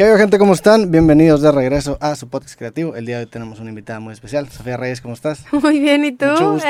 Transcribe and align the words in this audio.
¿Qué 0.00 0.06
hay, 0.06 0.16
gente? 0.16 0.38
¿Cómo 0.38 0.54
están? 0.54 0.90
Bienvenidos 0.90 1.42
de 1.42 1.52
regreso 1.52 1.98
a 2.00 2.16
su 2.16 2.26
podcast 2.26 2.56
creativo. 2.58 2.96
El 2.96 3.04
día 3.04 3.18
de 3.18 3.24
hoy 3.24 3.30
tenemos 3.30 3.60
una 3.60 3.68
invitada 3.68 4.00
muy 4.00 4.14
especial. 4.14 4.48
Sofía 4.48 4.78
Reyes, 4.78 5.02
¿cómo 5.02 5.12
estás? 5.12 5.44
Muy 5.52 5.78
bien, 5.78 6.06
¿y 6.06 6.12
tú? 6.12 6.24
Mucho 6.24 6.52
gusto. 6.52 6.68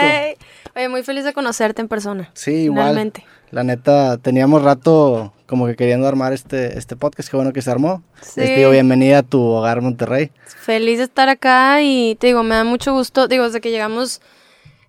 Oye, 0.75 0.89
muy 0.89 1.05
feliz 1.05 1.23
de 1.23 1.33
conocerte 1.33 1.81
en 1.81 1.87
persona. 1.87 2.33
Sí, 2.35 2.51
igual. 2.65 2.89
Finalmente. 2.89 3.25
La 3.53 3.63
neta, 3.63 4.19
teníamos 4.19 4.65
rato 4.65 5.33
como 5.47 5.69
que 5.69 5.77
queriendo 5.77 6.09
armar 6.09 6.33
este, 6.33 6.77
este 6.77 6.97
podcast. 6.97 7.31
Qué 7.31 7.37
bueno 7.37 7.53
que 7.53 7.63
se 7.63 7.71
armó. 7.71 8.03
Sí. 8.21 8.41
Les 8.41 8.57
digo, 8.57 8.71
bienvenida 8.71 9.19
a 9.19 9.23
tu 9.23 9.41
hogar 9.41 9.81
Monterrey. 9.81 10.33
Feliz 10.47 10.99
de 10.99 11.05
estar 11.05 11.29
acá 11.29 11.83
y 11.83 12.17
te 12.17 12.27
digo, 12.27 12.43
me 12.43 12.57
da 12.57 12.65
mucho 12.65 12.93
gusto. 12.93 13.29
Digo, 13.29 13.45
desde 13.45 13.61
que 13.61 13.71
llegamos, 13.71 14.21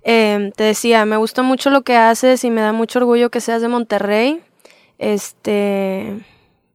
eh, 0.02 0.52
te 0.56 0.64
decía, 0.64 1.06
me 1.06 1.18
gusta 1.18 1.44
mucho 1.44 1.70
lo 1.70 1.84
que 1.84 1.96
haces 1.96 2.44
y 2.44 2.50
me 2.50 2.62
da 2.62 2.74
mucho 2.74 2.98
orgullo 2.98 3.30
que 3.30 3.40
seas 3.40 3.62
de 3.62 3.68
Monterrey. 3.68 4.42
Este, 4.98 6.24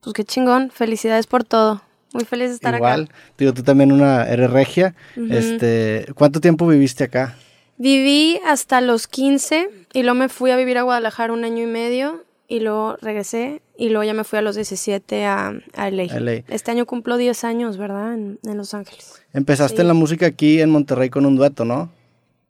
pues 0.07 0.15
qué 0.15 0.25
chingón. 0.25 0.71
Felicidades 0.71 1.27
por 1.27 1.43
todo. 1.45 1.83
Muy 2.13 2.25
feliz 2.25 2.49
de 2.49 2.55
estar 2.55 2.75
igual. 2.75 3.03
acá. 3.05 3.15
Digo, 3.37 3.53
tú 3.53 3.63
también 3.63 3.93
una, 3.93 4.25
eres 4.25 4.51
regia. 4.51 4.95
Este, 5.31 6.07
¿Cuánto 6.15 6.41
tiempo 6.41 6.67
viviste 6.67 7.05
acá? 7.05 7.37
Viví 7.77 8.41
hasta 8.47 8.81
los 8.81 9.07
15 9.07 9.69
y 9.93 10.03
luego 10.03 10.15
me 10.15 10.29
fui 10.31 10.51
a 10.51 10.57
vivir 10.57 10.79
a 10.79 10.83
Guadalajara 10.83 11.33
un 11.33 11.45
año 11.45 11.63
y 11.65 11.67
medio 11.67 12.25
y 12.49 12.61
luego 12.61 12.97
regresé 13.03 13.61
y 13.77 13.89
luego 13.91 14.05
ya 14.05 14.15
me 14.15 14.25
fui 14.25 14.39
a 14.39 14.43
los 14.43 14.55
17 14.55 15.27
a, 15.27 15.53
a 15.75 15.91
LA. 15.91 16.45
Este 16.49 16.71
año 16.71 16.87
cumplo 16.87 17.17
10 17.19 17.45
años, 17.45 17.77
¿verdad? 17.77 18.15
En, 18.15 18.39
en 18.45 18.57
Los 18.57 18.73
Ángeles. 18.73 19.21
Empezaste 19.35 19.77
Sí. 19.77 19.83
en 19.83 19.89
la 19.89 19.95
música 19.95 20.25
aquí 20.27 20.61
en 20.63 20.71
Monterrey 20.71 21.11
con 21.11 21.27
un 21.27 21.37
dueto, 21.37 21.65
¿no? 21.67 21.91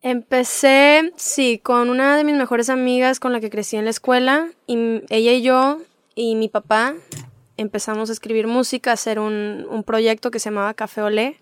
Empecé, 0.03 1.13
sí, 1.17 1.59
con 1.61 1.91
una 1.91 2.17
de 2.17 2.23
mis 2.23 2.37
mejores 2.37 2.71
amigas 2.71 3.19
con 3.19 3.33
la 3.33 3.41
que 3.41 3.51
crecí 3.51 3.77
en 3.77 3.85
la 3.85 3.91
escuela 3.91 4.47
y 4.69 5.01
ella 5.11 5.33
y 5.33 5.43
yo 5.43 5.79
y 6.15 6.37
mi 6.37 6.49
papá 6.49 6.95
empezamos 7.57 8.11
a 8.11 8.13
escribir 8.13 8.47
música, 8.47 8.91
a 8.91 8.95
hacer 8.95 9.19
un, 9.19 9.67
un 9.71 9.83
proyecto 9.83 10.31
que 10.31 10.39
se 10.39 10.51
llamaba 10.51 10.75
Café 10.75 11.03
Olé. 11.03 11.37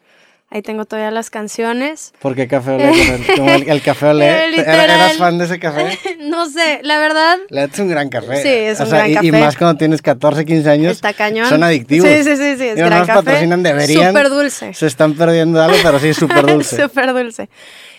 Ahí 0.50 0.62
tengo 0.62 0.84
todavía 0.84 1.10
las 1.10 1.30
canciones. 1.30 2.12
¿Por 2.20 2.36
qué 2.36 2.46
café 2.46 2.72
olé? 2.72 2.92
Como 3.34 3.50
el, 3.50 3.68
el 3.68 3.82
café 3.82 4.06
olé. 4.08 4.50
Literal. 4.50 4.90
¿Eras 4.90 5.16
fan 5.16 5.36
de 5.38 5.46
ese 5.46 5.58
café? 5.58 5.98
no 6.20 6.48
sé, 6.48 6.78
la 6.82 6.98
verdad, 7.00 7.38
La 7.48 7.64
es 7.64 7.78
un 7.80 7.88
gran 7.88 8.08
café. 8.08 8.40
Sí, 8.42 8.48
es 8.48 8.78
un 8.78 8.86
sea, 8.86 8.98
gran 9.08 9.08
y, 9.10 9.12
y 9.28 9.30
café. 9.30 9.44
más 9.44 9.56
cuando 9.56 9.78
tienes 9.78 10.00
14, 10.02 10.44
15 10.44 10.70
años. 10.70 10.92
está 10.92 11.12
cañón. 11.12 11.48
Son 11.48 11.64
adictivos. 11.64 12.08
Sí, 12.08 12.22
sí, 12.22 12.36
sí, 12.36 12.56
sí, 12.56 12.64
es 12.68 12.76
Digo, 12.76 12.82
no 12.82 12.86
gran 12.86 12.98
nos 13.00 13.06
café. 13.08 13.24
patrocinan, 13.24 13.62
deberían. 13.64 14.08
Súper 14.12 14.28
dulce. 14.28 14.74
Se 14.74 14.86
están 14.86 15.14
perdiendo 15.14 15.60
algo, 15.60 15.76
pero 15.82 15.98
sí, 15.98 16.14
súper 16.14 16.46
dulce. 16.46 16.80
Súper 16.80 17.12
dulce. 17.14 17.48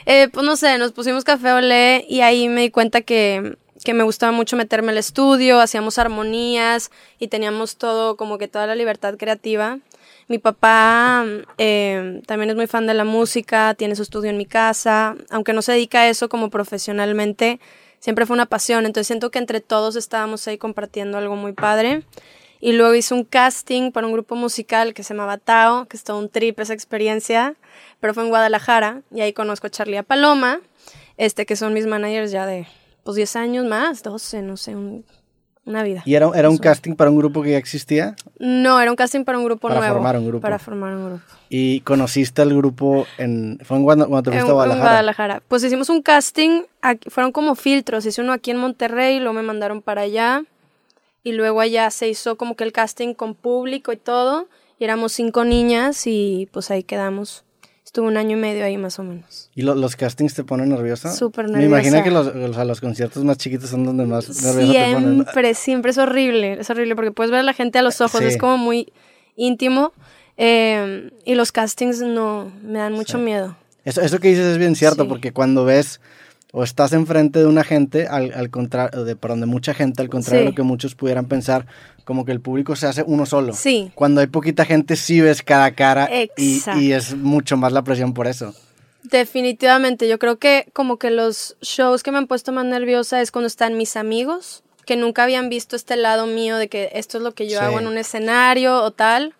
Eh, 0.05 0.29
pues 0.31 0.45
no 0.45 0.55
sé, 0.55 0.77
nos 0.77 0.94
pusimos 0.94 1.23
café 1.25 1.52
olé 1.52 2.05
y 2.07 2.22
ahí 2.22 2.47
me 2.47 2.61
di 2.61 2.69
cuenta 2.69 3.02
que, 3.02 3.57
que 3.86 3.94
me 3.94 4.03
gustaba 4.03 4.33
mucho 4.33 4.58
meterme 4.58 4.91
al 4.91 4.97
estudio, 4.97 5.61
hacíamos 5.61 5.97
armonías 5.97 6.91
y 7.19 7.30
teníamos 7.30 7.78
todo, 7.78 8.17
como 8.17 8.38
que 8.38 8.50
toda 8.50 8.67
la 8.67 8.75
libertad 8.75 9.16
creativa. 9.16 9.80
Mi 10.28 10.39
papá 10.39 11.23
eh, 11.58 12.22
también 12.25 12.50
es 12.50 12.56
muy 12.56 12.67
fan 12.67 12.88
de 12.88 12.95
la 12.95 13.06
música, 13.06 13.75
tiene 13.75 13.95
su 13.95 14.02
estudio 14.02 14.31
en 14.31 14.38
mi 14.38 14.47
casa, 14.47 15.16
aunque 15.30 15.53
no 15.53 15.61
se 15.61 15.73
dedica 15.73 16.02
a 16.02 16.09
eso 16.09 16.28
como 16.28 16.50
profesionalmente, 16.50 17.59
siempre 18.00 18.25
fue 18.25 18.33
una 18.33 18.47
pasión, 18.47 18.86
entonces 18.86 19.08
siento 19.08 19.30
que 19.30 19.39
entre 19.39 19.61
todos 19.61 19.95
estábamos 19.95 20.47
ahí 20.47 20.58
compartiendo 20.58 21.17
algo 21.17 21.36
muy 21.36 21.53
padre. 21.53 22.03
Y 22.59 22.73
luego 22.73 22.95
hice 22.95 23.13
un 23.13 23.23
casting 23.23 23.91
para 23.91 24.08
un 24.08 24.13
grupo 24.13 24.36
musical 24.36 24.95
que 24.95 25.03
se 25.03 25.13
llamaba 25.13 25.38
Tao, 25.38 25.86
que 25.86 25.97
es 25.97 26.03
todo 26.03 26.17
un 26.17 26.30
trip 26.30 26.59
esa 26.59 26.73
experiencia, 26.73 27.56
pero 28.00 28.16
fue 28.16 28.23
en 28.23 28.30
Guadalajara 28.30 29.02
y 29.13 29.22
ahí 29.22 29.33
conozco 29.33 29.67
a 29.67 29.69
Charlie 29.69 30.02
Paloma, 30.02 30.61
este, 31.17 31.45
que 31.45 31.56
son 31.56 31.73
mis 31.73 31.86
managers 31.86 32.31
ya 32.31 32.47
de 32.47 32.66
pues 33.05 33.15
10 33.15 33.35
años 33.37 33.65
más, 33.65 34.03
12, 34.03 34.41
no 34.41 34.57
sé, 34.57 34.75
un- 34.75 35.05
una 35.63 35.81
vida. 35.83 36.03
¿Y 36.05 36.13
era, 36.15 36.29
era 36.35 36.49
un 36.49 36.57
casting 36.57 36.93
para 36.95 37.09
un 37.09 37.17
grupo 37.17 37.41
que 37.41 37.51
ya 37.51 37.57
existía? 37.57 38.15
No, 38.37 38.79
era 38.81 38.91
un 38.91 38.97
casting 38.97 39.23
para 39.23 39.37
un 39.37 39.45
grupo 39.45 39.67
Para 39.67 39.79
nuevo. 39.79 39.95
formar 39.95 40.17
un 40.17 40.27
grupo. 40.27 40.41
Para 40.41 40.59
formar 40.59 40.93
un 40.95 41.05
grupo. 41.07 41.23
¿Y 41.49 41.79
conociste 41.81 42.41
al 42.41 42.53
grupo 42.55 43.07
en... 43.17 43.57
¿Fue 43.63 43.77
en 43.77 43.83
cuando, 43.83 44.07
cuando 44.09 44.29
te 44.31 44.35
En, 44.37 44.41
fuiste 44.41 44.49
a 44.49 44.51
en 44.51 44.55
Guadalajara? 44.55 44.89
Guadalajara. 44.91 45.43
Pues 45.47 45.63
hicimos 45.63 45.89
un 45.89 46.01
casting, 46.03 46.63
aquí- 46.81 47.09
fueron 47.09 47.31
como 47.31 47.55
filtros, 47.55 48.05
hice 48.05 48.21
uno 48.21 48.33
aquí 48.33 48.51
en 48.51 48.57
Monterrey, 48.57 49.19
luego 49.19 49.33
me 49.33 49.41
mandaron 49.44 49.81
para 49.81 50.01
allá, 50.01 50.44
y 51.23 51.31
luego 51.31 51.61
allá 51.61 51.89
se 51.91 52.09
hizo 52.09 52.35
como 52.35 52.55
que 52.55 52.63
el 52.65 52.71
casting 52.73 53.13
con 53.13 53.33
público 53.33 53.91
y 53.94 53.97
todo, 53.97 54.47
y 54.77 54.83
éramos 54.83 55.13
cinco 55.13 55.45
niñas 55.45 56.05
y 56.05 56.49
pues 56.51 56.69
ahí 56.69 56.83
quedamos. 56.83 57.44
Estuve 57.95 58.09
un 58.09 58.17
año 58.17 58.35
y 58.35 58.41
medio 58.41 58.66
ahí 58.66 58.75
más 58.78 59.00
o 59.00 59.03
menos. 59.03 59.50
¿Y 59.56 59.61
lo- 59.61 59.73
los 59.73 59.95
castings 59.95 60.33
te 60.33 60.44
ponen 60.44 60.67
nerviosa? 60.67 61.13
Súper 61.16 61.47
Me 61.47 61.63
imagino 61.63 61.95
nerviosa. 61.95 62.03
que 62.33 62.38
los, 62.41 62.53
sea, 62.53 62.66
los 62.66 62.81
conciertos 62.81 63.23
más 63.23 63.38
chiquitos 63.38 63.69
son 63.69 63.85
donde 63.85 64.06
más 64.06 64.28
nerviosa 64.44 64.73
te 64.73 64.94
ponen. 64.95 65.13
Siempre, 65.23 65.53
siempre 65.53 65.91
es 65.91 65.97
horrible, 65.97 66.59
es 66.59 66.69
horrible 66.69 66.94
porque 66.97 67.13
puedes 67.13 67.31
ver 67.31 67.39
a 67.39 67.44
la 67.44 67.53
gente 67.53 67.79
a 67.79 67.81
los 67.81 68.01
ojos, 68.01 68.19
Sí. 68.19 68.28
es 68.28 68.38
como 68.38 68.57
muy 68.57 68.91
íntimo, 69.38 69.94
eh, 70.35 71.09
y 71.23 71.35
los 71.35 71.53
castings 71.53 72.01
no, 72.01 72.51
me 72.63 72.79
dan 72.79 72.91
mucho 72.91 73.17
Sí. 73.17 73.23
miedo. 73.23 73.56
Eso, 73.85 74.01
eso 74.01 74.19
que 74.19 74.27
dices 74.27 74.45
es 74.45 74.57
bien 74.57 74.75
cierto, 74.75 75.03
Sí. 75.03 75.07
porque 75.07 75.31
cuando 75.31 75.63
ves 75.63 76.01
o 76.57 76.63
estás 76.63 76.93
enfrente 76.93 77.39
de 77.39 77.47
una 77.47 77.66
gente, 77.66 78.07
al, 78.07 78.31
al 78.33 78.49
contrario, 78.49 79.03
de, 79.03 79.17
perdón, 79.17 79.41
de 79.41 79.45
mucha 79.45 79.73
gente, 79.73 80.01
al 80.01 80.07
contrario 80.09 80.45
de 80.45 80.49
lo 80.51 80.55
que 80.55 80.61
muchos 80.63 80.95
pudieran 80.95 81.25
pensar, 81.25 81.66
como 82.05 82.23
que 82.23 82.31
el 82.31 82.39
público 82.39 82.77
se 82.77 82.88
hace 82.88 83.03
uno 83.05 83.25
solo. 83.25 83.51
Sí. 83.53 83.91
Cuando 83.93 84.21
hay 84.21 84.27
poquita 84.27 84.63
gente, 84.63 84.95
sí 84.95 85.19
ves 85.19 85.44
cara 85.44 85.65
a 85.65 85.75
cara 85.75 86.09
y, 86.38 86.61
y 86.77 86.94
es 86.94 87.13
mucho 87.13 87.57
más 87.57 87.73
la 87.73 87.83
presión 87.83 88.13
por 88.13 88.25
eso. 88.27 88.53
Definitivamente, 89.03 90.07
yo 90.07 90.17
creo 90.17 90.38
que 90.38 90.67
como 90.73 90.97
que 90.97 91.11
los 91.11 91.57
shows 91.61 92.03
que 92.03 92.11
me 92.11 92.19
han 92.19 92.27
puesto 92.27 92.51
más 92.51 92.65
nerviosa 92.65 93.21
es 93.21 93.31
cuando 93.31 93.47
están 93.47 93.77
mis 93.77 93.97
amigos, 93.97 94.63
que 94.85 94.95
nunca 94.95 95.23
habían 95.23 95.49
visto 95.49 95.75
este 95.75 95.95
lado 95.97 96.25
mío 96.25 96.57
de 96.57 96.69
que 96.69 96.89
esto 96.94 97.17
es 97.17 97.23
lo 97.23 97.33
que 97.33 97.47
yo 97.49 97.59
Sí. 97.59 97.65
hago 97.65 97.79
en 97.79 97.88
un 97.88 97.97
escenario 97.97 98.81
o 98.81 98.91
tal. 98.91 99.33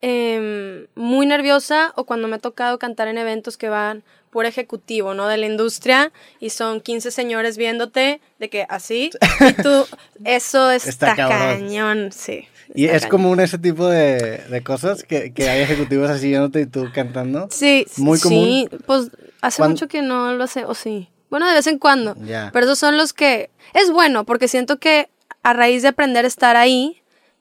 Em, 0.00 0.86
muy 0.94 1.26
nerviosa 1.26 1.92
o 1.96 2.04
cuando 2.04 2.28
me 2.28 2.36
ha 2.36 2.38
tocado 2.38 2.78
cantar 2.78 3.08
en 3.08 3.18
eventos 3.18 3.56
que 3.56 3.68
van 3.68 4.04
por 4.30 4.46
ejecutivo, 4.46 5.14
¿no? 5.14 5.26
De 5.28 5.36
la 5.36 5.46
industria 5.46 6.12
y 6.40 6.50
son 6.50 6.80
15 6.80 7.10
señores 7.10 7.56
viéndote 7.56 8.20
de 8.38 8.48
que 8.50 8.66
así 8.68 9.10
y 9.40 9.52
tú, 9.62 9.86
eso 10.24 10.70
Está 10.70 11.12
está, 11.12 11.16
cañón, 11.16 12.10
sí. 12.12 12.46
Y 12.74 12.84
es 12.86 13.02
cañón. 13.02 13.10
común 13.10 13.40
ese 13.40 13.58
tipo 13.58 13.86
de, 13.88 14.38
de 14.50 14.62
cosas, 14.62 15.02
que, 15.02 15.32
que 15.32 15.48
hay 15.48 15.62
ejecutivos 15.62 16.10
así 16.10 16.28
viéndote 16.28 16.60
y 16.62 16.66
tú 16.66 16.86
cantando. 16.92 17.48
Sí, 17.50 17.86
Muy 17.96 18.18
sí, 18.18 18.68
pues 18.86 19.10
hace 19.40 19.62
Cuan- 19.62 19.70
mucho 19.70 19.88
que 19.88 20.02
no 20.02 20.34
lo 20.34 20.44
hace, 20.44 20.64
o 20.64 20.74
sí. 20.74 21.08
Bueno, 21.30 21.46
de 21.48 21.54
vez 21.54 21.66
en 21.66 21.78
cuando. 21.78 22.14
Ya. 22.24 22.50
Pero 22.52 22.66
esos 22.66 22.78
son 22.78 22.96
los 22.96 23.12
que... 23.12 23.50
Es 23.74 23.90
bueno, 23.90 24.24
porque 24.24 24.48
siento 24.48 24.78
que 24.78 25.08
a 25.42 25.52
raíz 25.52 25.82
de 25.82 25.88
aprender 25.88 26.24
a 26.24 26.28
estar 26.28 26.56
ahí, 26.56 26.97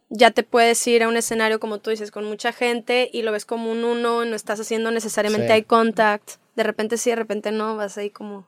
ya 0.09 0.31
te 0.31 0.43
puedes 0.43 0.85
ir 0.87 1.03
a 1.03 1.07
un 1.07 1.17
escenario, 1.17 1.59
como 1.59 1.79
tú 1.79 1.89
dices, 1.89 2.11
con 2.11 2.25
mucha 2.25 2.51
gente 2.53 3.09
y 3.11 3.23
lo 3.23 3.31
ves 3.31 3.45
como 3.45 3.71
un 3.71 3.83
uno, 3.83 4.23
no 4.25 4.35
estás 4.35 4.59
haciendo 4.59 4.91
necesariamente 4.91 5.47
Sí. 5.47 5.53
eye 5.53 5.63
contact. 5.65 6.31
De 6.55 6.63
repente 6.63 6.97
sí, 6.97 7.09
de 7.09 7.15
repente 7.17 7.51
no, 7.51 7.75
vas 7.75 7.97
ahí 7.97 8.09
como 8.09 8.47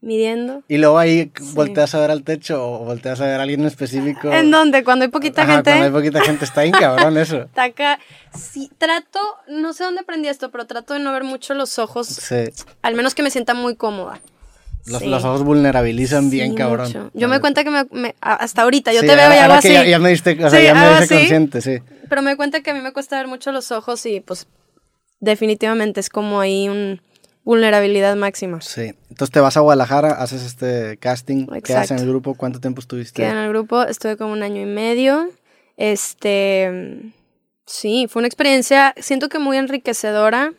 midiendo. 0.00 0.62
Y 0.68 0.76
luego 0.78 0.98
ahí 0.98 1.30
Sí. 1.36 1.52
volteas 1.54 1.94
a 1.94 2.00
ver 2.00 2.10
al 2.10 2.24
techo 2.24 2.62
o 2.66 2.84
volteas 2.84 3.20
a 3.20 3.26
ver 3.26 3.40
a 3.40 3.42
alguien 3.42 3.60
en 3.60 3.66
específico. 3.66 4.30
¿En 4.32 4.50
dónde? 4.50 4.84
Cuando 4.84 5.04
hay 5.04 5.10
poquita 5.10 5.42
Ajá, 5.42 5.54
gente. 5.54 5.70
Cuando 5.70 5.86
hay 5.86 5.92
poquita 5.92 6.20
gente, 6.22 6.44
está 6.44 6.62
bien 6.62 6.74
cabrón 6.74 7.16
eso. 7.16 7.38
Está 7.44 7.64
acá. 7.64 7.98
Sí, 8.36 8.70
trato, 8.76 9.18
no 9.48 9.72
sé 9.72 9.84
dónde 9.84 10.00
aprendí 10.00 10.28
esto, 10.28 10.50
pero 10.50 10.66
trato 10.66 10.92
de 10.94 11.00
no 11.00 11.12
ver 11.12 11.24
mucho 11.24 11.54
los 11.54 11.78
ojos, 11.78 12.06
Sí. 12.08 12.44
al 12.82 12.94
menos 12.94 13.14
que 13.14 13.22
me 13.22 13.30
sienta 13.30 13.54
muy 13.54 13.76
cómoda. 13.76 14.20
Los, 14.86 15.00
Sí. 15.00 15.06
los 15.08 15.24
ojos 15.24 15.42
vulnerabilizan 15.44 16.28
bien, 16.30 16.50
Sí, 16.50 16.56
cabrón. 16.56 16.86
mucho. 16.88 17.10
Yo 17.14 17.28
me 17.28 17.40
cuenta 17.40 17.64
que 17.64 17.70
me, 17.70 18.14
hasta 18.20 18.62
ahorita, 18.62 18.92
yo 18.92 19.00
Sí, 19.00 19.06
te 19.06 19.16
veo 19.16 19.30
y 19.34 19.38
hago 19.38 19.54
así. 19.54 19.72
Ya, 19.72 19.84
ya 19.84 19.98
me 19.98 20.10
diste, 20.10 20.32
o 20.44 20.50
sea, 20.50 20.60
ya 20.60 20.74
me 20.74 20.80
hice 20.92 21.04
así, 21.04 21.14
consciente, 21.14 21.60
sí. 21.62 21.78
Pero 22.08 22.20
me 22.22 22.36
cuenta 22.36 22.60
que 22.60 22.70
a 22.70 22.74
mí 22.74 22.80
me 22.80 22.92
cuesta 22.92 23.16
ver 23.16 23.26
mucho 23.26 23.50
los 23.50 23.72
ojos 23.72 24.04
y 24.04 24.20
pues 24.20 24.46
definitivamente 25.20 26.00
es 26.00 26.10
como 26.10 26.40
ahí 26.40 26.68
un 26.68 27.00
vulnerabilidad 27.44 28.14
máxima. 28.16 28.60
Sí. 28.60 28.92
Entonces 29.10 29.30
te 29.30 29.40
vas 29.40 29.56
a 29.56 29.60
Guadalajara, 29.60 30.10
haces 30.12 30.42
este 30.44 30.96
casting, 30.98 31.46
quedas 31.46 31.70
en 31.70 31.76
Exacto. 31.96 32.02
el 32.02 32.08
grupo, 32.08 32.34
¿cuánto 32.34 32.60
tiempo 32.60 32.80
estuviste? 32.80 33.22
Quedé 33.22 33.30
en 33.32 33.38
el 33.38 33.48
grupo, 33.50 33.82
estuve 33.84 34.16
como 34.16 34.32
un 34.32 34.42
año 34.42 34.60
y 34.60 34.66
medio. 34.66 35.28
Este, 35.76 37.12
sí, 37.66 38.06
fue 38.08 38.20
una 38.20 38.26
experiencia, 38.28 38.94
siento 38.98 39.28
que 39.28 39.38
muy 39.38 39.56
enriquecedora. 39.56 40.52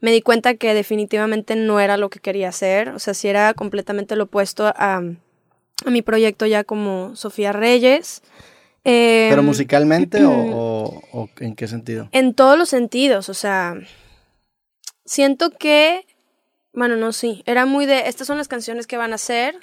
Me 0.00 0.12
di 0.12 0.22
cuenta 0.22 0.54
que 0.54 0.74
definitivamente 0.74 1.56
no 1.56 1.80
era 1.80 1.96
lo 1.96 2.08
que 2.10 2.20
quería 2.20 2.48
hacer, 2.50 2.90
o 2.90 2.98
sea, 2.98 3.14
sí 3.14 3.28
era 3.28 3.52
completamente 3.54 4.14
lo 4.16 4.24
opuesto 4.24 4.66
a, 4.66 5.02
a 5.84 5.90
mi 5.90 6.02
proyecto 6.02 6.46
ya 6.46 6.62
como 6.64 7.16
Sofía 7.16 7.52
Reyes. 7.52 8.22
¿Pero 8.84 9.40
Em, 9.40 9.44
musicalmente 9.46 10.24
o, 10.24 10.30
o- 10.32 11.02
o 11.12 11.28
en 11.40 11.54
qué 11.56 11.66
sentido? 11.66 12.08
En 12.12 12.34
todos 12.34 12.56
los 12.56 12.68
sentidos, 12.68 13.28
o 13.28 13.34
sea, 13.34 13.74
siento 15.04 15.50
que, 15.50 16.06
bueno, 16.72 16.96
no, 16.96 17.12
sí, 17.12 17.42
era 17.46 17.66
muy 17.66 17.86
de, 17.86 18.08
estas 18.08 18.26
son 18.26 18.38
las 18.38 18.48
canciones 18.48 18.86
que 18.86 18.96
van 18.96 19.12
a 19.12 19.16
hacer, 19.16 19.56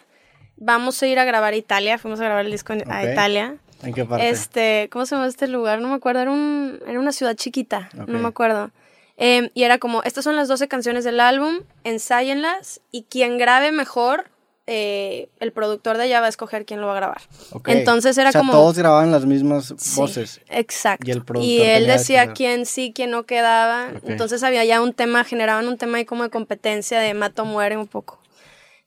vamos 0.58 1.02
a 1.02 1.08
ir 1.08 1.20
a 1.20 1.26
grabar 1.26 1.54
a 1.54 1.58
Italia, 1.58 1.98
fuimos 1.98 2.20
a 2.20 2.26
grabar 2.26 2.46
el 2.46 2.52
disco 2.52 2.74
en- 2.74 2.92
a. 2.92 3.04
Italia. 3.12 3.56
¿En 3.84 3.94
qué 3.94 4.06
parte? 4.06 4.30
Este, 4.30 4.90
¿cómo 4.92 5.06
se 5.06 5.16
llama 5.16 5.28
este 5.28 5.48
lugar? 5.48 5.80
No 5.82 5.88
me 5.90 5.96
acuerdo, 5.96 6.22
era, 6.22 6.32
un, 6.32 6.80
era 6.88 7.00
una 7.00 7.12
ciudad 7.12 7.36
chiquita, 7.36 7.90
no 7.94 8.20
me 8.20 8.28
acuerdo. 8.28 8.72
Em, 9.17 9.50
y 9.53 9.63
era 9.63 9.77
como, 9.77 10.03
estas 10.03 10.23
son 10.23 10.35
las 10.35 10.47
12 10.47 10.67
canciones 10.67 11.03
del 11.03 11.19
álbum, 11.19 11.59
ensáyenlas 11.83 12.81
y 12.91 13.03
quien 13.03 13.38
grabe 13.38 13.71
mejor 13.71 14.29
eh, 14.67 15.29
el 15.39 15.51
productor 15.51 15.95
de 15.97 16.03
allá 16.03 16.21
va 16.21 16.25
a 16.25 16.29
escoger 16.29 16.65
quién 16.65 16.81
lo 16.81 16.88
va 16.88 16.94
a 16.94 16.95
grabar. 16.95 17.21
Entonces 17.67 18.17
era 18.17 18.29
o 18.29 18.31
sea, 18.31 18.41
como... 18.41 18.51
todos 18.51 18.77
grababan 18.77 19.12
las 19.12 19.25
mismas 19.25 19.73
Sí, 19.77 20.00
voces. 20.00 20.41
Exacto. 20.50 21.07
Y 21.07 21.12
el 21.12 21.23
productor 21.23 21.50
Y 21.50 21.62
él 21.62 21.85
decía 21.85 22.33
quién 22.33 22.65
sí, 22.65 22.91
quién 22.94 23.12
no 23.12 23.23
quedaba. 23.25 23.89
Entonces 24.06 24.41
había 24.41 24.65
ya 24.65 24.81
un 24.81 24.94
tema, 24.94 25.23
generaban 25.23 25.67
un 25.67 25.77
tema 25.77 26.00
ahí 26.00 26.06
como 26.06 26.23
de 26.23 26.29
competencia 26.31 27.00
de 27.00 27.13
mato 27.13 27.45
muere 27.45 27.77
un 27.77 27.88
poco. 27.88 28.19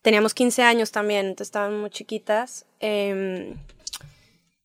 Teníamos 0.03 0.35
15 0.35 0.63
años 0.63 0.91
también, 0.91 1.27
entonces 1.27 1.49
estaban 1.49 1.81
muy 1.81 1.91
chiquitas. 1.91 2.67
eh, 2.81 3.55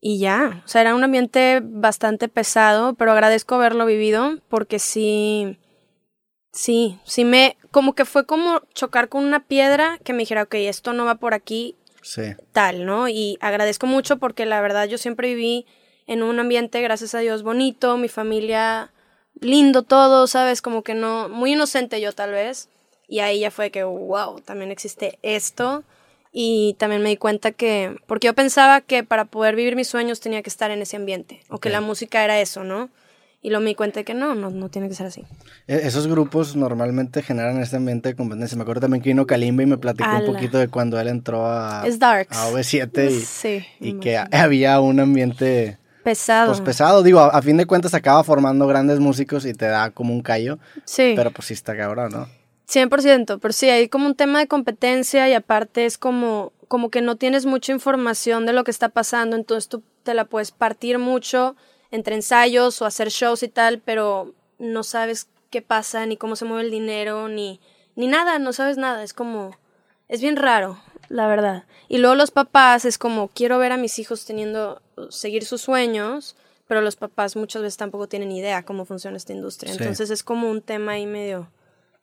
y 0.05 0.19
ya, 0.19 0.61
o 0.65 0.67
sea, 0.67 0.81
era 0.81 0.95
un 0.95 1.03
ambiente 1.05 1.61
bastante 1.63 2.27
pesado, 2.27 2.93
pero 2.95 3.13
agradezco 3.13 3.55
haberlo 3.55 3.85
vivido 3.85 4.37
porque 4.49 4.77
sí, 4.77 5.57
sí, 6.51 6.99
sí 7.05 7.23
me, 7.23 7.55
como 7.71 7.95
que 7.95 8.03
fue 8.03 8.25
como 8.25 8.59
chocar 8.73 9.07
con 9.07 9.23
una 9.23 9.45
piedra 9.45 9.99
que 10.03 10.11
me 10.11 10.19
dijera, 10.19 10.43
ok, 10.43 10.55
esto 10.55 10.91
no 10.91 11.05
va 11.05 11.15
por 11.15 11.33
aquí, 11.33 11.77
Sí. 12.01 12.35
tal, 12.51 12.85
¿no? 12.85 13.07
Y 13.07 13.37
agradezco 13.39 13.87
mucho 13.87 14.17
porque 14.17 14.45
la 14.45 14.59
verdad 14.59 14.89
yo 14.89 14.97
siempre 14.97 15.29
viví 15.29 15.65
en 16.05 16.21
un 16.21 16.37
ambiente, 16.37 16.81
gracias 16.81 17.15
a 17.15 17.19
Dios, 17.19 17.41
bonito, 17.41 17.95
mi 17.95 18.09
familia 18.09 18.91
lindo 19.39 19.83
todo, 19.83 20.27
¿sabes? 20.27 20.61
Como 20.61 20.83
que 20.83 20.95
no, 20.95 21.29
muy 21.29 21.53
inocente 21.53 22.01
yo 22.01 22.11
tal 22.11 22.31
vez. 22.31 22.67
Y 23.07 23.19
ahí 23.19 23.39
ya 23.39 23.51
fue 23.51 23.71
que, 23.71 23.85
wow, 23.85 24.41
también 24.41 24.69
existe 24.69 25.17
esto. 25.21 25.85
Y 26.35 26.75
también 26.79 27.03
me 27.03 27.09
di 27.09 27.17
cuenta 27.17 27.51
que, 27.51 27.95
porque 28.07 28.25
yo 28.25 28.33
pensaba 28.33 28.81
que 28.81 29.03
para 29.03 29.25
poder 29.25 29.55
vivir 29.55 29.75
mis 29.75 29.87
sueños 29.87 30.19
tenía 30.19 30.41
que 30.41 30.49
estar 30.49 30.71
en 30.71 30.81
ese 30.81 30.95
ambiente, 30.97 31.41
o 31.47 31.59
que 31.59 31.69
la 31.69 31.79
música 31.79 32.23
era 32.23 32.39
eso, 32.41 32.63
¿no? 32.63 32.89
Y 33.43 33.49
luego 33.49 33.61
me 33.63 33.69
di 33.69 33.75
cuenta 33.75 33.99
de 33.99 34.03
que 34.05 34.13
no, 34.15 34.33
no, 34.35 34.49
no 34.49 34.69
tiene 34.69 34.87
que 34.89 34.95
ser 34.95 35.05
así. 35.05 35.21
E- 35.67 35.81
Esos 35.85 36.07
grupos 36.07 36.55
normalmente 36.55 37.21
generan 37.21 37.61
este 37.61 37.75
ambiente 37.75 38.09
de 38.09 38.15
competencia. 38.15 38.55
Me 38.57 38.63
acuerdo 38.63 38.81
también 38.81 39.03
que 39.03 39.09
vino 39.09 39.27
Kalimba 39.27 39.61
y 39.63 39.65
me 39.67 39.77
platicó 39.77 40.09
un 40.15 40.25
poquito 40.25 40.57
de 40.57 40.69
cuando 40.69 40.99
él 40.99 41.07
entró 41.09 41.45
a, 41.45 41.83
Es 41.85 41.99
darks. 41.99 42.35
a 42.35 42.49
OV7 42.49 43.11
y, 43.11 43.19
Sí, 43.19 43.65
y 43.81 43.99
que 43.99 44.17
había 44.31 44.79
un 44.79 44.99
ambiente 45.01 45.77
Pesado. 46.03 46.47
pues 46.47 46.61
pesado. 46.61 47.03
Digo, 47.03 47.19
a, 47.19 47.27
a 47.27 47.41
fin 47.43 47.57
de 47.57 47.65
cuentas 47.65 47.93
acaba 47.93 48.23
formando 48.23 48.65
grandes 48.65 48.99
músicos 48.99 49.45
y 49.45 49.53
te 49.53 49.65
da 49.65 49.91
como 49.91 50.13
un 50.13 50.21
callo, 50.21 50.57
sí. 50.85 51.13
pero 51.15 51.29
pues 51.31 51.47
sí 51.49 51.53
está 51.53 51.75
cabrón, 51.77 52.11
¿no? 52.13 52.27
100%, 52.67 53.39
pero 53.39 53.53
sí, 53.53 53.69
hay 53.69 53.89
como 53.89 54.07
un 54.07 54.15
tema 54.15 54.39
de 54.39 54.47
competencia 54.47 55.27
y 55.29 55.33
aparte 55.33 55.85
es 55.85 55.97
como, 55.97 56.53
como 56.67 56.89
que 56.89 57.01
no 57.01 57.17
tienes 57.17 57.45
mucha 57.45 57.71
información 57.71 58.45
de 58.45 58.53
lo 58.53 58.63
que 58.63 58.71
está 58.71 58.89
pasando, 58.89 59.35
entonces 59.35 59.67
tú 59.69 59.83
te 60.03 60.13
la 60.13 60.25
puedes 60.25 60.51
partir 60.51 60.97
mucho 60.99 61.55
entre 61.91 62.15
ensayos 62.15 62.81
o 62.81 62.85
hacer 62.85 63.09
shows 63.09 63.43
y 63.43 63.47
tal, 63.49 63.79
pero 63.79 64.33
no 64.59 64.83
sabes 64.83 65.27
qué 65.49 65.61
pasa, 65.61 66.05
ni 66.05 66.17
cómo 66.17 66.35
se 66.35 66.45
mueve 66.45 66.63
el 66.63 66.71
dinero, 66.71 67.27
ni, 67.27 67.59
ni 67.95 68.07
nada, 68.07 68.39
no 68.39 68.53
sabes 68.53 68.77
nada, 68.77 69.03
es 69.03 69.13
como, 69.13 69.51
es 70.07 70.21
bien 70.21 70.35
raro, 70.35 70.79
la 71.09 71.27
verdad. 71.27 71.65
Y 71.89 71.99
luego 71.99 72.15
los 72.15 72.31
papás 72.31 72.85
es 72.85 72.97
como, 72.97 73.27
quiero 73.27 73.59
ver 73.59 73.71
a 73.71 73.77
mis 73.77 73.99
hijos 73.99 74.25
teniendo, 74.25 74.81
seguir 75.09 75.45
sus 75.45 75.61
sueños, 75.61 76.35
pero 76.67 76.81
los 76.81 76.95
papás 76.95 77.35
muchas 77.35 77.61
veces 77.61 77.77
tampoco 77.77 78.07
tienen 78.07 78.31
idea 78.31 78.63
cómo 78.63 78.85
funciona 78.85 79.17
esta 79.17 79.33
industria, 79.33 79.73
Sí. 79.73 79.77
entonces 79.79 80.09
es 80.09 80.23
como 80.23 80.49
un 80.49 80.61
tema 80.61 80.93
ahí 80.93 81.05
medio, 81.05 81.49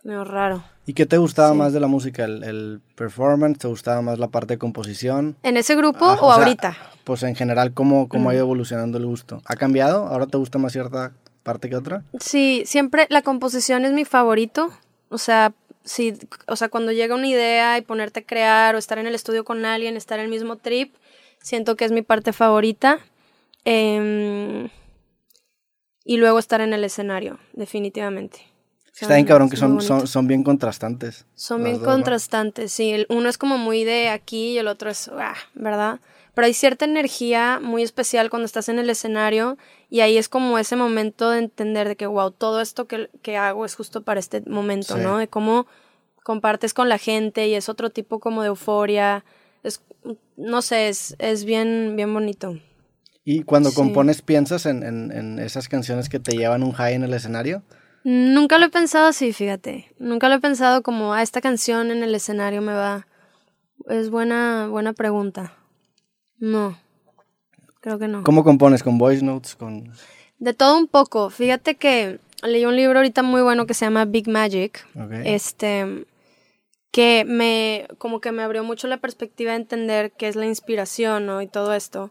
medio 0.03 0.25
raro. 0.25 0.63
¿Y 0.87 0.95
qué 0.95 1.07
te 1.07 1.19
gustaba 1.19 1.53
Sí. 1.53 1.57
más 1.59 1.73
de 1.73 1.81
la 1.81 1.87
música? 1.87 2.25
¿El, 2.25 2.43
el 2.43 2.81
performance? 2.97 3.59
¿Te 3.59 3.69
gustaba 3.69 4.03
más 4.03 4.19
la 4.19 4.29
parte 4.29 4.55
de 4.55 4.59
composición? 4.59 5.37
¿En 5.43 5.57
ese 5.57 5.75
grupo 5.77 6.05
Ah, 6.07 6.19
o, 6.21 6.27
o 6.27 6.35
sea, 6.35 6.43
ahorita? 6.45 6.77
Pues 7.05 7.23
en 7.23 7.35
general, 7.37 7.73
¿cómo, 7.75 8.09
cómo 8.09 8.31
ha 8.31 8.33
Mm. 8.33 8.37
ido 8.37 8.45
evolucionando 8.45 8.99
el 8.99 9.07
gusto? 9.07 9.43
¿Ha 9.45 9.57
cambiado? 9.57 10.07
¿Ahora 10.07 10.27
te 10.27 10.37
gusta 10.39 10.59
más 10.59 10.73
cierta 10.73 11.13
parte 11.43 11.69
que 11.69 11.77
otra? 11.77 12.03
Sí, 12.21 12.63
siempre 12.67 13.07
la 13.11 13.23
composición 13.23 13.85
es 13.85 13.93
mi 13.93 14.05
favorito. 14.05 14.71
O 15.09 15.19
sea, 15.19 15.53
sí, 15.85 16.15
o 16.47 16.57
sea, 16.57 16.69
cuando 16.69 16.93
llega 16.93 17.15
una 17.15 17.27
idea 17.27 17.79
y 17.79 17.83
ponerte 17.83 18.21
a 18.21 18.25
crear 18.25 18.75
o 18.75 18.79
estar 18.79 18.99
en 18.99 19.07
el 19.07 19.15
estudio 19.15 19.45
con 19.45 19.65
alguien, 19.65 19.97
estar 19.97 20.19
en 20.19 20.27
el 20.27 20.31
mismo 20.31 20.57
trip, 20.57 20.95
siento 21.43 21.77
que 21.77 21.85
es 21.85 21.93
mi 21.93 22.03
parte 22.03 22.33
favorita. 22.33 22.99
Em, 23.65 24.69
y 26.05 26.17
luego 26.17 26.39
estar 26.39 26.61
en 26.61 26.73
el 26.73 26.83
escenario, 26.85 27.39
definitivamente. 27.53 28.41
Está 28.99 29.15
bien 29.15 29.27
cabrón 29.27 29.49
que 29.49 29.57
son, 29.57 29.81
son, 29.81 30.07
son 30.07 30.27
bien 30.27 30.43
contrastantes. 30.43 31.25
Son 31.35 31.63
bien 31.63 31.77
dos, 31.77 31.83
¿no? 31.83 31.89
contrastantes, 31.95 32.71
sí. 32.73 32.91
El 32.91 33.07
uno 33.09 33.29
es 33.29 33.39
como 33.39 33.57
muy 33.57 33.85
de 33.85 34.09
aquí 34.09 34.53
y 34.53 34.59
el 34.59 34.69
otro 34.69 34.91
es, 34.91 35.09
ah, 35.09 35.35
¿verdad? 35.55 36.01
Pero 36.35 36.47
hay 36.47 36.55
cierta 36.55 36.85
energía 36.85 37.61
muy 37.63 37.83
especial 37.83 38.31
cuando 38.31 38.47
estás 38.47 38.69
en 38.69 38.79
el 38.79 38.89
escenario 38.91 39.57
y 39.89 40.01
ahí 40.01 40.17
es 40.19 40.29
como 40.29 40.59
ese 40.59 40.77
momento 40.77 41.31
de 41.31 41.39
entender 41.39 41.89
de 41.89 41.97
que, 41.97 42.07
wow, 42.07 42.31
todo 42.31 42.61
esto 42.61 42.87
que, 42.87 43.09
que 43.23 43.37
hago 43.37 43.65
es 43.65 43.75
justo 43.75 44.03
para 44.03 44.21
este 44.21 44.43
momento, 44.47 44.97
Sí. 44.97 45.03
¿no? 45.03 45.19
De 45.19 45.29
cómo 45.29 45.67
compartes 46.23 46.75
con 46.75 46.89
la 46.89 46.99
gente 46.99 47.49
y 47.49 47.55
es 47.55 47.69
otro 47.69 47.91
tipo 47.91 48.21
como 48.21 48.43
de 48.43 48.49
euforia. 48.49 49.25
Es, 49.63 49.83
no 50.37 50.63
sé, 50.63 50.89
es, 50.89 51.17
es 51.19 51.45
bien, 51.45 51.95
bien 51.97 52.13
bonito. 52.13 52.59
Y 53.25 53.43
cuando 53.43 53.71
Sí. 53.71 53.77
compones, 53.77 54.23
¿piensas 54.23 54.67
en, 54.67 54.83
en, 54.83 55.11
en 55.13 55.39
esas 55.39 55.69
canciones 55.69 56.09
que 56.09 56.21
te 56.21 56.37
llevan 56.37 56.63
un 56.63 56.73
high 56.73 56.95
en 56.95 57.03
el 57.05 57.15
escenario? 57.15 57.63
Nunca 58.03 58.59
lo 58.59 58.67
he 58.67 58.71
pensado 58.71 59.09
así, 59.09 59.33
fíjate. 59.33 59.93
Nunca 59.99 60.29
lo 60.29 60.37
he 60.37 60.41
pensado 60.41 60.83
como, 60.83 61.13
ah, 61.13 61.23
esta 61.23 61.41
canción 61.41 61.91
en 61.91 62.03
el 62.03 62.15
escenario 62.15 62.63
me 62.63 62.73
va. 62.73 63.07
Es 63.89 64.11
buena, 64.11 64.69
buena 64.69 64.93
pregunta. 64.93 65.53
No. 66.39 66.79
Creo 67.81 67.99
que 67.99 68.09
no. 68.09 68.25
¿Cómo 68.25 68.45
compones? 68.45 68.83
¿Con 68.83 68.99
voice 68.99 69.25
notes? 69.25 69.55
¿Con...? 69.55 69.93
De 70.39 70.55
todo 70.55 70.79
un 70.79 70.87
poco. 70.87 71.31
Fíjate 71.31 71.75
que 71.75 72.19
leí 72.43 72.65
un 72.65 72.77
libro 72.77 72.99
ahorita 72.99 73.23
muy 73.23 73.43
bueno 73.43 73.67
que 73.67 73.75
se 73.75 73.85
llama 73.85 74.07
Big 74.07 74.29
Magic. 74.29 74.87
Ok. 74.95 75.13
Este 75.25 76.07
que 76.91 77.25
me 77.27 77.87
como 77.99 78.21
que 78.21 78.33
me 78.33 78.43
abrió 78.43 78.65
mucho 78.65 78.89
la 78.89 78.97
perspectiva 78.97 79.53
de 79.53 79.59
entender 79.59 80.13
qué 80.13 80.29
es 80.29 80.37
la 80.37 80.47
inspiración, 80.47 81.27
¿no? 81.27 81.43
y 81.43 81.47
todo 81.47 81.75
esto. 81.75 82.11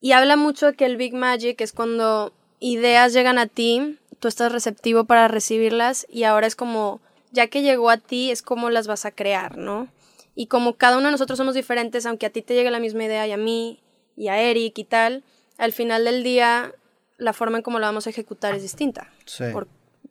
Y 0.00 0.12
habla 0.12 0.36
mucho 0.36 0.66
de 0.66 0.74
que 0.74 0.86
el 0.86 0.96
Big 0.96 1.14
Magic 1.14 1.60
es 1.60 1.72
cuando 1.72 2.32
ideas 2.60 3.12
llegan 3.12 3.38
a 3.38 3.46
ti, 3.46 3.98
tú 4.18 4.28
estás 4.28 4.52
receptivo 4.52 5.04
para 5.04 5.28
recibirlas 5.28 6.06
y 6.10 6.24
ahora 6.24 6.46
es 6.46 6.56
como 6.56 7.00
ya 7.30 7.46
que 7.48 7.62
llegó 7.62 7.90
a 7.90 7.98
ti 7.98 8.30
es 8.30 8.42
como 8.42 8.70
las 8.70 8.86
vas 8.86 9.04
a 9.04 9.10
crear, 9.10 9.56
¿no? 9.58 9.88
Y 10.34 10.46
como 10.46 10.74
cada 10.76 10.96
uno 10.96 11.06
de 11.06 11.12
nosotros 11.12 11.36
somos 11.36 11.54
diferentes, 11.54 12.06
aunque 12.06 12.26
a 12.26 12.30
ti 12.30 12.42
te 12.42 12.54
llegue 12.54 12.70
la 12.70 12.78
misma 12.80 13.04
idea 13.04 13.26
y 13.26 13.32
a 13.32 13.36
mí 13.36 13.80
y 14.16 14.28
a 14.28 14.40
Eric 14.40 14.78
y 14.78 14.84
tal, 14.84 15.24
al 15.58 15.72
final 15.72 16.04
del 16.04 16.22
día 16.22 16.72
la 17.18 17.32
forma 17.32 17.58
en 17.58 17.62
cómo 17.62 17.78
la 17.78 17.88
vamos 17.88 18.06
a 18.06 18.10
ejecutar 18.10 18.54
es 18.54 18.62
distinta 18.62 19.10
Sí. 19.24 19.44
por 19.52 19.66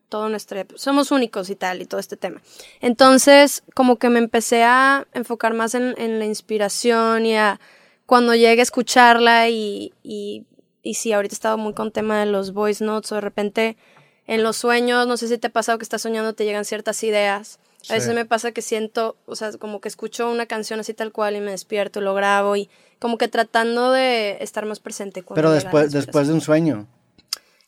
todo 0.09 0.29
nuestro 0.29 0.61
somos 0.75 1.11
únicos 1.11 1.49
y 1.49 1.55
tal 1.55 1.81
y 1.81 1.85
todo 1.85 1.99
este 1.99 2.17
tema 2.17 2.41
entonces 2.81 3.63
como 3.73 3.97
que 3.97 4.09
me 4.09 4.19
empecé 4.19 4.63
a 4.63 5.07
enfocar 5.13 5.53
más 5.53 5.73
en, 5.73 5.95
en 5.97 6.19
la 6.19 6.25
inspiración 6.25 7.25
y 7.25 7.35
a 7.35 7.59
cuando 8.05 8.35
llegue 8.35 8.61
a 8.61 8.63
escucharla 8.63 9.49
y, 9.49 9.93
y, 10.03 10.45
y 10.87 10.93
sí 10.95 11.11
ahorita 11.13 11.33
he 11.33 11.37
estado 11.37 11.57
muy 11.57 11.73
con 11.73 11.91
tema 11.91 12.19
de 12.19 12.25
los 12.25 12.53
voice 12.53 12.83
notes 12.83 13.11
o 13.11 13.15
de 13.15 13.21
repente 13.21 13.77
en 14.25 14.43
los 14.43 14.57
sueños 14.57 15.07
no 15.07 15.17
sé 15.17 15.27
si 15.27 15.37
te 15.37 15.47
ha 15.47 15.49
pasado 15.51 15.77
que 15.77 15.83
estás 15.83 16.01
soñando 16.01 16.33
te 16.33 16.45
llegan 16.45 16.65
ciertas 16.65 17.03
ideas 17.03 17.59
a 17.89 17.93
veces 17.93 18.09
Sí. 18.09 18.15
me 18.15 18.25
pasa 18.25 18.51
que 18.51 18.61
siento 18.61 19.15
o 19.25 19.35
sea 19.35 19.51
como 19.53 19.79
que 19.81 19.87
escucho 19.87 20.29
una 20.29 20.45
canción 20.45 20.79
así 20.79 20.93
tal 20.93 21.11
cual 21.11 21.35
y 21.35 21.41
me 21.41 21.51
despierto 21.51 21.99
y 21.99 22.03
lo 22.03 22.13
grabo 22.13 22.55
y 22.55 22.69
como 22.99 23.17
que 23.17 23.27
tratando 23.27 23.91
de 23.91 24.37
estar 24.41 24.65
más 24.65 24.79
presente 24.79 25.21
cuando 25.23 25.37
Pero 25.41 25.51
después, 25.51 25.91
después 25.91 26.27
de 26.27 26.33
un 26.33 26.41
sueño. 26.41 26.87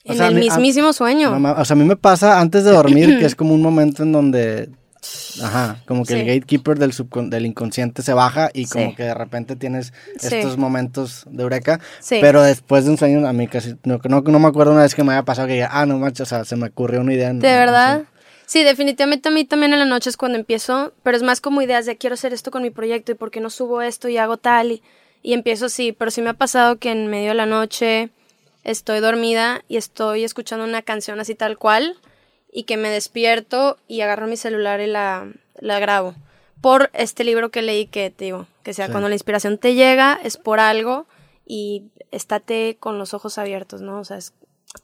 O 0.05 0.11
en 0.13 0.17
sea, 0.17 0.27
el 0.29 0.37
a- 0.37 0.39
mismísimo 0.39 0.91
sueño 0.93 1.37
No 1.37 1.51
o 1.51 1.65
sea, 1.65 1.73
a 1.75 1.77
mí 1.77 1.83
me 1.85 1.95
pasa 1.97 2.39
antes 2.39 2.63
de 2.63 2.71
dormir 2.71 3.19
que 3.19 3.25
es 3.25 3.35
como 3.35 3.53
un 3.53 3.61
momento 3.61 4.01
en 4.03 4.11
donde, 4.11 4.69
ajá, 5.43 5.81
como 5.85 6.05
que 6.05 6.13
el 6.13 6.25
gatekeeper 6.25 6.77
del, 6.79 6.93
del 7.29 7.45
inconsciente 7.45 8.01
se 8.01 8.13
baja 8.13 8.49
y 8.53 8.65
como 8.65 8.89
Sí. 8.89 8.95
que 8.95 9.03
de 9.03 9.13
repente 9.13 9.55
tienes 9.55 9.93
Sí. 10.17 10.35
estos 10.35 10.57
momentos 10.57 11.25
de 11.29 11.43
eureka. 11.43 11.79
Sí. 11.99 12.17
Pero 12.21 12.41
después 12.43 12.85
de 12.85 12.91
un 12.91 12.97
sueño, 12.97 13.27
a 13.27 13.33
mí 13.33 13.47
casi, 13.47 13.75
no, 13.83 13.99
no, 14.03 14.21
no 14.21 14.39
me 14.39 14.47
acuerdo 14.47 14.71
una 14.73 14.81
vez 14.83 14.95
que 14.95 15.03
me 15.03 15.13
haya 15.13 15.23
pasado 15.23 15.47
que 15.47 15.53
diga, 15.55 15.69
ah, 15.71 15.85
no 15.85 15.97
manches, 15.97 16.21
o 16.21 16.25
sea, 16.25 16.45
se 16.45 16.55
me 16.55 16.67
ocurrió 16.67 17.01
una 17.01 17.13
idea. 17.13 17.27
¿De 17.29 17.33
no 17.33 17.41
verdad? 17.41 17.99
sé. 18.01 18.05
Sí, 18.45 18.63
definitivamente 18.63 19.29
a 19.29 19.31
mí 19.31 19.45
también 19.45 19.73
en 19.73 19.79
la 19.79 19.85
noche 19.85 20.09
es 20.09 20.17
cuando 20.17 20.37
empiezo, 20.39 20.93
pero 21.03 21.15
es 21.15 21.21
más 21.21 21.39
como 21.39 21.61
ideas 21.61 21.85
de 21.85 21.97
quiero 21.97 22.15
hacer 22.15 22.33
esto 22.33 22.49
con 22.49 22.63
mi 22.63 22.71
proyecto 22.71 23.11
y 23.11 23.15
por 23.15 23.29
qué 23.29 23.39
no 23.41 23.51
subo 23.51 23.83
esto 23.83 24.09
y 24.09 24.17
hago 24.17 24.37
tal 24.37 24.71
y, 24.71 24.81
y 25.21 25.33
empiezo 25.33 25.67
así, 25.67 25.91
pero 25.91 26.09
sí 26.09 26.21
me 26.23 26.31
ha 26.31 26.33
pasado 26.33 26.77
que 26.77 26.89
en 26.91 27.07
medio 27.07 27.29
de 27.29 27.35
la 27.35 27.45
noche 27.45 28.09
estoy 28.63 29.01
dormida 29.01 29.61
y 29.67 29.77
estoy 29.77 30.23
escuchando 30.23 30.65
una 30.65 30.81
canción 30.81 31.19
así 31.19 31.35
tal 31.35 31.59
cual 31.59 31.95
y 32.51 32.63
que 32.63 32.77
me 32.77 32.89
despierto 32.89 33.77
y 33.87 34.01
agarro 34.01 34.27
mi 34.27 34.37
celular 34.37 34.79
y 34.81 34.87
la, 34.87 35.27
la 35.59 35.79
grabo. 35.79 36.15
Por 36.61 36.89
este 36.93 37.23
libro 37.23 37.49
que 37.51 37.61
leí 37.61 37.85
que 37.85 38.09
te 38.09 38.25
digo, 38.25 38.47
que 38.63 38.73
sea 38.73 38.87
Sí. 38.87 38.91
cuando 38.91 39.07
la 39.09 39.15
inspiración 39.15 39.57
te 39.57 39.75
llega 39.75 40.19
es 40.23 40.37
por 40.37 40.59
algo 40.59 41.05
y 41.45 41.83
estate 42.11 42.77
con 42.79 42.97
los 42.97 43.13
ojos 43.13 43.37
abiertos, 43.37 43.81
¿no? 43.81 43.99
O 43.99 44.03
sea, 44.03 44.17
es, 44.17 44.33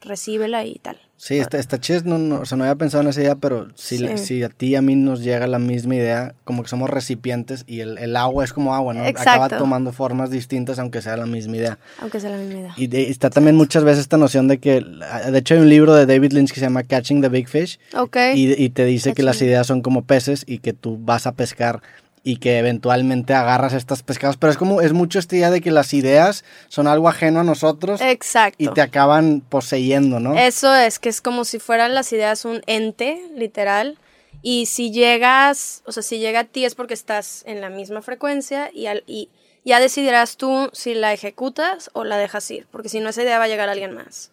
recíbela 0.01 0.65
y 0.65 0.75
tal. 0.75 0.98
Sí, 1.18 1.38
está, 1.38 1.58
está 1.58 1.80
chido, 1.80 2.01
no, 2.04 2.18
no, 2.18 2.42
o 2.42 2.46
sea, 2.46 2.58
no 2.58 2.65
había 2.65 2.75
pensado 2.75 3.01
en 3.01 3.08
esa 3.10 3.22
idea, 3.22 3.36
pero 3.36 3.70
si, 3.75 3.98
Sí. 4.00 4.18
si 4.18 4.44
a 4.44 4.50
ti 4.50 4.68
y 4.68 4.75
a 4.75 4.82
mí 4.82 4.96
nos 4.96 5.22
llega 5.24 5.48
la 5.48 5.60
misma 5.60 5.96
idea, 5.96 6.36
como 6.44 6.62
que 6.62 6.68
somos 6.70 6.89
recipientes 6.89 7.63
y 7.68 7.80
el, 7.80 7.98
el 8.00 8.18
agua 8.18 8.44
es 8.44 8.51
como 8.51 8.75
agua, 8.75 8.94
¿no? 8.94 9.06
Acaba 9.06 9.48
tomando 9.48 9.94
formas 9.94 10.30
distintas 10.30 10.77
aunque 10.77 11.01
sea 11.01 11.15
la 11.15 11.25
misma 11.25 11.56
idea. 11.56 11.80
Aunque 12.01 12.20
sea 12.20 12.32
la 12.32 12.38
misma 12.38 12.60
idea. 12.60 12.74
Y 12.75 12.88
de- 12.88 13.10
está 13.10 13.30
también 13.30 13.56
muchas 13.56 13.86
veces 13.86 14.01
esta 14.01 14.18
noción 14.18 14.50
de 14.50 14.58
que, 14.60 14.82
de 14.82 15.38
hecho 15.38 15.54
hay 15.54 15.62
un 15.62 15.70
libro 15.70 15.96
de 15.96 16.06
David 16.06 16.34
Lynch 16.34 16.50
que 16.50 16.56
se 16.60 16.65
llama 16.65 16.84
Catching 16.84 17.22
the 17.22 17.30
Big 17.30 17.48
Fish 17.48 17.80
Ok. 17.96 18.18
y, 18.36 18.62
y 18.62 18.70
te 18.72 18.84
dice 18.86 19.13
que 19.13 19.24
las 19.24 19.42
ideas 19.42 19.65
son 19.68 19.82
como 19.82 20.04
peces 20.04 20.44
y 20.46 20.58
que 20.60 20.74
tú 20.74 20.98
vas 21.00 21.27
a 21.27 21.32
pescar 21.32 21.82
y 22.27 22.38
que 22.38 22.58
eventualmente 22.58 23.36
agarras 23.36 23.74
estas 23.74 24.01
pescados. 24.01 24.36
Pero 24.36 24.51
es 24.51 24.58
como, 24.58 24.82
es 24.82 24.94
mucho 24.94 25.20
esta 25.20 25.36
idea 25.36 25.51
de 25.51 25.62
que 25.62 25.70
las 25.70 25.94
ideas 25.94 26.44
son 26.70 26.88
algo 26.88 27.08
ajeno 27.08 27.41
a 27.41 27.44
nosotros. 27.44 28.01
Exacto. 28.01 28.63
Y 28.63 28.67
te 28.70 28.82
acaban 28.82 29.44
poseyendo, 29.48 30.20
¿no? 30.20 30.36
Eso 30.36 30.74
es, 30.75 30.98
que 30.98 31.08
es 31.08 31.22
como 31.22 31.46
si 31.46 31.60
fueran 31.60 31.94
las 31.94 32.12
ideas 32.12 32.44
un 32.44 32.63
ente, 32.65 33.22
literal. 33.36 34.00
Y 34.41 34.65
si 34.65 34.91
llegas, 34.91 35.84
o 35.86 35.91
sea, 35.91 36.01
si 36.01 36.17
llega 36.17 36.39
a 36.41 36.44
ti 36.46 36.65
es 36.65 36.74
porque 36.74 36.96
estás 36.96 37.44
en 37.46 37.62
la 37.62 37.70
misma 37.70 38.01
frecuencia 38.01 38.72
y, 38.74 38.88
al, 38.88 39.03
y 39.05 39.29
ya 39.63 39.79
decidirás 39.79 40.36
tú 40.36 40.72
si 40.74 40.96
la 40.96 41.13
ejecutas 41.13 41.91
o 41.94 42.03
la 42.05 42.17
dejas 42.17 42.50
ir, 42.50 42.65
porque 42.72 42.89
si 42.89 43.01
no 43.01 43.10
esa 43.10 43.22
idea 43.22 43.38
va 43.38 43.44
a 43.44 43.48
llegar 43.48 43.70
a 43.70 43.74
alguien 43.74 43.94
más. 43.94 44.32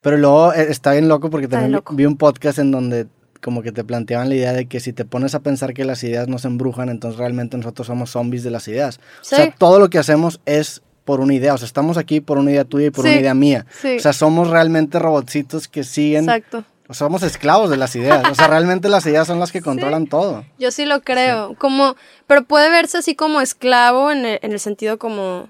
Pero 0.00 0.16
luego 0.16 0.52
eh, 0.52 0.66
está 0.68 0.92
bien 0.92 1.06
loco 1.06 1.30
porque 1.30 1.46
también 1.46 1.80
vi 1.92 2.06
un 2.06 2.16
podcast 2.16 2.58
en 2.58 2.72
donde 2.72 3.06
como 3.40 3.62
que 3.62 3.72
te 3.72 3.84
planteaban 3.84 4.28
la 4.28 4.34
idea 4.34 4.52
de 4.52 4.66
que 4.66 4.80
si 4.80 4.92
te 4.92 5.04
pones 5.04 5.34
a 5.34 5.40
pensar 5.40 5.74
que 5.74 5.84
las 5.84 6.02
ideas 6.04 6.28
no 6.28 6.38
se 6.38 6.48
embrujan, 6.48 6.88
entonces 6.88 7.18
realmente 7.18 7.56
nosotros 7.56 7.86
somos 7.86 8.10
zombies 8.10 8.42
de 8.42 8.50
las 8.50 8.68
ideas. 8.68 9.00
O 9.20 9.24
sea, 9.24 9.50
todo 9.52 9.78
lo 9.78 9.90
que 9.90 9.98
hacemos 9.98 10.40
es 10.46 10.82
por 11.04 11.20
una 11.20 11.34
idea. 11.34 11.54
O 11.54 11.58
sea, 11.58 11.66
estamos 11.66 11.96
aquí 11.96 12.20
por 12.20 12.38
una 12.38 12.50
idea 12.52 12.64
tuya 12.64 12.86
y 12.86 12.90
por 12.90 13.04
una 13.04 13.16
idea 13.16 13.34
mía. 13.34 13.66
O 13.96 14.00
sea, 14.00 14.12
somos 14.12 14.48
realmente 14.48 14.98
robotcitos 14.98 15.68
que 15.68 15.84
siguen. 15.84 16.24
Exacto. 16.24 16.64
O 16.88 16.94
sea, 16.94 17.06
somos 17.06 17.22
esclavos 17.22 17.70
de 17.70 17.76
las 17.76 17.94
ideas. 17.96 18.22
O 18.30 18.34
sea, 18.34 18.48
realmente 18.48 18.88
las 18.88 19.06
ideas 19.06 19.26
son 19.26 19.38
las 19.38 19.52
que 19.52 19.60
controlan 19.62 20.06
todo. 20.06 20.44
Yo 20.58 20.70
sí 20.70 20.86
lo 20.86 21.02
creo. 21.02 21.54
Como, 21.56 21.96
pero 22.26 22.44
puede 22.44 22.68
verse 22.70 22.98
así 22.98 23.14
como 23.14 23.40
esclavo 23.40 24.10
en 24.10 24.24
el, 24.24 24.38
en 24.42 24.52
el 24.52 24.60
sentido 24.60 24.98
como. 24.98 25.48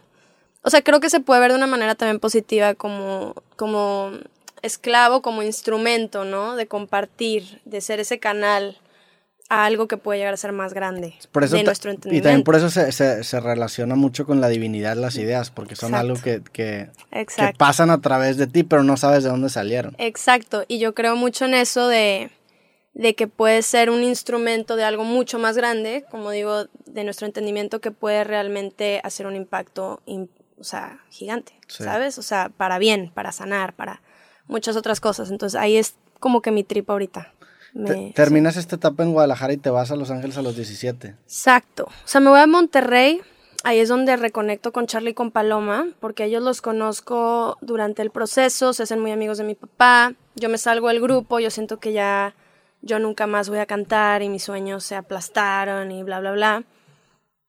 O 0.63 0.71
sea, 0.71 0.83
creo 0.83 1.01
que 1.01 1.09
se 1.09 1.21
puede 1.21 1.41
ver 1.41 1.53
de 1.53 1.57
una 1.57 1.67
manera 1.67 1.95
también 1.95 2.21
positiva 2.21 2.75
como, 2.75 3.35
como 3.57 4.13
esclavo 4.63 5.23
como 5.23 5.43
instrumento, 5.43 6.25
¿no? 6.25 6.57
De 6.57 6.67
compartir, 6.67 7.61
de 7.65 7.81
ser 7.81 8.01
ese 8.01 8.19
canal 8.19 8.79
a 9.51 9.65
algo 9.65 9.89
que 9.89 9.97
puede 9.97 10.21
llegar 10.21 10.33
a 10.33 10.37
ser 10.37 10.53
más 10.53 10.73
grande 10.73 11.15
por 11.33 11.43
eso 11.43 11.57
de 11.57 11.65
nuestro 11.65 11.91
entendimiento. 11.91 12.23
Y 12.23 12.31
también 12.31 12.45
por 12.45 12.55
eso 12.55 12.71
se, 12.71 12.93
se, 12.93 13.41
relaciona 13.41 13.97
mucho 13.97 14.25
con 14.25 14.41
la 14.41 14.49
divinidad 14.49 14.97
las 14.97 15.17
ideas, 15.17 15.51
porque 15.51 15.75
son 15.75 15.97
algo 15.97 16.15
que, 16.15 16.41
que, 16.53 16.89
que, 17.11 17.53
pasan 17.59 17.91
a 17.91 18.01
través 18.01 18.37
de 18.37 18.47
ti, 18.47 18.63
pero 18.63 18.85
no 18.85 18.97
sabes 18.97 19.25
de 19.25 19.31
dónde 19.31 19.51
salieron. 19.51 19.97
Exacto, 19.99 20.65
y 20.69 20.79
yo 20.79 20.95
creo 20.95 21.17
mucho 21.17 21.47
en 21.47 21.55
eso 21.55 21.89
de, 21.89 22.31
de 22.95 23.17
que 23.17 23.27
puede 23.27 23.63
ser 23.63 23.91
un 23.91 24.05
instrumento 24.05 24.77
de 24.77 24.85
algo 24.85 25.03
mucho 25.03 25.41
más 25.41 25.57
grande, 25.57 26.05
como 26.13 26.31
digo, 26.31 26.67
de 26.87 27.03
nuestro 27.03 27.27
entendimiento 27.27 27.81
que 27.81 27.91
puede 27.91 28.23
realmente 28.23 29.01
hacer 29.03 29.27
un 29.27 29.35
impacto, 29.35 30.01
o 30.07 30.65
sea, 30.65 31.01
gigante, 31.11 31.55
¿sabes? 31.67 32.19
O 32.19 32.23
sea, 32.23 32.51
para 32.57 32.79
bien, 32.79 33.11
para 33.13 33.33
sanar, 33.33 33.75
para 33.75 34.01
muchas 34.51 34.77
otras 34.77 35.01
cosas. 35.01 35.31
Entonces 35.31 35.59
ahí 35.59 35.77
es 35.77 35.95
como 36.19 36.43
que 36.43 36.51
mi 36.51 36.65
trip 36.65 36.91
ahorita. 36.91 37.33
terminas 38.15 38.57
esta 38.57 38.77
etapa 38.77 39.03
en 39.03 39.13
Guadalajara 39.13 39.53
y 39.53 39.57
te 39.57 39.71
vas 39.71 39.91
a 39.91 39.97
Los 39.97 40.11
Ángeles 40.11 40.37
a 40.37 40.43
los 40.43 40.57
17. 40.57 41.09
Exacto. 41.25 41.85
O 41.85 42.09
sea, 42.09 42.21
me 42.21 42.29
voy 42.29 42.41
a 42.41 42.47
Monterrey. 42.47 43.23
Ahí 43.63 43.79
es 43.79 43.91
donde 43.91 44.17
reconecto 44.17 44.73
con 44.73 44.87
Charlie 44.87 45.11
y 45.11 45.15
con 45.15 45.31
Paloma, 45.31 45.87
porque 46.01 46.25
ellos 46.25 46.43
los 46.43 46.63
conozco 46.63 47.59
durante 47.61 48.01
el 48.01 48.11
proceso, 48.11 48.73
se 48.73 48.85
hacen 48.85 49.01
muy 49.01 49.11
amigos 49.11 49.37
de 49.37 49.45
mi 49.45 49.55
papá. 49.55 50.15
Yo 50.35 50.49
me 50.49 50.57
salgo 50.57 50.89
del 50.89 51.03
grupo, 51.03 51.41
yo 51.41 51.51
siento 51.51 51.79
que 51.79 51.93
ya 51.93 52.35
yo 52.81 52.99
nunca 52.99 53.27
más 53.27 53.51
voy 53.51 53.59
a 53.59 53.67
cantar 53.67 54.23
y 54.23 54.31
mis 54.31 54.45
sueños 54.45 54.83
se 54.85 54.97
aplastaron 54.97 55.91
y 55.93 56.03
bla, 56.03 56.21
bla, 56.21 56.33
bla. 56.33 56.65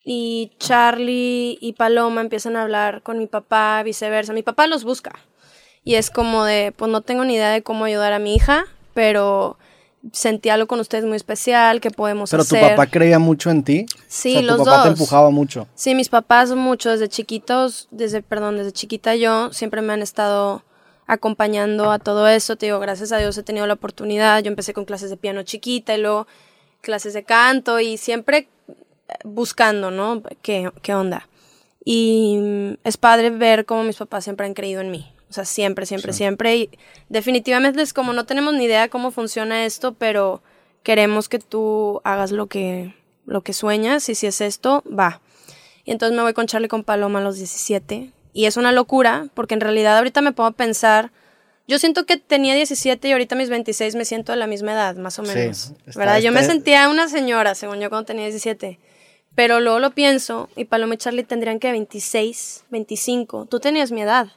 Y 0.03 0.51
Charlie 0.57 1.57
y 1.61 1.73
Paloma 1.77 2.19
empiezan 2.19 2.57
a 2.57 2.63
hablar 2.63 3.03
con 3.03 3.17
mi 3.17 3.27
papá, 3.27 3.81
viceversa. 3.81 4.33
Mi 4.33 4.43
papá 4.43 4.67
los 4.67 4.83
busca 4.83 5.13
y 5.83 5.95
es 5.95 6.09
como 6.09 6.45
de, 6.45 6.73
pues 6.75 6.91
no 6.91 7.01
tengo 7.01 7.25
ni 7.25 7.35
idea 7.35 7.49
de 7.49 7.63
cómo 7.63 7.85
ayudar 7.85 8.13
a 8.13 8.19
mi 8.19 8.35
hija, 8.35 8.65
pero 8.93 9.57
sentí 10.11 10.49
algo 10.49 10.67
con 10.67 10.79
ustedes 10.79 11.05
muy 11.05 11.15
especial, 11.15 11.79
que 11.81 11.91
podemos 11.91 12.33
hacer. 12.33 12.47
Pero 12.49 12.67
tu 12.67 12.69
papá 12.75 12.87
creía 12.87 13.19
mucho 13.19 13.49
en 13.49 13.63
ti. 13.63 13.85
Sí, 14.07 14.37
o 14.37 14.41
sea, 14.41 14.57
tu 14.57 14.63
papá 14.63 14.83
te 14.83 14.89
empujaba 14.89 15.29
mucho. 15.29 15.67
Sí, 15.75 15.95
mis 15.95 16.09
papás 16.09 16.51
mucho, 16.51 16.89
desde 16.89 17.07
chiquitos, 17.07 17.87
desde, 17.91 18.21
perdón, 18.21 18.57
desde 18.57 18.71
chiquita 18.71 19.15
yo, 19.15 19.51
siempre 19.53 19.81
me 19.81 19.93
han 19.93 20.01
estado 20.01 20.63
acompañando 21.07 21.91
a 21.91 21.99
todo 21.99 22.27
eso. 22.27 22.55
Te 22.55 22.67
digo, 22.67 22.79
gracias 22.79 23.11
a 23.11 23.17
Dios 23.17 23.37
he 23.37 23.43
tenido 23.43 23.67
la 23.67 23.73
oportunidad. 23.73 24.41
Yo 24.41 24.49
empecé 24.49 24.73
con 24.73 24.85
clases 24.85 25.09
de 25.09 25.17
piano 25.17 25.43
chiquita 25.43 25.93
y 25.93 26.01
luego 26.01 26.27
clases 26.81 27.13
de 27.13 27.23
canto 27.23 27.79
y 27.79 27.97
siempre 27.97 28.47
buscando, 29.23 29.91
¿no? 29.91 30.21
¿Qué, 30.41 30.71
qué 30.81 30.93
onda? 30.93 31.27
Y 31.83 32.77
es 32.83 32.97
padre 32.97 33.29
ver 33.29 33.65
cómo 33.65 33.83
mis 33.83 33.97
papás 33.97 34.23
siempre 34.23 34.45
han 34.45 34.53
creído 34.53 34.81
en 34.81 34.91
mí. 34.91 35.11
O 35.31 35.33
sea, 35.33 35.45
siempre, 35.45 35.85
siempre, 35.85 36.11
siempre. 36.11 36.57
Y 36.57 36.69
definitivamente 37.07 37.81
es 37.81 37.93
como 37.93 38.11
no 38.11 38.25
tenemos 38.25 38.53
ni 38.53 38.65
idea 38.65 38.89
cómo 38.89 39.11
funciona 39.11 39.63
esto, 39.63 39.93
pero 39.93 40.43
queremos 40.83 41.29
que 41.29 41.39
tú 41.39 42.01
hagas 42.03 42.31
lo 42.31 42.47
que, 42.47 42.93
lo 43.25 43.39
que 43.39 43.53
sueñas 43.53 44.09
y 44.09 44.15
si 44.15 44.27
es 44.27 44.41
esto, 44.41 44.83
va. 44.87 45.21
Y 45.85 45.91
entonces 45.91 46.17
me 46.17 46.21
voy 46.21 46.33
con 46.33 46.47
Charlie 46.47 46.67
con 46.67 46.83
Paloma 46.83 47.19
a 47.19 47.23
los 47.23 47.37
17. 47.37 48.11
Y 48.33 48.45
es 48.45 48.57
una 48.57 48.73
locura, 48.73 49.27
porque 49.33 49.53
en 49.53 49.61
realidad 49.61 49.97
ahorita 49.97 50.19
me 50.19 50.33
pongo 50.33 50.49
a 50.49 50.51
pensar, 50.51 51.13
yo 51.65 51.79
siento 51.79 52.05
que 52.05 52.17
tenía 52.17 52.53
17 52.53 53.07
y 53.07 53.11
ahorita 53.13 53.37
mis 53.37 53.49
26 53.49 53.95
me 53.95 54.03
siento 54.03 54.33
de 54.33 54.37
la 54.37 54.47
misma 54.47 54.73
edad, 54.73 54.97
más 54.97 55.17
o 55.17 55.23
menos. 55.23 55.71
¿Verdad? 55.95 56.19
Yo 56.19 56.33
me 56.33 56.43
sentía 56.43 56.89
una 56.89 57.07
señora, 57.07 57.55
según 57.55 57.79
yo 57.79 57.89
cuando 57.89 58.07
tenía 58.07 58.25
17. 58.25 58.79
Pero 59.33 59.61
luego 59.61 59.79
lo 59.79 59.91
pienso 59.91 60.49
y 60.57 60.65
Paloma 60.65 60.95
y 60.95 60.97
Charlie 60.97 61.23
tendrían 61.23 61.59
que 61.59 61.71
26, 61.71 62.65
25. 62.69 63.45
Tú 63.45 63.61
tenías 63.61 63.93
mi 63.93 64.01
edad 64.01 64.27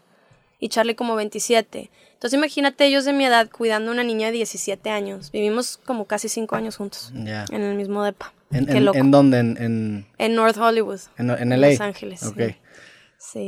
y 0.64 0.70
Charlie 0.70 0.94
como 0.94 1.14
27. 1.14 1.90
Entonces 2.14 2.38
imagínate 2.38 2.86
ellos 2.86 3.04
de 3.04 3.12
mi 3.12 3.26
edad 3.26 3.50
cuidando 3.50 3.90
a 3.90 3.92
una 3.92 4.02
niña 4.02 4.28
de 4.28 4.32
17 4.32 4.88
años. 4.88 5.30
Vivimos 5.30 5.78
como 5.84 6.06
casi 6.06 6.30
5 6.30 6.56
años 6.56 6.76
juntos. 6.78 7.12
En 7.14 7.60
el 7.60 7.76
mismo 7.76 8.02
depa. 8.02 8.32
¿En, 8.50 8.74
en, 8.74 9.10
dónde? 9.10 9.40
En, 9.40 10.06
en, 10.16 10.34
North 10.34 10.56
Hollywood. 10.56 11.00
En, 11.18 11.28
en 11.28 11.60
LA. 11.60 11.68
Los 11.68 11.80
Ángeles. 11.82 12.22
Okay. 12.22 12.52
Sí, 12.52 12.56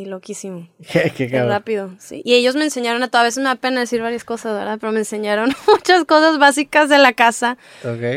loquísimo. 0.06 0.68
Qué, 0.92 1.28
qué, 1.28 1.42
rápido, 1.42 1.92
sí. 1.99 2.23
Y 2.25 2.35
ellos 2.35 2.56
me 2.56 2.64
enseñaron 2.64 3.02
a 3.02 3.09
todo. 3.09 3.23
A 3.23 3.25
veces 3.25 3.38
me 3.38 3.45
da 3.45 3.56
pena 3.56 3.80
decir 3.80 4.00
varias 4.00 4.25
cosas, 4.25 4.52
¿verdad? 4.59 4.78
Pero 4.80 4.92
me 4.92 5.00
enseñaron 5.00 5.50
muchas 5.68 6.04
cosas 6.04 6.38
básicas 6.38 6.88
de 6.88 6.99
la 6.99 7.12
casa 7.12 7.56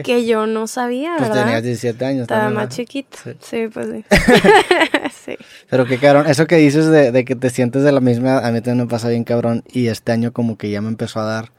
que 0.03 0.25
yo 0.25 0.47
no 0.47 0.67
sabía, 0.67 1.15
pues 1.17 1.29
¿verdad? 1.29 1.43
Pues 1.43 1.45
tenías 1.45 1.63
17 1.63 2.05
años 2.05 2.21
Estaba 2.23 2.49
más 2.49 2.69
chiquito. 2.69 3.17
Sí. 3.41 3.67
pues 3.71 3.87
sí. 3.87 4.05
sí. 5.25 5.37
Pero 5.69 5.85
qué 5.85 5.97
cabrón. 5.97 6.27
Eso 6.27 6.47
que 6.47 6.55
dices 6.55 6.87
de, 6.87 7.11
de, 7.11 7.25
que 7.25 7.35
te 7.35 7.49
sientes 7.49 7.83
de 7.83 7.91
la 7.91 7.99
misma, 7.99 8.39
a 8.39 8.51
mí 8.51 8.61
también 8.61 8.85
me 8.85 8.89
pasa 8.89 9.09
bien 9.09 9.23
cabrón. 9.23 9.63
Y 9.71 9.87
este 9.87 10.11
año 10.11 10.33
como 10.33 10.57
que 10.57 10.69
ya 10.69 10.81
me 10.81 10.89
empezó 10.89 11.19
a 11.19 11.25
dar 11.25 11.51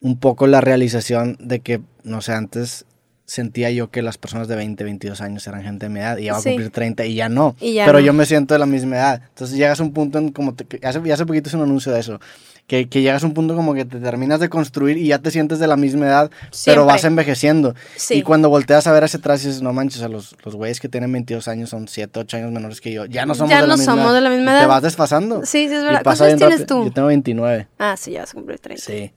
un 0.00 0.18
poco 0.18 0.46
la 0.46 0.60
realización 0.60 1.36
de 1.40 1.60
que, 1.60 1.80
no 2.02 2.20
sé, 2.20 2.32
antes 2.32 2.86
sentía 3.30 3.70
yo 3.70 3.92
que 3.92 4.02
las 4.02 4.18
personas 4.18 4.48
de 4.48 4.56
20, 4.56 4.82
22 4.82 5.20
años 5.20 5.46
eran 5.46 5.62
gente 5.62 5.86
de 5.86 5.90
mi 5.90 6.00
edad 6.00 6.18
y 6.18 6.24
ya 6.24 6.32
va 6.32 6.40
a 6.40 6.42
cumplir 6.42 6.70
30 6.70 7.06
y 7.06 7.14
ya 7.14 7.28
no. 7.28 7.54
pero 7.60 8.00
yo 8.00 8.12
me 8.12 8.26
siento 8.26 8.54
de 8.54 8.58
la 8.58 8.66
misma 8.66 8.96
edad. 8.96 9.22
Entonces 9.28 9.56
llegas 9.56 9.78
a 9.78 9.84
un 9.84 9.92
punto 9.92 10.18
en 10.18 10.32
como, 10.32 10.52
te, 10.54 10.84
hace, 10.84 11.12
hace 11.12 11.26
poquito 11.26 11.48
es 11.48 11.54
un 11.54 11.62
anuncio 11.62 11.92
de 11.92 12.00
eso, 12.00 12.18
que, 12.66 12.88
que, 12.88 13.02
llegas 13.02 13.22
a 13.22 13.26
un 13.26 13.34
punto 13.34 13.54
como 13.54 13.72
que 13.72 13.84
te 13.84 14.00
terminas 14.00 14.40
de 14.40 14.48
construir 14.48 14.98
y 14.98 15.06
ya 15.06 15.20
te 15.20 15.30
sientes 15.30 15.60
de 15.60 15.68
la 15.68 15.76
misma 15.76 16.06
edad, 16.06 16.30
pero 16.64 16.84
vas 16.86 17.04
envejeciendo. 17.04 17.76
Y 18.10 18.22
cuando 18.22 18.48
volteas 18.48 18.88
a 18.88 18.92
ver 18.92 19.04
hacia 19.04 19.20
atrás 19.20 19.44
dices, 19.44 19.62
no 19.62 19.72
manches, 19.72 20.02
a 20.02 20.08
los, 20.08 20.34
los 20.44 20.56
güeyes 20.56 20.80
que 20.80 20.88
tienen 20.88 21.12
22 21.12 21.46
años 21.46 21.70
son 21.70 21.86
7, 21.86 22.18
8 22.18 22.36
años 22.36 22.50
menores 22.50 22.80
que 22.80 22.90
yo. 22.90 23.04
Ya 23.04 23.26
no 23.26 23.36
somos, 23.36 23.50
ya 23.50 23.62
de, 23.62 23.68
no 23.68 23.76
la 23.76 23.76
somos 23.76 23.96
misma 23.98 24.12
de 24.12 24.20
la 24.22 24.30
misma 24.30 24.52
edad. 24.54 24.60
Te 24.62 24.66
vas 24.66 24.82
desfasando. 24.82 25.46
Sí, 25.46 25.68
sí, 25.68 25.74
es 25.74 25.84
verdad. 25.84 26.02
¿Cuántos 26.02 26.36
tienes 26.36 26.66
tú? 26.66 26.84
Yo 26.84 26.92
tengo 26.92 27.06
29. 27.06 27.68
Ah, 27.78 27.96
sí, 27.96 28.10
ya 28.10 28.22
vas 28.22 28.30
a 28.30 28.34
cumplir 28.34 28.58
30. 28.58 28.84
Sí. 28.84 29.12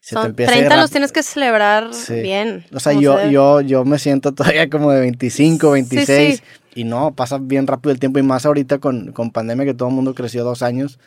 Son 0.00 0.34
30 0.34 0.76
los 0.76 0.90
tienes 0.90 1.12
que 1.12 1.22
celebrar 1.22 1.90
bien. 2.08 2.64
O 2.72 2.80
sea, 2.80 2.92
yo, 2.92 3.28
yo, 3.28 3.60
yo 3.60 3.84
me 3.84 3.98
siento 3.98 4.32
todavía 4.32 4.70
como 4.70 4.90
de 4.90 5.00
25, 5.00 5.72
26 5.72 6.42
y 6.74 6.84
no, 6.84 7.14
pasa 7.14 7.38
bien 7.40 7.66
rápido 7.66 7.92
el 7.92 7.98
tiempo 7.98 8.18
y 8.18 8.22
más 8.22 8.46
ahorita 8.46 8.78
con, 8.78 9.12
con 9.12 9.30
pandemia 9.32 9.66
que 9.66 9.74
todo 9.74 9.88
el 9.88 9.94
mundo 9.94 10.14
creció 10.14 10.44
dos 10.44 10.62
años, 10.62 10.98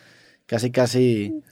casi 0.46 0.70
casi 0.70 1.42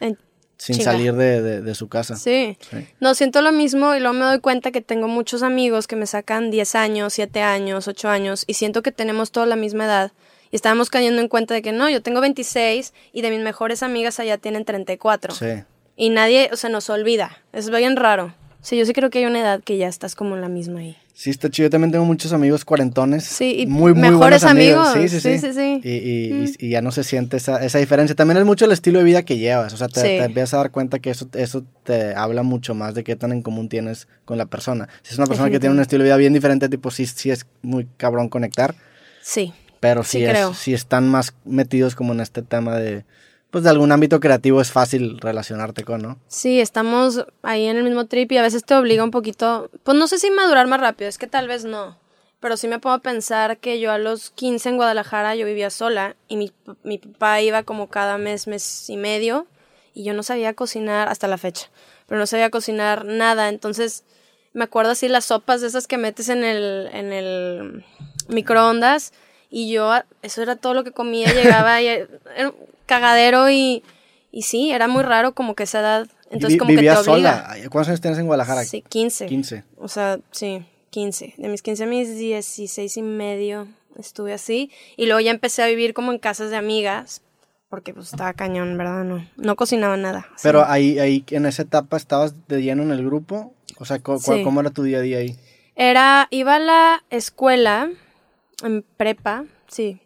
sin 0.61 0.83
salir 0.83 1.15
de, 1.15 1.63
de, 1.63 1.75
su 1.75 1.89
casa. 1.89 2.17
Sí. 2.17 2.59
No, 3.01 3.15
siento 3.15 3.41
lo 3.41 3.51
mismo 3.51 3.95
y 3.95 4.01
luego 4.01 4.13
me 4.13 4.27
doy 4.27 4.41
cuenta 4.41 4.71
que 4.71 4.83
tengo 4.83 5.09
muchos 5.09 5.43
amigos 5.43 5.87
que 5.87 5.97
me 5.97 6.07
sacan 6.07 6.51
10 6.51 6.75
años, 6.75 7.15
7 7.15 7.41
años, 7.41 7.89
8 7.89 8.09
años 8.11 8.45
y 8.47 8.55
siento 8.55 8.83
que 8.83 8.93
tenemos 8.93 9.31
toda 9.31 9.47
la 9.47 9.57
misma 9.57 9.87
edad. 9.87 10.13
Y 10.51 10.57
estábamos 10.57 10.91
cayendo 10.91 11.23
en 11.23 11.29
cuenta 11.29 11.55
de 11.55 11.63
que 11.63 11.73
no, 11.73 11.89
yo 11.89 12.03
tengo 12.03 12.21
26 12.21 12.93
y 13.13 13.23
de 13.23 13.31
mis 13.31 13.41
mejores 13.41 13.83
amigas 13.83 14.21
allá 14.21 14.37
tienen 14.37 14.67
34. 14.67 15.35
Sí. 15.35 15.47
Y 16.01 16.09
nadie, 16.09 16.49
o 16.51 16.57
sea, 16.57 16.71
nos 16.71 16.89
olvida. 16.89 17.37
Es 17.53 17.69
bien 17.69 17.95
raro. 17.95 18.35
Sí, 18.63 18.79
yo 18.79 18.87
sí 18.87 18.95
creo 18.95 19.11
que 19.11 19.19
hay 19.19 19.27
una 19.27 19.41
edad 19.41 19.61
que 19.63 19.77
ya 19.77 19.87
estás 19.87 20.15
como 20.15 20.35
en 20.35 20.41
la 20.41 20.49
misma 20.49 20.81
ahí. 20.81 20.97
Sí, 21.13 21.29
está 21.29 21.51
chido. 21.51 21.67
Yo 21.67 21.71
también 21.71 21.93
tengo 21.93 22.07
muchos 22.07 22.33
amigos 22.33 22.65
cuarentones. 22.65 23.25
Sí, 23.25 23.57
y 23.59 23.67
muy, 23.67 23.93
muy 23.93 24.09
mejores 24.09 24.45
amigos. 24.45 24.95
Sí, 24.95 25.11
sí, 25.11 25.21
sí. 25.21 25.39
sí, 25.39 25.53
sí, 25.53 25.81
Y, 25.85 26.55
y, 26.59 26.71
ya 26.71 26.81
no 26.81 26.91
se 26.91 27.05
siente 27.05 27.37
esa, 27.37 27.63
esa 27.63 27.77
diferencia. 27.77 28.17
También 28.17 28.39
es 28.39 28.47
mucho 28.47 28.65
el 28.65 28.73
estilo 28.73 28.99
de 29.01 29.05
vida 29.05 29.25
que 29.25 29.37
llevas. 29.37 29.75
O 29.75 29.77
sea, 29.77 29.89
te, 29.89 30.01
te, 30.01 30.25
empiezas 30.25 30.55
a 30.55 30.57
dar 30.57 30.71
cuenta 30.71 31.01
que 31.01 31.11
eso, 31.11 31.29
eso 31.35 31.67
te 31.85 32.15
habla 32.15 32.43
mucho 32.43 32.75
más 32.75 32.95
de 32.95 33.05
qué 33.05 33.15
tan 33.15 33.33
en 33.33 33.43
común 33.43 33.69
tienes 33.69 34.09
con 34.25 34.39
la 34.39 34.47
persona. 34.47 34.89
Si 35.03 35.13
es 35.13 35.19
una 35.19 35.27
persona 35.27 35.51
que 35.51 35.61
tiene 35.61 35.75
un 35.75 35.83
estilo 35.83 36.03
de 36.03 36.09
vida 36.09 36.17
bien 36.17 36.33
diferente, 36.33 36.71
tipo, 36.71 36.91
sí, 36.91 37.05
sí 37.05 37.31
es 37.31 37.45
muy 37.61 37.87
cabrón 37.99 38.31
conectar. 38.31 38.75
Sí. 39.21 39.53
Pero 39.81 40.03
sí, 40.03 40.25
es, 40.25 40.39
sí 40.57 40.73
están 40.73 41.11
más 41.11 41.35
metidos 41.45 41.95
como 41.95 42.15
en 42.15 42.21
este 42.21 42.41
tema 42.41 42.77
de 42.77 43.05
pues 43.51 43.65
de 43.65 43.71
algún 43.71 43.93
ámbito 43.93 44.21
creativo 44.21 44.61
es 44.61 44.71
fácil 44.71 45.19
relacionarte 45.21 45.85
con, 45.85 46.03
¿no? 46.03 46.19
Sí, 46.29 46.61
estamos 46.61 47.27
ahí 47.43 47.67
en 47.67 47.77
el 47.77 47.85
mismo 47.85 48.07
trip 48.07 48.31
y 48.33 48.39
a 48.39 48.43
veces 48.43 48.65
te 48.65 48.75
obliga 48.75 49.05
un 49.05 49.11
poquito, 49.11 49.71
pues 49.83 49.97
no 49.97 50.07
sé 50.07 50.19
si 50.19 50.31
madurar 50.31 50.67
más 50.67 50.81
rápido, 50.81 51.09
es 51.09 51.19
que 51.19 51.27
tal 51.27 51.49
vez 51.49 51.65
no, 51.65 51.99
pero 52.39 52.57
sí 52.57 52.69
me 52.69 52.79
puedo 52.79 52.99
pensar 53.01 53.59
que 53.59 53.81
yo 53.81 53.91
a 53.93 53.99
los 53.99 54.31
15 54.31 54.69
en 54.69 54.77
Guadalajara 54.77 55.35
yo 55.35 55.47
vivía 55.47 55.71
sola 55.71 56.17
y 56.29 56.37
mi, 56.37 56.53
mi 56.85 56.99
papá 56.99 57.41
iba 57.41 57.65
como 57.65 57.89
cada 57.89 58.19
mes, 58.19 58.47
mes 58.47 58.89
y 58.89 58.97
medio 58.97 59.47
y 59.95 60.05
yo 60.05 60.15
no 60.15 60.23
sabía 60.23 60.55
cocinar 60.55 61.09
hasta 61.09 61.27
la 61.27 61.39
fecha, 61.39 61.69
pero 62.07 62.21
no 62.21 62.27
sabía 62.27 62.51
cocinar 62.51 63.05
nada, 63.05 63.49
entonces 63.49 64.05
me 64.53 64.65
acuerdo 64.65 64.93
así 64.93 65.09
las 65.09 65.27
sopas 65.27 65.61
de 65.61 65.69
esas 65.69 65.87
que 65.87 65.99
metes 65.99 66.29
en 66.29 66.45
el, 66.45 66.89
en 66.93 67.13
el 67.13 67.85
microondas 68.29 69.13
y 69.51 69.73
yo, 69.73 69.93
eso 70.23 70.43
era 70.43 70.55
todo 70.55 70.75
lo 70.75 70.85
que 70.85 70.93
comía, 70.93 71.33
llegaba 71.33 71.83
y 71.83 71.89
un 72.39 72.55
cagadero 72.91 73.49
y, 73.51 73.83
y 74.33 74.43
sí, 74.43 74.71
era 74.73 74.89
muy 74.89 75.03
raro 75.03 75.33
como 75.35 75.55
que 75.55 75.63
esa 75.63 75.81
edad, 75.81 76.09
entonces 76.31 76.59
como 76.59 76.69
que 76.71 76.75
te 76.75 76.81
obliga. 76.91 77.03
sola? 77.03 77.55
¿Cuántos 77.71 77.89
años 77.89 78.01
tienes 78.01 78.19
en 78.19 78.27
Guadalajara? 78.27 78.65
Sí, 78.65 78.83
15. 78.87 79.27
15. 79.27 79.65
O 79.79 79.89
sea, 79.89 80.19
sí, 80.33 80.65
15. 80.91 81.35
De 81.39 81.49
mis 81.49 81.63
15 81.63 81.85
a 81.85 81.87
mis 81.87 82.17
16 82.19 82.97
y 82.97 83.03
medio 83.03 83.69
estuve 83.99 84.33
así. 84.35 84.71
Y 84.97 85.07
luego 85.07 85.21
ya 85.21 85.31
empecé 85.31 85.63
a 85.63 85.67
vivir 85.69 85.95
como 85.95 86.13
en 86.13 86.19
casas 86.19 86.51
de 86.51 86.57
amigas. 86.57 87.23
Porque 87.69 87.95
pues 87.95 88.07
estaba 88.11 88.33
cañón, 88.33 88.77
¿verdad? 88.77 89.05
No, 89.05 89.25
no 89.37 89.55
cocinaba 89.55 89.97
nada. 89.97 90.27
así. 90.35 90.43
Pero 90.43 90.65
ahí, 90.67 90.99
ahí, 90.99 91.25
en 91.31 91.47
esa 91.47 91.63
etapa, 91.63 91.97
¿estabas 91.97 92.35
de 92.49 92.63
lleno 92.63 92.83
en 92.83 92.91
el 92.91 93.05
grupo? 93.07 93.55
O 93.79 93.85
sea, 93.85 94.01
¿cu- 94.01 94.15
cu- 94.21 94.35
Sí. 94.35 94.43
¿cómo 94.43 94.61
era 94.61 94.71
tu 94.71 94.83
día 94.83 94.99
a 94.99 95.03
día 95.03 95.19
ahí? 95.19 95.37
Era, 95.77 96.27
iba 96.33 96.57
a 96.57 96.59
la 96.59 97.05
escuela, 97.11 97.89
en 98.65 98.85
prepa, 98.97 99.45
sí. 99.69 100.01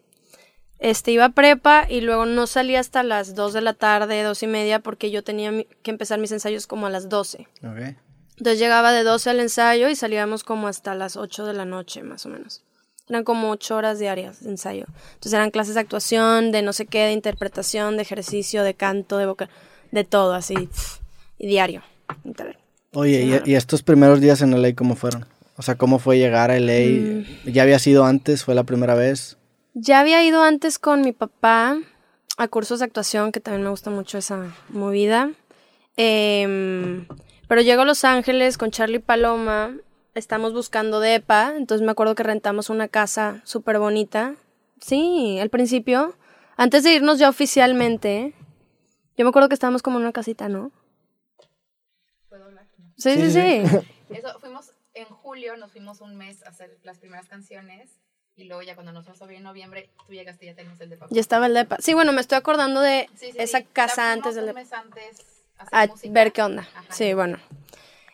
Este, 0.79 1.11
iba 1.11 1.25
a 1.25 1.29
prepa 1.29 1.85
y 1.89 2.01
luego 2.01 2.25
no 2.25 2.47
salía 2.47 2.79
hasta 2.79 3.01
las 3.03 3.33
2 3.33 3.53
de 3.53 3.61
la 3.61 3.73
tarde, 3.73 4.21
dos 4.23 4.43
y 4.43 4.47
media, 4.47 4.79
porque 4.79 5.09
yo 5.09 5.23
tenía 5.23 5.51
que 5.83 5.91
empezar 5.91 6.19
mis 6.19 6.31
ensayos 6.31 6.67
como 6.67 6.85
a 6.85 6.89
las 6.89 7.07
12. 7.09 7.47
Ok. 7.63 7.95
Entonces 8.37 8.59
llegaba 8.59 8.91
de 8.91 9.03
12 9.03 9.29
al 9.29 9.39
ensayo 9.39 9.87
y 9.89 9.95
salíamos 9.95 10.43
como 10.43 10.67
hasta 10.67 10.93
las 10.93 11.15
8 11.15 11.45
de 11.45 11.53
la 11.53 11.63
noche, 11.65 12.03
más 12.03 12.25
o 12.25 12.29
menos. 12.29 12.63
Eran 13.07 13.23
como 13.23 13.51
8 13.51 13.75
horas 13.75 13.99
diarias 13.99 14.43
de 14.43 14.49
ensayo. 14.49 14.85
Entonces 15.13 15.33
eran 15.33 15.51
clases 15.51 15.75
de 15.75 15.79
actuación, 15.81 16.51
de 16.51 16.61
no 16.61 16.73
sé 16.73 16.85
qué, 16.87 17.05
de 17.05 17.13
interpretación, 17.13 17.95
de 17.95 18.01
ejercicio, 18.01 18.63
de 18.63 18.73
canto, 18.73 19.17
de 19.17 19.27
vocal, 19.27 19.49
de 19.91 20.03
todo, 20.03 20.33
así. 20.33 20.69
Y 21.37 21.47
diario. 21.47 21.83
Oye, 22.93 23.21
Sí, 23.21 23.27
¿y, 23.29 23.33
ajá. 23.33 23.43
y 23.45 23.55
estos 23.55 23.83
primeros 23.83 24.21
días 24.21 24.41
en 24.41 24.51
LA 24.59 24.73
cómo 24.75 24.95
fueron? 24.95 25.25
O 25.57 25.61
sea, 25.61 25.75
¿cómo 25.75 25.99
fue 25.99 26.17
llegar 26.17 26.51
a 26.51 26.59
LA? 26.59 27.23
Mm. 27.45 27.51
¿Ya 27.51 27.63
había 27.63 27.79
sido 27.79 28.05
antes? 28.05 28.43
¿Fue 28.43 28.55
la 28.55 28.63
primera 28.63 28.95
vez? 28.95 29.37
Ya 29.77 29.99
había 29.99 30.23
ido 30.23 30.41
antes 30.41 30.79
con 30.79 31.01
mi 31.01 31.11
papá 31.11 31.77
a 32.37 32.47
cursos 32.47 32.79
de 32.79 32.85
actuación, 32.85 33.33
que 33.33 33.41
también 33.41 33.63
me 33.63 33.69
gusta 33.69 33.89
mucho 33.89 34.17
esa 34.17 34.55
movida. 34.69 35.31
Em, 35.97 37.05
pero 37.49 37.59
llego 37.59 37.81
a 37.81 37.85
Los 37.85 38.05
Ángeles 38.05 38.57
con 38.57 38.71
Charlie 38.71 38.99
Paloma. 38.99 39.75
Estamos 40.13 40.53
buscando 40.53 41.01
depa, 41.01 41.55
entonces 41.57 41.85
me 41.85 41.91
acuerdo 41.91 42.15
que 42.15 42.23
rentamos 42.23 42.69
una 42.69 42.87
casa 42.87 43.41
súper 43.43 43.77
bonita. 43.79 44.35
Sí, 44.79 45.39
al 45.41 45.49
principio, 45.49 46.15
antes 46.55 46.83
de 46.85 46.93
irnos 46.93 47.19
ya 47.19 47.27
oficialmente, 47.27 48.33
yo 49.17 49.25
me 49.25 49.29
acuerdo 49.29 49.49
que 49.49 49.55
estábamos 49.55 49.81
como 49.81 49.97
en 49.97 50.03
una 50.03 50.13
casita, 50.13 50.47
¿no? 50.47 50.71
¿Puedo 52.29 52.45
hablar? 52.45 52.65
Sí, 52.95 53.11
Sí, 53.11 53.29
sí, 53.29 53.31
sí. 53.31 53.67
sí. 53.67 53.87
Eso, 54.15 54.39
fuimos 54.39 54.71
en 54.93 55.07
julio, 55.07 55.57
nos 55.57 55.73
fuimos 55.73 55.99
un 55.99 56.15
mes 56.15 56.43
a 56.45 56.49
hacer 56.51 56.79
las 56.83 56.97
primeras 56.99 57.27
canciones 57.27 57.89
y 58.37 58.43
luego 58.45 58.61
ya 58.63 58.75
cuando 58.75 58.91
nos 58.91 59.05
fuimos 59.05 59.21
en 59.29 59.43
noviembre, 59.43 59.89
tú 60.07 60.13
llegaste 60.13 60.45
y 60.45 60.49
ya 60.49 60.55
teníamos 60.55 60.79
el 60.81 60.89
de 60.89 60.97
papá. 60.97 61.09
ya 61.13 61.21
estaba 61.21 61.45
el 61.47 61.53
depa. 61.53 61.77
Sí, 61.79 61.93
bueno, 61.93 62.11
me 62.11 62.21
estoy 62.21 62.37
acordando 62.37 62.81
de 62.81 63.09
Sí, 63.15 63.31
sí, 63.31 63.37
esa 63.39 63.59
sí. 63.59 63.67
casa 63.73 64.11
antes 64.11 64.35
del 64.35 64.47
depa. 64.47 64.59
mes 64.59 64.73
antes 64.73 65.17
a 65.71 65.87
ver 66.09 66.31
qué 66.33 66.41
onda. 66.41 66.67
Ajá. 66.75 66.85
Sí, 66.93 67.13
bueno. 67.13 67.39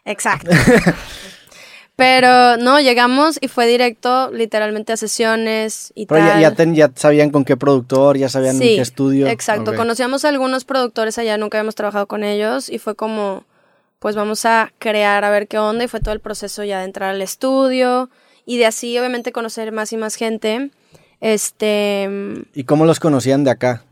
Exacto. 0.05 0.49
Pero 1.95 2.57
no, 2.57 2.79
llegamos 2.79 3.37
y 3.41 3.47
fue 3.47 3.67
directo 3.67 4.31
literalmente 4.31 4.93
a 4.93 4.97
sesiones 4.97 5.91
y 5.93 6.07
Pero 6.07 6.21
ya, 6.21 6.31
tal. 6.31 6.41
ya, 6.41 6.51
ten- 6.55 6.73
ya 6.75 6.91
sabían 6.95 7.29
con 7.29 7.45
qué 7.45 7.57
productor, 7.57 8.17
ya 8.17 8.27
sabían 8.29 8.55
en 8.55 8.61
qué 8.61 8.81
estudio. 8.81 9.27
Exacto, 9.27 9.75
conocíamos 9.75 10.25
a 10.25 10.29
algunos 10.29 10.65
productores 10.65 11.17
allá, 11.19 11.37
nunca 11.37 11.59
habíamos 11.59 11.75
trabajado 11.75 12.07
con 12.07 12.23
ellos 12.23 12.69
y 12.69 12.79
fue 12.79 12.95
como, 12.95 13.43
pues 13.99 14.15
vamos 14.15 14.45
a 14.45 14.71
crear 14.79 15.23
a 15.25 15.29
ver 15.29 15.47
qué 15.47 15.59
onda 15.59 15.83
y 15.83 15.87
fue 15.87 15.99
todo 15.99 16.13
el 16.13 16.21
proceso 16.21 16.63
ya 16.63 16.79
de 16.79 16.85
entrar 16.85 17.11
al 17.11 17.21
estudio 17.21 18.09
y 18.45 18.57
de 18.57 18.65
así 18.65 18.97
obviamente 18.97 19.31
conocer 19.31 19.71
más 19.71 19.93
y 19.93 19.97
más 19.97 20.15
gente. 20.15 20.71
Este, 21.19 22.09
¿Y 22.53 22.63
cómo 22.63 22.85
los 22.85 22.99
conocían 22.99 23.43
de 23.43 23.51
acá? 23.51 23.83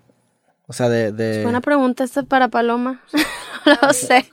O 0.68 0.74
sea, 0.74 0.90
de... 0.90 1.12
de... 1.12 1.44
buena 1.44 1.62
pregunta 1.62 2.04
esta 2.04 2.24
para 2.24 2.48
Paloma. 2.48 3.04
no 3.66 3.78
lo 3.82 3.94
sé. 3.94 4.30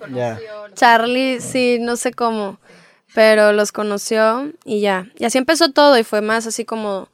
Charlie, 0.74 1.40
sí, 1.40 1.78
no 1.80 1.96
sé 1.96 2.12
cómo, 2.12 2.58
pero 3.14 3.52
los 3.52 3.72
conoció 3.72 4.52
y 4.64 4.80
ya. 4.80 5.08
Y 5.18 5.24
así 5.24 5.38
empezó 5.38 5.72
todo 5.72 5.98
y 5.98 6.04
fue 6.04 6.20
más 6.20 6.46
así 6.46 6.64
como 6.64 7.08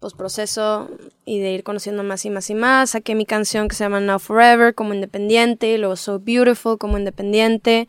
pues 0.00 0.14
proceso 0.14 0.88
y 1.24 1.40
de 1.40 1.52
ir 1.52 1.64
conociendo 1.64 2.02
más 2.04 2.24
y 2.24 2.30
más 2.30 2.50
y 2.50 2.54
más. 2.54 2.90
Saqué 2.90 3.14
mi 3.14 3.26
canción 3.26 3.68
que 3.68 3.74
se 3.74 3.84
llama 3.84 4.00
Now 4.00 4.18
Forever 4.18 4.74
como 4.74 4.94
independiente 4.94 5.72
y 5.72 5.78
luego 5.78 5.96
So 5.96 6.20
Beautiful 6.20 6.78
como 6.78 6.98
independiente. 6.98 7.88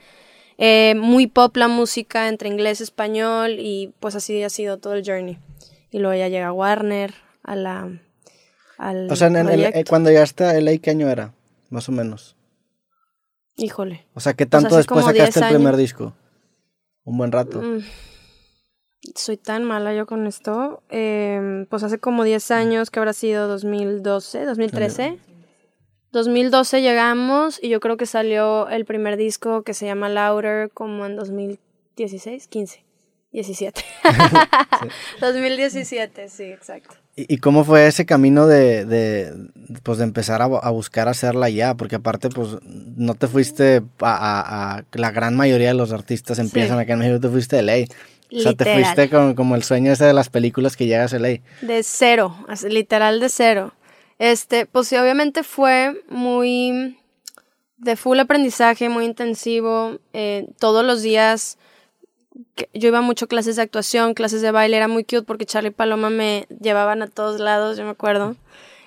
Eh, 0.61 0.93
muy 0.95 1.27
pop 1.27 1.55
la 1.55 1.69
música 1.69 2.27
entre 2.27 2.49
inglés 2.49 2.81
y 2.81 2.83
español 2.83 3.55
y 3.59 3.93
pues 4.01 4.15
así 4.15 4.43
ha 4.43 4.49
sido 4.49 4.77
todo 4.77 4.93
el 4.93 5.05
journey. 5.05 5.39
Y 5.89 5.99
luego 5.99 6.15
ya 6.15 6.27
llega 6.27 6.51
Warner 6.51 7.13
a 7.43 7.55
la... 7.55 7.89
Al 8.77 9.09
O 9.11 9.15
sea, 9.15 9.27
en, 9.27 9.37
en- 9.37 9.39
en- 9.49 9.53
proyecto. 9.53 9.89
cuando 9.89 10.09
llegaste 10.09 10.43
a 10.45 10.53
LA, 10.59 10.77
¿qué 10.77 10.89
año 10.91 11.09
era? 11.09 11.33
Más 11.69 11.87
o 11.89 11.91
menos. 11.93 12.35
Híjole. 13.57 14.05
O 14.13 14.19
sea, 14.19 14.33
¿qué 14.33 14.45
tanto 14.45 14.67
hace 14.67 14.77
después 14.77 15.03
como 15.03 15.11
sacaste 15.13 15.39
10 15.39 15.49
el 15.51 15.55
primer 15.55 15.75
disco? 15.77 16.13
Un 17.03 17.17
buen 17.17 17.31
rato. 17.31 17.61
Mm. 17.61 17.79
Soy 19.15 19.37
tan 19.37 19.63
mala 19.63 19.93
yo 19.93 20.05
con 20.05 20.27
esto. 20.27 20.83
Eh, 20.89 21.65
pues 21.69 21.83
hace 21.83 21.99
como 21.99 22.23
10 22.23 22.51
años, 22.51 22.89
que 22.91 22.99
habrá 22.99 23.13
sido 23.13 23.47
2012, 23.47 24.45
2013. 24.45 25.17
2012 26.11 26.81
llegamos 26.81 27.59
y 27.61 27.69
yo 27.69 27.79
creo 27.79 27.97
que 27.97 28.05
salió 28.05 28.67
el 28.69 28.85
primer 28.85 29.15
disco 29.17 29.63
que 29.63 29.73
se 29.73 29.85
llama 29.85 30.09
Louder 30.09 30.69
como 30.73 31.05
en 31.05 31.15
2016, 31.15 32.47
15, 32.47 32.83
17. 33.31 33.81
2017, 35.21 36.29
sí, 36.29 36.43
exacto. 36.43 36.95
¿Y, 37.15 37.33
y 37.33 37.37
cómo 37.37 37.63
fue 37.63 37.87
ese 37.87 38.05
camino 38.05 38.47
de, 38.47 38.85
de, 38.85 39.33
pues, 39.83 39.97
de 39.97 40.03
empezar 40.05 40.41
a, 40.41 40.45
a 40.45 40.69
buscar 40.71 41.07
hacerla 41.07 41.49
ya? 41.49 41.75
Porque 41.75 41.95
aparte, 41.97 42.29
pues, 42.29 42.57
no 42.63 43.13
te 43.15 43.27
fuiste 43.27 43.81
a, 43.99 44.15
a- 44.15 44.77
a- 44.79 44.83
la 44.93 45.11
gran 45.11 45.35
mayoría 45.35 45.69
de 45.69 45.73
los 45.75 45.91
artistas 45.91 46.39
empiezan 46.39 46.77
Sí. 46.77 46.83
acá 46.83 46.93
en 46.93 46.99
México, 46.99 47.19
te 47.19 47.29
fuiste 47.29 47.55
de 47.57 47.61
LA. 47.63 47.85
O 48.31 48.39
sea, 48.41 48.53
te 48.53 48.73
fuiste 48.73 49.09
como, 49.09 49.33
como 49.35 49.55
el 49.55 49.63
sueño 49.63 49.91
ese 49.91 50.05
de 50.05 50.13
las 50.13 50.29
películas 50.29 50.77
que 50.77 50.85
llegas 50.85 51.13
a 51.13 51.19
LA. 51.19 51.39
De 51.61 51.81
cero, 51.83 52.35
literal 52.67 53.19
de 53.19 53.29
cero. 53.29 53.73
Este, 54.19 54.65
pues 54.65 54.87
sí, 54.87 54.97
obviamente 54.97 55.43
fue 55.43 56.03
muy 56.09 56.97
de 57.77 57.95
full 57.95 58.19
aprendizaje, 58.19 58.89
muy 58.89 59.05
intensivo. 59.05 59.97
eh, 60.13 60.47
todos 60.59 60.85
los 60.85 61.01
días 61.01 61.57
yo 62.73 62.87
iba 62.89 63.01
mucho 63.01 63.25
a 63.25 63.27
clases 63.27 63.55
de 63.55 63.61
actuación, 63.61 64.13
clases 64.13 64.41
de 64.41 64.51
baile, 64.51 64.77
era 64.77 64.87
muy 64.87 65.03
cute 65.03 65.23
porque 65.23 65.45
Charlie 65.45 65.69
y 65.69 65.73
Paloma 65.73 66.09
me 66.09 66.45
llevaban 66.61 67.01
a 67.01 67.07
todos 67.07 67.39
lados, 67.39 67.77
yo 67.77 67.83
me 67.85 67.91
acuerdo. 67.91 68.35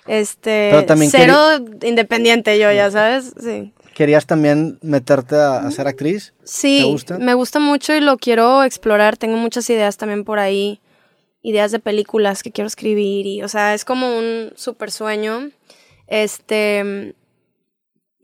Este, 0.07 0.69
Pero 0.71 0.85
también 0.85 1.11
cero 1.11 1.37
independiente 1.83 2.59
yo, 2.59 2.73
ya 2.73 2.91
sabes, 2.91 3.33
sí. 3.41 3.73
¿Querías 3.95 4.27
también 4.27 4.79
meterte 4.83 5.37
a, 5.37 5.59
a 5.59 5.71
ser 5.71 5.87
actriz? 5.87 6.33
Sí, 6.45 6.79
¿Te 6.83 6.85
gusta? 6.91 7.19
me 7.19 7.35
gusta 7.35 7.61
mucho 7.61 7.95
y 7.95 8.01
lo 8.01 8.17
quiero 8.17 8.65
explorar. 8.65 9.17
Tengo 9.17 9.37
muchas 9.37 9.69
ideas 9.71 9.97
también 9.97 10.25
por 10.25 10.39
ahí, 10.39 10.81
ideas 11.43 11.73
de 11.73 11.79
películas 11.79 12.43
que 12.43 12.53
quiero 12.53 12.69
escribir 12.69 13.27
y, 13.27 13.43
o 13.43 13.49
sea, 13.49 13.75
es 13.75 13.85
como 13.85 14.17
un 14.17 14.53
super 14.55 14.91
sueño. 14.91 15.51
Este, 16.07 17.15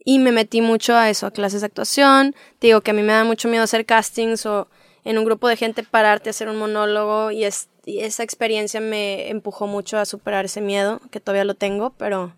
y 0.04 0.18
me 0.18 0.32
metí 0.32 0.60
mucho 0.60 0.94
a 0.94 1.10
eso, 1.10 1.26
a 1.26 1.30
clases 1.30 1.60
de 1.60 1.66
actuación. 1.66 2.34
Te 2.58 2.68
digo 2.68 2.80
que 2.80 2.92
a 2.92 2.94
mí 2.94 3.02
me 3.02 3.12
da 3.12 3.24
mucho 3.24 3.48
miedo 3.48 3.64
hacer 3.64 3.84
castings 3.84 4.46
o 4.46 4.68
en 5.04 5.18
un 5.18 5.24
grupo 5.24 5.48
de 5.48 5.56
gente 5.56 5.82
pararte 5.82 6.28
a 6.28 6.32
hacer 6.32 6.48
un 6.48 6.56
monólogo 6.56 7.30
y, 7.30 7.44
es, 7.44 7.68
y 7.84 8.00
esa 8.00 8.22
experiencia 8.22 8.80
me 8.80 9.30
empujó 9.30 9.66
mucho 9.66 9.98
a 9.98 10.04
superar 10.04 10.44
ese 10.44 10.60
miedo, 10.60 11.00
que 11.10 11.20
todavía 11.20 11.44
lo 11.44 11.54
tengo, 11.54 11.94
pero 11.96 12.34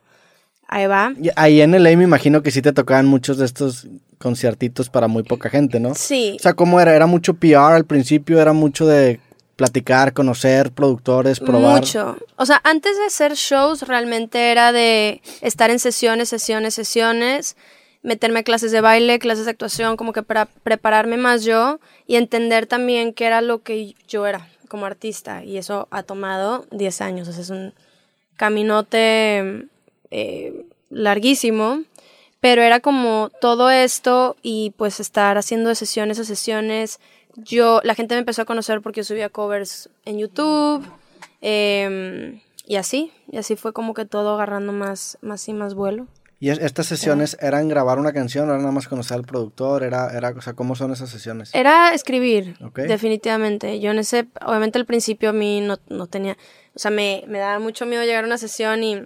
ahí 0.69 0.87
va. 0.87 1.13
Y 1.21 1.31
Ahí 1.37 1.61
en 1.61 1.73
LA 1.73 1.97
me 1.97 2.05
imagino 2.05 2.43
que 2.43 2.51
sí 2.51 2.63
te 2.63 2.73
tocaban 2.73 3.07
muchos 3.07 3.39
de 3.39 3.47
estos 3.47 3.89
conciertitos 4.19 4.89
para 4.89 5.09
muy 5.09 5.23
poca 5.23 5.51
gente, 5.51 5.81
¿no? 5.81 5.95
Sí, 5.95 6.37
O 6.39 6.43
sea, 6.43 6.55
¿cómo 6.55 6.81
era? 6.81 6.95
¿Era 6.95 7.07
mucho 7.07 7.35
PR 7.35 7.75
al 7.75 7.87
principio? 7.87 8.41
¿Era 8.41 8.53
mucho 8.53 8.87
de 8.87 9.19
platicar, 9.61 10.15
conocer 10.15 10.73
productores, 10.73 11.39
probar? 11.39 11.81
Mucho. 11.81 12.17
O 12.37 12.47
sea, 12.47 12.63
antes 12.65 12.97
de 12.97 13.05
hacer 13.05 13.35
shows 13.35 13.83
realmente 13.83 14.51
era 14.51 14.73
de 14.73 15.21
estar 15.43 15.69
en 15.69 15.79
sesiones, 15.79 16.31
sesiones, 16.31 16.73
sesiones, 16.73 17.59
meterme 18.03 18.39
a 18.39 18.43
clases 18.43 18.73
de 18.73 18.81
baile, 18.81 19.19
clases 19.19 19.45
de 19.45 19.51
actuación, 19.51 19.99
como 19.99 20.15
que 20.15 20.23
para 20.23 20.47
prepararme 20.47 21.19
más 21.19 21.45
yo 21.45 21.79
y 22.07 22.17
entender 22.17 22.67
también 22.67 23.13
qué 23.13 23.27
era 23.27 23.43
lo 23.43 23.63
que 23.63 23.95
yo 24.09 24.27
era 24.27 24.49
como 24.69 24.87
artista. 24.87 25.45
Y 25.45 25.59
eso 25.59 25.89
ha 25.91 26.05
tomado 26.05 26.65
10 26.71 27.03
años. 27.03 27.29
O 27.29 27.33
sea, 27.33 27.43
es 27.43 27.51
un 27.51 27.75
caminote 28.39 29.69
eh, 30.11 30.65
larguísimo. 30.89 31.83
Pero 32.41 32.63
era 32.63 32.81
como 32.81 33.31
todo 33.43 33.69
esto 33.69 34.37
y 34.43 34.73
pues 34.79 34.99
estar 35.01 35.37
haciendo 35.37 35.75
sesiones 35.75 36.19
a 36.19 36.25
sesiones. 36.25 36.99
Yo, 37.37 37.81
la 37.85 37.95
gente 37.95 38.15
me 38.15 38.21
empezó 38.21 38.43
a 38.43 38.45
conocer 38.45 38.81
porque 38.83 39.01
yo 39.01 39.05
subía 39.05 39.29
covers 39.29 39.89
en 40.05 40.19
YouTube. 40.19 40.85
em, 41.43 42.41
y 42.67 42.77
así, 42.77 43.13
y 43.31 43.39
así 43.39 43.57
fue 43.57 43.73
como 43.73 43.95
que 43.95 44.05
todo 44.05 44.35
agarrando 44.35 44.73
más, 44.73 45.19
más 45.23 45.49
y 45.49 45.53
más 45.55 45.75
vuelo. 45.75 46.07
¿Y 46.39 46.51
es- 46.51 46.59
estas 46.59 46.87
sesiones 46.87 47.37
eran 47.41 47.69
grabar 47.69 47.99
una 47.99 48.13
canción 48.13 48.49
o 48.49 48.53
era 48.53 48.61
nada 48.61 48.73
más 48.73 48.89
conocer 48.89 49.17
al 49.17 49.25
productor? 49.25 49.83
Era, 49.83 50.11
era, 50.17 50.31
o 50.31 50.41
sea, 50.41 50.55
¿cómo 50.55 50.75
son 50.75 50.93
esas 50.93 51.11
sesiones? 51.11 51.51
Era 51.55 51.93
escribir, 51.93 52.57
Ok. 52.65 52.81
definitivamente. 52.81 53.79
Yo 53.81 53.91
en 53.91 53.99
ese, 53.99 54.27
obviamente 54.47 54.79
al 54.79 54.87
principio 54.87 55.31
a 55.31 55.33
mí 55.33 55.61
no, 55.61 55.79
no 55.89 56.07
tenía, 56.07 56.37
o 56.75 56.79
sea, 56.79 56.91
me, 56.91 57.25
me 57.27 57.39
daba 57.39 57.59
mucho 57.59 57.85
miedo 57.87 58.03
llegar 58.05 58.25
a 58.25 58.27
una 58.27 58.39
sesión 58.39 58.83
y 58.83 59.03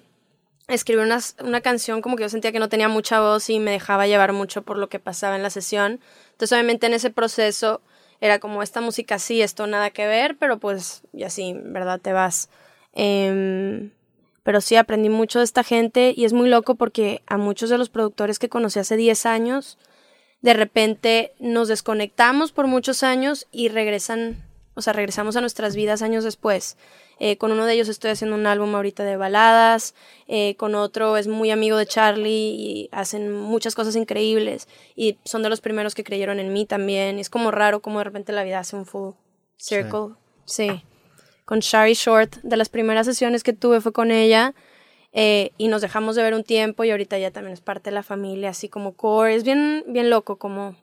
escribir 0.69 1.05
una, 1.05 1.19
una 1.43 1.61
canción 1.61 2.03
como 2.03 2.17
que 2.17 2.23
yo 2.23 2.29
sentía 2.29 2.53
que 2.53 2.59
no 2.61 2.69
tenía 2.69 2.89
mucha 2.89 3.21
voz 3.21 3.51
y 3.51 3.59
me 3.59 3.71
dejaba 3.73 4.07
llevar 4.07 4.33
mucho 4.33 4.63
por 4.63 4.79
lo 4.79 4.89
que 4.89 4.99
pasaba 5.01 5.35
en 5.37 5.43
la 5.43 5.51
sesión. 5.51 6.01
Entonces 6.33 6.53
obviamente 6.53 6.87
en 6.87 6.95
ese 6.95 7.11
proceso 7.11 7.81
era 8.25 8.39
como 8.39 8.63
esta 8.63 8.81
música 8.81 9.19
sí, 9.19 9.43
esto 9.43 9.67
nada 9.67 9.91
que 9.91 10.07
ver, 10.07 10.39
pero 10.39 10.59
pues 10.59 11.03
y 11.13 11.25
así, 11.25 11.55
¿verdad? 11.63 12.01
Te 12.01 12.15
vas. 12.15 12.49
Em, 12.95 13.91
pero 14.43 14.63
sí 14.63 14.77
aprendí 14.77 15.11
mucho 15.11 15.41
de 15.41 15.45
esta 15.45 15.63
gente 15.63 16.15
y 16.17 16.25
es 16.25 16.33
muy 16.33 16.49
loco 16.49 16.75
porque 16.75 17.23
a 17.27 17.37
muchos 17.37 17.69
de 17.69 17.77
los 17.77 17.91
productores 17.91 18.39
que 18.39 18.49
conocí 18.49 18.79
hace 18.79 18.97
10 18.97 19.27
años, 19.27 19.77
de 20.41 20.55
repente 20.55 21.35
nos 21.39 21.69
desconectamos 21.69 22.51
por 22.51 22.67
muchos 22.67 23.03
años 23.03 23.47
y 23.53 23.69
regresan, 23.69 24.43
o 24.73 24.81
sea, 24.81 24.95
regresamos 24.95 25.37
a 25.37 25.43
nuestras 25.43 25.77
vidas 25.77 26.01
años 26.01 26.25
después. 26.25 26.79
Eh, 27.19 27.37
con 27.37 27.53
uno 27.53 27.67
de 27.67 27.75
ellos 27.75 27.89
estoy 27.89 28.11
haciendo 28.11 28.37
un 28.37 28.47
álbum 28.47 28.75
ahorita 28.75 29.05
de 29.05 29.17
baladas, 29.17 29.95
eh, 30.27 30.57
con 30.57 30.75
otro 30.75 31.17
es 31.17 31.29
muy 31.29 31.51
amigo 31.51 31.77
de 31.77 31.87
Charlie 31.87 32.55
y 32.57 32.89
hacen 32.93 33.31
muchas 33.33 33.75
cosas 33.75 33.97
increíbles 33.97 34.69
y 34.97 35.19
son 35.25 35.43
de 35.43 35.49
los 35.49 35.61
primeros 35.61 35.95
que 35.95 36.05
creyeron 36.05 36.41
en 36.41 36.53
mí 36.53 36.67
también. 36.67 37.19
Y 37.19 37.21
es 37.21 37.31
como 37.31 37.51
raro 37.51 37.81
como 37.81 37.99
de 37.99 38.05
repente 38.05 38.33
la 38.33 38.45
vida 38.45 38.59
hace 38.59 38.77
un 38.77 38.87
full 38.87 39.13
circle. 39.57 40.15
Sí. 40.45 40.83
Con 41.45 41.61
Shari 41.61 41.95
Short, 41.95 42.37
de 42.43 42.57
las 42.57 42.69
primeras 42.69 43.07
sesiones 43.07 43.43
que 43.43 43.53
tuve 43.53 43.81
fue 43.81 43.93
con 43.93 44.11
ella 44.11 44.55
eh, 45.13 45.53
y 45.59 45.69
nos 45.69 45.83
dejamos 45.83 46.17
de 46.17 46.23
ver 46.23 46.35
un 46.35 46.43
tiempo 46.43 46.83
y 46.85 46.91
ahorita 46.91 47.19
ya 47.19 47.31
también 47.31 47.53
es 47.53 47.61
parte 47.61 47.91
de 47.91 47.95
la 47.95 48.03
familia, 48.03 48.51
así 48.51 48.69
como 48.69 48.95
core. 48.95 49.37
Es 49.37 49.45
bien, 49.45 49.85
bien 49.87 50.11
loco 50.11 50.37
como, 50.37 50.75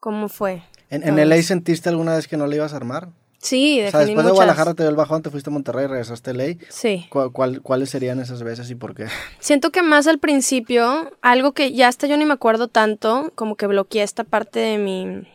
cómo 0.00 0.28
fue. 0.28 0.62
¿En, 0.88 1.06
en 1.06 1.28
LA 1.28 1.42
sentiste 1.42 1.88
alguna 1.88 2.16
vez 2.16 2.26
que 2.26 2.36
no 2.36 2.48
le 2.48 2.56
ibas 2.56 2.72
a 2.72 2.76
armar? 2.76 3.10
Sí, 3.42 3.82
O 3.86 3.90
sea, 3.90 4.00
después 4.00 4.26
de. 4.26 4.32
Guadalajara 4.32 4.74
te 4.74 4.82
dio 4.82 4.90
el 4.90 4.96
bajón, 4.96 5.22
te 5.22 5.30
fuiste 5.30 5.48
a 5.48 5.52
Monterrey, 5.52 5.86
regresaste 5.86 6.30
a 6.30 6.34
LA. 6.34 6.56
Sí. 6.68 7.06
¿Cu- 7.08 7.32
cuál- 7.32 7.62
¿Cuáles 7.62 7.88
serían 7.88 8.20
esas 8.20 8.42
veces 8.42 8.70
y 8.70 8.74
por 8.74 8.94
qué? 8.94 9.06
Siento 9.40 9.70
que 9.70 9.82
más 9.82 10.06
al 10.06 10.18
principio, 10.18 11.10
algo 11.22 11.52
que 11.52 11.72
ya 11.72 11.88
hasta 11.88 12.06
yo 12.06 12.16
ni 12.18 12.26
me 12.26 12.34
acuerdo 12.34 12.68
tanto, 12.68 13.32
como 13.34 13.56
que 13.56 13.66
bloqueé 13.66 14.02
esta 14.02 14.24
parte 14.24 14.60
de 14.60 14.76
mi, 14.76 15.26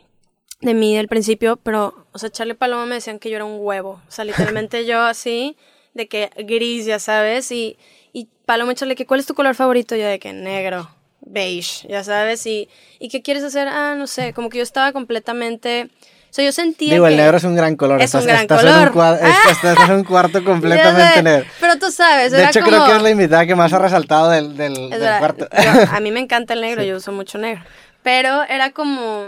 de 0.62 0.74
mí 0.76 0.96
del 0.96 1.08
principio, 1.08 1.58
pero, 1.58 2.06
o 2.12 2.20
sea, 2.20 2.30
Charlie 2.30 2.54
Paloma 2.54 2.86
me 2.86 2.96
decían 2.96 3.18
que 3.18 3.30
yo 3.32 3.38
era 3.38 3.46
un 3.46 3.58
huevo. 3.60 4.02
O 4.08 4.12
sea, 4.12 4.24
literalmente 4.24 4.86
yo 4.88 5.02
así, 5.02 5.58
de 5.96 6.08
que 6.08 6.30
gris, 6.46 6.86
ya 6.86 7.00
sabes, 7.00 7.52
y, 7.52 7.78
y 8.14 8.28
Paloma 8.46 8.74
y 8.74 8.76
Charlie, 8.76 8.96
que 8.96 9.08
¿cuál 9.08 9.20
es 9.20 9.26
tu 9.26 9.34
color 9.34 9.56
favorito? 9.56 9.96
Yo 9.96 10.06
de 10.06 10.20
que 10.20 10.32
negro, 10.32 10.90
beige, 11.22 11.88
ya 11.90 12.04
sabes, 12.04 12.46
y, 12.46 12.70
y 13.00 13.10
¿qué 13.10 13.24
quieres 13.24 13.44
hacer? 13.44 13.68
Ah, 13.68 13.96
no 13.98 14.06
sé, 14.06 14.32
como 14.34 14.50
que 14.50 14.58
yo 14.60 14.64
estaba 14.64 14.92
completamente, 14.94 15.90
sea, 16.36 16.46
yo 16.46 16.52
sentía 16.52 16.94
Digo, 16.94 17.06
que... 17.06 17.12
el 17.12 17.18
negro 17.18 17.38
es 17.38 17.44
un 17.44 17.56
gran 17.56 17.76
color. 17.76 18.02
Es 18.02 18.14
un 18.14 18.20
estás, 18.22 18.26
gran 18.26 18.42
estás 18.42 18.64
En 18.64 18.92
color. 18.92 18.92
un 18.96 19.02
Ah. 19.26 19.32
estás- 19.52 19.90
en 19.90 19.96
un 19.96 20.04
cuarto 20.04 20.44
completamente 20.46 21.24
negro. 21.24 21.46
Pero 21.60 21.78
tú 21.80 21.92
sabes, 21.92 22.32
De 22.32 22.40
era 22.40 22.50
hecho, 22.50 22.60
como... 22.62 22.72
creo 22.72 22.86
que 22.88 22.96
es 22.98 23.02
la 23.02 23.10
invitada 23.10 23.46
que 23.46 23.56
más 23.56 23.72
ha 23.74 23.80
resaltado 23.80 24.30
del, 24.30 24.58
del, 24.58 24.74
Es 24.74 24.90
del 24.92 25.00
verdad, 25.00 25.20
cuarto. 25.20 25.48
yo- 25.52 25.96
a 25.96 26.00
mí 26.00 26.12
me 26.12 26.20
encanta 26.20 26.54
el 26.54 26.62
negro, 26.62 26.84
yo 26.84 26.98
uso 26.98 27.12
mucho 27.12 27.38
negro. 27.38 27.64
Pero 28.04 28.44
era 28.44 28.72
como. 28.72 29.26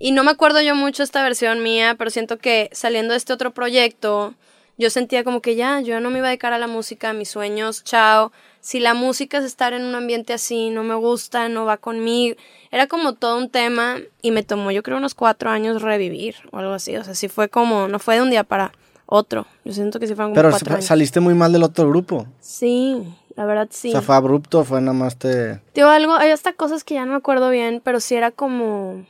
Y 0.00 0.12
no 0.12 0.24
me 0.24 0.30
acuerdo 0.30 0.60
yo 0.60 0.74
mucho 0.74 1.02
esta 1.02 1.22
versión 1.22 1.62
mía, 1.62 1.94
pero 1.98 2.10
siento 2.10 2.38
que 2.38 2.68
saliendo 2.72 3.12
de 3.12 3.18
este 3.18 3.32
otro 3.32 3.52
proyecto, 3.52 4.34
yo 4.76 4.90
sentía 4.90 5.24
como 5.24 5.40
que 5.42 5.54
ya, 5.56 5.80
yo 5.80 6.00
no 6.00 6.10
me 6.10 6.18
iba 6.18 6.28
a 6.28 6.30
dedicar 6.30 6.52
a 6.52 6.58
la 6.58 6.66
música, 6.68 7.10
a 7.10 7.12
mis 7.12 7.28
sueños, 7.30 7.82
chao. 7.84 8.32
Si 8.60 8.80
la 8.80 8.94
música 8.94 9.38
es 9.38 9.44
estar 9.44 9.72
en 9.72 9.84
un 9.84 9.94
ambiente 9.94 10.32
así, 10.32 10.70
no 10.70 10.82
me 10.82 10.94
gusta, 10.94 11.48
no 11.48 11.64
va 11.64 11.76
conmigo. 11.76 12.36
Era 12.70 12.86
como 12.86 13.14
todo 13.14 13.38
un 13.38 13.48
tema 13.48 13.96
y 14.20 14.30
me 14.30 14.42
tomó, 14.42 14.70
yo 14.70 14.82
creo, 14.82 14.98
unos 14.98 15.14
cuatro 15.14 15.50
años 15.50 15.82
revivir 15.82 16.36
o 16.50 16.58
algo 16.58 16.72
así. 16.72 16.96
O 16.96 17.04
sea, 17.04 17.14
sí 17.14 17.28
fue 17.28 17.48
como, 17.48 17.88
no 17.88 17.98
fue 17.98 18.16
de 18.16 18.22
un 18.22 18.30
día 18.30 18.44
para 18.44 18.72
otro. 19.06 19.46
Yo 19.64 19.72
siento 19.72 19.98
que 20.00 20.06
sí 20.06 20.14
fueron 20.14 20.32
como 20.32 20.42
Pero 20.42 20.50
cuatro 20.50 20.74
años. 20.74 20.84
saliste 20.84 21.20
muy 21.20 21.34
mal 21.34 21.52
del 21.52 21.62
otro 21.62 21.88
grupo. 21.88 22.26
Sí, 22.40 23.02
la 23.36 23.46
verdad 23.46 23.68
sí. 23.70 23.88
O 23.88 23.92
sea, 23.92 24.02
fue 24.02 24.16
abrupto, 24.16 24.64
fue 24.64 24.80
nada 24.80 24.92
más 24.92 25.16
te... 25.16 25.60
Digo, 25.74 25.88
algo, 25.88 26.14
hay 26.14 26.30
hasta 26.30 26.52
cosas 26.52 26.84
que 26.84 26.94
ya 26.94 27.06
no 27.06 27.12
me 27.12 27.18
acuerdo 27.18 27.48
bien, 27.50 27.80
pero 27.82 28.00
sí 28.00 28.16
era 28.16 28.32
como, 28.32 29.06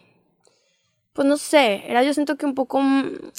pues 1.14 1.26
no 1.26 1.36
sé, 1.36 1.82
era 1.88 2.04
yo 2.04 2.14
siento 2.14 2.36
que 2.36 2.46
un 2.46 2.54
poco 2.54 2.80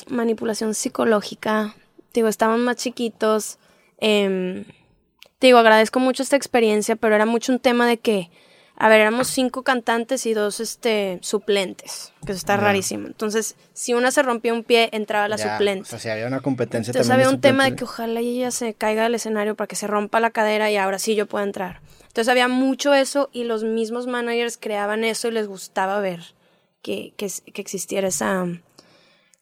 manipulación 0.09 0.73
psicológica. 0.73 1.75
Digo, 2.13 2.27
estaban 2.27 2.59
más 2.65 2.75
chiquitos. 2.75 3.57
Em, 5.39 5.47
digo, 5.47 5.59
agradezco 5.59 5.99
mucho 5.99 6.23
esta 6.23 6.35
experiencia, 6.35 6.95
pero 6.95 7.15
era 7.15 7.25
mucho 7.25 7.51
un 7.51 7.59
tema 7.59 7.87
de 7.87 7.97
que, 7.97 8.29
a 8.75 8.89
ver, 8.89 9.01
éramos 9.01 9.27
cinco 9.27 9.63
cantantes 9.63 10.25
y 10.25 10.33
dos 10.33 10.59
este, 10.59 11.19
suplentes, 11.21 12.13
que 12.25 12.31
eso 12.31 12.39
está 12.39 12.57
rarísimo. 12.57 13.07
Entonces, 13.07 13.55
si 13.73 13.93
una 13.93 14.11
se 14.11 14.23
rompía 14.23 14.53
un 14.53 14.63
pie, 14.63 14.89
entraba 14.91 15.27
la 15.27 15.37
suplente. 15.37 15.83
O 15.83 15.85
sea, 15.85 15.99
si 15.99 16.09
había 16.09 16.27
una 16.27 16.39
competencia 16.39 16.91
Entonces 16.91 17.11
había 17.11 17.29
un 17.29 17.41
tema 17.41 17.65
de 17.65 17.75
que 17.75 17.83
ojalá 17.83 18.19
ella 18.19 18.51
se 18.51 18.73
caiga 18.73 19.03
del 19.03 19.15
escenario 19.15 19.55
para 19.55 19.67
que 19.67 19.75
se 19.75 19.87
rompa 19.87 20.19
la 20.19 20.31
cadera 20.31 20.71
y 20.71 20.77
ahora 20.77 20.99
sí 20.99 21.15
yo 21.15 21.25
pueda 21.25 21.43
entrar. 21.43 21.81
Entonces 22.07 22.29
había 22.29 22.47
mucho 22.47 22.93
eso 22.93 23.29
y 23.31 23.43
los 23.43 23.63
mismos 23.63 24.07
managers 24.07 24.57
creaban 24.57 25.03
eso 25.03 25.27
y 25.27 25.31
les 25.31 25.47
gustaba 25.47 25.99
ver 25.99 26.33
que, 26.81 27.13
que, 27.17 27.29
que 27.53 27.61
existiera 27.61 28.07
esa 28.07 28.47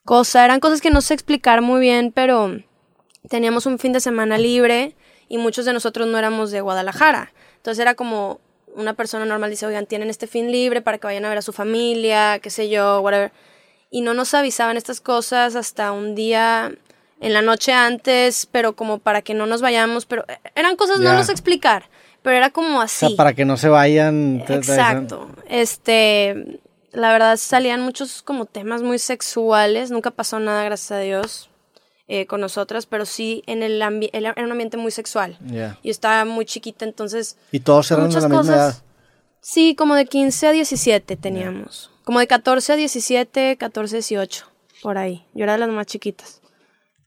cosa. 0.03 0.43
Eran 0.43 0.59
cosas 0.59 0.81
que 0.81 0.89
no 0.89 1.01
sé 1.01 1.13
explicar 1.13 1.61
muy 1.61 1.79
bien, 1.79 2.11
pero 2.11 2.59
teníamos 3.29 3.65
un 3.65 3.79
fin 3.79 3.93
de 3.93 3.99
semana 3.99 4.37
libre 4.37 4.95
y 5.29 5.37
muchos 5.37 5.65
de 5.65 5.73
nosotros 5.73 6.07
no 6.07 6.17
éramos 6.17 6.51
de 6.51 6.61
Guadalajara. 6.61 7.33
Entonces 7.57 7.81
era 7.81 7.95
como 7.95 8.39
una 8.75 8.93
persona 8.93 9.25
normal 9.25 9.49
dice, 9.49 9.65
oigan, 9.65 9.87
tienen 9.87 10.09
este 10.09 10.27
fin 10.27 10.51
libre 10.51 10.81
para 10.81 10.99
que 10.99 11.07
vayan 11.07 11.25
a 11.25 11.29
ver 11.29 11.39
a 11.39 11.41
su 11.41 11.51
familia, 11.53 12.39
qué 12.39 12.49
sé 12.49 12.69
yo, 12.69 13.01
whatever. 13.01 13.31
Y 13.89 14.01
no 14.01 14.13
nos 14.13 14.33
avisaban 14.33 14.77
estas 14.77 15.01
cosas 15.01 15.55
hasta 15.55 15.91
un 15.91 16.13
día 16.13 16.71
en 17.19 17.33
la 17.33 17.41
noche 17.41 17.73
antes, 17.73 18.45
pero 18.45 18.75
como 18.75 18.99
para 18.99 19.21
que 19.23 19.33
no 19.33 19.47
nos 19.47 19.61
vayamos, 19.61 20.05
pero 20.05 20.25
eh, 20.27 20.37
eran 20.55 20.75
cosas, 20.75 20.99
no 20.99 21.13
los 21.13 21.29
explicar, 21.29 21.89
pero 22.21 22.37
era 22.37 22.51
como 22.51 22.77
O 22.79 22.81
así. 22.81 23.07
sea, 23.07 23.15
para 23.17 23.33
que 23.33 23.45
no 23.45 23.57
se 23.57 23.69
vayan. 23.69 24.43
Exacto. 24.47 25.29
Este, 25.49 26.59
la 26.91 27.11
verdad 27.11 27.37
salían 27.37 27.81
muchos 27.81 28.21
como 28.21 28.45
temas 28.45 28.83
muy 28.83 28.99
sexuales. 28.99 29.89
Nunca 29.89 30.11
pasó 30.11 30.39
nada, 30.39 30.63
gracias 30.63 30.91
a 30.91 30.99
Dios, 30.99 31.49
eh, 32.07 32.25
con 32.25 32.39
nosotras, 32.41 32.85
pero 32.85 33.05
sí 33.05 33.43
en 33.47 33.63
el 33.63 33.81
ambi- 33.81 34.09
era 34.13 34.33
un 34.37 34.51
ambiente 34.51 34.77
muy 34.77 34.91
sexual. 34.91 35.37
Ya. 35.45 35.77
Yo 35.83 35.91
estaba 35.91 36.23
muy 36.25 36.45
chiquita, 36.45 36.85
entonces 36.85 37.37
Y 37.51 37.59
todos 37.59 37.89
eran 37.91 38.09
de 38.09 38.15
la 38.15 38.21
misma 38.21 38.37
cosas. 38.37 38.55
edad. 38.55 38.83
Sí, 39.41 39.75
como 39.75 39.95
de 39.95 40.05
15 40.05 40.47
a 40.47 40.51
17 40.51 41.15
teníamos. 41.17 41.91
Como 42.03 42.19
de 42.19 42.27
14 42.27 42.73
a 42.73 42.75
17, 42.77 43.57
14 43.57 43.95
a 43.95 43.99
18, 43.99 44.45
por 44.81 44.97
ahí. 44.97 45.25
Yo 45.33 45.43
era 45.43 45.53
de 45.53 45.59
las 45.59 45.69
más 45.69 45.85
chiquitas. 45.85 46.41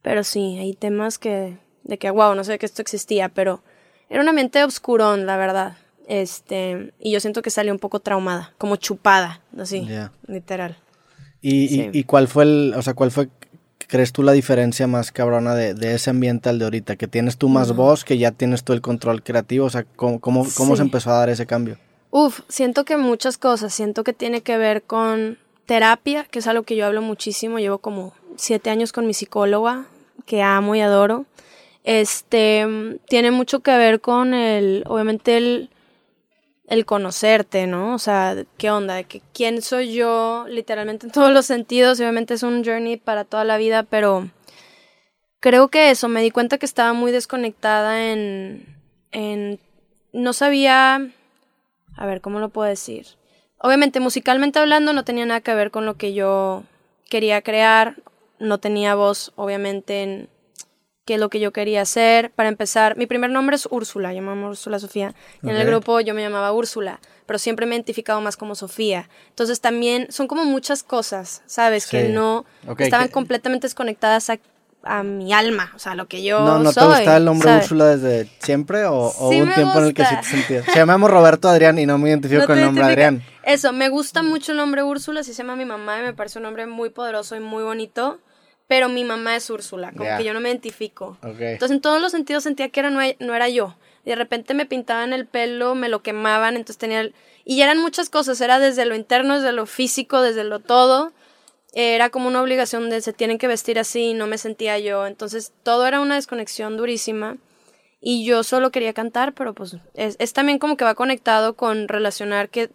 Pero 0.02 0.24
sí, 0.24 0.58
hay 0.58 0.74
temas 0.74 1.18
que 1.18 1.58
de 1.84 1.98
que 1.98 2.10
wow, 2.10 2.34
no 2.34 2.44
sé 2.44 2.58
que 2.58 2.66
esto 2.66 2.82
existía, 2.82 3.28
pero 3.30 3.62
era 4.10 4.20
un 4.22 4.28
ambiente 4.28 4.62
obscurón, 4.62 5.24
la 5.26 5.36
verdad. 5.36 5.76
Este, 6.08 6.92
y 6.98 7.12
yo 7.12 7.20
siento 7.20 7.40
que 7.42 7.50
salí 7.50 7.70
un 7.70 7.78
poco 7.78 8.00
traumada, 8.00 8.52
como 8.58 8.76
chupada, 8.76 9.42
así, 9.58 9.86
Ya. 9.86 10.12
literal. 10.26 10.76
¿Y, 11.40 11.74
y- 11.82 11.90
y 11.92 12.04
cuál 12.04 12.28
fue 12.28 12.44
el, 12.44 12.74
o 12.76 12.82
sea, 12.82 12.94
cuál 12.94 13.10
fue, 13.10 13.28
crees 13.90 14.12
tú 14.12 14.22
la 14.22 14.33
diferencia 14.33 14.87
más 14.87 15.12
cabrona 15.12 15.55
de, 15.55 15.74
de 15.74 15.94
ese 15.94 16.11
ambiente 16.11 16.48
al 16.48 16.59
de 16.59 16.64
ahorita? 16.64 16.96
Que 16.96 17.09
tienes 17.09 17.37
tú 17.37 17.48
más 17.48 17.74
voz, 17.74 18.05
que 18.05 18.16
ya 18.16 18.31
tienes 18.31 18.64
tú 18.64 18.72
el 18.72 18.81
control 18.81 19.22
creativo, 19.22 19.66
o 19.66 19.70
sea, 19.70 19.85
¿cómo, 19.96 20.20
cómo, 20.20 20.46
cómo 20.57 20.76
se 20.76 20.83
empezó 20.83 21.11
a 21.11 21.18
dar 21.18 21.29
ese 21.29 21.46
cambio? 21.46 21.76
Uf, 22.11 22.40
siento 22.48 22.85
que 22.85 22.96
muchas 22.96 23.37
cosas, 23.37 23.74
siento 23.74 24.05
que 24.05 24.12
tiene 24.12 24.40
que 24.40 24.57
ver 24.57 24.83
con 24.83 25.38
terapia, 25.66 26.24
que 26.24 26.38
es 26.38 26.46
algo 26.46 26.62
que 26.62 26.76
yo 26.76 26.87
hablo 26.87 27.03
muchísimo, 27.03 27.59
llevo 27.59 27.79
como 27.79 28.14
siete 28.37 28.70
años 28.70 28.92
con 28.92 29.07
mi 29.07 29.14
psicóloga, 29.14 29.87
que 30.26 30.42
amo 30.42 30.74
y 30.74 30.81
adoro. 30.81 31.26
Este, 31.85 32.98
tiene 33.09 33.31
mucho 33.31 33.61
que 33.61 33.76
ver 33.76 34.00
con 34.00 34.35
el, 34.35 34.85
obviamente 34.87 35.37
el, 35.37 35.70
el 36.70 36.87
conocerte, 36.87 37.66
¿no? 37.66 37.94
O 37.94 37.98
sea, 37.98 38.37
¿qué 38.56 38.70
onda? 38.70 39.02
Que 39.02 39.20
quién 39.35 39.61
soy 39.61 39.92
yo, 39.92 40.46
literalmente 40.48 41.06
en 41.06 41.12
todos 41.12 41.30
los 41.33 41.44
sentidos, 41.44 42.00
obviamente 42.00 42.35
es 42.35 42.42
un 42.42 42.64
journey 42.64 42.96
para 42.96 43.24
toda 43.24 43.44
la 43.44 43.59
vida, 43.59 43.83
pero 43.83 44.30
creo 45.40 45.68
que 45.68 45.90
eso, 45.90 46.09
me 46.09 46.22
di 46.22 46.30
cuenta 46.30 46.56
que 46.56 46.66
estaba 46.66 46.92
muy 46.94 47.12
desconectada 47.12 48.11
en, 48.12 48.78
en, 49.11 49.59
no 50.12 50.33
sabía, 50.33 51.11
a 51.96 52.06
ver, 52.06 52.20
¿cómo 52.20 52.38
lo 52.38 52.48
puedo 52.48 52.68
decir? 52.68 53.06
Obviamente, 53.59 53.98
musicalmente 53.98 54.61
hablando, 54.61 54.92
no 54.92 55.04
tenía 55.04 55.26
nada 55.26 55.40
que 55.40 55.54
ver 55.54 55.72
con 55.72 55.85
lo 55.85 55.96
que 55.96 56.14
yo 56.14 56.62
quería 57.11 57.42
crear, 57.42 57.96
no 58.38 58.59
tenía 58.59 58.94
voz, 58.94 59.33
obviamente, 59.35 60.04
en 60.04 60.28
qué 61.11 61.14
es 61.14 61.20
lo 61.20 61.29
que 61.29 61.40
yo 61.40 61.53
quería 61.53 61.83
hacer. 61.83 62.31
Para 62.31 62.49
empezar, 62.49 62.96
mi 62.96 63.07
primer 63.07 63.31
nombre 63.31 63.57
es 63.57 63.66
Úrsula, 63.68 64.14
yo 64.14 64.23
me 64.23 64.29
llamo 64.29 64.51
Úrsula 64.51 64.79
Sofía. 64.79 65.12
Y 65.42 65.49
en 65.51 65.57
el 65.57 65.66
grupo 65.66 65.99
yo 65.99 66.14
me 66.14 66.23
llamaba 66.23 66.53
Úrsula. 66.53 67.01
pero 67.27 67.38
siempre 67.40 67.66
me 67.66 67.75
he 67.75 67.79
identificado 67.79 68.20
más 68.20 68.37
como 68.37 68.55
Sofía. 68.55 69.09
Entonces 69.31 69.61
también 69.61 70.07
son 70.11 70.29
como 70.29 70.44
muchas 70.44 70.83
cosas, 70.85 71.42
¿sabes? 71.46 71.87
Que 71.88 72.09
no 72.11 72.44
Ok, 72.68 72.81
estaban 72.83 73.07
que- 73.09 73.12
completamente 73.12 73.66
desconectadas 73.66 74.31
a, 74.31 74.38
a 74.85 75.03
mi 75.03 75.33
alma, 75.33 75.73
o 75.77 75.79
sea, 75.81 75.94
lo 75.96 76.07
que 76.07 76.23
yo 76.23 76.40
¿No, 76.40 76.59
no 76.61 76.73
te 76.73 76.81
soy, 76.81 76.88
gustaba 76.88 77.16
el 77.16 77.25
nombre 77.25 77.49
¿sabes? 77.49 77.64
Úrsula 77.64 77.87
desde 77.96 78.29
siempre 78.40 78.85
o, 78.87 79.12
o 79.16 79.31
Sí 79.31 79.40
un 79.42 79.53
tiempo 79.53 79.79
en 79.81 79.85
el 79.87 79.94
que 79.94 80.05
sí 80.07 80.16
te 80.16 80.23
sentías? 80.25 80.64
Se 80.66 80.79
llama 80.79 81.07
Roberto 81.09 81.49
Adrián 81.49 81.79
y 81.81 81.87
no 81.87 81.99
me 81.99 82.09
identifico 82.09 82.40
No 82.42 82.46
con 82.46 82.55
te 82.57 82.61
el 82.62 82.66
nombre 82.66 82.85
identifica. 82.85 83.09
Adrián. 83.09 83.25
Eso, 83.44 83.73
me 83.73 83.88
gusta 83.90 84.23
mucho 84.23 84.53
el 84.53 84.59
nombre 84.59 84.83
Úrsula, 84.85 85.20
así 85.20 85.33
se 85.35 85.42
llama 85.42 85.57
mi 85.57 85.64
mamá 85.64 85.99
y 85.99 86.03
me 86.03 86.14
parece 86.14 86.38
un 86.38 86.44
nombre 86.44 86.66
muy 86.66 86.90
poderoso 86.90 87.35
y 87.37 87.40
muy 87.40 87.62
bonito, 87.62 88.18
pero 88.70 88.88
mi 88.88 89.02
mamá 89.02 89.35
es 89.35 89.50
Úrsula, 89.50 89.90
como 89.90 90.04
que 90.18 90.22
yo 90.22 90.33
no 90.33 90.38
me 90.38 90.48
identifico. 90.48 91.18
Ok. 91.24 91.40
Entonces 91.40 91.74
en 91.74 91.80
todos 91.80 92.00
los 92.00 92.12
sentidos 92.12 92.44
sentía 92.44 92.68
que 92.68 92.78
era, 92.78 92.88
no, 92.90 93.00
no 93.18 93.35
era 93.35 93.48
yo. 93.48 93.74
Y 94.04 94.11
de 94.11 94.14
repente 94.14 94.54
me 94.54 94.64
pintaban 94.64 95.12
el 95.12 95.26
pelo, 95.26 95.74
me 95.74 95.88
lo 95.88 96.02
quemaban, 96.04 96.54
entonces 96.54 96.78
tenía... 96.78 97.00
el- 97.00 97.12
Y 97.44 97.62
eran 97.62 97.78
muchas 97.78 98.11
cosas, 98.11 98.40
era 98.40 98.61
desde 98.61 98.85
lo 98.87 98.94
interno, 98.94 99.35
desde 99.35 99.50
lo 99.50 99.66
físico, 99.66 100.22
desde 100.22 100.44
lo 100.44 100.61
todo. 100.61 101.12
Era 101.72 102.11
como 102.11 102.28
una 102.28 102.40
obligación 102.40 102.90
de 102.90 103.00
se 103.00 103.12
tienen 103.12 103.38
que 103.38 103.48
vestir 103.48 103.76
así, 103.80 104.14
no 104.14 104.28
me 104.28 104.38
sentía 104.38 104.78
yo. 104.78 105.04
Entonces 105.09 105.52
todo 105.64 105.85
era 105.88 106.00
una 106.00 106.14
desconexión 106.14 106.76
durísima. 106.76 107.38
Y 108.00 108.24
yo 108.24 108.44
solo 108.44 108.70
quería 108.70 108.92
cantar, 108.92 109.33
pero 109.35 109.52
pues 109.52 109.76
es, 109.94 110.14
es 110.20 110.33
también 110.33 110.61
como 110.61 110.76
que 110.76 110.85
va 110.85 110.94
conectado 110.94 111.54
con 111.54 111.88
relacionar 111.88 112.50
que, 112.50 112.70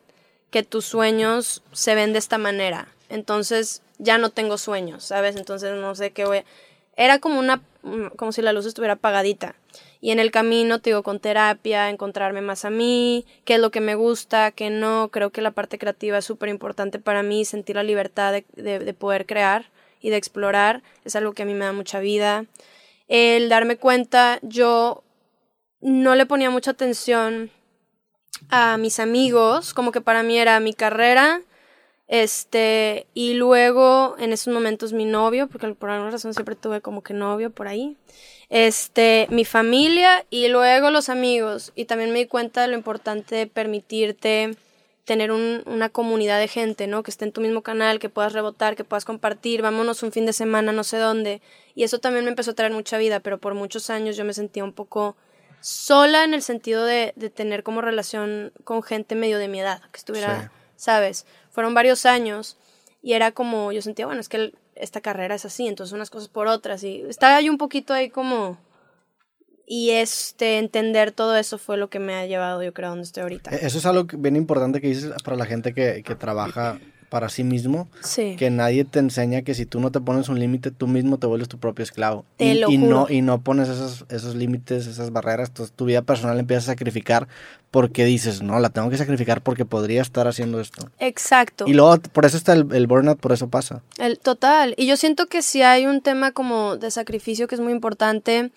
que 0.50 0.64
tus 0.64 0.84
sueños 0.84 1.64
se 1.72 1.96
ven 1.96 2.12
de 2.12 2.20
esta 2.20 2.38
manera. 2.38 2.90
Entonces 3.08 3.82
ya 3.98 4.18
no 4.18 4.30
tengo 4.30 4.58
sueños, 4.58 5.04
¿sabes? 5.04 5.36
Entonces 5.36 5.74
no 5.74 5.96
sé 5.96 6.12
qué 6.12 6.26
voy. 6.26 6.44
Era 6.96 7.20
como 7.20 7.40
una... 7.40 7.62
como 8.16 8.32
si 8.32 8.42
la 8.42 8.54
luz 8.54 8.66
estuviera 8.66 8.94
apagadita. 8.94 9.56
Y 10.02 10.12
en 10.12 10.20
el 10.20 10.32
camino, 10.32 10.80
te 10.80 10.92
digo, 10.92 11.04
con 11.04 11.20
terapia, 11.20 11.90
encontrarme 11.90 12.42
más 12.42 12.64
a 12.64 12.70
mí, 12.70 13.26
qué 13.44 13.56
es 13.56 13.60
lo 13.60 13.72
que 13.72 13.82
me 13.82 13.96
gusta, 13.96 14.52
qué 14.52 14.70
no. 14.70 15.10
Creo 15.12 15.32
que 15.32 15.42
la 15.42 15.52
parte 15.52 15.78
creativa 15.78 16.20
es 16.20 16.26
súper 16.26 16.50
importante 16.50 17.00
para 17.00 17.24
mí, 17.24 17.44
sentir 17.44 17.76
la 17.76 17.84
libertad 17.84 18.34
de 18.34 18.94
poder 18.94 19.26
crear 19.26 19.72
y 20.00 20.12
de 20.12 20.18
explorar. 20.18 20.84
Es 21.04 21.16
algo 21.16 21.34
que 21.34 21.44
a 21.44 21.46
mí 21.46 21.54
me 21.54 21.66
da 21.66 21.74
mucha 21.74 22.00
vida. 22.00 22.46
El 23.08 23.50
darme 23.50 23.78
cuenta, 23.78 24.40
yo 24.42 25.04
no 25.82 26.16
le 26.16 26.26
ponía 26.26 26.50
mucha 26.50 26.72
atención 26.72 27.52
a 28.50 28.78
mis 28.78 29.00
amigos, 29.00 29.74
como 29.74 29.92
que 29.92 30.02
para 30.02 30.24
mí 30.24 30.38
era 30.38 30.60
mi 30.60 30.74
carrera, 30.74 31.42
este, 32.08 33.08
y 33.14 33.34
luego 33.34 34.16
en 34.20 34.34
esos 34.34 34.54
momentos 34.54 34.94
mi 34.94 35.06
novio, 35.06 35.48
porque 35.48 35.68
por 35.74 35.90
alguna 35.90 36.12
razón 36.12 36.34
siempre 36.34 36.56
tuve 36.56 36.82
como 36.82 37.02
que 37.04 37.14
novio 37.14 37.50
por 37.50 37.68
ahí, 37.68 37.98
este, 38.50 39.28
mi 39.32 39.44
familia 39.46 40.26
y 40.30 40.48
luego 40.48 40.92
los 40.92 41.10
amigos, 41.10 41.72
y 41.76 41.86
también 41.86 42.12
me 42.12 42.20
di 42.20 42.26
cuenta 42.28 42.62
de 42.62 42.68
lo 42.68 42.76
importante 42.76 43.36
de 43.36 43.48
permitirte 43.48 44.56
tener 45.04 45.32
un- 45.32 45.62
una 45.68 45.90
comunidad 45.90 46.40
de 46.40 46.48
gente, 46.48 46.88
¿no? 46.88 47.04
Que 47.04 47.12
esté 47.12 47.26
en 47.26 47.32
tu 47.32 47.40
mismo 47.42 47.62
canal, 47.62 48.00
que 48.00 48.10
puedas 48.10 48.34
rebotar, 48.34 48.76
que 48.76 48.84
puedas 48.84 49.06
compartir, 49.06 49.62
vámonos 49.62 50.02
un 50.02 50.12
fin 50.12 50.26
de 50.26 50.34
semana, 50.34 50.72
no 50.72 50.84
sé 50.84 50.98
dónde. 50.98 51.42
Y 51.76 51.84
eso 51.84 52.00
también 52.00 52.26
me 52.26 52.32
empezó 52.32 52.52
a 52.52 52.56
traer 52.56 52.72
mucha 52.74 52.98
vida, 52.98 53.20
pero 53.20 53.38
por 53.38 53.54
muchos 53.54 53.92
años 53.92 54.18
yo 54.18 54.26
me 54.26 54.34
sentía 54.34 54.64
un 54.64 54.74
poco 54.74 55.16
sola 55.62 56.24
en 56.24 56.34
el 56.34 56.42
sentido 56.42 56.86
de, 56.86 57.14
de 57.16 57.30
tener 57.30 57.62
como 57.62 57.82
relación 57.82 58.52
con 58.64 58.82
gente 58.82 59.14
medio 59.14 59.38
de 59.38 59.48
mi 59.48 59.60
edad, 59.60 59.80
que 59.92 59.98
estuviera, 59.98 60.42
Sí. 60.42 60.48
¿sabes? 60.78 61.26
Fueron 61.56 61.74
varios 61.74 62.06
años 62.06 62.58
y 63.02 63.14
era 63.14 63.32
como, 63.32 63.72
yo 63.72 63.82
sentía, 63.82 64.06
bueno, 64.06 64.20
es 64.20 64.28
que 64.28 64.54
esta 64.76 65.00
carrera 65.00 65.36
es 65.36 65.46
así, 65.46 65.68
entonces 65.68 65.94
unas 65.94 66.10
cosas 66.10 66.28
por 66.28 66.48
otras 66.48 66.84
y 66.84 67.02
estaba 67.08 67.40
yo 67.40 67.50
un 67.52 67.58
poquito 67.58 67.94
ahí 67.94 68.10
como... 68.10 68.58
Y 69.68 69.92
este, 69.92 70.60
entender 70.60 71.12
todo 71.12 71.36
eso 71.36 71.58
fue 71.58 71.78
lo 71.78 71.90
que 71.90 71.98
me 71.98 72.14
ha 72.14 72.26
llevado, 72.28 72.62
yo 72.62 72.72
creo, 72.74 72.88
a 72.88 72.90
donde 72.92 73.06
estoy 73.06 73.24
ahorita. 73.24 73.50
E- 73.56 73.66
Eso 73.66 73.80
es 73.80 73.86
algo 73.88 74.04
bien 74.18 74.36
importante 74.36 74.80
que 74.80 74.88
dices 74.90 75.12
para 75.24 75.38
la 75.38 75.46
gente 75.48 75.74
que, 75.74 76.04
que 76.04 76.14
trabaja 76.14 76.78
para 77.10 77.30
sí 77.30 77.44
mismo, 77.44 77.88
Sí. 78.02 78.36
que 78.38 78.50
nadie 78.50 78.84
te 78.86 79.00
enseña 79.00 79.42
que 79.42 79.54
si 79.54 79.66
tú 79.66 79.80
no 79.80 79.92
te 79.92 80.00
pones 80.02 80.30
un 80.30 80.40
límite, 80.40 80.72
tú 80.72 80.88
mismo 80.88 81.18
te 81.18 81.28
vuelves 81.28 81.48
tu 81.48 81.58
propio 81.58 81.84
esclavo. 81.84 82.26
Te 82.38 82.46
y, 82.46 82.60
lo 82.60 82.70
y 82.70 82.78
no 82.78 83.08
y 83.10 83.22
no 83.22 83.42
pones 83.42 83.70
esos, 83.70 84.06
esos 84.10 84.36
límites, 84.36 84.88
esas 84.88 85.12
barreras, 85.12 85.50
entonces 85.50 85.76
tu 85.76 85.86
vida 85.86 86.02
personal 86.02 86.40
empiezas 86.40 86.66
a 86.70 86.72
sacrificar 86.74 87.28
porque 87.72 88.06
dices, 88.06 88.42
no, 88.42 88.60
la 88.60 88.70
tengo 88.70 88.90
que 88.90 88.98
sacrificar 88.98 89.42
porque 89.42 89.66
podría 89.66 90.02
estar 90.02 90.28
haciendo 90.28 90.60
esto. 90.62 90.90
Exacto. 91.00 91.66
Y 91.68 91.74
luego, 91.74 91.98
por 92.14 92.26
eso 92.26 92.38
está 92.38 92.54
el, 92.54 92.68
el 92.74 92.88
burnout, 92.88 93.20
por 93.20 93.32
eso 93.34 93.50
pasa. 93.50 93.82
El 93.98 94.18
total. 94.20 94.74
Y 94.78 94.88
yo 94.88 94.96
siento 94.98 95.28
que 95.28 95.42
si 95.42 95.62
hay 95.62 95.86
un 95.86 96.02
tema 96.02 96.32
como 96.32 96.78
de 96.78 96.90
sacrificio 96.92 97.48
que 97.48 97.56
es 97.56 97.62
muy 97.62 97.74
importante 97.74 98.52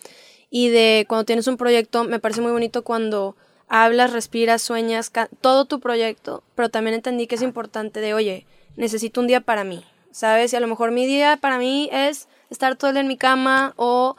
y 0.51 0.69
de 0.69 1.05
cuando 1.09 1.25
tienes 1.25 1.47
un 1.47 1.57
proyecto, 1.57 2.05
me 2.05 2.21
parece 2.21 2.41
muy 2.41 2.53
bonito 2.53 2.83
cuando 2.83 3.37
hablas, 3.69 4.13
respiras, 4.13 4.63
sueñas, 4.63 5.13
todo 5.41 5.65
tu 5.65 5.81
proyecto, 5.81 6.43
pero 6.55 6.69
también 6.69 6.95
entendí 6.95 7.27
que 7.27 7.35
es 7.35 7.43
importante 7.43 8.01
de, 8.01 8.15
oye, 8.15 8.47
necesito 8.77 9.21
un 9.21 9.27
día 9.27 9.41
para 9.41 9.65
mí, 9.65 9.85
¿sabes? 10.11 10.53
Y 10.53 10.57
a 10.57 10.61
lo 10.61 10.67
mejor 10.67 10.91
mi 10.91 11.07
día 11.07 11.37
para 11.37 11.59
mí 11.59 11.89
es 11.93 12.29
estar 12.51 12.77
todo 12.77 12.91
el 12.91 12.95
día 12.95 13.03
en 13.03 13.09
mi 13.09 13.17
cama 13.17 13.75
o 13.77 14.17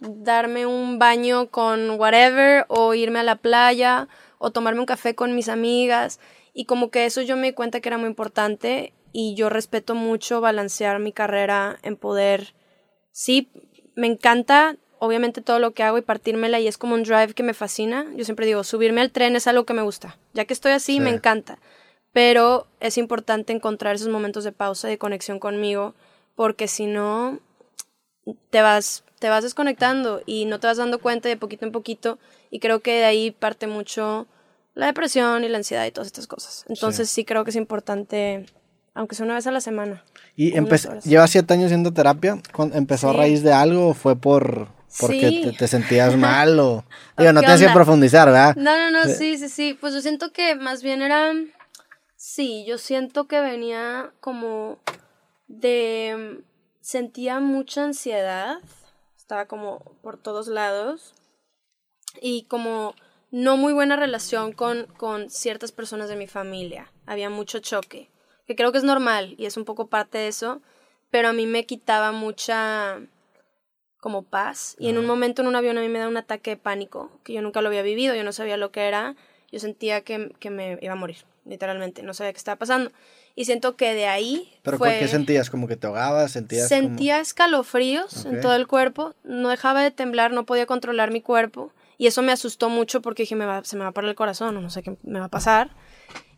darme 0.00 0.66
un 0.66 0.98
baño 0.98 1.48
con 1.50 1.90
whatever 1.98 2.64
o 2.68 2.94
irme 2.94 3.18
a 3.18 3.22
la 3.22 3.36
playa 3.36 4.08
o 4.38 4.50
tomarme 4.50 4.80
un 4.80 4.86
café 4.86 5.14
con 5.14 5.34
mis 5.34 5.48
amigas 5.48 6.20
y 6.54 6.64
como 6.64 6.90
que 6.90 7.04
eso 7.04 7.20
yo 7.20 7.36
me 7.36 7.48
di 7.48 7.52
cuenta 7.52 7.80
que 7.80 7.88
era 7.88 7.98
muy 7.98 8.08
importante 8.08 8.94
y 9.12 9.34
yo 9.34 9.50
respeto 9.50 9.94
mucho 9.94 10.40
balancear 10.40 10.98
mi 10.98 11.12
carrera 11.12 11.78
en 11.82 11.96
poder 11.96 12.54
sí 13.12 13.50
me 13.94 14.06
encanta 14.06 14.76
obviamente 15.00 15.40
todo 15.40 15.58
lo 15.58 15.72
que 15.72 15.82
hago 15.82 15.98
y 15.98 16.02
partírmela 16.02 16.60
y 16.60 16.68
es 16.68 16.78
como 16.78 16.94
un 16.94 17.02
drive 17.02 17.34
que 17.34 17.42
me 17.42 17.54
fascina 17.54 18.06
yo 18.16 18.24
siempre 18.24 18.46
digo 18.46 18.62
subirme 18.62 19.00
al 19.00 19.10
tren 19.10 19.34
es 19.34 19.46
algo 19.48 19.64
que 19.64 19.74
me 19.74 19.82
gusta 19.82 20.16
ya 20.34 20.44
que 20.44 20.52
estoy 20.54 20.70
así 20.72 20.94
Sí. 20.94 21.00
me 21.00 21.10
encanta 21.10 21.58
pero 22.12 22.66
es 22.80 22.96
importante 22.98 23.52
encontrar 23.52 23.94
esos 23.96 24.08
momentos 24.08 24.44
de 24.44 24.52
pausa 24.52 24.86
y 24.88 24.92
de 24.92 24.98
conexión 24.98 25.38
conmigo 25.40 25.94
porque 26.36 26.68
si 26.68 26.86
no 26.86 27.38
te 28.50 28.60
vas, 28.62 29.04
te 29.18 29.28
vas 29.28 29.42
desconectando 29.42 30.22
y 30.26 30.44
no 30.44 30.60
te 30.60 30.66
vas 30.66 30.76
dando 30.76 30.98
cuenta 31.00 31.28
de 31.28 31.36
poquito 31.36 31.64
en 31.66 31.72
poquito 31.72 32.18
y 32.50 32.60
creo 32.60 32.80
que 32.80 32.92
de 32.98 33.04
ahí 33.04 33.30
parte 33.30 33.66
mucho 33.66 34.26
la 34.74 34.86
depresión 34.86 35.44
y 35.44 35.48
la 35.48 35.58
ansiedad 35.58 35.84
y 35.86 35.90
todas 35.90 36.06
estas 36.06 36.26
cosas. 36.26 36.64
Entonces 36.68 37.10
sí, 37.10 37.24
creo 37.24 37.44
que 37.44 37.50
es 37.50 37.56
importante, 37.56 38.46
aunque 38.94 39.14
sea 39.16 39.24
una 39.26 39.34
vez 39.34 39.46
a 39.46 39.50
la 39.50 39.60
semana. 39.60 40.04
Y 40.36 40.52
llevas 41.04 41.30
siete 41.30 41.54
años 41.54 41.66
haciendo 41.66 41.92
terapia. 41.92 42.40
¿Cuándo- 42.52 42.76
¿Empezó 42.76 43.10
a 43.10 43.12
raíz 43.12 43.42
de 43.42 43.52
algo 43.52 43.88
o 43.88 43.94
fue 43.94 44.16
por 44.16 44.68
porque 44.98 45.28
Sí. 45.28 45.42
te, 45.44 45.52
te 45.52 45.68
sentías 45.68 46.16
mal 46.16 46.58
o 46.58 46.84
digo, 47.16 47.32
no 47.32 47.40
¿Qué 47.40 47.46
tienes 47.46 47.66
que 47.66 47.72
profundizar, 47.74 48.26
¿verdad? 48.28 48.56
No, 48.56 48.76
no, 48.76 48.90
no, 48.90 49.04
Sí. 49.04 49.14
sí, 49.14 49.38
sí, 49.38 49.48
sí. 49.48 49.78
Pues 49.80 49.94
yo 49.94 50.00
siento 50.00 50.32
que 50.32 50.54
más 50.54 50.82
bien 50.82 51.02
era... 51.02 51.32
Sí, 52.16 52.64
yo 52.66 52.76
siento 52.78 53.26
que 53.26 53.40
venía 53.40 54.12
como 54.20 54.78
de... 55.46 56.42
Sentía 56.80 57.40
mucha 57.40 57.84
ansiedad. 57.84 58.58
Estaba 59.16 59.46
como 59.46 59.78
por 60.02 60.16
todos 60.18 60.48
lados. 60.48 61.14
Y 62.20 62.44
como 62.44 62.94
no 63.30 63.56
muy 63.56 63.72
buena 63.72 63.94
relación 63.96 64.52
con, 64.52 64.86
con 64.96 65.30
ciertas 65.30 65.70
personas 65.72 66.08
de 66.08 66.16
mi 66.16 66.26
familia. 66.26 66.90
Había 67.06 67.30
mucho 67.30 67.60
choque. 67.60 68.10
Que 68.46 68.56
creo 68.56 68.72
que 68.72 68.78
es 68.78 68.84
normal 68.84 69.34
y 69.38 69.46
es 69.46 69.56
un 69.56 69.64
poco 69.64 69.86
parte 69.88 70.18
de 70.18 70.28
eso. 70.28 70.60
Pero 71.10 71.28
a 71.28 71.32
mí 71.32 71.46
me 71.46 71.64
quitaba 71.64 72.12
mucha 72.12 72.98
como 74.00 74.22
paz. 74.22 74.76
Y 74.78 74.88
en 74.88 74.98
un 74.98 75.06
momento 75.06 75.42
en 75.42 75.48
un 75.48 75.56
avión 75.56 75.78
a 75.78 75.80
mí 75.80 75.88
me 75.88 75.98
da 75.98 76.08
un 76.08 76.16
ataque 76.16 76.50
de 76.50 76.56
pánico, 76.56 77.10
que 77.22 77.32
yo 77.32 77.42
nunca 77.42 77.60
lo 77.60 77.68
había 77.68 77.82
vivido, 77.82 78.14
yo 78.14 78.24
no 78.24 78.32
sabía 78.32 78.56
lo 78.56 78.72
que 78.72 78.88
era, 78.88 79.14
yo 79.52 79.60
sentía 79.60 80.00
que, 80.00 80.32
que 80.38 80.50
me 80.50 80.78
iba 80.80 80.92
a 80.92 80.96
morir, 80.96 81.18
literalmente, 81.44 82.02
no 82.02 82.14
sabía 82.14 82.32
qué 82.32 82.38
estaba 82.38 82.56
pasando. 82.56 82.90
Y 83.36 83.44
siento 83.44 83.76
que 83.76 83.94
de 83.94 84.06
ahí 84.06 84.52
Pero 84.62 84.78
fue... 84.78 84.90
¿por 84.90 84.98
qué 84.98 85.08
sentías? 85.08 85.50
¿Como 85.50 85.68
que 85.68 85.76
te 85.76 85.86
ahogabas? 85.86 86.32
¿Sentías 86.32 86.68
Sentía 86.68 87.20
escalofríos 87.20 88.26
en 88.26 88.40
todo 88.40 88.54
el 88.56 88.66
cuerpo, 88.66 89.14
no 89.24 89.48
dejaba 89.48 89.82
de 89.82 89.90
temblar, 89.90 90.32
no 90.32 90.44
podía 90.44 90.66
controlar 90.66 91.12
mi 91.12 91.20
cuerpo. 91.20 91.72
Y 91.96 92.06
eso 92.06 92.22
me 92.22 92.32
asustó 92.32 92.70
mucho 92.70 93.02
porque 93.02 93.24
dije, 93.24 93.36
me 93.36 93.44
va, 93.44 93.62
se 93.62 93.76
me 93.76 93.82
va 93.82 93.88
a 93.88 93.92
parar 93.92 94.08
el 94.08 94.16
corazón 94.16 94.60
no 94.60 94.70
sé 94.70 94.82
qué 94.82 94.96
me 95.02 95.20
va 95.20 95.26
a 95.26 95.30
pasar. 95.30 95.70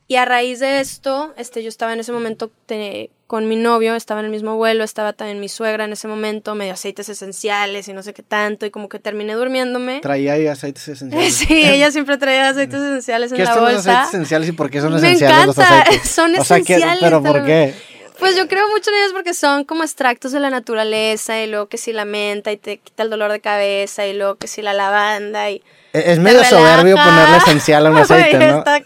Y 0.09 0.17
a 0.17 0.25
raíz 0.25 0.61
de 0.61 0.81
esto, 0.81 1.33
este, 1.39 1.63
yo 1.63 1.69
estaba 1.69 1.93
en 1.93 2.01
ese 2.01 2.13
momento 2.13 2.51
te- 2.67 3.11
con 3.27 3.49
mi 3.49 3.57
novio, 3.57 3.95
estaba 3.95 4.21
en 4.21 4.27
el 4.27 4.33
mismo 4.33 4.57
vuelo, 4.57 4.85
estaba 4.85 5.15
también 5.15 5.41
mi 5.41 5.49
suegra 5.49 5.85
en 5.87 5.93
ese 5.93 6.07
momento, 6.07 6.55
medio 6.55 6.75
aceites 6.75 7.09
esenciales 7.09 7.89
y 7.89 7.95
no 7.95 8.03
sé 8.03 8.13
qué 8.13 8.23
tanto, 8.23 8.67
y 8.67 8.71
como 8.71 8.91
que 8.91 8.99
terminé 8.99 9.33
durmiéndome. 9.35 10.01
Traía 10.01 10.35
ahí 10.35 10.47
aceites 10.49 10.87
esenciales. 10.89 11.35
Sí, 11.49 11.65
ella 11.65 11.91
siempre 11.93 12.19
traía 12.19 12.49
aceites 12.51 12.79
esenciales 12.81 13.31
en 13.33 13.39
¿Qué 13.39 13.45
la 13.45 13.55
son 13.55 13.65
los 13.65 13.75
aceites 13.87 14.09
esenciales 14.09 14.49
y 14.51 14.53
por 14.53 14.69
qué 14.71 14.81
son 14.83 14.93
Me 14.93 14.99
esenciales 14.99 15.47
los 15.47 15.57
encanta, 15.59 15.81
aceites? 15.89 16.11
son 16.11 16.35
O 16.39 16.45
sea, 16.45 16.57
¿qué- 16.59 16.63
esenciales, 16.75 16.99
¿Pero 17.01 17.23
por 17.23 17.45
qué? 17.47 17.75
Pues 18.19 18.37
yo 18.37 18.47
creo 18.49 18.69
mucho 18.69 18.91
en 18.91 18.97
ellos 18.99 19.13
porque 19.15 19.33
son 19.35 19.65
como 19.65 19.83
extractos 19.83 20.33
de 20.33 20.41
la 20.41 20.51
naturaleza 20.51 21.41
y 21.43 21.47
luego 21.47 21.69
que 21.69 21.79
si 21.79 21.93
la 21.93 22.05
menta 22.05 22.53
y 22.53 22.57
te 22.59 22.77
quita 22.79 23.03
el 23.05 23.11
dolor 23.11 23.33
de 23.33 23.41
cabeza 23.41 24.07
y 24.07 24.13
luego 24.15 24.35
que 24.37 24.47
si 24.47 24.61
la 24.63 24.75
lavanda 24.75 25.51
y... 25.51 25.63
Es 25.93 26.19
medio 26.19 26.43
soberbio 26.45 26.97
ponerle 26.97 27.37
esencial 27.39 27.87
a 27.87 27.91
un 27.91 27.99
aceite, 27.99 28.39
¿no? 28.39 28.59
está. 28.59 28.81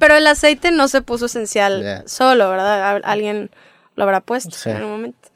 Pero 0.00 0.16
el 0.16 0.26
aceite 0.26 0.70
no 0.72 0.88
se 0.88 1.00
puso 1.02 1.26
esencial 1.26 2.02
solo, 2.06 2.50
¿verdad? 2.50 2.90
Al- 2.96 3.02
Alguien 3.04 3.50
lo 3.96 4.04
habrá 4.04 4.20
puesto 4.20 4.50
Sí. 4.56 4.70
en 4.70 4.84
un 4.84 4.90
momento. 4.90 5.28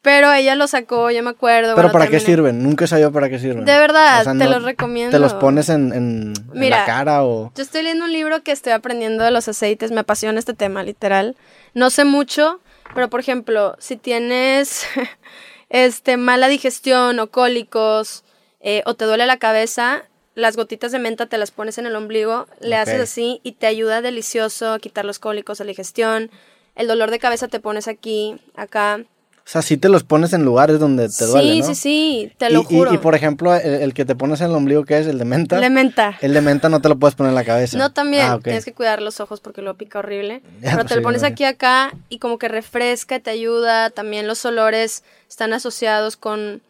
Pero 0.00 0.32
ella 0.32 0.56
lo 0.56 0.66
sacó, 0.66 1.12
yo 1.12 1.22
me 1.22 1.30
acuerdo. 1.30 1.76
¿Pero 1.76 1.92
para 1.92 2.08
qué 2.08 2.18
sirven? 2.18 2.60
Nunca 2.62 2.88
sabido 2.88 3.12
para 3.12 3.28
qué 3.28 3.38
sirven. 3.38 3.64
De 3.64 3.78
verdad, 3.78 4.22
O 4.22 4.24
sea, 4.24 4.32
te 4.32 4.38
no- 4.46 4.50
los 4.50 4.64
recomiendo. 4.64 5.12
¿Te 5.16 5.20
los 5.20 5.32
pones 5.34 5.68
en, 5.68 5.92
en- 5.92 6.70
la 6.70 6.84
cara 6.84 7.22
o...? 7.22 7.52
Yo 7.54 7.62
estoy 7.62 7.82
leyendo 7.82 8.06
un 8.06 8.12
libro 8.12 8.42
que 8.42 8.50
estoy 8.50 8.72
aprendiendo 8.72 9.22
de 9.22 9.30
los 9.30 9.46
aceites, 9.46 9.92
me 9.92 10.00
apasiona 10.00 10.40
este 10.40 10.54
tema, 10.54 10.82
literal. 10.82 11.36
No 11.74 11.88
sé 11.90 12.04
mucho, 12.04 12.60
pero 12.96 13.08
por 13.10 13.20
ejemplo, 13.20 13.76
si 13.78 13.96
tienes 13.96 14.86
este 15.70 16.16
mala 16.16 16.48
digestión 16.48 17.18
o 17.20 17.28
cólicos 17.28 18.24
eh, 18.60 18.82
o 18.86 18.94
te 18.94 19.04
duele 19.04 19.26
la 19.26 19.36
cabeza, 19.38 20.02
las 20.34 20.56
gotitas 20.56 20.92
de 20.92 20.98
menta 20.98 21.26
te 21.26 21.38
las 21.38 21.50
pones 21.50 21.78
en 21.78 21.86
el 21.86 21.96
ombligo, 21.96 22.46
le 22.60 22.76
haces 22.76 23.00
así 23.00 23.40
y 23.42 23.52
te 23.52 23.66
ayuda 23.66 24.00
delicioso 24.00 24.72
a 24.72 24.78
quitar 24.78 25.04
los 25.04 25.18
cólicos, 25.18 25.60
la 25.60 25.66
digestión. 25.66 26.30
El 26.74 26.86
dolor 26.86 27.10
de 27.10 27.18
cabeza 27.18 27.48
te 27.48 27.60
pones 27.60 27.86
aquí, 27.86 28.40
acá. 28.56 29.00
O 29.44 29.48
sea, 29.52 29.60
sí 29.60 29.76
te 29.76 29.88
los 29.88 30.04
pones 30.04 30.32
en 30.32 30.44
lugares 30.44 30.78
donde 30.78 31.08
te 31.08 31.26
duele, 31.26 31.54
sí, 31.54 31.60
¿no? 31.60 31.66
sí, 31.66 31.74
sí, 31.74 32.32
te 32.38 32.48
lo 32.48 32.60
y, 32.60 32.64
juro. 32.64 32.94
Y, 32.94 32.98
por 32.98 33.16
ejemplo, 33.16 33.52
el, 33.54 33.82
el 33.82 33.92
que 33.92 34.04
te 34.04 34.14
pones 34.14 34.40
en 34.40 34.50
el 34.50 34.56
ombligo, 34.56 34.84
¿qué 34.84 34.98
es? 34.98 35.06
¿El 35.08 35.18
de 35.18 35.24
menta? 35.24 35.58
Le 35.58 35.68
menta. 35.68 36.16
El 36.20 36.32
de 36.32 36.40
menta 36.40 36.68
no 36.68 36.80
te 36.80 36.88
lo 36.88 36.96
puedes 36.96 37.16
poner 37.16 37.30
en 37.30 37.34
la 37.34 37.44
cabeza. 37.44 37.76
No, 37.76 37.92
también. 37.92 38.22
Ah, 38.22 38.36
ok. 38.36 38.44
Tienes 38.44 38.64
que 38.64 38.72
cuidar 38.72 39.02
los 39.02 39.18
ojos 39.18 39.40
porque 39.40 39.60
lo 39.60 39.74
pica 39.74 39.98
horrible. 39.98 40.42
Pero 40.62 40.76
pues 40.76 40.86
te 40.86 40.94
lo 40.94 41.00
sí, 41.00 41.04
pones 41.04 41.22
aquí 41.24 41.44
acá 41.44 41.92
y 42.08 42.18
como 42.18 42.38
que 42.38 42.46
refresca, 42.46 43.18
te 43.18 43.30
ayuda. 43.30 43.90
También 43.90 44.28
los 44.28 44.44
olores 44.46 45.02
están 45.28 45.52
asociados 45.52 46.16
con 46.16 46.62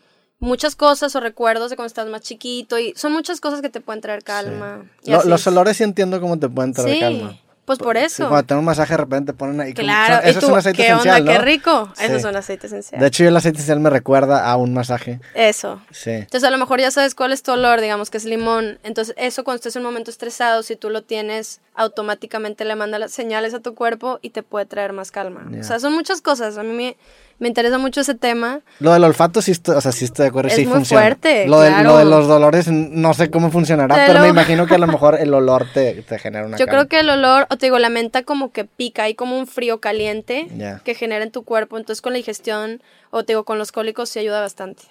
muchas 0.42 0.76
cosas 0.76 1.14
o 1.16 1.20
recuerdos 1.20 1.70
de 1.70 1.76
cuando 1.76 1.86
estás 1.86 2.08
más 2.08 2.20
chiquito. 2.20 2.78
Y 2.78 2.92
son 2.96 3.12
muchas 3.12 3.40
cosas 3.40 3.62
que 3.62 3.70
te 3.70 3.80
pueden 3.80 4.00
traer 4.02 4.22
calma. 4.22 4.84
Lo- 5.04 5.24
los 5.24 5.46
olores 5.46 5.76
sí 5.78 5.84
entiendo 5.84 6.20
cómo 6.20 6.38
te 6.38 6.48
pueden 6.48 6.72
traer 6.74 6.94
Sí, 6.94 7.00
calma. 7.00 7.38
pues 7.64 7.78
por 7.78 7.96
Sí, 7.96 8.02
eso. 8.04 8.28
cuando 8.28 8.42
te 8.46 8.54
dan 8.54 8.58
un 8.58 8.64
masaje 8.64 8.92
de 8.92 8.96
repente 8.98 9.32
te 9.32 9.38
ponen 9.38 9.60
ahí. 9.60 9.72
como- 9.72 9.86
Claro, 9.86 10.16
son- 10.16 10.26
y 10.26 10.30
eso 10.30 10.40
tú, 10.40 10.46
es 10.46 10.52
un 10.52 10.58
aceite 10.58 10.76
¿qué 10.76 10.88
esencial, 10.88 11.20
onda? 11.20 11.32
¿no? 11.32 11.38
Qué 11.38 11.44
rico. 11.44 11.92
Eso 11.96 12.06
Sí. 12.08 12.18
es 12.18 12.24
un 12.24 12.36
aceite 12.36 12.66
esencial. 12.66 13.00
De 13.00 13.06
hecho, 13.06 13.24
el 13.24 13.36
aceite 13.36 13.58
esencial 13.58 13.78
me 13.80 13.88
recuerda 13.90 14.44
a 14.50 14.56
un 14.56 14.74
masaje. 14.74 15.20
Eso. 15.34 15.80
Sí. 15.92 16.10
Entonces 16.10 16.44
a 16.44 16.50
lo 16.50 16.58
mejor 16.58 16.80
ya 16.80 16.90
sabes 16.90 17.14
cuál 17.14 17.32
es 17.32 17.42
tu 17.44 17.52
olor, 17.52 17.80
digamos 17.80 18.10
que 18.10 18.18
es 18.18 18.24
limón. 18.24 18.78
Entonces 18.82 19.14
eso 19.16 19.44
cuando 19.44 19.56
estés 19.56 19.76
en 19.76 19.82
un 19.82 19.86
momento 19.92 20.10
estresado, 20.10 20.62
si 20.64 20.74
tú 20.76 20.90
lo 20.90 21.02
tienes, 21.02 21.60
automáticamente 21.74 22.64
le 22.64 22.74
manda 22.74 22.98
las 22.98 23.12
señales 23.12 23.54
a 23.54 23.60
tu 23.60 23.74
cuerpo 23.74 24.18
y 24.22 24.30
te 24.30 24.42
puede 24.42 24.66
traer 24.66 24.92
más 24.92 25.10
calma. 25.12 25.46
O 25.58 25.62
sea, 25.62 25.78
son 25.78 25.92
muchas 25.94 26.20
cosas. 26.20 26.58
A 26.58 26.62
mí 26.64 26.72
me, 26.74 26.96
me 27.42 27.48
interesa 27.48 27.76
mucho 27.76 28.02
ese 28.02 28.14
tema. 28.14 28.60
Lo 28.78 28.92
del 28.92 29.02
olfato 29.02 29.42
sí 29.42 29.50
o 29.66 29.80
sea, 29.80 29.90
sí 29.90 30.04
estoy 30.04 30.22
de 30.22 30.28
acuerdo. 30.28 30.48
Es 30.48 30.54
sí 30.54 30.64
muy 30.64 30.74
funciona. 30.76 31.02
fuerte, 31.02 31.48
Lo, 31.48 31.60
de, 31.60 31.70
claro. 31.70 31.90
lo 31.90 31.98
de 31.98 32.04
los 32.04 32.28
dolores 32.28 32.68
no 32.70 33.14
sé 33.14 33.32
cómo 33.32 33.50
funcionará, 33.50 34.06
pero 34.06 34.20
me 34.20 34.28
imagino 34.28 34.68
que 34.68 34.76
a 34.76 34.78
lo 34.78 34.86
mejor 34.86 35.18
el 35.20 35.34
olor 35.34 35.66
te, 35.74 36.02
te 36.02 36.20
genera 36.20 36.46
una 36.46 36.56
Yo 36.56 36.66
creo 36.66 36.86
que 36.86 37.00
el 37.00 37.10
olor, 37.10 37.48
o 37.50 37.56
te 37.56 37.66
digo, 37.66 37.80
la 37.80 37.88
menta 37.88 38.22
como 38.22 38.52
que 38.52 38.64
pica, 38.64 39.02
hay 39.02 39.16
como 39.16 39.36
un 39.36 39.48
frío 39.48 39.80
caliente 39.80 40.46
que 40.84 40.94
genera 40.94 41.24
en 41.24 41.32
tu 41.32 41.42
cuerpo. 41.42 41.78
Entonces 41.78 42.00
con 42.00 42.12
la 42.12 42.18
digestión, 42.18 42.80
o 43.10 43.24
te 43.24 43.32
digo, 43.32 43.42
con 43.42 43.58
los 43.58 43.72
cólicos 43.72 44.08
sí 44.08 44.20
ayuda 44.20 44.40
bastante. 44.40 44.84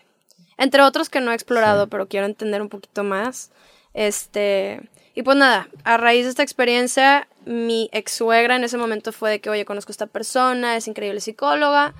Entre 0.57 0.81
otros 0.81 1.07
que 1.07 1.21
no 1.21 1.31
he 1.31 1.35
explorado, 1.35 1.87
pero 1.87 2.07
quiero 2.09 2.25
entender 2.25 2.61
un 2.61 2.67
poquito 2.67 3.05
más. 3.05 3.51
Este, 3.93 4.81
y 5.15 5.23
pues 5.23 5.37
nada, 5.37 5.69
a 5.85 5.95
raíz 5.95 6.25
de 6.25 6.31
esta 6.31 6.43
experiencia, 6.43 7.29
mi 7.45 7.89
ex 7.93 8.11
suegra 8.11 8.57
en 8.57 8.65
ese 8.65 8.77
momento 8.77 9.13
fue 9.13 9.29
de 9.29 9.39
que, 9.39 9.49
oye, 9.49 9.63
conozco 9.63 9.91
a 9.91 9.93
esta 9.93 10.07
persona, 10.07 10.75
es 10.75 10.89
increíble 10.89 11.21
psicóloga, 11.21 11.93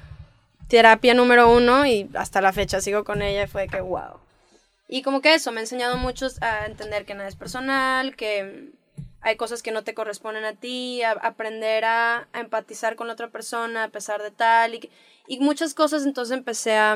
terapia 0.72 1.14
número 1.14 1.52
uno 1.52 1.86
y 1.86 2.10
hasta 2.14 2.40
la 2.40 2.54
fecha 2.54 2.80
sigo 2.80 3.04
con 3.04 3.22
ella 3.22 3.44
y 3.44 3.48
fue 3.48 3.68
que, 3.68 3.82
wow. 3.82 4.22
Y 4.88 5.02
como 5.02 5.20
que 5.22 5.34
eso, 5.34 5.52
me 5.52 5.60
ha 5.60 5.64
enseñado 5.64 5.98
mucho 5.98 6.28
a 6.40 6.66
entender 6.66 7.04
que 7.04 7.14
nada 7.14 7.28
es 7.28 7.36
personal, 7.36 8.16
que 8.16 8.72
hay 9.20 9.36
cosas 9.36 9.62
que 9.62 9.72
no 9.72 9.84
te 9.84 9.94
corresponden 9.94 10.46
a 10.46 10.54
ti, 10.54 11.04
a 11.04 11.12
aprender 11.12 11.84
a, 11.84 12.30
empatizar 12.34 12.96
con 12.96 13.10
otra 13.10 13.28
persona 13.28 13.84
a 13.84 13.90
pesar 13.90 14.24
de 14.24 14.32
tal, 14.32 14.76
y, 14.76 14.90
y 15.28 15.40
muchas 15.40 15.74
cosas, 15.74 16.06
entonces 16.06 16.38
empecé 16.38 16.78
a, 16.78 16.96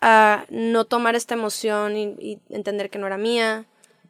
a 0.00 0.44
no 0.48 0.84
tomar 0.84 1.16
esta 1.16 1.34
emoción 1.34 1.96
y 1.96 2.38
entender 2.50 2.88
que 2.88 3.00
no 3.00 3.08
era 3.08 3.18
mía. 3.18 3.64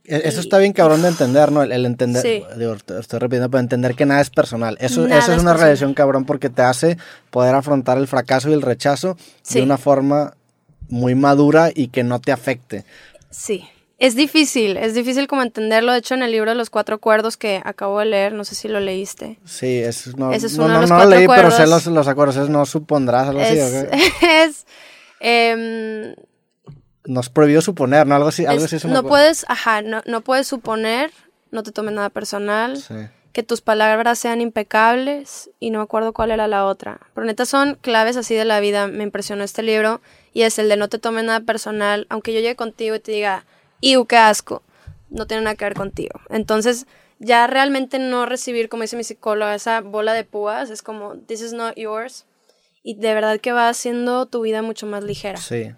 E- 0.05 0.23
Eso 0.25 0.41
está 0.41 0.59
bien 0.59 0.73
cabrón 0.73 1.03
de 1.03 1.09
entender, 1.09 1.53
¿no? 1.53 1.63
El, 1.63 1.73
el 1.73 1.87
entender, 1.87 2.23
Sí. 2.23 2.43
digo, 2.59 2.75
estoy 2.75 3.19
repitiendo, 3.19 3.51
pero 3.51 3.61
entender 3.61 3.95
que 3.95 4.07
nada 4.07 4.21
es 4.21 4.31
personal. 4.31 4.77
Eso, 4.81 5.03
Nada 5.07 5.21
eso 5.21 5.33
es 5.33 5.41
una 5.43 5.55
relación 5.55 5.95
cabrón 5.95 6.25
porque 6.25 6.49
te 6.51 6.63
hace 6.63 6.97
poder 7.31 7.55
afrontar 7.55 7.99
el 7.99 8.09
fracaso 8.09 8.49
y 8.51 8.55
el 8.55 8.63
rechazo 8.63 9.17
Sí. 9.43 9.59
de 9.59 9.65
una 9.65 9.79
forma 9.79 10.35
muy 10.89 11.15
madura 11.15 11.71
y 11.75 11.89
que 11.89 12.03
no 12.03 12.21
te 12.21 12.33
afecte. 12.33 12.85
Sí. 13.31 13.65
Es 13.99 14.15
difícil, 14.17 14.79
es 14.79 14.95
difícil 14.95 15.27
como 15.27 15.43
entenderlo. 15.43 15.93
De 15.93 15.99
hecho, 15.99 16.15
en 16.15 16.23
el 16.23 16.33
libro 16.33 16.51
de 16.51 16.57
los 16.57 16.71
cuatro 16.71 16.95
acuerdos 16.97 17.37
que 17.37 17.61
acabo 17.63 17.99
de 17.99 18.07
leer, 18.07 18.33
no 18.33 18.45
sé 18.45 18.55
si 18.55 18.67
lo 18.67 18.81
leíste. 18.81 19.39
Sí, 19.45 19.77
es, 19.77 20.17
no, 20.17 20.33
Ese 20.33 20.47
es 20.47 20.57
no, 20.57 20.67
de 20.69 20.73
no, 20.73 20.81
los 20.81 20.89
no 20.91 20.99
lo 20.99 21.05
leí, 21.05 21.27
pero 21.29 21.51
sé 21.51 21.67
los, 21.67 21.85
los 21.85 22.09
acuerdos. 22.09 22.37
Es 22.37 22.49
no 22.49 22.65
supondrás, 22.65 23.29
algo 23.29 23.43
así. 23.43 23.59
Es, 23.59 23.75
¿o 23.85 23.91
qué? 23.91 24.43
es, 24.45 24.67
em, 25.21 26.15
Nos 27.11 27.29
prohibió 27.29 27.61
suponer, 27.61 28.07
¿no? 28.07 28.15
Algo 28.15 28.29
así, 28.29 28.47
algo 28.47 28.65
es- 28.65 28.73
así. 28.73 28.87
no 28.89 29.03
puedes, 29.03 29.45
ajá, 29.49 29.83
no, 29.83 30.01
no 30.07 30.21
puedes 30.21 30.47
suponer, 30.47 31.11
no 31.51 31.63
te 31.63 31.73
tomes 31.73 31.93
nada 31.95 32.09
personal, 32.11 32.77
Sí. 32.77 32.95
que 33.33 33.43
tus 33.43 33.61
palabras 33.61 34.19
sean 34.19 34.41
impecables 34.41 35.51
y 35.59 35.71
no 35.71 35.79
me 35.81 35.83
acuerdo 35.85 36.13
cuál 36.13 36.31
era 36.31 36.47
la 36.49 36.65
otra. 36.67 37.01
Pero 37.15 37.27
neta 37.27 37.45
son 37.47 37.75
claves 37.81 38.17
así 38.17 38.35
de 38.35 38.45
la 38.45 38.61
vida, 38.61 38.87
me 38.87 39.03
impresionó 39.05 39.43
este 39.45 39.63
libro 39.63 40.01
y 40.33 40.43
es 40.43 40.59
el 40.59 40.69
de 40.69 40.77
no 40.77 40.89
te 40.89 40.99
tomes 40.99 41.25
nada 41.25 41.41
personal, 41.41 42.07
aunque 42.11 42.33
yo 42.33 42.41
llegue 42.41 42.57
contigo 42.57 42.95
y 42.95 43.01
te 43.01 43.13
diga, 43.13 43.45
¡iu, 43.81 44.07
qué 44.07 44.17
asco! 44.17 44.63
No 45.09 45.27
tiene 45.27 45.43
nada 45.43 45.57
que 45.57 45.65
ver 45.65 45.75
contigo. 45.75 46.21
Entonces, 46.29 46.87
ya 47.19 47.47
realmente 47.49 47.99
no 47.99 48.25
recibir, 48.27 48.69
como 48.69 48.83
dice 48.83 48.97
mi 48.97 49.03
psicóloga, 49.05 49.55
esa 49.55 49.81
bola 49.81 50.13
de 50.13 50.23
púas, 50.25 50.71
es 50.71 50.83
como, 50.83 51.17
this 51.17 51.41
is 51.41 51.53
not 51.53 51.75
yours. 51.77 52.25
Y 52.83 52.95
de 52.95 53.13
verdad 53.15 53.41
que 53.41 53.53
va 53.53 53.69
haciendo 53.69 54.27
tu 54.27 54.41
vida 54.43 54.63
mucho 54.63 54.87
más 54.87 55.03
ligera. 55.05 55.39
Sí. 55.39 55.73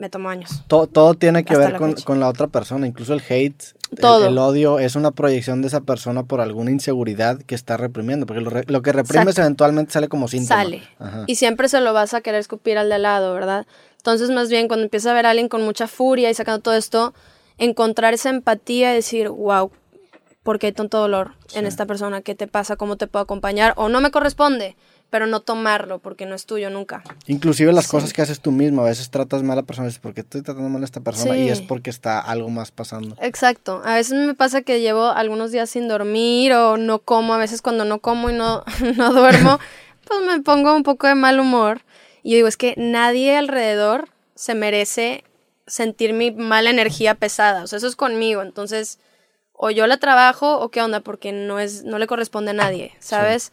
Me 0.00 0.08
tomó 0.08 0.30
años. 0.30 0.62
Todo, 0.66 0.86
todo 0.86 1.12
tiene 1.12 1.44
que 1.44 1.52
Hasta 1.52 1.64
ver 1.64 1.72
la 1.74 1.78
con, 1.78 1.92
con 1.92 2.20
la 2.20 2.28
otra 2.30 2.46
persona, 2.46 2.86
incluso 2.86 3.12
el 3.12 3.20
hate, 3.28 3.62
el- 3.90 3.98
Todo. 3.98 4.26
El, 4.28 4.38
odio 4.38 4.78
es 4.78 4.96
una 4.96 5.10
proyección 5.10 5.60
de 5.60 5.68
esa 5.68 5.82
persona 5.82 6.22
por 6.22 6.40
alguna 6.40 6.70
inseguridad 6.70 7.38
que 7.42 7.54
está 7.54 7.76
reprimiendo, 7.76 8.24
porque 8.24 8.40
lo, 8.40 8.50
que 8.82 8.92
reprimes 8.92 9.26
Exacto. 9.28 9.42
eventualmente 9.42 9.92
sale 9.92 10.08
como 10.08 10.26
síntoma. 10.26 10.62
Sale. 10.62 10.82
Ajá. 10.98 11.24
Y 11.26 11.34
siempre 11.34 11.68
se 11.68 11.82
lo 11.82 11.92
vas 11.92 12.14
a 12.14 12.22
querer 12.22 12.40
escupir 12.40 12.78
al 12.78 12.88
de 12.88 12.94
al 12.94 13.02
lado, 13.02 13.34
¿verdad? 13.34 13.66
Entonces, 13.98 14.30
más 14.30 14.48
bien, 14.48 14.68
cuando 14.68 14.84
empieza 14.84 15.10
a 15.10 15.14
ver 15.14 15.26
a 15.26 15.30
alguien 15.30 15.50
con 15.50 15.62
mucha 15.62 15.86
furia 15.86 16.30
y 16.30 16.34
sacando 16.34 16.62
todo 16.62 16.72
esto, 16.74 17.12
encontrar 17.58 18.14
esa 18.14 18.30
empatía 18.30 18.92
y 18.92 18.94
decir, 18.94 19.28
wow, 19.28 19.70
¿por 20.42 20.58
qué 20.58 20.68
hay 20.68 20.72
tanto 20.72 20.96
dolor 20.98 21.32
en 21.54 21.66
esta 21.66 21.84
persona? 21.84 22.22
¿Qué 22.22 22.34
te 22.34 22.46
pasa? 22.46 22.76
¿Cómo 22.76 22.96
te 22.96 23.06
puedo 23.06 23.22
acompañar? 23.22 23.74
O 23.76 23.90
no 23.90 24.00
me 24.00 24.10
corresponde, 24.10 24.76
pero 25.10 25.26
no 25.26 25.40
tomarlo 25.40 25.98
porque 25.98 26.24
no 26.24 26.34
es 26.34 26.46
tuyo 26.46 26.70
nunca. 26.70 27.02
Inclusive 27.26 27.72
las 27.72 27.88
cosas 27.88 28.12
que 28.12 28.22
haces 28.22 28.40
tú 28.40 28.52
mismo, 28.52 28.82
a 28.82 28.84
veces 28.86 29.10
tratas 29.10 29.42
mal 29.42 29.58
a 29.58 29.62
la 29.62 29.66
persona 29.66 29.86
y 29.86 29.90
dices, 29.90 30.00
¿por 30.00 30.14
qué 30.14 30.20
estoy 30.20 30.42
tratando 30.42 30.68
mal 30.68 30.82
a 30.82 30.84
esta 30.84 31.00
persona? 31.00 31.34
Sí. 31.34 31.40
Y 31.40 31.48
es 31.48 31.60
porque 31.60 31.90
está 31.90 32.20
algo 32.20 32.48
más 32.48 32.70
pasando. 32.70 33.16
Exacto. 33.20 33.82
A 33.84 33.96
veces 33.96 34.14
me 34.14 34.34
pasa 34.34 34.62
que 34.62 34.80
llevo 34.80 35.06
algunos 35.06 35.50
días 35.50 35.68
sin 35.68 35.88
dormir 35.88 36.52
o 36.54 36.76
no 36.76 37.00
como. 37.00 37.34
A 37.34 37.38
veces 37.38 37.60
cuando 37.60 37.84
no 37.84 37.98
como 37.98 38.30
y 38.30 38.32
no, 38.32 38.64
no 38.96 39.12
duermo, 39.12 39.58
pues 40.06 40.20
me 40.26 40.40
pongo 40.40 40.74
un 40.74 40.84
poco 40.84 41.08
de 41.08 41.16
mal 41.16 41.40
humor. 41.40 41.82
Y 42.22 42.30
yo 42.30 42.36
digo, 42.36 42.48
es 42.48 42.56
que 42.56 42.74
nadie 42.76 43.36
alrededor 43.36 44.08
se 44.36 44.54
merece 44.54 45.24
sentir 45.66 46.12
mi 46.12 46.30
mala 46.30 46.70
energía 46.70 47.14
pesada. 47.14 47.64
O 47.64 47.66
sea, 47.66 47.78
eso 47.78 47.86
es 47.88 47.96
conmigo. 47.96 48.42
Entonces, 48.42 48.98
o 49.52 49.70
yo 49.70 49.86
la 49.86 49.98
trabajo 49.98 50.58
o 50.58 50.70
qué 50.70 50.82
onda, 50.82 51.00
porque 51.00 51.32
no, 51.32 51.58
es, 51.58 51.84
no 51.84 51.98
le 51.98 52.06
corresponde 52.06 52.52
a 52.52 52.54
nadie, 52.54 52.92
¿sabes? 52.98 53.52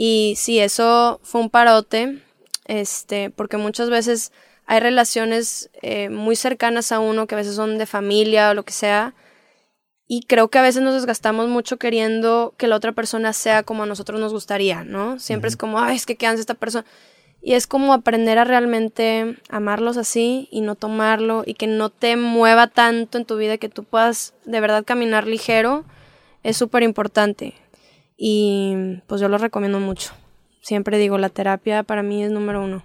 Y 0.00 0.34
sí, 0.36 0.60
eso 0.60 1.18
fue 1.24 1.40
un 1.40 1.50
parote, 1.50 2.22
este, 2.66 3.30
porque 3.30 3.56
muchas 3.56 3.90
veces 3.90 4.30
hay 4.64 4.78
relaciones 4.78 5.70
eh, 5.82 6.08
muy 6.08 6.36
cercanas 6.36 6.92
a 6.92 7.00
uno 7.00 7.26
que 7.26 7.34
a 7.34 7.38
veces 7.38 7.56
son 7.56 7.78
de 7.78 7.86
familia 7.86 8.50
o 8.50 8.54
lo 8.54 8.64
que 8.64 8.72
sea. 8.72 9.16
Y 10.06 10.20
creo 10.22 10.50
que 10.50 10.60
a 10.60 10.62
veces 10.62 10.82
nos 10.82 10.94
desgastamos 10.94 11.48
mucho 11.48 11.78
queriendo 11.78 12.54
que 12.56 12.68
la 12.68 12.76
otra 12.76 12.92
persona 12.92 13.32
sea 13.32 13.64
como 13.64 13.82
a 13.82 13.86
nosotros 13.86 14.20
nos 14.20 14.32
gustaría, 14.32 14.84
¿no? 14.84 15.18
Siempre 15.18 15.48
es 15.48 15.56
como, 15.56 15.80
ay, 15.80 15.96
es 15.96 16.06
que 16.06 16.14
qué 16.14 16.28
hace 16.28 16.38
esta 16.38 16.54
persona. 16.54 16.86
Y 17.42 17.54
es 17.54 17.66
como 17.66 17.92
aprender 17.92 18.38
a 18.38 18.44
realmente 18.44 19.36
amarlos 19.48 19.96
así 19.96 20.46
y 20.52 20.60
no 20.60 20.76
tomarlo 20.76 21.42
y 21.44 21.54
que 21.54 21.66
no 21.66 21.90
te 21.90 22.14
mueva 22.14 22.68
tanto 22.68 23.18
en 23.18 23.24
tu 23.24 23.36
vida, 23.36 23.58
que 23.58 23.68
tú 23.68 23.82
puedas 23.82 24.34
de 24.44 24.60
verdad 24.60 24.84
caminar 24.84 25.26
ligero, 25.26 25.84
es 26.44 26.56
súper 26.56 26.84
importante. 26.84 27.56
Y 28.20 28.74
pues 29.06 29.20
yo 29.20 29.28
lo 29.28 29.38
recomiendo 29.38 29.78
mucho. 29.78 30.12
Siempre 30.60 30.98
digo, 30.98 31.16
la 31.18 31.28
terapia 31.28 31.84
para 31.84 32.02
mí 32.02 32.22
es 32.24 32.30
número 32.32 32.62
uno. 32.62 32.84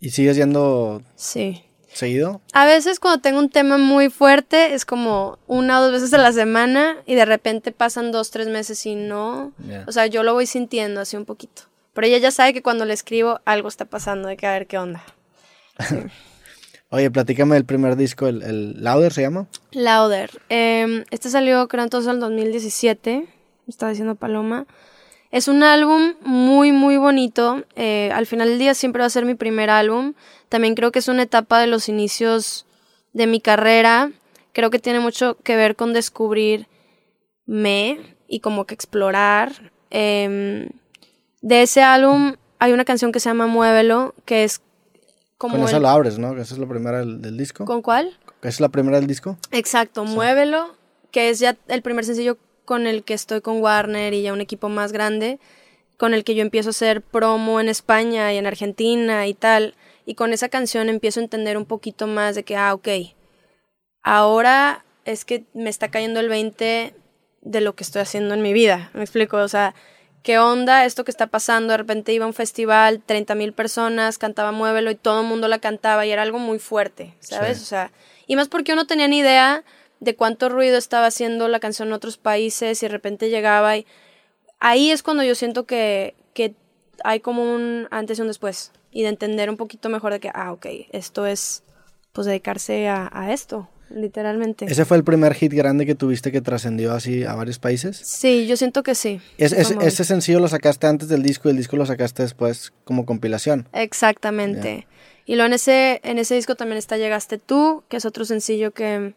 ¿Y 0.00 0.10
sigues 0.10 0.36
yendo 0.36 1.00
Sí. 1.14 1.62
seguido? 1.92 2.40
A 2.52 2.66
veces 2.66 2.98
cuando 2.98 3.22
tengo 3.22 3.38
un 3.38 3.48
tema 3.50 3.78
muy 3.78 4.10
fuerte 4.10 4.74
es 4.74 4.84
como 4.84 5.38
una 5.46 5.78
o 5.78 5.82
dos 5.84 5.92
veces 5.92 6.12
a 6.12 6.18
la 6.18 6.32
semana 6.32 6.96
y 7.06 7.14
de 7.14 7.24
repente 7.24 7.70
pasan 7.70 8.10
dos, 8.10 8.32
tres 8.32 8.48
meses 8.48 8.84
y 8.84 8.96
no. 8.96 9.52
O 9.86 9.92
sea, 9.92 10.06
yo 10.08 10.24
lo 10.24 10.34
voy 10.34 10.46
sintiendo 10.46 11.00
así 11.00 11.16
un 11.16 11.24
poquito. 11.24 11.62
Pero 11.94 12.08
ella 12.08 12.18
ya 12.18 12.32
sabe 12.32 12.52
que 12.52 12.60
cuando 12.62 12.84
le 12.84 12.92
escribo 12.94 13.40
algo 13.44 13.68
está 13.68 13.84
pasando, 13.84 14.26
de 14.28 14.36
que 14.36 14.48
a 14.48 14.52
ver 14.52 14.66
qué 14.66 14.76
onda. 14.78 15.04
Oye, 16.90 17.10
platícame 17.10 17.54
del 17.54 17.64
primer 17.64 17.96
disco, 17.96 18.26
el, 18.28 18.42
el 18.42 18.82
Louder 18.84 19.12
se 19.12 19.22
llama. 19.22 19.46
Lauder. 19.72 20.30
Eh, 20.48 21.04
este 21.10 21.30
salió 21.30 21.66
creo 21.68 21.82
entonces 21.84 22.08
en 22.08 22.14
el 22.16 22.20
2017. 22.20 23.26
Estaba 23.68 23.90
diciendo 23.90 24.14
Paloma. 24.14 24.66
Es 25.30 25.48
un 25.48 25.62
álbum 25.62 26.14
muy, 26.22 26.70
muy 26.72 26.96
bonito. 26.96 27.64
Eh, 27.76 28.10
al 28.14 28.26
final 28.26 28.48
del 28.48 28.58
día 28.58 28.74
siempre 28.74 29.00
va 29.00 29.06
a 29.06 29.10
ser 29.10 29.24
mi 29.24 29.34
primer 29.34 29.70
álbum. 29.70 30.14
También 30.48 30.74
creo 30.74 30.92
que 30.92 31.00
es 31.00 31.08
una 31.08 31.22
etapa 31.22 31.58
de 31.60 31.66
los 31.66 31.88
inicios 31.88 32.66
de 33.12 33.26
mi 33.26 33.40
carrera. 33.40 34.12
Creo 34.52 34.70
que 34.70 34.78
tiene 34.78 35.00
mucho 35.00 35.36
que 35.42 35.56
ver 35.56 35.74
con 35.76 35.92
descubrirme 35.92 36.66
y 38.28 38.40
como 38.40 38.64
que 38.66 38.74
explorar. 38.74 39.72
Em, 39.90 40.68
de 41.42 41.62
ese 41.62 41.82
álbum 41.82 42.34
hay 42.58 42.72
una 42.72 42.84
canción 42.84 43.12
que 43.12 43.20
se 43.20 43.28
llama 43.28 43.46
Muévelo, 43.46 44.14
que 44.24 44.44
es 44.44 44.60
como... 45.38 45.58
Con 45.58 45.68
el- 45.74 45.82
lo 45.82 45.88
abres, 45.88 46.18
¿no? 46.18 46.34
Que 46.34 46.42
esa 46.42 46.54
es 46.54 46.60
la 46.60 46.68
primera 46.68 46.98
del, 47.00 47.20
del 47.20 47.36
disco. 47.36 47.64
¿Con 47.64 47.82
cuál? 47.82 48.16
¿Esa 48.40 48.48
es 48.48 48.60
la 48.60 48.68
primera 48.68 48.98
del 48.98 49.06
disco? 49.06 49.36
Exacto, 49.50 50.04
Muévelo, 50.04 50.74
que 51.10 51.30
es 51.30 51.38
ya 51.40 51.56
el 51.68 51.82
primer 51.82 52.04
sencillo 52.04 52.38
con 52.64 52.86
el 52.86 53.04
que 53.04 53.14
estoy 53.14 53.40
con 53.40 53.60
Warner 53.60 54.12
y 54.14 54.22
ya 54.22 54.32
un 54.32 54.40
equipo 54.40 54.68
más 54.68 54.92
grande, 54.92 55.38
con 55.96 56.14
el 56.14 56.24
que 56.24 56.34
yo 56.34 56.42
empiezo 56.42 56.70
a 56.70 56.70
hacer 56.70 57.02
promo 57.02 57.60
en 57.60 57.68
España 57.68 58.32
y 58.32 58.36
en 58.36 58.46
Argentina 58.46 59.26
y 59.26 59.34
tal. 59.34 59.74
Y 60.06 60.14
con 60.14 60.32
esa 60.32 60.48
canción 60.48 60.88
empiezo 60.88 61.20
a 61.20 61.22
entender 61.22 61.56
un 61.56 61.64
poquito 61.64 62.06
más 62.06 62.34
de 62.34 62.42
que, 62.42 62.56
ah, 62.56 62.74
ok, 62.74 62.88
ahora 64.02 64.84
es 65.04 65.24
que 65.24 65.44
me 65.54 65.70
está 65.70 65.90
cayendo 65.90 66.20
el 66.20 66.28
20 66.28 66.94
de 67.42 67.60
lo 67.60 67.74
que 67.74 67.84
estoy 67.84 68.02
haciendo 68.02 68.34
en 68.34 68.42
mi 68.42 68.52
vida. 68.52 68.90
¿Me 68.94 69.02
explico? 69.02 69.36
O 69.38 69.48
sea, 69.48 69.74
¿qué 70.22 70.38
onda 70.38 70.84
esto 70.84 71.04
que 71.04 71.10
está 71.10 71.26
pasando? 71.26 71.72
De 71.72 71.76
repente 71.78 72.12
iba 72.12 72.24
a 72.24 72.28
un 72.28 72.34
festival, 72.34 73.02
30 73.04 73.34
mil 73.34 73.52
personas, 73.52 74.18
cantaba 74.18 74.52
Muévelo 74.52 74.90
y 74.90 74.94
todo 74.94 75.20
el 75.20 75.26
mundo 75.26 75.48
la 75.48 75.58
cantaba 75.58 76.06
y 76.06 76.10
era 76.10 76.22
algo 76.22 76.38
muy 76.38 76.58
fuerte, 76.58 77.14
¿sabes? 77.20 77.58
Sí. 77.58 77.64
O 77.64 77.66
sea, 77.66 77.90
y 78.26 78.36
más 78.36 78.48
porque 78.48 78.72
yo 78.72 78.76
no 78.76 78.86
tenía 78.86 79.08
ni 79.08 79.18
idea 79.18 79.62
de 80.00 80.14
cuánto 80.16 80.48
ruido 80.48 80.76
estaba 80.76 81.06
haciendo 81.06 81.48
la 81.48 81.60
canción 81.60 81.88
en 81.88 81.94
otros 81.94 82.16
países 82.18 82.82
y 82.82 82.86
de 82.86 82.90
repente 82.92 83.30
llegaba 83.30 83.76
y 83.76 83.86
ahí 84.60 84.90
es 84.90 85.02
cuando 85.02 85.22
yo 85.24 85.34
siento 85.34 85.64
que, 85.66 86.14
que 86.34 86.54
hay 87.02 87.20
como 87.20 87.42
un 87.54 87.86
antes 87.90 88.18
y 88.18 88.22
un 88.22 88.28
después 88.28 88.72
y 88.90 89.02
de 89.02 89.08
entender 89.08 89.50
un 89.50 89.56
poquito 89.56 89.88
mejor 89.88 90.12
de 90.12 90.20
que, 90.20 90.30
ah, 90.32 90.52
ok, 90.52 90.66
esto 90.92 91.26
es 91.26 91.62
pues 92.12 92.26
dedicarse 92.26 92.86
a, 92.88 93.10
a 93.12 93.32
esto, 93.32 93.68
literalmente. 93.90 94.66
¿Ese 94.66 94.84
fue 94.84 94.96
el 94.96 95.02
primer 95.04 95.34
hit 95.34 95.52
grande 95.52 95.84
que 95.84 95.96
tuviste 95.96 96.30
que 96.30 96.40
trascendió 96.40 96.92
así 96.92 97.24
a 97.24 97.34
varios 97.34 97.58
países? 97.58 97.96
Sí, 97.96 98.46
yo 98.46 98.56
siento 98.56 98.82
que 98.84 98.94
sí. 98.94 99.20
Es, 99.36 99.52
es- 99.52 99.72
ese 99.80 100.04
sencillo 100.04 100.38
lo 100.38 100.46
sacaste 100.48 100.86
antes 100.86 101.08
del 101.08 101.22
disco 101.22 101.48
y 101.48 101.52
el 101.52 101.56
disco 101.56 101.76
lo 101.76 101.86
sacaste 101.86 102.22
después 102.22 102.72
como 102.84 103.04
compilación. 103.04 103.66
Exactamente. 103.72 104.86
Y 105.26 105.34
luego 105.36 105.46
en 105.48 105.52
ese, 105.54 106.00
en 106.04 106.18
ese 106.18 106.34
disco 106.36 106.54
también 106.54 106.78
está 106.78 106.96
Llegaste 106.98 107.38
tú, 107.38 107.82
que 107.88 107.96
es 107.96 108.04
otro 108.04 108.24
sencillo 108.24 108.70
que 108.72 109.14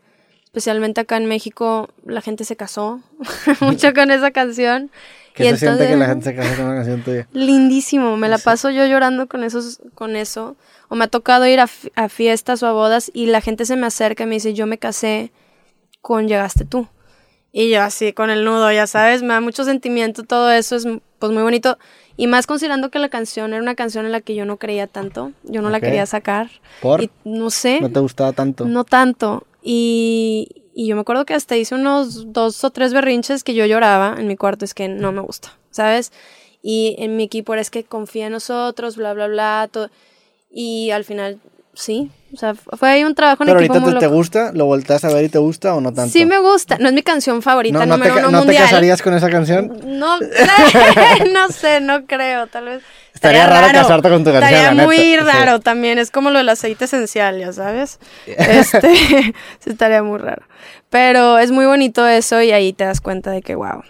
especialmente 0.47 1.01
acá 1.01 1.17
en 1.17 1.25
México 1.25 1.89
la 2.05 2.21
gente 2.21 2.45
se 2.45 2.55
casó 2.55 3.01
mucho 3.61 3.93
con 3.93 4.11
esa 4.11 4.31
canción. 4.31 4.89
Que 5.37 5.45
Y 5.45 5.49
se 5.49 5.57
siente 5.57 5.87
que 5.87 5.95
la 5.95 6.05
entonces- 6.05 6.09
gente 6.09 6.25
se 6.31 6.35
casa 6.35 6.55
con 6.55 6.65
una 6.65 6.75
canción 6.77 7.03
tuya. 7.03 7.27
Lindísimo, 7.31 8.17
me 8.17 8.27
la 8.27 8.39
paso 8.39 8.71
yo 8.71 8.87
llorando 8.87 9.27
con 9.27 9.43
esos, 9.43 9.79
con 9.93 10.15
eso. 10.15 10.55
O 10.87 10.95
me 10.95 11.03
ha 11.03 11.07
tocado 11.09 11.45
ir 11.45 11.59
a, 11.59 11.67
a 11.95 12.09
fiestas 12.09 12.63
o 12.63 12.65
a 12.67 12.71
bodas 12.71 13.11
y 13.13 13.27
la 13.27 13.39
gente 13.39 13.65
se 13.67 13.75
me 13.75 13.85
acerca 13.85 14.23
y 14.23 14.25
me 14.25 14.33
dice, 14.33 14.55
yo 14.55 14.65
me 14.65 14.79
casé 14.79 15.31
con 16.01 16.27
Llegaste 16.27 16.65
tú. 16.65 16.87
Y 17.51 17.69
yo 17.69 17.83
así 17.83 18.13
con 18.13 18.31
el 18.31 18.45
nudo, 18.45 18.71
ya 18.71 18.87
sabes, 18.87 19.21
me 19.21 19.27
da 19.35 19.39
mucho 19.41 19.63
sentimiento, 19.63 20.23
todo 20.23 20.49
eso 20.51 20.75
es 20.75 20.87
pues 21.19 21.31
muy 21.31 21.43
bonito. 21.43 21.77
Y 22.15 22.25
más 22.25 22.47
considerando 22.47 22.89
que 22.89 22.97
la 22.97 23.09
canción 23.09 23.53
era 23.53 23.61
una 23.61 23.75
canción 23.75 24.07
en 24.07 24.13
la 24.13 24.21
que 24.21 24.33
yo 24.33 24.43
no 24.45 24.57
creía 24.57 24.87
tanto, 24.87 25.33
yo 25.43 25.61
no 25.61 25.69
la 25.69 25.79
quería 25.79 26.07
sacar. 26.07 26.49
¿Por? 26.81 27.03
Y 27.03 27.11
no 27.25 27.51
sé, 27.51 27.79
¿No 27.79 27.91
te 27.91 27.99
gustaba 27.99 28.31
tanto? 28.33 28.65
no 28.65 28.85
tanto. 28.85 29.45
Y, 29.69 30.63
y 30.73 30.87
yo 30.87 30.95
me 30.95 31.01
acuerdo 31.01 31.25
que 31.25 31.33
hasta 31.33 31.57
hice 31.57 31.75
unos 31.75 32.31
dos 32.31 32.63
o 32.63 32.69
tres 32.69 32.93
berrinches 32.93 33.43
que 33.43 33.53
yo 33.53 33.65
lloraba 33.65 34.15
en 34.17 34.25
mi 34.27 34.37
cuarto, 34.37 34.63
es 34.63 34.73
que 34.73 34.87
no 34.87 35.11
me 35.11 35.19
gusta, 35.19 35.57
¿sabes? 35.71 36.13
Y 36.63 36.95
en 36.99 37.17
mi 37.17 37.23
equipo 37.23 37.51
era 37.51 37.61
es 37.61 37.69
que 37.69 37.83
confía 37.83 38.27
en 38.27 38.31
nosotros, 38.31 38.95
bla, 38.95 39.13
bla, 39.13 39.27
bla, 39.27 39.67
todo. 39.69 39.89
Y 40.49 40.91
al 40.91 41.03
final, 41.03 41.39
sí, 41.73 42.09
o 42.33 42.37
sea, 42.37 42.55
fue 42.55 42.89
ahí 42.89 43.03
un 43.03 43.13
trabajo 43.13 43.43
en 43.43 43.47
Pero 43.47 43.59
equipo 43.59 43.73
ahorita 43.73 43.85
muy 43.91 43.99
te, 43.99 44.07
te 44.07 44.07
gusta, 44.07 44.51
lo 44.53 44.65
volteas 44.67 45.03
a 45.03 45.13
ver 45.13 45.25
y 45.25 45.29
te 45.29 45.37
gusta 45.37 45.75
o 45.75 45.81
no 45.81 45.93
tanto. 45.93 46.13
Sí 46.13 46.25
me 46.25 46.39
gusta, 46.39 46.77
no 46.77 46.87
es 46.87 46.93
mi 46.93 47.03
canción 47.03 47.41
favorita, 47.41 47.77
no, 47.77 47.85
no 47.85 47.95
te, 47.95 47.97
número 47.99 48.15
ca- 48.15 48.21
uno 48.21 48.31
¿no 48.31 48.39
te 48.39 48.45
mundial. 48.45 48.63
casarías 48.63 49.01
con 49.01 49.13
esa 49.15 49.29
canción? 49.29 49.77
No 49.85 50.17
no 51.33 51.49
sé, 51.49 51.81
no 51.81 52.05
creo, 52.05 52.47
tal 52.47 52.65
vez. 52.65 52.83
Estaría 53.17 53.47
raro 53.47 53.67
casarte 53.73 54.09
con 54.09 54.23
tu 54.23 54.31
canción, 54.31 54.53
Estaría 54.53 54.73
la 54.73 54.85
muy 54.85 54.97
neta, 54.97 55.31
sí. 55.31 55.37
raro 55.37 55.59
también, 55.59 55.97
es 55.97 56.11
como 56.11 56.29
lo 56.29 56.37
del 56.37 56.49
aceite 56.49 56.85
esencial, 56.85 57.39
ya 57.39 57.51
sabes. 57.51 57.99
Este, 58.27 59.33
estaría 59.65 60.03
muy 60.03 60.19
raro. 60.19 60.43
Pero 60.91 61.39
es 61.39 61.49
muy 61.49 61.65
bonito 61.65 62.07
eso 62.07 62.43
y 62.43 62.51
ahí 62.51 62.73
te 62.73 62.83
das 62.83 63.01
cuenta 63.01 63.31
de 63.31 63.41
que, 63.41 63.55
wow, 63.55 63.81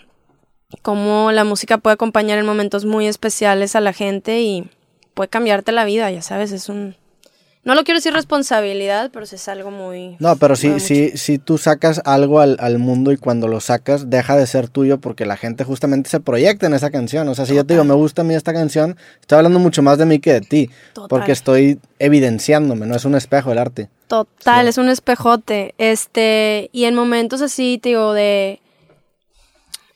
cómo 0.82 1.34
la 1.34 1.44
música 1.44 1.78
puede 1.78 1.96
acompañar 1.96 2.40
en 2.40 2.46
momentos 2.46 2.86
muy 2.86 3.06
especiales 3.06 3.76
a 3.76 3.82
la 3.82 3.92
gente 3.92 4.40
y 4.40 4.70
puede 5.14 5.28
cambiarte 5.28 5.74
la 5.74 5.84
vida, 5.84 6.10
ya 6.10 6.22
sabes, 6.22 6.54
es 6.54 6.70
un... 6.70 6.96
No 7.68 7.76
lo 7.76 7.84
quiero 7.84 7.98
decir 7.98 8.14
responsabilidad, 8.14 9.12
pero 9.12 9.26
sí 9.26 9.36
es 9.36 9.48
algo 9.50 9.72
muy... 9.72 10.16
No, 10.20 10.38
pero 10.38 10.56
sí, 10.56 10.80
sí, 10.80 11.12
sí 11.16 11.38
tú 11.38 11.58
sacas 11.58 12.02
algo 12.06 12.40
al, 12.40 12.56
al 12.62 12.80
mundo 12.80 13.12
y 13.12 13.18
cuando 13.18 13.48
lo 13.50 13.60
sacas 13.60 14.10
deja 14.10 14.38
de 14.38 14.48
ser 14.48 14.70
tuyo 14.70 15.00
porque 15.02 15.26
la 15.26 15.36
gente 15.36 15.66
justamente 15.66 16.10
se 16.10 16.22
proyecta 16.22 16.66
en 16.68 16.74
esa 16.74 16.92
canción. 16.92 17.28
O 17.28 17.36
sea, 17.36 17.46
si 17.46 17.54
yo 17.54 17.66
te 17.66 17.74
digo, 17.74 17.84
me 17.84 17.94
gusta 17.94 18.22
a 18.22 18.26
mí 18.26 18.34
esta 18.34 18.54
canción, 18.54 18.96
estoy 19.20 19.36
hablando 19.38 19.60
mucho 19.60 19.82
más 19.84 19.98
de 19.98 20.06
mí 20.06 20.20
que 20.20 20.32
de 20.34 20.42
ti. 20.42 20.70
Total. 20.94 21.10
Porque 21.10 21.34
estoy 21.34 21.80
evidenciándome, 22.00 22.86
no 22.86 22.96
es 22.96 23.04
un 23.04 23.16
espejo 23.16 23.52
el 23.52 23.58
arte. 23.58 23.90
Total, 24.08 24.64
Sí. 24.66 24.70
es 24.70 24.78
un 24.78 24.88
espejote. 24.88 25.76
Este, 25.78 26.70
y 26.72 26.86
en 26.86 26.96
momentos 26.96 27.42
así, 27.42 27.80
te 27.84 27.90
digo, 27.90 28.14
de, 28.14 28.62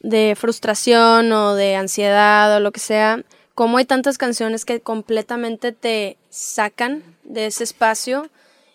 de 0.01 0.35
frustración 0.37 1.31
o 1.31 1.55
de 1.55 1.75
ansiedad 1.77 2.53
o 2.55 2.59
lo 2.59 2.71
que 2.73 2.79
sea, 2.81 3.23
como 3.55 3.77
hay 3.77 3.85
tantas 3.85 4.17
canciones 4.17 4.65
que 4.65 4.81
completamente 4.81 5.71
te 5.71 6.17
sacan 6.29 7.03
de 7.23 7.47
ese 7.47 7.63
espacio 7.63 8.29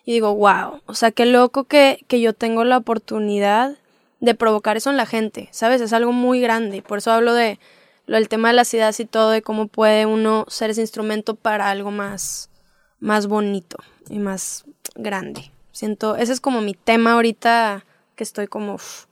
y 0.04 0.12
digo, 0.12 0.34
wow, 0.34 0.80
o 0.86 0.94
sea, 0.94 1.10
qué 1.10 1.26
loco 1.26 1.64
que, 1.64 2.04
que 2.06 2.20
yo 2.20 2.32
tengo 2.32 2.64
la 2.64 2.76
oportunidad 2.76 3.76
de 4.20 4.34
provocar 4.34 4.76
eso 4.76 4.90
en 4.90 4.96
la 4.96 5.06
gente, 5.06 5.48
¿sabes? 5.50 5.80
Es 5.80 5.92
algo 5.92 6.12
muy 6.12 6.40
grande, 6.40 6.82
por 6.82 6.98
eso 6.98 7.10
hablo 7.10 7.34
de 7.34 7.58
lo 8.06 8.16
del 8.16 8.28
tema 8.28 8.48
de 8.48 8.54
las 8.54 8.72
ideas 8.72 8.98
y 9.00 9.04
todo, 9.04 9.30
de 9.30 9.42
cómo 9.42 9.66
puede 9.66 10.06
uno 10.06 10.46
ser 10.48 10.70
ese 10.70 10.80
instrumento 10.80 11.34
para 11.34 11.70
algo 11.70 11.90
más, 11.90 12.50
más 13.00 13.26
bonito 13.26 13.78
y 14.08 14.18
más 14.18 14.64
grande. 14.94 15.50
Siento, 15.72 16.16
ese 16.16 16.32
es 16.32 16.40
como 16.40 16.60
mi 16.60 16.74
tema 16.74 17.12
ahorita 17.12 17.84
que 18.14 18.24
estoy 18.24 18.46
como 18.46 18.74
uf, 18.74 19.06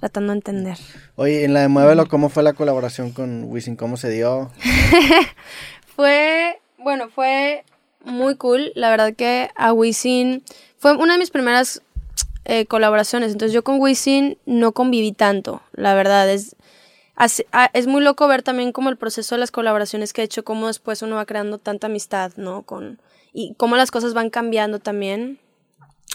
tratando 0.00 0.32
de 0.32 0.38
entender. 0.38 0.78
Oye, 1.14 1.44
en 1.44 1.54
la 1.54 1.60
de 1.60 1.68
Muévelo, 1.68 2.08
¿cómo 2.08 2.30
fue 2.30 2.42
la 2.42 2.54
colaboración 2.54 3.12
con 3.12 3.44
Wisin? 3.44 3.76
¿Cómo 3.76 3.96
se 3.96 4.10
dio? 4.10 4.50
Fue, 5.94 6.60
bueno, 6.78 7.08
fue 7.08 7.64
muy 8.04 8.36
cool. 8.36 8.72
La 8.74 8.90
verdad 8.90 9.14
que 9.14 9.50
a 9.56 9.72
Wisin 9.72 10.42
fue 10.78 10.96
una 10.96 11.14
de 11.14 11.18
mis 11.18 11.30
primeras 11.30 11.82
eh, 12.44 12.66
colaboraciones. 12.66 13.32
Entonces 13.32 13.52
yo 13.52 13.62
con 13.62 13.80
Wisin 13.80 14.38
no 14.46 14.72
conviví 14.72 15.12
tanto, 15.12 15.62
la 15.72 15.94
verdad. 15.94 16.30
Es, 16.30 16.56
ah, 17.16 17.70
es 17.72 17.86
muy 17.86 18.02
loco 18.02 18.26
ver 18.28 18.42
también 18.42 18.72
como 18.72 18.88
el 18.88 18.96
proceso 18.96 19.34
de 19.34 19.40
las 19.40 19.50
colaboraciones 19.50 20.12
que 20.12 20.22
he 20.22 20.24
hecho, 20.24 20.44
cómo 20.44 20.66
después 20.66 21.02
uno 21.02 21.16
va 21.16 21.26
creando 21.26 21.58
tanta 21.58 21.88
amistad, 21.88 22.32
¿no? 22.36 22.62
Con, 22.62 23.00
y 23.32 23.54
cómo 23.56 23.76
las 23.76 23.90
cosas 23.90 24.14
van 24.14 24.30
cambiando 24.30 24.78
también. 24.78 25.38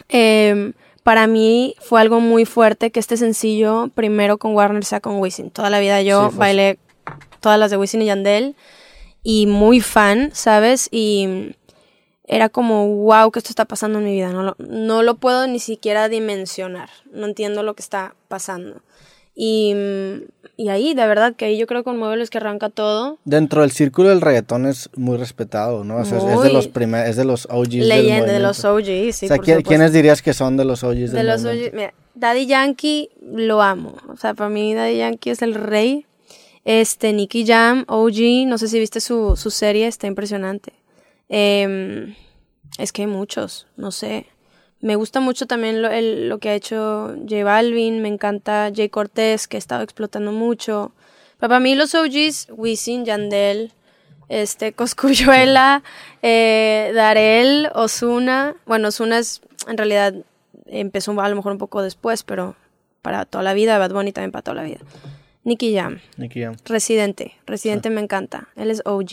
Em, 0.09 0.73
para 1.03 1.27
mí 1.27 1.75
fue 1.79 2.01
algo 2.01 2.19
muy 2.19 2.45
fuerte 2.45 2.91
que 2.91 2.99
este 2.99 3.17
sencillo 3.17 3.89
primero 3.93 4.37
con 4.37 4.55
Warner 4.55 4.85
sea 4.85 5.01
con 5.01 5.19
Wisin. 5.19 5.51
Toda 5.51 5.69
la 5.69 5.79
vida 5.79 6.01
yo 6.01 6.31
Sí, 6.31 6.37
bailé 6.37 6.79
todas 7.41 7.59
las 7.59 7.69
de 7.69 7.77
Wisin 7.77 8.01
y 8.01 8.05
Yandel 8.05 8.55
y 9.21 9.45
muy 9.45 9.81
fan, 9.81 10.31
¿sabes? 10.33 10.87
Y 10.91 11.55
era 12.25 12.49
como, 12.49 12.87
wow, 12.87 13.31
que 13.31 13.39
esto 13.39 13.49
está 13.49 13.65
pasando 13.65 13.99
en 13.99 14.05
mi 14.05 14.13
vida. 14.13 14.31
No 14.31 14.43
lo, 14.43 14.55
no 14.59 15.03
lo 15.03 15.15
puedo 15.15 15.45
ni 15.47 15.59
siquiera 15.59 16.07
dimensionar. 16.09 16.89
No 17.11 17.25
entiendo 17.27 17.63
lo 17.63 17.73
que 17.73 17.81
está 17.81 18.15
pasando. 18.27 18.81
Y, 19.35 19.73
y 20.57 20.69
ahí, 20.69 20.93
de 20.93 21.07
verdad, 21.07 21.35
que 21.35 21.45
ahí 21.45 21.57
yo 21.57 21.65
creo 21.65 21.81
que 21.81 21.85
con 21.85 21.97
Muebles 21.97 22.29
que 22.29 22.37
arranca 22.37 22.69
todo. 22.69 23.17
Dentro 23.25 23.61
del 23.61 23.71
círculo 23.71 24.09
del 24.09 24.21
reggaetón 24.21 24.67
es 24.67 24.89
muy 24.95 25.17
respetado, 25.17 25.83
¿no? 25.83 25.97
O 25.97 26.05
sea, 26.05 26.19
es- 26.19 26.23
es, 26.23 26.41
de 26.43 26.53
los 26.53 26.67
primer, 26.67 27.07
es 27.07 27.15
de 27.15 27.25
los 27.25 27.47
OGs 27.49 27.73
Leyenda 27.87 28.31
de 28.31 28.39
los. 28.39 28.63
OGs, 28.63 29.15
sí, 29.15 29.25
o 29.25 29.27
sea, 29.29 29.37
por 29.37 29.45
¿quién- 29.45 29.57
supuesto. 29.57 29.69
¿quiénes 29.69 29.91
dirías 29.93 30.21
que 30.21 30.33
son 30.33 30.55
de 30.55 30.65
los 30.65 30.83
OGs 30.83 31.11
De 31.11 31.23
los 31.23 31.41
movimiento? 31.43 31.69
OG, 31.71 31.75
mira, 31.75 31.93
Daddy 32.13 32.45
Yankee 32.45 33.09
lo 33.23 33.61
amo. 33.63 33.95
O 34.07 34.17
sea, 34.17 34.35
para 34.35 34.49
mí 34.51 34.75
Daddy 34.75 34.97
Yankee 34.97 35.31
es 35.31 35.41
el 35.41 35.55
rey. 35.55 36.05
Este, 36.63 37.11
Nicky 37.11 37.45
Jam, 37.45 37.85
OG, 37.87 38.45
no 38.47 38.57
sé 38.59 38.67
si 38.67 38.79
viste 38.79 39.01
su, 39.01 39.35
su 39.35 39.49
serie, 39.49 39.87
está 39.87 40.05
impresionante. 40.07 40.73
Em, 41.35 42.13
es 42.77 42.91
que 42.91 43.01
hay 43.01 43.07
muchos, 43.07 43.65
no 43.75 43.89
sé. 43.91 44.27
Me 44.81 44.95
gusta 44.95 45.19
mucho 45.19 45.47
también 45.47 45.81
lo, 45.81 45.89
el- 45.89 46.29
lo 46.29 46.37
que 46.37 46.49
ha 46.49 46.53
hecho 46.55 47.15
J 47.27 47.43
Balvin, 47.43 48.03
me 48.03 48.07
encanta 48.07 48.69
Jay 48.75 48.89
Cortés, 48.89 49.47
que 49.47 49.57
ha 49.57 49.59
estado 49.59 49.81
explotando 49.81 50.31
mucho. 50.31 50.91
Pero 51.39 51.49
para 51.49 51.59
mí 51.59 51.73
los 51.73 51.95
OGs, 51.95 52.49
Wisin, 52.51 53.03
Yandel, 53.05 53.71
este, 54.29 54.73
Coscuyuela, 54.73 55.81
eh, 56.21 56.91
Darel, 56.93 57.69
Osuna. 57.73 58.55
Bueno, 58.67 58.89
Osuna 58.89 59.17
es, 59.17 59.41
en 59.67 59.77
realidad, 59.77 60.13
empezó 60.67 61.19
a 61.19 61.29
lo 61.29 61.35
mejor 61.35 61.53
un 61.53 61.57
poco 61.57 61.81
después, 61.81 62.21
pero 62.23 62.55
para 63.01 63.25
toda 63.25 63.43
la 63.43 63.55
vida, 63.55 63.79
Bad 63.79 63.91
Bunny 63.93 64.11
también 64.11 64.31
para 64.31 64.43
toda 64.43 64.55
la 64.55 64.63
vida. 64.63 64.79
Nicky 65.43 65.73
Jam. 65.75 65.99
Nicky 66.17 66.41
Jam. 66.41 66.55
Residente. 66.65 67.33
Residente 67.47 67.89
me 67.89 68.01
encanta. 68.01 68.49
Él 68.55 68.69
es 68.69 68.81
OG. 68.85 69.09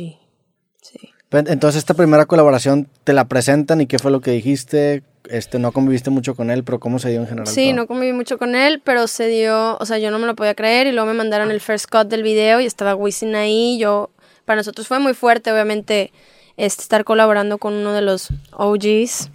Sí. 0.83 0.99
Entonces, 1.33 1.78
esta 1.78 1.95
primera 1.95 2.26
colaboración 2.26 2.89
te 3.05 3.12
la 3.12 3.26
presentan 3.26 3.81
y 3.81 3.87
qué 3.87 3.99
fue 3.99 4.11
lo 4.11 4.20
que 4.20 4.33
dijiste. 4.33 5.05
Este, 5.28 5.61
no 5.61 5.70
conviviste 5.70 6.11
mucho 6.11 6.35
con 6.35 6.51
él, 6.51 6.64
pero 6.64 6.81
¿cómo 6.81 6.99
se 6.99 7.11
dio 7.11 7.20
en 7.20 7.28
general? 7.28 7.47
Sí, 7.47 7.72
no 7.72 7.87
conviví 7.87 8.12
mucho 8.12 8.37
con 8.37 8.57
él, 8.57 8.81
pero 8.83 9.07
se 9.07 9.28
dio, 9.28 9.76
o 9.78 9.87
sea, 9.87 9.99
yo 9.99 10.11
no 10.11 10.18
me 10.18 10.26
lo 10.26 10.35
podía 10.35 10.55
creer 10.55 10.89
y 10.89 10.93
luego 10.93 11.07
me 11.07 11.14
mandaron 11.14 11.53
el 11.53 11.61
first 11.61 11.87
cut 11.89 12.09
del 12.09 12.24
video 12.24 12.61
y 12.61 12.66
estaba 12.66 12.97
Wisin 12.97 13.37
ahí. 13.37 13.78
Yo, 13.78 14.11
para 14.45 14.57
nosotros 14.57 14.89
fue 14.89 14.99
muy 14.99 15.14
fuerte, 15.14 15.53
obviamente, 15.53 16.12
este, 16.57 16.83
estar 16.83 17.05
colaborando 17.05 17.59
con 17.59 17.74
uno 17.74 17.93
de 17.93 18.03
los 18.03 18.28
OGs 18.53 19.31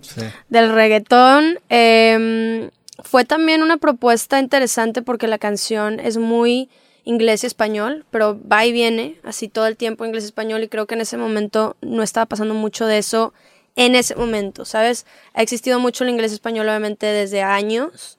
del 0.49 0.73
reggaetón. 0.73 1.59
Em, 1.69 2.71
fue 3.03 3.23
también 3.23 3.63
una 3.63 3.77
propuesta 3.77 4.39
interesante 4.39 5.01
porque 5.01 5.27
la 5.27 5.37
canción 5.37 6.01
es 6.01 6.17
muy 6.17 6.69
inglés 7.05 7.43
y 7.43 7.47
español, 7.47 8.05
pero 8.11 8.37
va 8.51 8.65
y 8.65 8.71
viene 8.71 9.17
así 9.23 9.47
todo 9.47 9.67
el 9.67 9.77
tiempo 9.77 10.05
inglés 10.05 10.23
y 10.23 10.27
español 10.27 10.63
y 10.63 10.67
creo 10.67 10.87
que 10.87 10.95
en 10.95 11.01
ese 11.01 11.17
momento 11.17 11.77
no 11.81 12.03
estaba 12.03 12.25
pasando 12.25 12.55
mucho 12.55 12.87
de 12.87 12.97
eso 12.97 13.33
en 13.75 13.95
ese 13.95 14.15
momento, 14.15 14.65
¿sabes? 14.65 15.05
Ha 15.33 15.41
existido 15.41 15.79
mucho 15.79 16.03
el 16.03 16.09
inglés 16.09 16.31
y 16.31 16.35
español 16.35 16.67
obviamente 16.67 17.05
desde 17.05 17.43
años, 17.43 18.17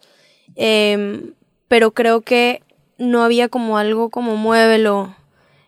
em, 0.55 1.35
pero 1.69 1.91
creo 1.93 2.21
que 2.21 2.63
no 2.99 3.23
había 3.25 3.49
como 3.49 3.77
algo 3.77 4.09
como 4.11 4.37
muévelo 4.37 5.15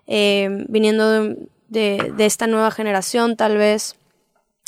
em, 0.07 0.65
viniendo 0.69 1.37
de, 1.69 2.15
esta 2.19 2.47
nueva 2.47 2.71
generación 2.71 3.37
tal 3.37 3.59
vez 3.59 3.97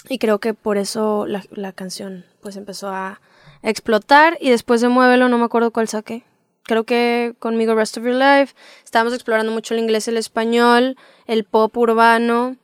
y 0.08 0.18
creo 0.18 0.38
que 0.38 0.54
por 0.54 0.76
eso 0.76 1.26
la, 1.26 1.44
la 1.50 1.72
canción 1.72 2.26
pues 2.42 2.56
empezó 2.56 2.88
a 2.88 3.20
explotar 3.62 4.36
y 4.40 4.50
después 4.50 4.80
de 4.80 4.88
Muévelo 4.88 5.28
no 5.28 5.38
me 5.38 5.44
acuerdo 5.44 5.70
cuál 5.70 5.88
saqué 5.88 6.24
creo 6.70 6.84
que 6.84 7.34
conmigo 7.40 7.74
Rest 7.74 7.96
of 7.96 8.04
Your 8.04 8.14
Life 8.14 8.54
estábamos 8.84 9.12
explorando 9.12 9.50
mucho 9.50 9.74
el 9.74 9.80
inglés, 9.80 10.06
el 10.06 10.16
español, 10.16 10.96
el 11.26 11.42
pop 11.42 11.76
urbano. 11.76 12.54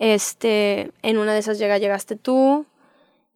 Este, 0.00 0.90
en 1.02 1.16
una 1.16 1.32
de 1.32 1.38
esas 1.38 1.60
llega 1.60 1.78
Llegaste 1.78 2.16
tú. 2.16 2.66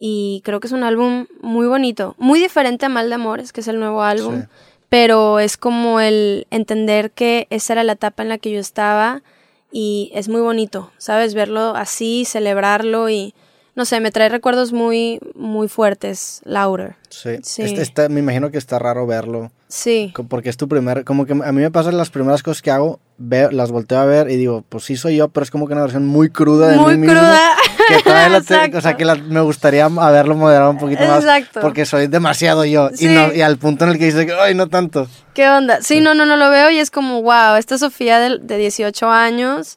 Y 0.01 0.43
creo 0.45 0.59
que 0.59 0.67
es 0.67 0.73
un 0.73 0.83
álbum 0.83 1.27
muy 1.43 1.69
bonito. 1.69 2.17
Muy 2.19 2.41
diferente 2.41 2.87
a 2.87 2.89
Mal 2.89 3.09
de 3.09 3.15
Amores, 3.15 3.53
que 3.53 3.61
es 3.61 3.69
el 3.69 3.79
nuevo 3.79 4.03
álbum. 4.03 4.47
Pero 4.89 5.39
es 5.39 5.57
como 5.57 6.01
el 6.01 6.49
entender 6.51 7.13
que 7.13 7.47
esa 7.51 7.75
era 7.75 7.85
la 7.85 7.93
etapa 7.93 8.25
en 8.25 8.29
la 8.29 8.39
que 8.39 8.51
yo 8.51 8.59
estaba. 8.59 9.23
Y 9.71 10.11
es 10.13 10.29
muy 10.29 10.41
bonito, 10.41 10.91
¿sabes? 10.99 11.35
Verlo 11.35 11.77
así, 11.77 12.25
celebrarlo 12.25 13.11
y 13.11 13.33
no 13.77 13.85
sé, 13.85 14.01
me 14.01 14.11
trae 14.11 14.31
recuerdos 14.31 14.73
muy, 14.73 15.21
muy 15.35 15.69
fuertes, 15.69 16.41
Laura. 16.45 16.97
Sí. 17.11 17.37
sí. 17.43 17.63
Este, 17.63 18.09
me 18.09 18.21
imagino 18.21 18.51
que 18.51 18.57
está 18.57 18.79
raro 18.79 19.07
verlo. 19.07 19.53
Sí. 19.69 20.15
Porque 20.29 20.49
es 20.49 20.57
tu 20.57 20.67
primer, 20.67 21.05
como 21.05 21.27
que 21.27 21.33
a 21.35 21.53
mí 21.53 21.61
me 21.61 21.71
pasan 21.71 21.99
las 21.99 22.09
primeras 22.09 22.43
cosas 22.43 22.63
que 22.63 22.71
hago, 22.71 23.01
veo, 23.19 23.51
las 23.51 23.71
volteo 23.71 23.99
a 23.99 24.07
ver 24.07 24.31
y 24.31 24.37
digo, 24.37 24.65
pues 24.67 24.85
sí 24.85 24.97
soy 24.97 25.17
yo, 25.17 25.29
pero 25.29 25.45
es 25.45 25.51
como 25.51 25.67
que 25.67 25.75
una 25.75 25.83
versión 25.83 26.07
muy 26.07 26.31
cruda 26.31 26.69
de 26.69 26.79
muy 26.79 26.97
mí 26.97 27.07
cruda. 27.07 27.55
Que 27.87 28.77
o 28.77 28.81
sea, 28.81 28.97
que 28.97 29.05
me 29.05 29.41
gustaría 29.43 29.85
haberlo 29.85 30.35
moderado 30.35 30.71
un 30.71 30.79
poquito 30.79 31.07
más. 31.07 31.23
Exacto. 31.23 31.61
Porque 31.61 31.85
soy 31.85 32.09
demasiado 32.09 32.65
yo. 32.65 32.91
Y, 32.99 33.07
no, 33.07 33.33
y 33.33 33.43
al 33.43 33.59
punto 33.59 33.85
en 33.85 33.91
el 33.91 33.99
que 33.99 34.07
dice 34.07 34.27
que, 34.27 34.33
ay, 34.33 34.55
no 34.55 34.69
tanto. 34.69 35.07
¿Qué 35.35 35.49
onda? 35.49 35.83
Sí, 35.83 36.01
no, 36.01 36.15
no, 36.15 36.27
no 36.27 36.37
lo 36.37 36.51
veo 36.51 36.71
y 36.71 36.79
es 36.79 36.91
como, 36.91 37.23
wow, 37.23 37.57
esta 37.57 37.79
Sofía 37.79 38.19
de, 38.19 38.39
de 38.39 38.57
18 38.57 39.09
años 39.09 39.77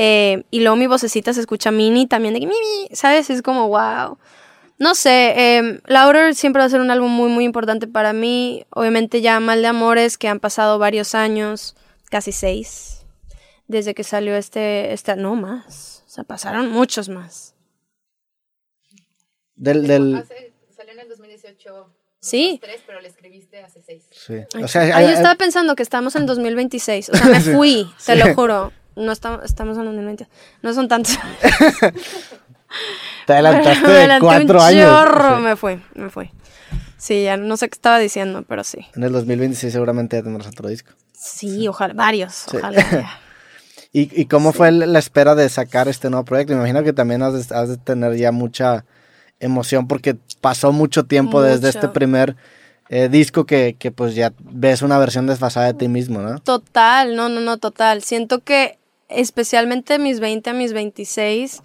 eh, 0.00 0.44
y 0.52 0.60
luego 0.60 0.76
mi 0.76 0.86
vocecita 0.86 1.34
se 1.34 1.40
escucha 1.40 1.72
mini 1.72 2.06
también 2.06 2.32
de 2.32 2.38
que 2.38 2.48
¿sabes? 2.94 3.30
Es 3.30 3.42
como 3.42 3.66
wow. 3.66 4.16
No 4.78 4.94
sé, 4.94 5.34
eh, 5.36 5.80
Louder 5.86 6.36
siempre 6.36 6.60
va 6.60 6.66
a 6.66 6.68
ser 6.68 6.80
un 6.80 6.92
álbum 6.92 7.10
muy, 7.10 7.28
muy 7.28 7.44
importante 7.44 7.88
para 7.88 8.12
mí. 8.12 8.64
Obviamente 8.70 9.20
ya 9.20 9.40
Mal 9.40 9.60
de 9.60 9.66
Amores, 9.66 10.16
que 10.16 10.28
han 10.28 10.38
pasado 10.38 10.78
varios 10.78 11.16
años, 11.16 11.74
casi 12.10 12.30
seis, 12.30 13.06
desde 13.66 13.92
que 13.92 14.04
salió 14.04 14.36
este, 14.36 14.92
este 14.92 15.16
no 15.16 15.34
más. 15.34 16.04
O 16.06 16.10
sea, 16.10 16.22
pasaron 16.22 16.70
muchos 16.70 17.08
más. 17.08 17.56
Del, 19.56 19.84
del... 19.88 20.24
salió 20.76 20.92
en 20.92 21.00
el 21.00 21.08
2018. 21.08 21.92
Sí. 22.20 22.60
Tres, 22.62 22.82
pero 22.86 23.00
le 23.00 23.08
escribiste 23.08 23.64
hace 23.64 23.82
seis. 23.82 24.04
Sí. 24.12 24.34
O 24.62 24.68
sea, 24.68 25.02
yo 25.02 25.08
estaba 25.08 25.34
pensando 25.34 25.74
que 25.74 25.82
estamos 25.82 26.14
en 26.14 26.26
2026. 26.26 27.08
O 27.08 27.16
sea, 27.16 27.26
me 27.26 27.40
fui, 27.56 27.90
te 28.06 28.14
lo 28.14 28.32
juro. 28.36 28.72
No 28.98 29.12
estamos, 29.12 29.44
estamos 29.44 29.78
en 29.78 29.84
2020. 29.84 30.28
No 30.62 30.74
son 30.74 30.88
tantos. 30.88 31.18
Te 33.26 33.32
adelantaste 33.32 33.88
de 33.90 34.18
cuatro 34.20 34.58
un 34.58 34.64
años. 34.64 34.90
Chorro, 34.90 35.38
me 35.38 35.56
fui, 35.56 35.80
me 35.94 36.10
fui. 36.10 36.30
Sí, 36.96 37.22
ya 37.24 37.36
no 37.36 37.56
sé 37.56 37.68
qué 37.68 37.74
estaba 37.74 37.98
diciendo, 37.98 38.44
pero 38.46 38.64
sí. 38.64 38.78
En 38.96 39.04
el 39.04 39.12
2026 39.12 39.72
seguramente 39.72 40.16
ya 40.16 40.22
tendrás 40.22 40.48
otro 40.48 40.68
disco. 40.68 40.90
Sí, 41.12 41.68
ojalá, 41.68 41.94
varios, 41.94 42.46
ojalá. 42.52 42.84
¿Y, 43.92 44.20
¿Y, 44.20 44.26
cómo 44.26 44.52
fue 44.52 44.70
la 44.70 44.98
espera 44.98 45.34
de 45.34 45.48
sacar 45.48 45.88
este 45.88 46.10
nuevo 46.10 46.24
proyecto? 46.24 46.52
Me 46.52 46.58
imagino 46.58 46.82
que 46.82 46.92
también 46.92 47.22
has 47.22 47.48
de, 47.48 47.76
tener 47.78 48.16
ya 48.16 48.32
mucha 48.32 48.84
emoción 49.40 49.88
porque 49.88 50.16
pasó 50.40 50.72
mucho 50.72 51.04
tiempo 51.04 51.40
desde 51.40 51.70
este 51.70 51.88
primer 51.88 52.36
eh, 52.90 53.08
disco 53.08 53.46
que, 53.46 53.76
que 53.78 53.90
pues 53.90 54.14
ya 54.14 54.34
ves 54.40 54.82
una 54.82 54.98
versión 54.98 55.26
desfasada 55.26 55.66
de 55.66 55.74
ti 55.74 55.88
mismo, 55.88 56.20
¿no? 56.20 56.38
Total, 56.40 57.16
no, 57.16 57.30
no, 57.30 57.40
no, 57.40 57.56
total. 57.56 58.02
Siento 58.02 58.40
que 58.40 58.78
especialmente 59.08 59.98
mis 59.98 60.20
20 60.20 60.50
a 60.50 60.52
mis 60.54 60.72
26, 60.72 61.62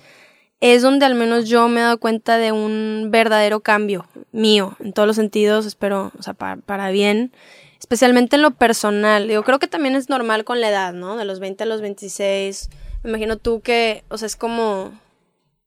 es 0.64 0.82
donde 0.82 1.06
al 1.06 1.16
menos 1.16 1.50
yo 1.50 1.68
me 1.68 1.82
he 1.82 1.84
dado 1.84 2.00
cuenta 2.00 2.38
de 2.38 2.54
un 2.54 3.10
verdadero 3.12 3.60
cambio 3.60 4.08
mío, 4.32 4.78
en 4.80 4.94
todos 4.94 5.06
los 5.06 5.18
sentidos, 5.18 5.66
espero, 5.66 6.14
o 6.18 6.24
sea, 6.24 6.34
para, 6.34 6.89
bien, 6.89 7.34
especialmente 7.80 8.38
en 8.38 8.44
lo 8.44 8.52
personal. 8.52 9.28
Yo 9.28 9.44
creo 9.44 9.60
que 9.60 9.68
también 9.68 9.96
es 9.96 10.08
normal 10.08 10.46
con 10.46 10.62
la 10.62 10.70
edad, 10.70 10.94
¿no? 10.94 11.18
De 11.18 11.26
los 11.26 11.41
20 11.41 11.64
a 11.64 11.68
los 11.68 11.82
26. 11.82 12.70
Me 13.04 13.10
imagino 13.10 13.36
tú 13.36 13.60
que, 13.60 14.06
o 14.08 14.18
sea, 14.18 14.26
es 14.26 14.38
como, 14.38 14.98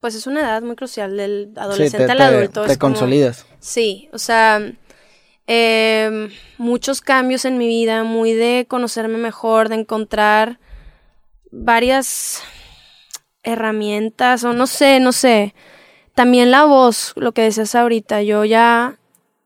pues 0.01 0.15
es 0.15 0.27
una 0.27 0.41
edad 0.41 0.63
muy 0.63 0.77
crucial 0.77 1.15
del 1.15 1.53
adolescente 1.57 2.11
al 2.11 2.23
adulto. 2.23 2.65
Te, 2.65 2.79
consolidas. 2.79 3.45
Sí, 3.61 4.09
o 4.15 4.19
sea, 4.19 4.63
em, 5.47 6.31
muchos 6.57 7.03
cambios 7.03 7.45
en 7.45 7.59
mi 7.59 7.69
vida, 7.69 8.03
muy 8.03 8.33
de 8.33 8.65
conocerme 8.67 9.19
mejor, 9.19 9.69
de 9.69 9.75
encontrar 9.75 10.59
varias 11.51 12.43
herramientas 13.43 14.45
o 14.45 14.53
no 14.53 14.67
sé, 14.67 15.01
no 15.01 15.13
sé. 15.13 15.55
También 16.15 16.51
la 16.51 16.65
voz, 16.65 17.13
lo 17.17 17.33
que 17.33 17.43
decías 17.43 17.75
ahorita, 17.75 18.23
yo 18.23 18.45
ya 18.45 18.99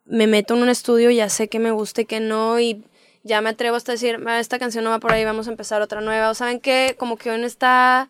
me 0.04 0.26
meto 0.26 0.54
en 0.54 0.62
un 0.62 0.68
estudio, 0.68 1.10
ya 1.10 1.28
sé 1.28 1.48
que 1.48 1.58
me 1.58 1.70
gusta 1.70 2.02
y 2.02 2.04
que 2.04 2.20
no 2.20 2.58
y 2.60 2.84
ya 3.22 3.40
me 3.40 3.50
atrevo 3.50 3.76
hasta 3.76 3.92
decir, 3.92 4.18
esta 4.38 4.58
canción 4.58 4.84
no 4.84 4.90
va 4.90 4.98
por 4.98 5.12
ahí, 5.12 5.24
vamos 5.24 5.46
a 5.46 5.50
empezar 5.50 5.82
otra 5.82 6.00
nueva. 6.00 6.30
O 6.30 6.34
saben 6.34 6.60
que 6.60 6.96
como 6.98 7.16
que 7.16 7.30
uno 7.30 7.46
está, 7.46 8.08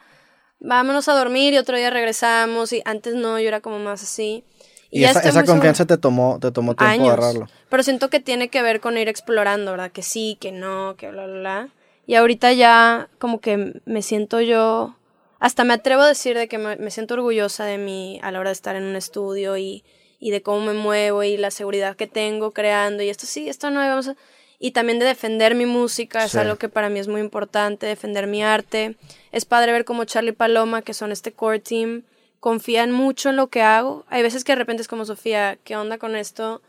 vámonos 0.60 1.08
a 1.08 1.14
dormir 1.14 1.52
y 1.54 1.58
otro 1.58 1.76
día 1.76 1.90
regresamos 1.90 2.72
y 2.72 2.82
antes 2.84 3.14
no, 3.14 3.38
yo 3.40 3.48
era 3.48 3.60
como 3.60 3.78
más 3.78 4.02
así. 4.02 4.44
Y, 4.92 5.04
esa, 5.04 5.44
confianza 5.44 5.86
te 5.86 5.96
tomó, 5.98 6.38
te 6.40 6.50
tomó 6.50 6.74
tiempo 6.74 7.06
agarrarlo. 7.06 7.46
Pero 7.68 7.82
siento 7.82 8.10
que 8.10 8.18
tiene 8.18 8.48
que 8.48 8.60
ver 8.60 8.80
con 8.80 8.98
ir 8.98 9.08
explorando, 9.08 9.70
¿verdad? 9.70 9.92
Que 9.92 10.02
sí, 10.02 10.36
que 10.40 10.50
no, 10.50 10.96
que 10.96 11.10
bla, 11.10 11.26
bla, 11.26 11.38
bla. 11.38 11.68
Y 12.10 12.16
ahorita 12.16 12.52
ya 12.52 13.08
como 13.20 13.40
que 13.40 13.80
me 13.84 14.02
siento 14.02 14.40
yo, 14.40 14.96
hasta 15.38 15.62
me 15.62 15.74
atrevo 15.74 16.02
a 16.02 16.08
decir 16.08 16.36
de 16.36 16.48
que 16.48 16.58
me, 16.58 16.90
siento 16.90 17.14
orgullosa 17.14 17.64
de 17.64 17.78
mí 17.78 18.18
a 18.24 18.32
la 18.32 18.40
hora 18.40 18.50
de 18.50 18.54
estar 18.54 18.74
en 18.74 18.82
un 18.82 18.96
estudio 18.96 19.56
y, 19.56 19.84
y, 20.18 20.32
de 20.32 20.42
cómo 20.42 20.60
me 20.60 20.72
muevo 20.72 21.22
y 21.22 21.36
la 21.36 21.52
seguridad 21.52 21.94
que 21.94 22.08
tengo 22.08 22.50
creando 22.50 23.04
y 23.04 23.10
esto 23.10 23.26
sí, 23.26 23.48
esto 23.48 23.70
no, 23.70 23.78
vamos 23.78 24.08
a... 24.08 24.16
Y 24.58 24.72
también 24.72 24.98
de 24.98 25.04
defender 25.04 25.54
mi 25.54 25.66
música, 25.66 26.24
es 26.24 26.34
algo 26.34 26.56
que 26.56 26.68
para 26.68 26.88
mí 26.88 26.98
es 26.98 27.06
muy 27.06 27.20
importante, 27.20 27.86
defender 27.86 28.26
mi 28.26 28.42
arte. 28.42 28.96
Es 29.30 29.44
padre 29.44 29.70
ver 29.70 29.84
cómo 29.84 30.04
Charlie 30.04 30.32
Paloma, 30.32 30.82
que 30.82 30.94
son 30.94 31.12
este 31.12 31.30
core 31.30 31.60
team, 31.60 32.02
confían 32.40 32.90
mucho 32.90 33.28
en 33.28 33.36
lo 33.36 33.46
que 33.50 33.62
hago. 33.62 34.04
Hay 34.08 34.24
veces 34.24 34.42
que 34.42 34.50
de 34.50 34.56
repente 34.56 34.82
es 34.82 34.88
como 34.88 35.04
Sofía, 35.04 35.58
¿qué 35.62 35.76
onda 35.76 35.96
con 35.96 36.16
esto? 36.16 36.60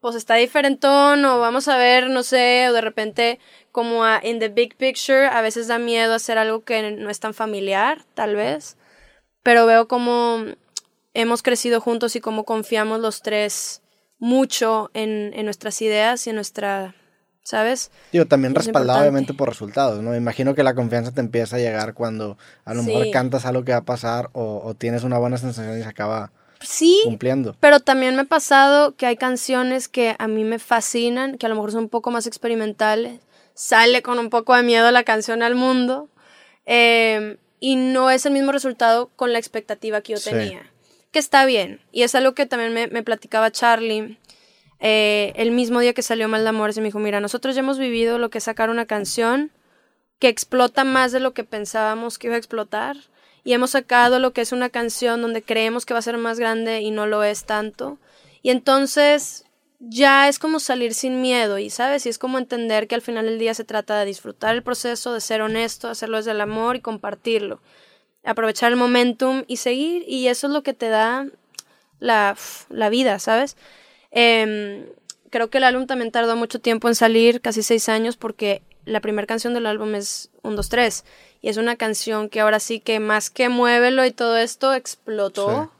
Pues 0.00 0.14
está 0.14 0.34
diferentón 0.34 1.24
o 1.24 1.40
vamos 1.40 1.68
a 1.68 1.78
ver, 1.78 2.10
no 2.10 2.22
sé, 2.22 2.68
o 2.68 2.74
de 2.74 2.82
repente 2.82 3.40
como 3.72 4.04
a 4.04 4.20
in 4.22 4.38
the 4.38 4.48
big 4.48 4.76
picture, 4.76 5.26
a 5.26 5.42
veces 5.42 5.68
da 5.68 5.78
miedo 5.78 6.14
hacer 6.14 6.38
algo 6.38 6.64
que 6.64 6.92
no 6.92 7.10
es 7.10 7.20
tan 7.20 7.34
familiar, 7.34 8.04
tal 8.14 8.36
vez, 8.36 8.76
pero 9.42 9.66
veo 9.66 9.88
como 9.88 10.44
hemos 11.14 11.42
crecido 11.42 11.80
juntos 11.80 12.16
y 12.16 12.20
cómo 12.20 12.44
confiamos 12.44 13.00
los 13.00 13.22
tres 13.22 13.82
mucho 14.18 14.90
en, 14.94 15.32
en 15.34 15.44
nuestras 15.44 15.80
ideas 15.82 16.26
y 16.26 16.30
en 16.30 16.36
nuestra, 16.36 16.94
¿sabes? 17.42 17.90
Digo, 18.12 18.26
también 18.26 18.54
respaldado 18.54 19.00
obviamente 19.00 19.34
por 19.34 19.48
resultados, 19.48 20.02
¿no? 20.02 20.10
Me 20.10 20.18
imagino 20.18 20.54
que 20.54 20.62
la 20.62 20.74
confianza 20.74 21.12
te 21.12 21.20
empieza 21.20 21.56
a 21.56 21.58
llegar 21.58 21.94
cuando 21.94 22.36
a 22.64 22.74
lo 22.74 22.82
mejor 22.82 23.10
cantas 23.10 23.46
algo 23.46 23.64
que 23.64 23.72
va 23.72 23.78
a 23.78 23.84
pasar 23.84 24.30
o, 24.32 24.62
o 24.64 24.74
tienes 24.74 25.04
una 25.04 25.18
buena 25.18 25.38
sensación 25.38 25.78
y 25.78 25.82
se 25.82 25.88
acaba 25.88 26.32
sí, 26.60 27.00
cumpliendo. 27.04 27.56
Pero 27.60 27.80
también 27.80 28.14
me 28.14 28.22
ha 28.22 28.26
pasado 28.26 28.94
que 28.94 29.06
hay 29.06 29.16
canciones 29.16 29.88
que 29.88 30.14
a 30.18 30.28
mí 30.28 30.44
me 30.44 30.58
fascinan, 30.58 31.38
que 31.38 31.46
a 31.46 31.48
lo 31.48 31.54
mejor 31.54 31.72
son 31.72 31.84
un 31.84 31.88
poco 31.88 32.10
más 32.10 32.26
experimentales, 32.26 33.20
sale 33.60 34.00
con 34.00 34.18
un 34.18 34.30
poco 34.30 34.56
de 34.56 34.62
miedo 34.62 34.90
la 34.90 35.04
canción 35.04 35.42
al 35.42 35.54
mundo. 35.54 36.08
Em, 36.64 37.36
y 37.58 37.76
no 37.76 38.10
es 38.10 38.24
el 38.24 38.32
mismo 38.32 38.52
resultado 38.52 39.10
con 39.16 39.34
la 39.34 39.38
expectativa 39.38 40.00
que 40.00 40.14
yo 40.14 40.20
tenía. 40.20 40.72
Que 41.12 41.18
está 41.18 41.44
bien. 41.44 41.78
Y 41.92 42.02
es 42.02 42.14
algo 42.14 42.32
que 42.34 42.46
también 42.46 42.72
me, 42.72 43.02
platicaba 43.02 43.50
Charlie. 43.50 44.18
Eh, 44.78 45.34
el 45.36 45.50
mismo 45.50 45.80
día 45.80 45.92
que 45.92 46.00
salió 46.00 46.26
Mal 46.26 46.42
de 46.42 46.48
Amores, 46.48 46.78
y 46.78 46.80
me 46.80 46.86
dijo, 46.86 47.00
mira, 47.00 47.20
nosotros 47.20 47.54
ya 47.54 47.60
hemos 47.60 47.78
vivido 47.78 48.18
lo 48.18 48.30
que 48.30 48.38
es 48.38 48.44
sacar 48.44 48.70
una 48.70 48.86
canción 48.86 49.50
que 50.18 50.28
explota 50.28 50.84
más 50.84 51.12
de 51.12 51.20
lo 51.20 51.34
que 51.34 51.44
pensábamos 51.44 52.18
que 52.18 52.28
iba 52.28 52.36
a 52.36 52.38
explotar. 52.38 52.96
Y 53.44 53.52
hemos 53.52 53.72
sacado 53.72 54.18
lo 54.20 54.32
que 54.32 54.40
es 54.40 54.52
una 54.52 54.70
canción 54.70 55.20
donde 55.20 55.42
creemos 55.42 55.84
que 55.84 55.92
va 55.92 55.98
a 55.98 56.02
ser 56.02 56.16
más 56.16 56.38
grande 56.38 56.80
y 56.80 56.90
no 56.90 57.06
lo 57.06 57.24
es 57.24 57.44
tanto. 57.44 57.98
Y 58.40 58.48
entonces 58.48 59.44
ya 59.80 60.28
es 60.28 60.38
como 60.38 60.60
salir 60.60 60.92
sin 60.94 61.22
miedo 61.22 61.58
y, 61.58 61.70
¿sabes? 61.70 62.04
Y 62.04 62.10
es 62.10 62.18
como 62.18 62.38
entender 62.38 62.86
que 62.86 62.94
al 62.94 63.00
final 63.00 63.24
del 63.24 63.38
día 63.38 63.54
se 63.54 63.64
trata 63.64 63.98
de 63.98 64.04
disfrutar 64.04 64.54
el 64.54 64.62
proceso, 64.62 65.14
de 65.14 65.22
ser 65.22 65.40
honesto, 65.40 65.88
hacerlo 65.88 66.18
desde 66.18 66.32
el 66.32 66.40
amor 66.42 66.76
y 66.76 66.80
compartirlo. 66.80 67.62
Aprovechar 68.22 68.70
el 68.70 68.76
momentum 68.76 69.44
y 69.46 69.56
seguir 69.56 70.04
y 70.06 70.28
eso 70.28 70.46
es 70.46 70.52
lo 70.52 70.62
que 70.62 70.74
te 70.74 70.90
da 70.90 71.26
la, 71.98 72.36
la 72.68 72.90
vida, 72.90 73.18
¿sabes? 73.18 73.56
Em, 74.10 74.84
creo 75.30 75.48
que 75.48 75.58
el 75.58 75.64
álbum 75.64 75.86
también 75.86 76.10
tardó 76.10 76.36
mucho 76.36 76.60
tiempo 76.60 76.88
en 76.88 76.94
salir, 76.94 77.40
casi 77.40 77.62
seis 77.62 77.88
años, 77.88 78.18
porque 78.18 78.62
la 78.84 79.00
primera 79.00 79.26
canción 79.26 79.54
del 79.54 79.64
álbum 79.64 79.94
es 79.94 80.30
1, 80.42 80.56
2, 80.56 80.68
3. 80.68 81.04
Y 81.40 81.48
es 81.48 81.56
una 81.56 81.76
canción 81.76 82.28
que 82.28 82.40
ahora 82.40 82.60
sí 82.60 82.80
que 82.80 83.00
más 83.00 83.30
que 83.30 83.48
muévelo 83.48 84.04
y 84.04 84.10
todo 84.10 84.36
esto 84.36 84.74
explotó. 84.74 85.72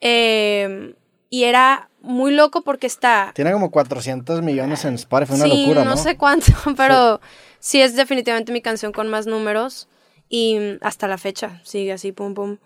Em, 0.00 0.94
y 1.28 1.44
era 1.44 1.89
muy 2.02 2.34
loco 2.34 2.62
porque 2.62 2.86
está... 2.86 3.32
Tiene 3.34 3.52
como 3.52 3.70
400 3.70 4.42
millones 4.42 4.84
en 4.84 4.94
Spotify, 4.94 5.34
una 5.34 5.46
locura, 5.46 5.84
¿no? 5.84 5.90
no 5.90 5.96
sé 5.96 6.16
cuánto, 6.16 6.52
pero 6.76 7.20
sí. 7.58 7.80
es 7.80 7.96
definitivamente 7.96 8.52
mi 8.52 8.62
canción 8.62 8.92
con 8.92 9.08
más 9.08 9.26
números 9.26 9.88
y 10.28 10.58
hasta 10.80 11.08
la 11.08 11.18
fecha 11.18 11.60
sigue 11.64 11.92
así, 11.92 12.12
pum, 12.12 12.34
pum. 12.34 12.58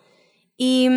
Y 0.56 0.88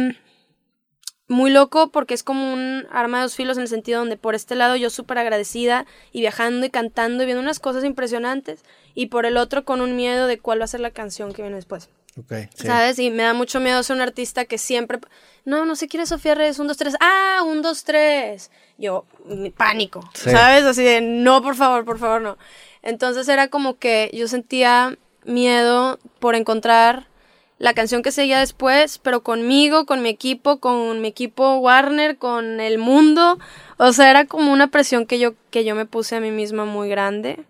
muy 1.27 1.51
loco 1.51 1.91
porque 1.91 2.13
es 2.13 2.23
como 2.23 2.53
un 2.53 2.85
arma 2.91 3.17
de 3.17 3.23
dos 3.23 3.35
filos 3.35 3.57
en 3.57 3.63
el 3.63 3.69
sentido 3.69 3.99
donde 3.99 4.17
por 4.17 4.35
este 4.35 4.55
lado 4.55 4.75
yo 4.75 4.89
súper 4.89 5.17
agradecida 5.17 5.85
y 6.11 6.21
viajando 6.21 6.65
y 6.65 6.69
cantando 6.69 7.23
y 7.23 7.25
viendo 7.25 7.41
unas 7.41 7.59
cosas 7.59 7.83
impresionantes 7.83 8.63
y 8.93 9.07
por 9.07 9.25
el 9.25 9.37
otro 9.37 9.65
con 9.65 9.81
un 9.81 9.95
miedo 9.95 10.27
de 10.27 10.39
cuál 10.39 10.61
va 10.61 10.65
a 10.65 10.69
ser 10.69 10.79
la 10.79 10.91
canción 10.91 11.33
que 11.33 11.41
viene 11.41 11.57
después. 11.57 11.89
Okay, 12.19 12.49
¿Sabes? 12.55 12.97
Y 12.99 13.11
me 13.11 13.23
da 13.23 13.33
mucho 13.33 13.59
miedo 13.59 13.83
ser 13.83 13.95
un 13.95 14.01
artista 14.01 14.45
que 14.45 14.57
siempre. 14.57 14.99
No, 15.45 15.65
no 15.65 15.75
sé 15.75 15.87
quién 15.87 16.01
es 16.01 16.09
Sofía 16.09 16.35
Reyes. 16.35 16.57
Un, 16.59 16.67
dos, 16.67 16.77
tres. 16.77 16.95
Ah, 16.99 17.43
un, 17.45 17.61
dos, 17.61 17.83
tres. 17.83 18.49
Yo, 18.77 19.05
pánico. 19.55 20.09
¿Sabes? 20.13 20.63
Así 20.63 20.83
de, 20.83 21.01
no, 21.01 21.41
por 21.41 21.55
favor, 21.55 21.85
por 21.85 21.99
favor, 21.99 22.21
no. 22.21 22.37
Entonces 22.81 23.27
era 23.27 23.49
como 23.49 23.77
que 23.77 24.09
yo 24.13 24.27
sentía 24.27 24.97
miedo 25.25 25.99
por 26.19 26.35
encontrar 26.35 27.07
la 27.59 27.73
canción 27.73 28.03
que 28.03 28.11
seguía 28.11 28.39
después, 28.39 28.99
pero 28.99 29.23
conmigo, 29.23 29.85
con 29.85 30.01
mi 30.01 30.09
equipo, 30.09 30.59
con 30.59 31.01
mi 31.01 31.07
equipo 31.07 31.57
Warner, 31.57 32.17
con 32.17 32.59
el 32.59 32.77
mundo. 32.77 33.39
O 33.77 33.93
sea, 33.93 34.09
era 34.09 34.25
como 34.25 34.51
una 34.51 34.67
presión 34.67 35.05
que 35.05 35.19
yo, 35.19 35.33
que 35.49 35.63
yo 35.63 35.75
me 35.75 35.85
puse 35.85 36.15
a 36.15 36.19
mí 36.19 36.31
misma 36.31 36.65
muy 36.65 36.89
grande. 36.89 37.45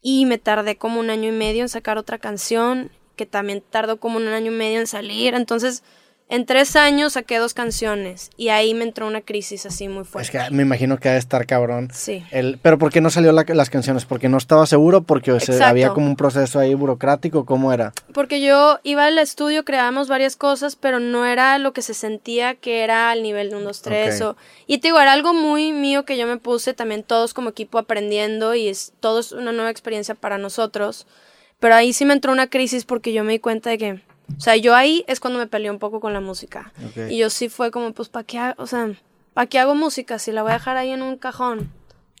Y 0.00 0.26
me 0.26 0.38
tardé 0.38 0.76
como 0.76 1.00
un 1.00 1.10
año 1.10 1.28
y 1.28 1.32
medio 1.32 1.62
en 1.62 1.68
sacar 1.68 1.98
otra 1.98 2.18
canción 2.18 2.90
que 3.18 3.26
también 3.26 3.62
tardó 3.68 3.98
como 3.98 4.16
un 4.16 4.28
año 4.28 4.50
y 4.50 4.54
medio 4.54 4.80
en 4.80 4.86
salir. 4.86 5.34
Entonces, 5.34 5.82
en 6.30 6.44
tres 6.44 6.76
años 6.76 7.14
saqué 7.14 7.38
dos 7.38 7.54
canciones 7.54 8.30
y 8.36 8.50
ahí 8.50 8.74
me 8.74 8.84
entró 8.84 9.06
una 9.06 9.22
crisis 9.22 9.64
así 9.64 9.88
muy 9.88 10.04
fuerte. 10.04 10.26
Es 10.26 10.30
que 10.30 10.54
me 10.54 10.62
imagino 10.62 10.98
que 10.98 11.08
ha 11.08 11.12
de 11.12 11.18
estar 11.18 11.46
cabrón. 11.46 11.88
Sí. 11.94 12.22
El, 12.30 12.58
pero 12.60 12.76
¿por 12.76 12.92
qué 12.92 13.00
no 13.00 13.08
salió 13.08 13.32
las 13.32 13.70
canciones? 13.70 14.04
¿Porque 14.04 14.28
no 14.28 14.36
estaba 14.36 14.66
seguro? 14.66 15.02
¿Porque 15.02 15.38
había 15.62 15.88
como 15.90 16.06
un 16.06 16.16
proceso 16.16 16.58
ahí 16.58 16.74
burocrático? 16.74 17.46
¿Cómo 17.46 17.72
era? 17.72 17.94
Porque 18.12 18.42
yo 18.42 18.78
iba 18.82 19.06
al 19.06 19.18
estudio, 19.18 19.64
creábamos 19.64 20.08
varias 20.08 20.36
cosas, 20.36 20.76
pero 20.76 21.00
no 21.00 21.24
era 21.24 21.56
lo 21.58 21.72
que 21.72 21.80
se 21.80 21.94
sentía 21.94 22.54
que 22.54 22.84
era 22.84 23.10
al 23.10 23.22
nivel 23.22 23.48
de 23.48 23.56
un, 23.56 23.64
dos, 23.64 23.80
tres. 23.80 24.22
y 24.66 24.78
te 24.78 24.88
digo, 24.88 25.00
era 25.00 25.14
algo 25.14 25.32
muy 25.32 25.72
mío 25.72 26.04
que 26.04 26.18
yo 26.18 26.26
me 26.26 26.36
puse 26.36 26.74
también 26.74 27.04
todos 27.04 27.32
como 27.32 27.48
equipo 27.48 27.78
aprendiendo 27.78 28.54
y 28.54 28.68
es 28.68 28.92
todo 29.00 29.20
es 29.20 29.32
una 29.32 29.52
nueva 29.52 29.70
experiencia 29.70 30.14
para 30.14 30.36
nosotros. 30.36 31.06
Pero 31.60 31.74
ahí 31.74 31.92
sí 31.92 32.04
me 32.04 32.14
entró 32.14 32.32
una 32.32 32.48
crisis 32.48 32.84
porque 32.84 33.12
yo 33.12 33.24
me 33.24 33.32
di 33.32 33.38
cuenta 33.38 33.70
de 33.70 33.78
que, 33.78 33.92
o 34.36 34.40
sea, 34.40 34.56
yo 34.56 34.74
ahí 34.74 35.04
es 35.08 35.20
cuando 35.20 35.38
me 35.38 35.46
peleé 35.46 35.70
un 35.70 35.78
poco 35.78 36.00
con 36.00 36.12
la 36.12 36.20
música. 36.20 36.72
Y 37.08 37.18
yo 37.18 37.30
sí 37.30 37.48
fue 37.48 37.70
como, 37.70 37.92
pues, 37.92 38.08
¿para 38.08 38.24
qué, 38.24 38.54
o 38.56 38.66
sea, 38.66 38.90
¿para 39.34 39.46
qué 39.46 39.58
hago 39.58 39.74
música 39.74 40.18
si 40.18 40.32
la 40.32 40.42
voy 40.42 40.52
a 40.52 40.54
dejar 40.54 40.76
ahí 40.76 40.90
en 40.90 41.02
un 41.02 41.16
cajón? 41.16 41.70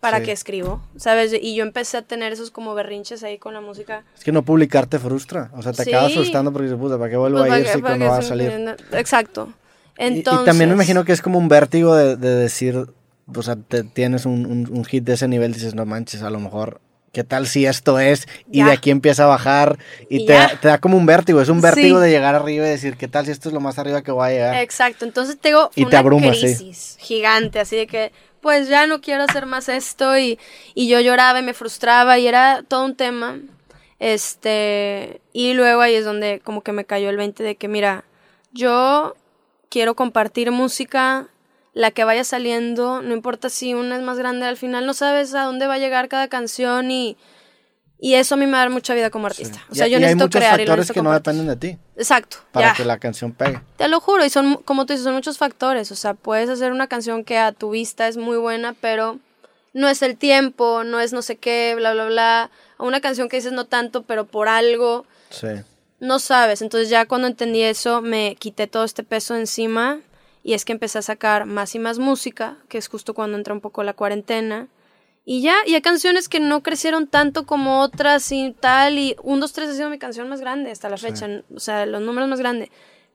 ¿Para 0.00 0.22
qué 0.22 0.30
escribo? 0.30 0.80
¿Sabes? 0.96 1.32
Y 1.40 1.56
yo 1.56 1.64
empecé 1.64 1.96
a 1.96 2.02
tener 2.02 2.32
esos 2.32 2.52
como 2.52 2.74
berrinches 2.74 3.24
ahí 3.24 3.38
con 3.38 3.52
la 3.52 3.60
música. 3.60 4.04
Es 4.16 4.22
que 4.22 4.30
no 4.30 4.44
publicar 4.44 4.86
te 4.86 4.98
frustra. 4.98 5.50
O 5.54 5.62
sea, 5.62 5.72
te 5.72 5.82
acabas 5.82 6.14
frustrando 6.14 6.52
porque 6.52 6.68
dices, 6.68 6.78
puta, 6.78 6.98
¿para 6.98 7.10
qué 7.10 7.16
vuelvo 7.16 7.38
pues, 7.38 7.50
a 7.50 7.60
ir 7.60 7.66
si 7.66 7.80
cuando 7.80 8.06
va 8.06 8.18
a 8.18 8.22
salir? 8.22 8.76
Exacto. 8.92 9.52
Entonces... 9.96 10.42
Y, 10.42 10.46
también 10.46 10.70
me 10.70 10.76
imagino 10.76 11.04
que 11.04 11.12
es 11.12 11.20
como 11.20 11.38
un 11.38 11.48
vértigo 11.48 11.96
de, 11.96 12.16
decir, 12.16 12.86
o 13.34 13.42
sea, 13.42 13.56
te, 13.56 13.82
tienes 13.82 14.24
un, 14.24 14.68
un, 14.70 14.84
hit 14.84 15.02
de 15.02 15.14
ese 15.14 15.26
nivel, 15.26 15.52
dices, 15.52 15.74
no 15.74 15.84
manches, 15.84 16.22
a 16.22 16.30
lo 16.30 16.38
mejor 16.38 16.80
¿qué 17.12 17.24
tal 17.24 17.46
si 17.46 17.66
esto 17.66 17.98
es? 17.98 18.26
Y 18.50 18.62
de 18.62 18.72
aquí 18.72 18.90
empieza 18.90 19.24
a 19.24 19.26
bajar 19.26 19.78
y, 20.08 20.26
te, 20.26 20.34
da 20.62 20.78
como 20.78 20.96
un 20.96 21.06
vértigo, 21.06 21.40
es 21.40 21.48
un 21.48 21.60
vértigo 21.60 22.00
de 22.00 22.10
llegar 22.10 22.34
arriba 22.34 22.66
y 22.66 22.70
decir, 22.70 22.96
¿qué 22.96 23.08
tal 23.08 23.26
si 23.26 23.32
esto 23.32 23.48
es 23.48 23.54
lo 23.54 23.60
más 23.60 23.78
arriba 23.78 24.02
que 24.02 24.10
voy 24.10 24.28
a 24.28 24.30
llegar? 24.30 24.54
Exacto, 24.56 25.04
entonces 25.04 25.38
tengo 25.40 25.70
y 25.74 25.84
una 25.84 26.02
crisis 26.02 26.96
gigante, 27.00 27.60
así 27.60 27.76
de 27.76 27.86
que 27.86 28.12
pues 28.40 28.68
ya 28.68 28.86
no 28.86 29.00
quiero 29.00 29.24
hacer 29.24 29.46
más 29.46 29.68
esto 29.68 30.16
y, 30.18 30.38
y 30.74 30.88
yo 30.88 31.00
lloraba 31.00 31.40
y 31.40 31.42
me 31.42 31.54
frustraba 31.54 32.18
y 32.18 32.26
era 32.26 32.62
todo 32.66 32.84
un 32.84 32.94
tema. 32.94 33.40
Este, 33.98 35.20
y 35.32 35.54
luego 35.54 35.80
ahí 35.80 35.94
es 35.94 36.04
donde 36.04 36.40
como 36.44 36.62
que 36.62 36.72
me 36.72 36.84
cayó 36.84 37.10
el 37.10 37.16
20 37.16 37.42
de 37.42 37.56
que 37.56 37.66
mira, 37.66 38.04
yo 38.52 39.16
quiero 39.68 39.96
compartir 39.96 40.52
música 40.52 41.28
la 41.78 41.92
que 41.92 42.02
vaya 42.02 42.24
saliendo, 42.24 43.02
no 43.02 43.14
importa 43.14 43.48
si 43.50 43.72
una 43.72 43.94
es 43.94 44.02
más 44.02 44.18
grande, 44.18 44.46
al 44.46 44.56
final 44.56 44.84
no 44.84 44.94
sabes 44.94 45.32
a 45.34 45.44
dónde 45.44 45.68
va 45.68 45.74
a 45.74 45.78
llegar 45.78 46.08
cada 46.08 46.26
canción 46.26 46.90
y, 46.90 47.16
y 48.00 48.14
eso 48.14 48.34
a 48.34 48.38
mí 48.38 48.46
me 48.46 48.58
da 48.58 48.68
mucha 48.68 48.94
vida 48.94 49.10
como 49.10 49.28
artista. 49.28 49.64
O 49.70 49.76
sea, 49.76 49.86
yo 49.86 50.00
necesito 50.00 50.24
hay 50.24 50.30
crear 50.30 50.56
factores 50.56 50.90
que 50.90 51.02
no 51.02 51.12
dependen 51.12 51.46
de 51.46 51.54
ti. 51.54 51.78
Exacto. 51.94 52.38
Para 52.50 52.74
que 52.74 52.84
la 52.84 52.98
canción 52.98 53.30
pegue. 53.30 53.60
Te 53.76 53.86
lo 53.86 54.00
juro, 54.00 54.24
y 54.24 54.28
son, 54.28 54.56
como 54.56 54.86
tú 54.86 54.92
dices, 54.92 55.04
son 55.04 55.14
muchos 55.14 55.38
factores. 55.38 55.92
O 55.92 55.94
sea, 55.94 56.14
puedes 56.14 56.50
hacer 56.50 56.72
una 56.72 56.88
canción 56.88 57.22
que 57.22 57.38
a 57.38 57.52
tu 57.52 57.70
vista 57.70 58.08
es 58.08 58.16
muy 58.16 58.38
buena, 58.38 58.74
pero 58.80 59.20
no 59.72 59.88
es 59.88 60.02
el 60.02 60.16
tiempo, 60.16 60.82
no 60.82 60.98
es 60.98 61.12
no 61.12 61.22
sé 61.22 61.36
qué, 61.36 61.74
bla, 61.76 61.92
bla, 61.92 62.06
bla. 62.06 62.50
O 62.78 62.88
una 62.88 63.00
canción 63.00 63.28
que 63.28 63.36
dices 63.36 63.52
no 63.52 63.66
tanto, 63.66 64.02
pero 64.02 64.24
por 64.24 64.48
algo. 64.48 65.06
Sí. 65.30 65.46
No 66.00 66.18
sabes. 66.18 66.60
Entonces 66.60 66.88
ya 66.90 67.06
cuando 67.06 67.28
entendí 67.28 67.62
eso, 67.62 68.02
me 68.02 68.34
quité 68.34 68.66
todo 68.66 68.82
este 68.82 69.04
peso 69.04 69.36
encima 69.36 70.00
y 70.48 70.54
es 70.54 70.64
que 70.64 70.72
empecé 70.72 70.96
a 70.96 71.02
sacar 71.02 71.44
más 71.44 71.74
y 71.74 71.78
más 71.78 71.98
música, 71.98 72.56
que 72.70 72.78
es 72.78 72.88
justo 72.88 73.12
cuando 73.12 73.36
entra 73.36 73.52
un 73.52 73.60
poco 73.60 73.82
la 73.82 73.92
cuarentena. 73.92 74.68
Y 75.26 75.42
ya, 75.42 75.54
y 75.66 75.74
hay 75.74 75.82
canciones 75.82 76.30
que 76.30 76.40
no 76.40 76.62
crecieron 76.62 77.06
tanto 77.06 77.44
como 77.44 77.82
otras 77.82 78.32
y 78.32 78.56
tal, 78.58 78.98
y 78.98 79.14
un, 79.22 79.40
dos, 79.40 79.52
tres 79.52 79.68
ha 79.68 79.74
sido 79.74 79.90
mi 79.90 79.98
canción 79.98 80.26
más 80.26 80.40
grande 80.40 80.70
hasta 80.70 80.88
la 80.88 80.96
fecha, 80.96 81.28
o 81.54 81.60
sea, 81.60 81.84
los 81.84 82.00
números 82.00 82.30
más 82.30 82.38
grandes. 82.38 82.70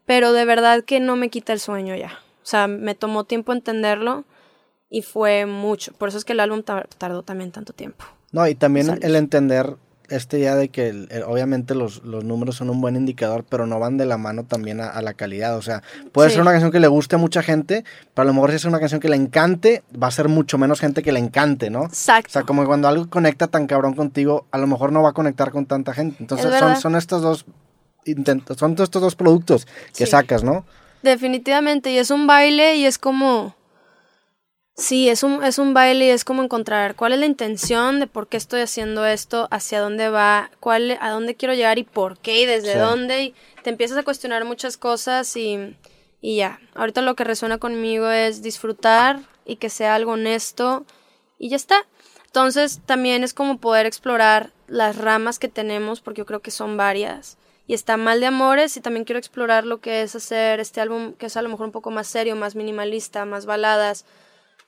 Pero 0.06 0.32
de 0.32 0.46
verdad 0.46 0.84
que 0.84 1.00
no 1.00 1.16
me 1.16 1.30
quita 1.30 1.54
el 1.54 1.60
sueño 1.60 1.96
ya. 1.96 2.20
O 2.44 2.46
sea, 2.46 2.68
me 2.68 2.94
tomó 2.94 3.24
tiempo 3.24 3.52
entenderlo 3.52 4.26
y 4.92 5.02
fue 5.02 5.48
mucho. 5.48 5.92
Por 5.94 6.10
eso 6.10 6.20
es 6.20 6.26
que 6.26 6.34
el 6.34 6.40
álbum 6.40 6.62
tardó 6.62 7.24
también 7.24 7.52
tanto 7.52 7.74
tiempo. 7.74 8.06
No, 8.32 8.48
y 8.48 8.54
también 8.54 9.00
el 9.02 9.16
entender 9.16 9.76
este 10.10 10.40
ya 10.40 10.56
de 10.56 10.70
que 10.70 11.08
obviamente 11.26 11.76
los, 11.76 12.04
los, 12.04 12.24
números 12.24 12.56
son 12.56 12.70
un 12.70 12.82
buen 12.82 12.96
indicador, 12.96 13.46
pero 13.48 13.66
no 13.66 13.80
van 13.80 13.98
de 13.98 14.06
la 14.06 14.18
mano 14.18 14.44
también 14.44 14.82
a, 14.82 15.02
la 15.02 15.14
calidad. 15.14 15.58
O 15.58 15.62
sea, 15.62 15.82
puede 16.12 16.30
ser 16.30 16.42
una 16.42 16.52
canción 16.52 16.72
que 16.72 16.80
le 16.80 16.88
guste 16.88 17.16
a 17.16 17.20
mucha 17.20 17.42
gente, 17.42 17.84
pero 18.14 18.24
a 18.24 18.26
lo 18.26 18.34
mejor 18.34 18.52
si 18.52 18.58
es 18.58 18.66
una 18.66 18.80
canción 18.80 19.00
que 19.00 19.10
le 19.10 19.16
encante, 19.16 19.84
va 20.02 20.08
a 20.08 20.12
ser 20.12 20.28
mucho 20.28 20.58
menos 20.58 20.80
gente 20.80 21.04
que 21.04 21.12
le 21.12 21.20
encante, 21.20 21.70
¿no? 21.70 21.86
Exacto. 21.86 22.30
O 22.30 22.32
sea, 22.32 22.44
como 22.44 22.66
cuando 22.66 22.88
algo 22.88 23.10
conecta 23.10 23.48
tan 23.48 23.68
cabrón 23.68 23.96
contigo, 23.96 24.46
a 24.52 24.58
lo 24.58 24.68
mejor 24.68 24.92
no 24.92 25.02
va 25.02 25.10
a 25.10 25.14
conectar 25.14 25.52
con 25.52 25.66
tanta 25.66 25.94
gente. 25.94 26.18
Entonces 26.20 26.54
son, 26.60 26.76
son 26.76 26.96
estos 26.96 27.22
dos 27.22 27.46
intentos, 28.06 28.58
son 28.58 28.76
estos 28.80 29.02
dos 29.02 29.16
productos 29.16 29.68
que 29.96 30.06
sacas, 30.06 30.44
¿no? 30.44 30.66
Definitivamente, 31.02 31.92
y 31.92 31.98
es 31.98 32.12
un 32.12 32.28
baile 32.28 32.76
y 32.76 32.86
es 32.86 32.98
como 32.98 33.56
Sí, 34.76 35.08
es 35.08 35.22
un, 35.22 35.44
es 35.44 35.60
un 35.60 35.76
baile 35.76 36.08
y 36.08 36.10
es 36.10 36.26
como 36.26 36.42
encontrar 36.42 36.96
cuál 36.96 37.14
es 37.14 37.20
la 37.20 37.28
intención 37.28 38.00
de 38.00 38.08
por 38.08 38.28
qué 38.28 38.38
estoy 38.38 38.62
haciendo 38.62 39.06
esto, 39.06 39.48
hacia 39.52 39.80
dónde 39.80 40.10
va, 40.10 40.50
cuál, 40.60 40.98
a 41.00 41.12
dónde 41.12 41.36
quiero 41.36 41.54
llegar 41.54 41.78
y 41.78 41.84
por 41.84 42.18
qué 42.18 42.42
y 42.42 42.46
desde 42.48 42.80
dónde. 42.80 43.24
Y 43.24 43.36
te 43.62 43.70
empiezas 43.70 44.00
a 44.00 44.04
cuestionar 44.04 44.46
muchas 44.46 44.78
cosas 44.78 45.38
y, 45.38 45.76
y 46.22 46.38
ya. 46.38 46.60
Ahorita 46.74 47.04
lo 47.04 47.16
que 47.16 47.24
resuena 47.24 47.60
conmigo 47.60 48.10
es 48.10 48.42
disfrutar 48.42 49.20
y 49.46 49.58
que 49.58 49.70
sea 49.70 49.94
algo 49.94 50.14
honesto 50.14 50.86
y 51.38 51.50
ya 51.50 51.56
está. 51.56 51.86
Entonces 52.26 52.82
también 52.88 53.24
es 53.24 53.36
como 53.36 53.60
poder 53.60 53.86
explorar 53.86 54.54
las 54.66 54.98
ramas 54.98 55.38
que 55.38 55.50
tenemos, 55.50 56.02
porque 56.02 56.22
yo 56.22 56.26
creo 56.26 56.42
que 56.42 56.50
son 56.50 56.78
varias. 56.78 57.38
Y 57.68 57.76
está 57.76 57.96
Mal 57.96 58.20
de 58.20 58.26
Amores 58.26 58.76
y 58.76 58.82
también 58.82 59.06
quiero 59.06 59.20
explorar 59.20 59.66
lo 59.68 59.82
que 59.82 60.02
es 60.02 60.16
hacer 60.16 60.60
este 60.60 60.82
álbum 60.82 61.14
que 61.14 61.28
es 61.28 61.38
a 61.38 61.44
lo 61.44 61.50
mejor 61.50 61.68
un 61.68 61.72
poco 61.72 61.92
más 61.92 62.08
serio, 62.08 62.36
más 62.36 62.56
minimalista, 62.56 63.24
más 63.26 63.46
baladas 63.46 64.06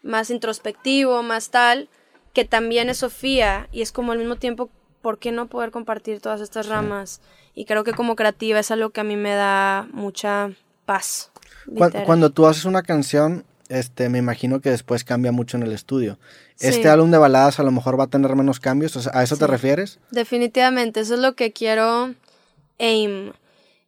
más 0.06 0.30
introspectivo, 0.30 1.24
más 1.24 1.50
tal, 1.50 1.90
que 2.34 2.46
también 2.46 2.90
es 2.90 3.00
Sofía 3.00 3.68
y 3.72 3.82
es 3.82 3.92
como 3.92 4.12
al 4.12 4.20
mismo 4.20 4.36
tiempo, 4.36 4.70
¿por 5.02 5.20
qué 5.20 5.32
no 5.32 5.48
poder 5.48 5.72
compartir 5.72 6.22
todas 6.22 6.42
estas 6.42 6.68
ramas? 6.68 7.22
Y 7.54 7.66
creo 7.66 7.84
que 7.84 7.94
como 7.94 8.16
creativa 8.16 8.60
es 8.60 8.72
algo 8.72 8.92
que 8.92 9.02
a 9.02 9.04
mí 9.04 9.16
me 9.16 9.34
da 9.34 9.88
mucha 9.92 10.52
paz. 10.86 11.32
Cuando, 12.06 12.30
tú 12.30 12.46
haces 12.46 12.66
una 12.66 12.84
canción, 12.84 13.44
este, 13.70 14.10
me 14.10 14.20
imagino 14.20 14.62
que 14.62 14.70
después 14.70 15.04
cambia 15.04 15.32
mucho 15.32 15.58
en 15.58 15.64
el 15.64 15.72
estudio. 15.72 16.20
Sí. 16.56 16.68
Este 16.68 16.90
álbum 16.90 17.10
de 17.10 17.18
baladas 17.18 17.60
a 17.60 17.64
lo 17.64 17.72
mejor 17.72 18.00
va 18.00 18.04
a 18.04 18.08
tener 18.08 18.36
menos 18.36 18.60
cambios, 18.60 19.08
¿a 19.08 19.24
eso 19.24 19.38
te 19.38 19.48
refieres? 19.48 20.00
Definitivamente, 20.12 21.00
eso 21.00 21.16
es 21.16 21.20
lo 21.20 21.36
que 21.36 21.52
quiero 21.52 22.14
aim. 22.80 23.32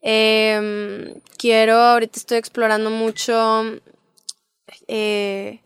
Em, 0.01 1.19
quiero, 1.37 1.75
ahorita 1.75 2.17
estoy 2.17 2.37
explorando 2.37 2.89
mucho 2.89 3.63
eh, 4.87 5.59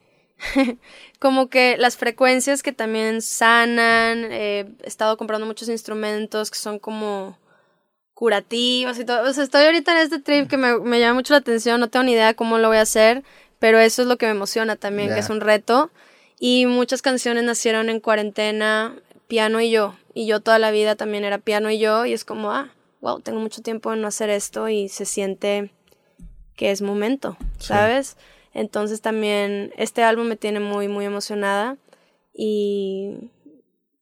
como 1.20 1.50
que 1.50 1.78
las 1.78 1.98
frecuencias 1.98 2.64
que 2.64 2.72
también 2.74 3.22
sanan. 3.22 4.26
eh, 4.32 4.66
he 4.84 4.88
estado 4.88 5.18
comprando 5.18 5.46
muchos 5.46 5.70
instrumentos 5.70 6.50
que 6.52 6.58
son 6.58 6.80
como 6.80 7.38
curativos 8.14 9.00
y 9.00 9.06
todo. 9.06 9.30
O 9.30 9.34
sea, 9.34 9.44
estoy 9.44 9.66
ahorita 9.66 9.92
en 9.94 9.98
este 10.00 10.20
trip 10.20 10.48
que 10.48 10.58
me, 10.58 10.78
me 10.80 11.00
llama 11.00 11.16
mucho 11.16 11.34
la 11.34 11.40
atención. 11.40 11.80
No 11.80 11.90
tengo 11.90 12.04
ni 12.04 12.14
idea 12.14 12.34
cómo 12.34 12.58
lo 12.58 12.68
voy 12.68 12.78
a 12.78 12.82
hacer, 12.82 13.24
pero 13.60 13.80
eso 13.80 14.02
es 14.04 14.08
lo 14.08 14.18
que 14.18 14.26
me 14.28 14.32
emociona 14.34 14.76
también, 14.76 15.10
Ya. 15.10 15.16
que 15.16 15.20
es 15.22 15.30
un 15.30 15.42
reto. 15.42 15.92
Y 16.40 16.66
muchas 16.66 17.02
canciones 17.02 17.44
nacieron 17.44 17.90
en 17.90 18.00
cuarentena, 18.00 18.96
piano 19.28 19.62
y 19.62 19.70
yo. 19.72 19.96
Y 20.14 20.26
yo 20.28 20.40
toda 20.40 20.60
la 20.60 20.72
vida 20.72 20.96
también 20.96 21.24
era 21.24 21.38
piano 21.38 21.70
y 21.72 21.80
yo. 21.80 22.06
Y 22.06 22.14
es 22.14 22.26
como, 22.26 22.52
ah, 22.52 22.70
wow, 23.00 23.22
tengo 23.22 23.40
mucho 23.40 23.62
tiempo 23.62 23.94
en 23.94 24.02
no 24.02 24.08
hacer 24.08 24.30
esto 24.30 24.68
y 24.70 24.90
se 24.90 25.06
siente 25.06 25.72
que 26.56 26.70
es 26.72 26.82
momento, 26.82 27.38
Sí. 27.58 27.74
Entonces 28.54 29.02
también 29.02 29.72
este 29.78 30.04
álbum 30.04 30.28
me 30.28 30.36
tiene 30.36 30.60
muy, 30.60 30.88
muy 30.88 31.06
emocionada. 31.06 31.78
Y, 32.34 33.30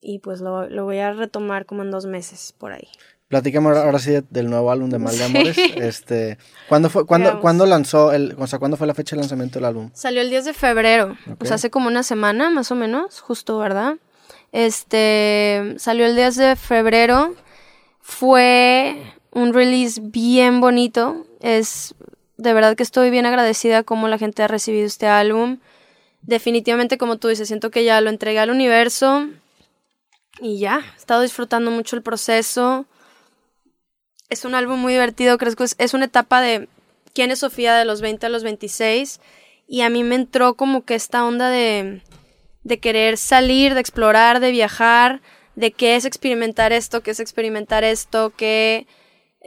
y 0.02 0.20
pues 0.20 0.40
lo, 0.42 0.70
lo 0.70 0.86
voy 0.86 1.00
a 1.00 1.14
retomar 1.14 1.66
como 1.66 1.82
en 1.84 1.92
dos 1.92 2.06
meses 2.06 2.54
por 2.58 2.72
ahí. 2.72 2.88
Platícame 3.28 3.70
ahora, 3.70 4.00
sí 4.00 4.12
de- 4.12 4.24
del 4.30 4.50
nuevo 4.50 4.72
álbum 4.72 4.90
de 4.90 4.98
Mal 4.98 5.12
de 5.16 5.18
Sí. 5.20 5.24
Amores. 5.24 5.58
Este, 5.78 6.38
¿cuándo 6.68 6.90
fue, 6.90 7.06
cuándo, 7.06 7.40
cuándo 7.42 7.66
lanzó 7.68 8.12
el, 8.12 8.36
o 8.40 8.48
sea, 8.48 8.58
cuándo 8.58 8.76
fue 8.78 8.88
la 8.88 8.96
fecha 8.96 9.16
de 9.16 9.22
lanzamiento 9.22 9.60
del 9.60 9.66
álbum? 9.66 9.92
Salió 9.94 10.22
el 10.22 10.30
10 10.32 10.46
de 10.46 10.54
febrero, 10.54 11.16
Ok. 11.28 11.38
pues 11.38 11.52
hace 11.52 11.70
como 11.70 11.88
una 11.88 12.02
semana 12.04 12.50
más 12.50 12.72
o 12.72 12.76
menos, 12.76 13.20
justo, 13.20 13.60
¿verdad? 13.60 13.98
Este, 14.52 15.76
salió 15.78 16.06
el 16.08 16.16
10 16.16 16.36
de 16.38 16.56
febrero, 16.56 17.36
fue 18.02 18.96
un 19.32 19.54
release 19.54 20.02
bien 20.04 20.60
bonito, 20.62 21.26
es 21.40 21.94
de 22.40 22.54
verdad 22.54 22.78
que 22.78 22.84
estoy 22.84 23.10
bien 23.10 23.26
agradecida 23.26 23.84
cómo 23.84 24.08
la 24.08 24.18
gente 24.18 24.44
ha 24.44 24.48
recibido 24.48 24.88
este 24.88 25.08
álbum. 25.08 25.58
Definitivamente, 26.22 26.98
como 26.98 27.18
tú 27.18 27.28
dices, 27.28 27.50
siento 27.50 27.70
que 27.70 27.84
ya 27.84 28.00
lo 28.00 28.10
entregué 28.10 28.40
al 28.40 28.50
universo 28.50 29.28
y 30.40 30.58
ya, 30.58 30.82
he 30.96 30.98
estado 30.98 31.22
disfrutando 31.22 31.70
mucho 31.70 31.98
el 31.98 32.02
proceso. 32.02 32.86
Es 34.30 34.46
un 34.46 34.56
álbum 34.56 34.80
muy 34.80 34.94
divertido, 34.94 35.38
creo 35.38 35.54
que 35.54 35.66
es, 35.78 35.94
una 35.94 36.06
etapa 36.06 36.40
de 36.40 36.70
quién 37.14 37.30
es 37.30 37.40
Sofía 37.40 37.76
de 37.76 37.84
los 37.84 38.00
20 38.00 38.28
a 38.28 38.30
los 38.30 38.44
26 38.44 39.20
y 39.68 39.82
a 39.82 39.90
mí 39.90 40.06
me 40.06 40.16
entró 40.16 40.54
como 40.54 40.86
que 40.86 40.96
esta 40.96 41.26
onda 41.26 41.50
de, 41.50 42.02
de 42.64 42.80
querer 42.80 43.18
salir, 43.18 43.74
de 43.74 43.82
explorar, 43.82 44.40
de 44.40 44.52
viajar, 44.52 45.22
de 45.56 45.72
qué 45.72 45.98
es 45.98 46.06
experimentar 46.06 46.72
esto, 46.72 47.02
qué 47.02 47.12
es 47.12 47.20
experimentar 47.20 47.84
esto, 47.84 48.30
que 48.30 48.88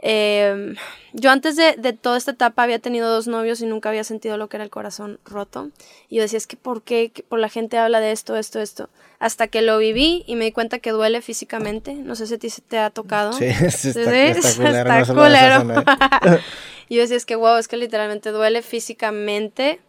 eh, 0.05 0.75
yo 1.13 1.31
antes 1.31 1.55
de, 1.55 1.75
de 1.77 1.93
toda 1.93 2.17
esta 2.17 2.31
etapa 2.31 2.63
había 2.63 2.79
tenido 2.79 3.09
dos 3.09 3.27
novios 3.27 3.61
y 3.61 3.65
nunca 3.65 3.87
había 3.87 4.03
sentido 4.03 4.35
lo 4.35 4.49
que 4.49 4.57
era 4.57 4.65
el 4.65 4.69
corazón 4.69 5.19
roto. 5.23 5.69
Y 6.09 6.17
yo 6.17 6.21
decía, 6.23 6.37
es 6.37 6.45
que 6.45 6.57
¿por 6.57 6.81
qué? 6.81 7.11
Por 7.29 7.39
la 7.39 7.47
gente 7.47 7.77
habla 7.77 8.01
de 8.01 8.11
esto, 8.11 8.35
esto, 8.35 8.59
esto. 8.59 8.89
Hasta 9.19 9.47
que 9.47 9.61
lo 9.61 9.77
viví 9.77 10.25
y 10.27 10.35
me 10.35 10.43
di 10.45 10.51
cuenta 10.51 10.79
que 10.79 10.91
duele 10.91 11.21
físicamente. 11.21 11.93
No 11.93 12.15
sé 12.15 12.27
si 12.27 12.33
a 12.33 12.37
ti 12.37 12.49
se 12.49 12.61
te 12.61 12.79
ha 12.79 12.89
tocado. 12.89 13.31
Sí, 13.31 13.53
sí, 13.69 13.89
está, 13.89 14.99
está 14.99 15.13
culero, 15.13 15.63
no 15.63 15.83
yo 16.89 17.01
decía, 17.01 17.15
es 17.15 17.25
que 17.25 17.37
wow, 17.37 17.55
es 17.55 17.69
que 17.69 17.77
literalmente 17.77 18.31
duele 18.31 18.61
físicamente. 18.61 19.79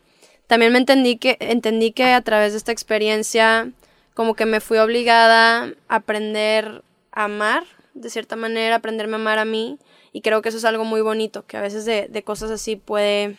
También 0.46 0.72
me 0.72 0.78
entendí 0.78 1.16
que, 1.16 1.38
entendí 1.40 1.90
que 1.90 2.12
a 2.12 2.20
través 2.20 2.52
de 2.52 2.58
esta 2.58 2.70
experiencia, 2.70 3.70
como 4.14 4.34
que 4.34 4.46
me 4.46 4.60
fui 4.60 4.78
obligada 4.78 5.72
a 5.88 5.94
aprender 5.96 6.82
a 7.10 7.24
amar, 7.24 7.64
de 7.94 8.10
cierta 8.10 8.36
manera, 8.36 8.76
aprenderme 8.76 9.14
a 9.14 9.20
amar 9.20 9.38
a 9.38 9.44
mí. 9.44 9.78
Y 10.14 10.22
creo 10.22 10.40
que 10.40 10.48
eso 10.48 10.58
es 10.58 10.64
algo 10.64 10.84
muy 10.84 11.00
bonito, 11.00 11.44
que 11.44 11.56
a 11.56 11.60
veces 11.60 11.84
de, 11.84 12.06
de 12.08 12.22
cosas 12.22 12.50
así 12.50 12.76
puede 12.76 13.36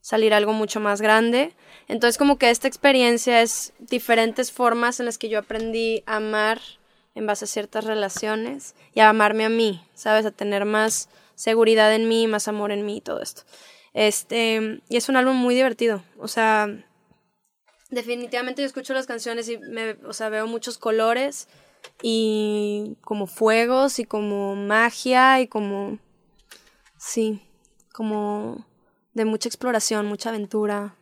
salir 0.00 0.32
algo 0.32 0.54
mucho 0.54 0.80
más 0.80 1.02
grande. 1.02 1.54
Entonces 1.88 2.16
como 2.16 2.38
que 2.38 2.48
esta 2.48 2.66
experiencia 2.66 3.42
es 3.42 3.74
diferentes 3.78 4.50
formas 4.50 4.98
en 4.98 5.06
las 5.06 5.18
que 5.18 5.28
yo 5.28 5.38
aprendí 5.38 6.02
a 6.06 6.16
amar 6.16 6.60
en 7.14 7.26
base 7.26 7.44
a 7.44 7.48
ciertas 7.48 7.84
relaciones 7.84 8.74
y 8.94 9.00
a 9.00 9.10
amarme 9.10 9.44
a 9.44 9.50
mí, 9.50 9.84
¿sabes? 9.94 10.24
A 10.24 10.30
tener 10.30 10.64
más 10.64 11.10
seguridad 11.34 11.94
en 11.94 12.08
mí, 12.08 12.26
más 12.26 12.48
amor 12.48 12.72
en 12.72 12.86
mí 12.86 12.96
y 12.96 13.00
todo 13.02 13.20
esto. 13.20 13.42
Este, 13.92 14.80
y 14.88 14.96
es 14.96 15.08
un 15.08 15.16
álbum 15.16 15.36
muy 15.36 15.54
divertido, 15.54 16.02
o 16.18 16.28
sea, 16.28 16.68
definitivamente 17.90 18.62
yo 18.62 18.66
escucho 18.66 18.94
las 18.94 19.06
canciones 19.06 19.48
y 19.48 19.58
me, 19.58 19.92
o 20.06 20.12
sea, 20.12 20.28
veo 20.28 20.46
muchos 20.46 20.78
colores 20.78 21.48
y 22.02 22.96
como 23.00 23.26
fuegos 23.26 23.98
y 23.98 24.04
como 24.04 24.54
magia 24.54 25.40
y 25.40 25.46
como 25.46 25.98
sí, 27.06 27.42
como 27.92 28.64
de 29.14 29.24
mucha 29.24 29.48
exploración, 29.48 30.06
mucha 30.06 30.28
aventura. 30.30 30.94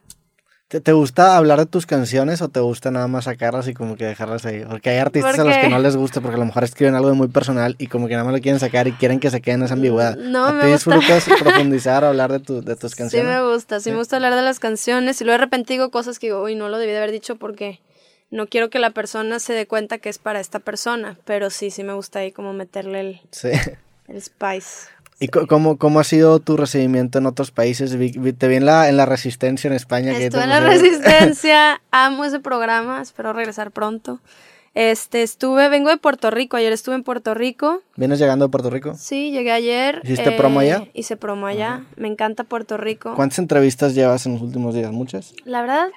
¿Te, 0.68 0.80
te 0.80 0.92
gusta 0.92 1.36
hablar 1.36 1.58
de 1.58 1.66
tus 1.66 1.84
canciones 1.86 2.40
o 2.42 2.48
te 2.48 2.58
gusta 2.58 2.90
nada 2.90 3.06
más 3.06 3.24
sacarlas 3.24 3.68
y 3.68 3.74
como 3.74 3.96
que 3.96 4.06
dejarlas 4.06 4.46
ahí? 4.46 4.64
Porque 4.68 4.90
hay 4.90 4.98
artistas 4.98 5.38
a 5.38 5.44
los 5.44 5.56
que 5.56 5.68
no 5.68 5.78
les 5.78 5.94
gusta 5.94 6.20
porque 6.20 6.36
a 6.36 6.38
lo 6.38 6.46
mejor 6.46 6.64
escriben 6.64 6.94
algo 6.94 7.14
muy 7.14 7.28
personal 7.28 7.76
y 7.78 7.86
como 7.88 8.06
que 8.08 8.14
nada 8.14 8.24
más 8.24 8.32
lo 8.34 8.40
quieren 8.40 8.58
sacar 8.58 8.88
y 8.88 8.92
quieren 8.92 9.20
que 9.20 9.30
se 9.30 9.40
queden 9.42 9.60
en 9.60 9.66
esa 9.66 9.74
ambigüedad. 9.74 10.16
No, 10.16 10.46
¿A 10.46 10.52
me 10.52 10.72
gusta. 10.72 10.96
disfrutas 10.96 11.28
profundizar 11.40 12.02
o 12.04 12.08
hablar 12.08 12.32
de, 12.32 12.40
tu, 12.40 12.62
de 12.62 12.76
tus 12.76 12.92
Sí 12.92 12.96
canciones? 12.96 13.28
me 13.32 13.52
gusta, 13.52 13.78
sí 13.80 13.90
me 13.90 13.96
gusta 13.98 14.16
hablar 14.16 14.34
de 14.34 14.42
las 14.42 14.58
canciones 14.58 15.20
y 15.20 15.24
luego 15.24 15.38
de 15.38 15.44
repente 15.44 15.74
digo 15.74 15.90
cosas 15.90 16.18
que 16.18 16.28
digo, 16.28 16.42
uy, 16.42 16.54
no 16.54 16.68
lo 16.68 16.78
debí 16.78 16.92
de 16.92 16.98
haber 16.98 17.12
dicho 17.12 17.36
porque 17.36 17.80
no 18.30 18.46
quiero 18.46 18.70
que 18.70 18.78
la 18.78 18.90
persona 18.90 19.38
se 19.40 19.52
dé 19.52 19.66
cuenta 19.68 19.98
que 19.98 20.08
es 20.08 20.18
para 20.18 20.40
esta 20.40 20.60
persona, 20.60 21.18
pero 21.24 21.50
sí, 21.50 21.70
sí 21.70 21.84
me 21.84 21.92
gusta 21.92 22.20
ahí 22.20 22.32
como 22.32 22.52
meterle 22.52 23.00
el, 23.00 23.20
Sí. 23.30 23.50
el 24.08 24.20
spice. 24.22 24.88
¿Y 25.20 25.28
cómo, 25.28 25.78
cómo 25.78 26.00
ha 26.00 26.04
sido 26.04 26.40
tu 26.40 26.56
recibimiento 26.56 27.18
en 27.18 27.26
otros 27.26 27.50
países? 27.50 27.96
Vi- 27.96 28.14
vi- 28.18 28.32
te 28.32 28.48
vi 28.48 28.56
en 28.56 28.66
la, 28.66 28.88
en 28.88 28.96
la 28.96 29.06
Resistencia 29.06 29.68
en 29.68 29.74
España. 29.74 30.12
que 30.12 30.26
Estuve 30.26 30.42
en 30.42 30.48
la 30.50 30.60
Resistencia, 30.60 31.80
amo 31.90 32.24
ese 32.24 32.40
programa, 32.40 33.00
espero 33.00 33.32
regresar 33.32 33.70
pronto. 33.70 34.20
Este, 34.74 35.22
estuve, 35.22 35.68
vengo 35.68 35.88
de 35.90 35.98
Puerto 35.98 36.32
Rico, 36.32 36.56
ayer 36.56 36.72
estuve 36.72 36.96
en 36.96 37.04
Puerto 37.04 37.32
Rico. 37.32 37.82
¿Vienes 37.94 38.18
llegando 38.18 38.46
a 38.46 38.48
Puerto 38.48 38.70
Rico? 38.70 38.94
Sí, 38.98 39.30
llegué 39.30 39.52
ayer. 39.52 40.00
¿Hiciste 40.02 40.32
promo 40.32 40.58
allá? 40.58 40.88
Hice 40.94 41.16
promo 41.16 41.46
allá. 41.46 41.84
Me 41.96 42.08
encanta 42.08 42.42
Puerto 42.42 42.76
Rico. 42.76 43.14
¿Cuántas 43.14 43.38
entrevistas 43.38 43.94
llevas 43.94 44.26
en 44.26 44.32
los 44.32 44.42
últimos 44.42 44.74
días? 44.74 44.90
¿Muchas? 44.90 45.32
La 45.44 45.60
verdad, 45.60 45.90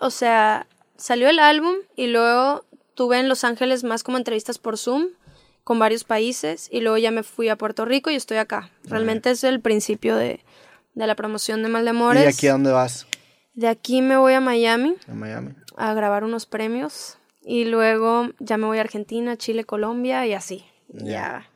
o 0.00 0.10
sea, 0.10 0.66
salió 0.96 1.28
el 1.28 1.38
álbum 1.38 1.74
y 1.94 2.08
luego 2.08 2.64
tuve 2.94 3.20
en 3.20 3.28
Los 3.28 3.44
Ángeles 3.44 3.84
más 3.84 4.02
como 4.02 4.18
entrevistas 4.18 4.58
por 4.58 4.78
Zoom 4.78 5.06
con 5.64 5.78
varios 5.78 6.04
países 6.04 6.68
y 6.70 6.80
luego 6.80 6.98
ya 6.98 7.10
me 7.10 7.22
fui 7.22 7.48
a 7.48 7.56
Puerto 7.56 7.84
Rico 7.84 8.10
y 8.10 8.14
estoy 8.14 8.36
acá. 8.36 8.70
Realmente 8.84 9.30
es 9.30 9.42
el 9.44 9.60
principio 9.60 10.16
de, 10.16 10.40
de 10.94 11.06
la 11.06 11.14
promoción 11.14 11.62
de 11.62 11.70
Mal 11.70 11.84
de 11.84 11.90
Amores. 11.90 12.24
¿Y 12.24 12.28
aquí 12.28 12.46
a 12.48 12.52
dónde 12.52 12.70
vas? 12.70 13.06
De 13.54 13.68
aquí 13.68 14.02
me 14.02 14.16
voy 14.16 14.34
a 14.34 14.40
Miami 14.40 14.96
A 15.08 15.14
Miami. 15.14 15.54
a 15.76 15.94
grabar 15.94 16.24
unos 16.24 16.44
premios 16.46 17.18
y 17.42 17.64
luego 17.64 18.30
ya 18.38 18.56
me 18.58 18.66
voy 18.66 18.78
a 18.78 18.82
Argentina, 18.82 19.36
Chile, 19.36 19.64
Colombia 19.64 20.26
y 20.26 20.34
así. 20.34 20.64
Ya. 20.88 21.04
Ya. 21.04 21.50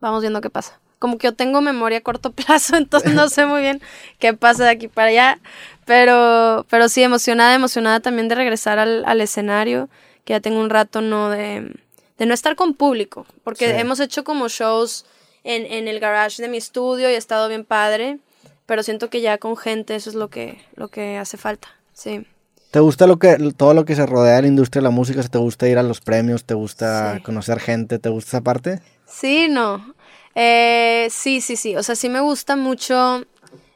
Vamos 0.00 0.20
viendo 0.22 0.40
qué 0.40 0.50
pasa. 0.50 0.80
Como 1.00 1.16
que 1.16 1.28
yo 1.28 1.34
tengo 1.34 1.60
memoria 1.60 1.98
a 1.98 2.02
corto 2.02 2.32
plazo, 2.46 2.76
entonces 2.76 3.14
no 3.14 3.28
sé 3.28 3.46
muy 3.46 3.60
bien 3.60 3.80
qué 4.18 4.34
pasa 4.34 4.64
de 4.64 4.70
aquí 4.70 4.88
para 4.88 5.08
allá. 5.08 5.38
Pero, 5.84 6.66
pero 6.68 6.88
sí, 6.88 7.02
emocionada, 7.02 7.54
emocionada 7.54 8.00
también 8.00 8.28
de 8.28 8.34
regresar 8.34 8.78
al, 8.78 9.04
al 9.04 9.20
escenario, 9.20 9.88
que 10.24 10.34
ya 10.34 10.40
tengo 10.40 10.60
un 10.60 10.70
rato 10.70 11.00
no 11.00 11.30
de, 11.30 11.72
de 12.18 12.26
no 12.26 12.34
estar 12.34 12.56
con 12.56 12.74
público, 12.74 13.26
porque 13.44 13.66
Sí. 13.70 13.74
hemos 13.78 14.00
hecho 14.00 14.24
como 14.24 14.48
shows 14.48 15.06
en, 15.44 15.64
en 15.66 15.88
el 15.88 16.00
garage 16.00 16.42
de 16.42 16.48
mi 16.48 16.56
estudio 16.58 17.10
y 17.10 17.14
ha 17.14 17.18
estado 17.18 17.48
bien 17.48 17.64
padre, 17.64 18.18
pero 18.66 18.82
siento 18.82 19.08
que 19.08 19.20
ya 19.20 19.38
con 19.38 19.56
gente 19.56 19.94
eso 19.94 20.10
es 20.10 20.16
lo 20.16 20.28
que, 20.28 20.58
lo 20.74 20.88
que 20.88 21.16
hace 21.16 21.36
falta, 21.36 21.68
sí. 21.92 22.26
¿Te 22.70 22.80
gusta 22.80 23.06
lo 23.06 23.18
que, 23.18 23.38
todo 23.56 23.72
lo 23.72 23.86
que 23.86 23.94
se 23.96 24.04
rodea 24.04 24.36
de 24.36 24.42
la 24.42 24.48
industria 24.48 24.80
de 24.80 24.84
la 24.84 24.90
música? 24.90 25.22
¿Te 25.22 25.38
gusta 25.38 25.66
ir 25.68 25.78
a 25.78 25.82
los 25.82 26.00
premios? 26.02 26.44
¿Te 26.44 26.52
gusta 26.52 27.14
Sí. 27.16 27.22
conocer 27.22 27.60
gente? 27.60 27.98
¿Te 27.98 28.10
gusta 28.10 28.28
esa 28.36 28.40
parte? 28.42 28.82
Sí, 29.06 29.48
no. 29.48 29.94
Eh, 30.34 31.08
sí, 31.10 31.40
sí, 31.40 31.56
sí. 31.56 31.76
O 31.76 31.82
sea, 31.82 31.94
sí 31.96 32.10
me 32.10 32.20
gusta 32.20 32.56
mucho 32.56 33.24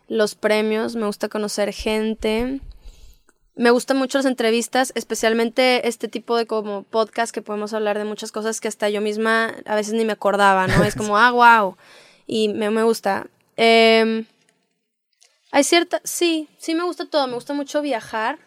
los 0.09 0.34
premios, 0.34 0.95
me 0.95 1.07
gusta 1.07 1.30
conocer 1.30 1.72
gente. 1.72 2.61
Me 3.55 3.71
gustan 3.71 3.99
mucho 3.99 4.19
las 4.19 4.25
entrevistas, 4.27 4.93
especialmente 4.95 5.87
este 5.87 6.09
tipo 6.09 6.37
de 6.37 6.47
como 6.47 6.85
podcast 6.85 7.35
que 7.35 7.43
podemos 7.43 7.75
hablar 7.75 7.99
de 7.99 8.05
muchas 8.05 8.33
cosas 8.33 8.61
que 8.61 8.69
hasta 8.69 8.89
yo 8.89 9.01
misma 9.03 9.55
a 9.67 9.75
veces 9.75 9.93
ni 9.95 10.05
me 10.07 10.13
acordaba, 10.13 10.67
¿no? 10.67 10.83
Es 10.85 10.95
como, 10.95 11.19
ah, 11.19 11.31
wow. 11.33 11.77
Y 12.27 12.49
me, 12.49 12.71
me 12.71 12.83
gusta. 12.83 13.27
Em, 13.57 14.25
hay 15.51 15.65
cierta, 15.65 16.01
sí, 16.05 16.49
sí 16.59 16.75
me 16.75 16.85
gusta 16.85 17.05
todo. 17.05 17.27
Me 17.27 17.35
gusta 17.35 17.53
mucho 17.53 17.83
viajar. 17.83 18.39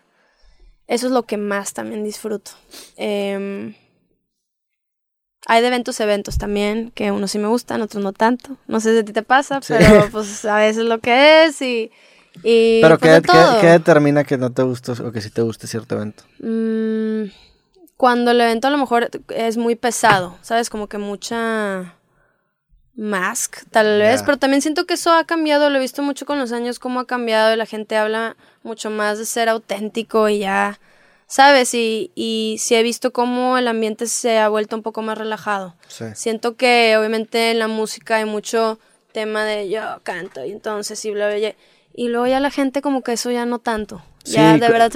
Eso 0.87 1.05
es 1.07 1.11
lo 1.13 1.23
que 1.23 1.37
más 1.37 1.73
también 1.73 2.03
disfruto. 2.03 2.51
Em, 2.97 3.75
hay 5.47 5.61
de 5.61 5.67
eventos 5.67 5.99
eventos 5.99 6.39
también, 6.39 6.89
que 6.95 7.11
unos 7.11 7.29
sí 7.31 7.37
me 7.37 7.47
gustan, 7.47 7.81
otros 7.83 8.03
no 8.03 8.11
tanto. 8.13 8.57
No 8.67 8.79
sé 8.79 8.93
si 8.93 8.99
a 8.99 9.05
ti 9.05 9.13
te 9.13 9.21
pasa, 9.21 9.61
Sí. 9.61 9.75
pero 9.77 10.07
pues 10.11 10.45
a 10.45 10.57
veces 10.57 10.85
lo 10.85 10.99
que 10.99 11.45
es 11.45 11.61
y, 11.61 11.91
Y 12.43 12.81
Pero 12.81 12.97
pues, 12.97 13.21
¿qué, 13.21 13.27
todo. 13.27 13.61
qué 13.61 13.67
determina 13.67 14.23
que 14.23 14.37
no 14.37 14.51
te 14.51 14.63
guste 14.63 14.91
o 14.91 15.11
que 15.11 15.21
sí 15.21 15.29
te 15.29 15.41
guste 15.41 15.67
cierto 15.67 15.95
evento? 15.95 16.23
Mm, 16.39 17.25
cuando 17.97 18.31
el 18.31 18.41
evento 18.41 18.67
a 18.67 18.71
lo 18.71 18.77
mejor 18.77 19.09
es 19.29 19.57
muy 19.57 19.75
pesado, 19.75 20.37
¿sabes? 20.41 20.69
Como 20.69 20.87
que 20.87 20.97
mucha 20.97 21.95
mask, 22.95 23.63
tal 23.71 23.99
vez, 23.99 24.23
pero 24.23 24.37
también 24.37 24.61
siento 24.61 24.85
que 24.85 24.93
eso 24.93 25.11
ha 25.11 25.25
cambiado, 25.25 25.69
lo 25.69 25.77
he 25.77 25.81
visto 25.81 26.01
mucho 26.01 26.25
con 26.25 26.39
los 26.39 26.51
años, 26.51 26.79
cómo 26.79 27.01
ha 27.01 27.07
cambiado 27.07 27.53
y 27.53 27.57
la 27.57 27.65
gente 27.65 27.97
habla 27.97 28.37
mucho 28.63 28.89
más 28.89 29.17
de 29.17 29.25
ser 29.25 29.49
auténtico 29.49 30.29
y 30.29 30.39
ya, 30.39 30.79
¿sabes? 31.27 31.73
Y, 31.73 32.11
y 32.15 32.55
sí 32.59 32.75
he 32.75 32.83
visto 32.83 33.11
cómo 33.11 33.57
el 33.57 33.67
ambiente 33.67 34.07
se 34.07 34.39
ha 34.39 34.47
vuelto 34.47 34.77
un 34.77 34.81
poco 34.81 35.01
más 35.01 35.17
relajado. 35.17 35.75
Sí. 35.87 36.05
Siento 36.15 36.55
que 36.55 36.95
obviamente 36.97 37.51
en 37.51 37.59
la 37.59 37.67
música 37.67 38.17
hay 38.17 38.25
mucho 38.25 38.79
tema 39.11 39.43
de 39.43 39.69
yo 39.69 39.81
canto 40.03 40.43
y 40.45 40.51
entonces 40.51 41.03
y 41.05 41.11
bla, 41.11 41.27
bla, 41.27 41.37
bla, 41.37 41.55
y 41.95 42.09
luego 42.09 42.27
ya 42.27 42.39
la 42.39 42.51
gente 42.51 42.81
como 42.81 43.01
que 43.01 43.13
eso 43.13 43.31
ya 43.31 43.45
no 43.45 43.59
tanto. 43.59 44.03
Ya 44.25 44.53
Sí, 44.55 44.59
de 44.59 44.69
verdad... 44.69 44.91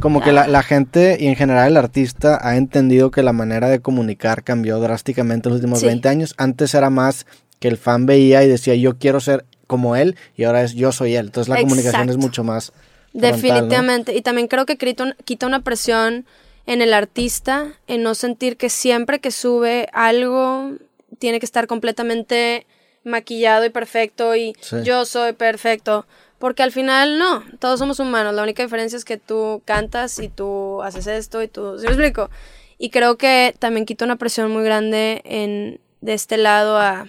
Como 0.00 0.20
ya. 0.20 0.26
que 0.26 0.32
la, 0.32 0.46
la 0.46 0.62
gente 0.62 1.16
y 1.18 1.26
en 1.26 1.34
general 1.34 1.72
el 1.72 1.76
artista 1.76 2.38
ha 2.40 2.56
entendido 2.56 3.10
que 3.10 3.24
la 3.24 3.32
manera 3.32 3.68
de 3.68 3.80
comunicar 3.80 4.44
cambió 4.44 4.78
drásticamente 4.78 5.48
en 5.48 5.54
los 5.54 5.58
últimos 5.60 5.80
Sí. 5.80 5.86
20 5.86 6.08
años. 6.08 6.34
Antes 6.38 6.72
era 6.74 6.88
más 6.88 7.26
que 7.58 7.66
el 7.66 7.76
fan 7.76 8.06
veía 8.06 8.44
y 8.44 8.48
decía 8.48 8.76
yo 8.76 8.96
quiero 8.98 9.18
ser 9.18 9.44
como 9.66 9.96
él 9.96 10.14
y 10.36 10.44
ahora 10.44 10.62
es 10.62 10.74
yo 10.74 10.92
soy 10.92 11.16
él. 11.16 11.26
Entonces 11.26 11.48
la 11.52 11.60
comunicación 11.60 12.08
es 12.10 12.16
mucho 12.16 12.44
más. 12.44 12.72
Definitivamente. 13.12 14.14
Y 14.14 14.22
también 14.22 14.46
creo 14.48 14.66
que 14.66 14.76
quita, 14.76 15.04
un- 15.04 15.14
quita 15.24 15.46
una 15.46 15.60
presión 15.62 16.24
en 16.66 16.80
el 16.82 16.94
artista, 16.94 17.72
en 17.86 18.02
no 18.02 18.14
sentir 18.14 18.56
que 18.56 18.68
siempre 18.70 19.18
que 19.20 19.30
sube 19.30 19.88
algo 19.92 20.72
tiene 21.18 21.40
que 21.40 21.46
estar 21.46 21.66
completamente 21.66 22.66
maquillado 23.04 23.64
y 23.64 23.70
perfecto 23.70 24.36
y 24.36 24.54
Sí. 24.60 24.76
yo 24.84 25.04
soy 25.04 25.32
perfecto. 25.32 26.06
Porque 26.38 26.62
al 26.62 26.70
final 26.72 27.18
no, 27.18 27.42
todos 27.58 27.78
somos 27.78 27.98
humanos. 27.98 28.34
La 28.34 28.42
única 28.42 28.62
diferencia 28.62 28.96
es 28.96 29.04
que 29.04 29.16
tú 29.16 29.62
cantas 29.64 30.18
y 30.20 30.28
tú 30.28 30.82
haces 30.82 31.06
esto 31.08 31.42
y 31.42 31.48
tú... 31.48 31.78
¿Sí 31.78 31.84
me 31.86 31.92
explico? 31.92 32.30
Y 32.78 32.90
creo 32.90 33.16
que 33.18 33.54
también 33.58 33.86
quita 33.86 34.04
una 34.04 34.16
presión 34.16 34.50
muy 34.52 34.62
grande 34.62 35.20
en, 35.24 35.80
de 36.00 36.14
este 36.14 36.36
lado 36.36 36.78
a... 36.78 37.08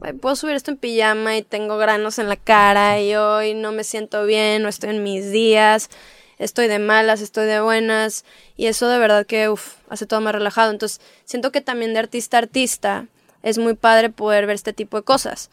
"Ay, 0.00 0.12
Puedo 0.14 0.36
subir 0.36 0.54
esto 0.56 0.70
en 0.70 0.78
pijama 0.78 1.36
y 1.36 1.42
tengo 1.42 1.76
granos 1.76 2.18
en 2.18 2.28
la 2.28 2.36
cara 2.36 3.00
y 3.00 3.14
hoy 3.14 3.52
no 3.54 3.72
me 3.72 3.84
siento 3.84 4.24
bien, 4.24 4.62
no 4.62 4.68
estoy 4.70 4.90
en 4.90 5.02
mis 5.02 5.30
días, 5.30 5.90
estoy 6.38 6.66
de 6.68 6.78
malas, 6.78 7.20
estoy 7.20 7.46
de 7.46 7.60
buenas 7.60 8.24
y 8.56 8.66
eso 8.66 8.88
de 8.88 8.98
verdad 8.98 9.26
que 9.26 9.50
uf, 9.50 9.74
hace 9.90 10.06
todo 10.06 10.22
más 10.22 10.34
relajado. 10.34 10.70
Entonces 10.70 11.00
siento 11.24 11.52
que 11.52 11.60
también 11.60 11.92
de 11.92 11.98
artista 11.98 12.38
a 12.38 12.40
artista 12.40 13.06
es 13.42 13.58
muy 13.58 13.74
padre 13.74 14.08
poder 14.08 14.46
ver 14.46 14.54
este 14.54 14.72
tipo 14.72 14.96
de 14.96 15.02
cosas. 15.02 15.50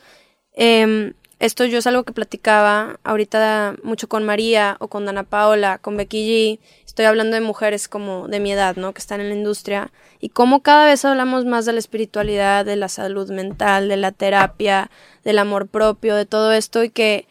Em, 0.54 1.14
esto 1.40 1.66
yo 1.66 1.78
es 1.78 1.86
algo 1.86 2.04
que 2.04 2.14
platicaba 2.14 3.00
ahorita 3.04 3.76
mucho 3.84 4.10
con 4.10 4.26
María 4.26 4.76
o 4.80 4.88
con 4.88 5.06
Dana 5.06 5.24
Paola, 5.24 5.78
con 5.78 5.96
Becky 5.96 6.28
G. 6.28 6.60
Estoy 6.86 7.06
hablando 7.06 7.36
de 7.36 7.42
mujeres 7.42 7.88
como 7.88 8.28
de 8.28 8.40
mi 8.40 8.52
edad, 8.52 8.76
¿no? 8.76 8.92
Que 8.94 9.00
están 9.00 9.22
en 9.22 9.30
la 9.30 9.36
industria. 9.36 9.92
Y 10.20 10.30
cómo 10.30 10.64
cada 10.64 10.88
vez 10.88 11.06
hablamos 11.06 11.46
más 11.46 11.66
de 11.66 11.74
la 11.74 11.80
espiritualidad, 11.80 12.66
de 12.66 12.76
la 12.76 12.90
salud 12.90 13.30
mental, 13.30 13.88
de 13.88 13.98
la 13.98 14.12
terapia, 14.12 14.90
del 15.24 15.38
amor 15.38 15.68
propio, 15.68 16.16
de 16.16 16.26
todo 16.26 16.52
esto 16.54 16.84
y 16.84 16.90
que, 16.90 17.28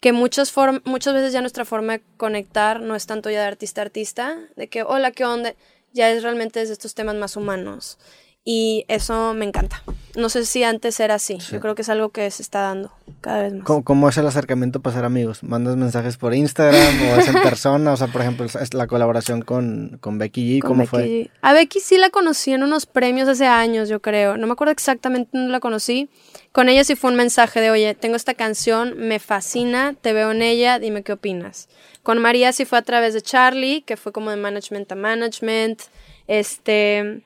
que 0.00 0.12
muchas, 0.12 0.50
muchas 0.84 1.12
veces 1.12 1.34
ya 1.34 1.42
nuestra 1.42 1.66
forma 1.66 1.98
de 1.98 2.02
conectar 2.16 2.80
no 2.80 2.96
es 2.96 3.06
tanto 3.06 3.28
ya 3.28 3.40
de 3.40 3.48
artista 3.48 3.82
a 3.82 3.84
artista, 3.84 4.38
de 4.56 4.68
que 4.68 4.82
hola, 4.82 5.10
¿qué 5.10 5.26
onda? 5.26 5.54
Ya 5.92 6.10
es 6.10 6.22
realmente 6.22 6.60
desde 6.60 6.72
estos 6.72 6.94
temas 6.94 7.16
más 7.16 7.36
humanos. 7.36 7.98
Y 8.44 8.84
eso 8.88 9.34
me 9.34 9.44
encanta. 9.44 9.82
No 10.16 10.28
sé 10.28 10.44
si 10.44 10.64
antes 10.64 10.98
era 10.98 11.14
así. 11.14 11.38
Sí. 11.40 11.52
Yo 11.52 11.60
creo 11.60 11.74
que 11.74 11.82
es 11.82 11.88
algo 11.88 12.10
que 12.10 12.28
se 12.30 12.42
está 12.42 12.62
dando 12.62 12.92
cada 13.20 13.42
vez 13.42 13.54
más. 13.54 13.64
¿Cómo, 13.64 13.84
cómo 13.84 14.08
es 14.08 14.18
el 14.18 14.26
acercamiento 14.26 14.80
para 14.80 14.96
ser 14.96 15.04
amigos? 15.04 15.44
¿Mandas 15.44 15.76
mensajes 15.76 16.16
por 16.16 16.34
Instagram 16.34 17.02
o 17.02 17.20
es 17.20 17.28
en 17.28 17.34
persona? 17.42 17.92
O 17.92 17.96
sea, 17.96 18.08
por 18.08 18.20
ejemplo, 18.20 18.44
es 18.44 18.74
la 18.74 18.88
colaboración 18.88 19.42
con, 19.42 19.96
con 20.00 20.18
Becky 20.18 20.58
G, 20.58 20.62
¿cómo 20.62 20.80
Becky 20.80 20.88
fue? 20.88 21.06
G. 21.06 21.30
A 21.40 21.52
Becky 21.52 21.78
sí 21.80 21.98
la 21.98 22.10
conocí 22.10 22.52
en 22.52 22.64
unos 22.64 22.84
premios 22.84 23.28
hace 23.28 23.46
años, 23.46 23.88
yo 23.88 24.02
creo. 24.02 24.36
No 24.36 24.48
me 24.48 24.54
acuerdo 24.54 24.72
exactamente 24.72 25.30
dónde 25.32 25.52
la 25.52 25.60
conocí. 25.60 26.10
Con 26.50 26.68
ella 26.68 26.82
sí 26.82 26.96
fue 26.96 27.10
un 27.10 27.16
mensaje 27.16 27.60
de, 27.60 27.70
oye, 27.70 27.94
tengo 27.94 28.16
esta 28.16 28.34
canción, 28.34 28.98
me 28.98 29.20
fascina, 29.20 29.94
te 29.98 30.12
veo 30.12 30.32
en 30.32 30.42
ella, 30.42 30.80
dime 30.80 31.04
qué 31.04 31.12
opinas. 31.12 31.68
Con 32.02 32.18
María 32.18 32.52
sí 32.52 32.64
fue 32.64 32.78
a 32.78 32.82
través 32.82 33.14
de 33.14 33.22
Charlie, 33.22 33.82
que 33.82 33.96
fue 33.96 34.12
como 34.12 34.30
de 34.30 34.36
management 34.36 34.90
a 34.90 34.96
management. 34.96 35.80
Este, 36.26 37.22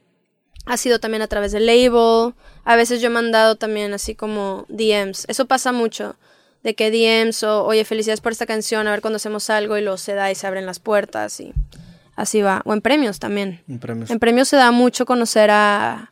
ha 0.67 0.77
sido 0.77 0.99
también 1.01 1.23
a 1.23 1.27
través 1.29 1.53
del 1.53 1.65
label. 1.67 2.35
A 2.65 2.77
veces 2.77 3.01
yo 3.01 3.07
he 3.07 3.11
mandado 3.11 3.57
también 3.57 3.93
así 3.95 4.15
como 4.15 4.67
DMs. 4.69 5.25
Eso 5.29 5.47
pasa 5.47 5.73
mucho. 5.73 6.17
De 6.63 6.75
que 6.75 6.91
DMs 6.91 7.45
o, 7.45 7.65
oye, 7.65 7.85
felicidades 7.85 8.21
por 8.21 8.33
esta 8.33 8.45
canción, 8.47 8.89
a 8.89 8.91
ver 8.91 9.01
cuando 9.01 9.17
hacemos 9.17 9.49
algo 9.51 9.79
y 9.79 9.83
luego 9.83 9.99
se 9.99 10.15
da 10.15 10.31
y 10.33 10.35
se 10.35 10.47
abren 10.49 10.67
las 10.67 10.81
puertas 10.81 11.39
y 11.39 11.53
así 12.17 12.43
va. 12.43 12.63
O 12.65 12.73
en 12.75 12.81
premios 12.81 13.21
también. 13.21 13.63
En 13.69 13.79
premios. 13.79 14.11
En 14.11 14.19
premios 14.19 14.49
se 14.49 14.57
da 14.57 14.73
mucho 14.73 15.07
conocer 15.07 15.51
a, 15.53 16.11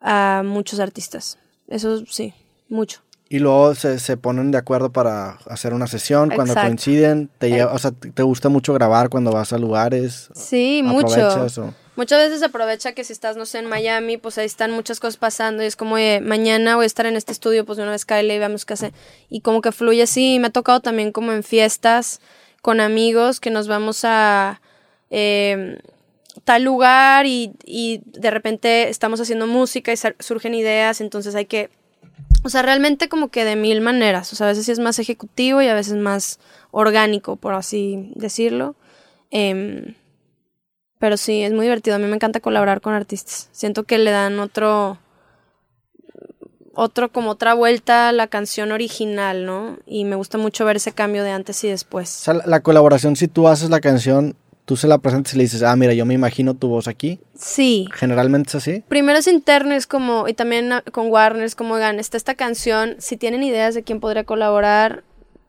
a 0.00 0.42
muchos 0.44 0.78
artistas. 0.78 1.38
Eso 1.66 2.04
sí, 2.06 2.32
mucho. 2.68 3.00
Y 3.28 3.40
luego 3.40 3.74
se, 3.74 3.98
se 3.98 4.16
ponen 4.16 4.52
de 4.52 4.58
acuerdo 4.58 4.92
para 4.92 5.38
hacer 5.50 5.74
una 5.74 5.88
sesión 5.88 6.30
cuando 6.30 6.54
coinciden. 6.54 7.28
Te 7.38 7.50
lleva, 7.50 7.72
o 7.72 7.78
sea, 7.78 7.90
te 7.90 8.22
gusta 8.22 8.48
mucho 8.48 8.72
grabar 8.72 9.08
cuando 9.08 9.32
vas 9.32 9.52
a 9.52 9.58
lugares. 9.58 10.28
Sí, 10.36 10.82
mucho. 10.84 11.08
aprovechas 11.08 11.58
o- 11.58 11.74
Muchas 11.96 12.28
veces 12.28 12.42
aprovecha 12.42 12.92
que 12.92 13.04
si 13.04 13.14
estás, 13.14 13.38
no 13.38 13.46
sé, 13.46 13.58
en 13.58 13.66
Miami, 13.66 14.18
pues 14.18 14.36
ahí 14.36 14.44
están 14.44 14.70
muchas 14.70 15.00
cosas 15.00 15.16
pasando 15.16 15.62
y 15.62 15.66
es 15.66 15.76
como, 15.76 15.94
oye, 15.94 16.20
mañana 16.20 16.76
voy 16.76 16.84
a 16.84 16.86
estar 16.86 17.06
en 17.06 17.16
este 17.16 17.32
estudio, 17.32 17.64
pues 17.64 17.78
una 17.78 17.90
vez 17.90 18.04
Kyle 18.04 18.30
y 18.30 18.38
veamos 18.38 18.66
qué 18.66 18.74
hace. 18.74 18.92
Y 19.30 19.40
como 19.40 19.62
que 19.62 19.72
fluye 19.72 20.02
así. 20.02 20.38
Me 20.38 20.48
ha 20.48 20.50
tocado 20.50 20.80
también 20.80 21.10
como 21.10 21.32
en 21.32 21.42
fiestas 21.42 22.20
con 22.60 22.80
amigos 22.80 23.40
que 23.40 23.50
nos 23.50 23.66
vamos 23.66 24.04
a 24.04 24.60
eh, 25.10 25.78
tal 26.44 26.64
lugar 26.64 27.24
y, 27.24 27.52
y 27.64 28.02
de 28.04 28.30
repente 28.30 28.90
estamos 28.90 29.18
haciendo 29.20 29.46
música 29.46 29.90
y 29.92 29.96
surgen 30.18 30.54
ideas, 30.54 31.00
entonces 31.00 31.34
hay 31.34 31.46
que... 31.46 31.70
O 32.42 32.50
sea, 32.50 32.60
realmente 32.60 33.08
como 33.08 33.28
que 33.28 33.44
de 33.44 33.56
mil 33.56 33.80
maneras. 33.80 34.32
O 34.32 34.36
sea, 34.36 34.46
a 34.46 34.50
veces 34.50 34.66
sí 34.66 34.72
es 34.72 34.78
más 34.78 34.98
ejecutivo 34.98 35.62
y 35.62 35.68
a 35.68 35.74
veces 35.74 35.94
más 35.94 36.40
orgánico, 36.70 37.36
por 37.36 37.54
así 37.54 38.12
decirlo. 38.14 38.76
Em, 39.30 39.94
pero 40.98 41.16
sí, 41.16 41.42
es 41.42 41.52
muy 41.52 41.62
divertido. 41.66 41.96
A 41.96 41.98
mí 41.98 42.06
me 42.06 42.14
encanta 42.14 42.40
colaborar 42.40 42.80
con 42.80 42.94
artistas. 42.94 43.48
Siento 43.52 43.84
que 43.84 43.98
le 43.98 44.10
dan 44.10 44.38
otro. 44.40 44.98
Otro, 46.78 47.10
como 47.10 47.30
otra 47.30 47.54
vuelta 47.54 48.10
a 48.10 48.12
la 48.12 48.26
canción 48.26 48.70
original, 48.70 49.46
¿no? 49.46 49.78
Y 49.86 50.04
me 50.04 50.14
gusta 50.14 50.36
mucho 50.36 50.66
ver 50.66 50.76
ese 50.76 50.92
cambio 50.92 51.24
de 51.24 51.30
antes 51.30 51.64
y 51.64 51.68
O 51.68 51.70
después. 51.70 52.08
sea, 52.10 52.34
la, 52.34 52.42
la 52.46 52.60
colaboración, 52.60 53.16
si 53.16 53.28
tú 53.28 53.48
haces 53.48 53.70
la 53.70 53.80
canción, 53.80 54.36
tú 54.66 54.76
se 54.76 54.86
la 54.86 54.98
presentas 54.98 55.32
y 55.32 55.38
le 55.38 55.44
dices, 55.44 55.62
ah, 55.62 55.74
mira, 55.74 55.94
yo 55.94 56.04
me 56.04 56.12
imagino 56.12 56.52
tu 56.52 56.68
voz 56.68 56.86
aquí. 56.86 57.18
Sí. 57.34 57.88
Generalmente 57.94 58.50
es 58.50 58.54
así. 58.56 58.84
Primero 58.88 59.18
es 59.18 59.26
interno, 59.26 59.72
es 59.72 59.86
como, 59.86 60.28
y 60.28 60.34
también 60.34 60.70
ah, 60.70 60.82
con 60.92 61.08
Warner, 61.10 61.44
es 61.44 61.54
como, 61.54 61.74
oigan, 61.74 61.98
está 61.98 62.18
esta 62.18 62.34
canción, 62.34 62.96
si 62.98 63.16
tienen 63.16 63.42
ideas 63.42 63.74
de 63.74 63.82
quién 63.82 63.98
podría 63.98 64.24
colaborar, 64.24 65.02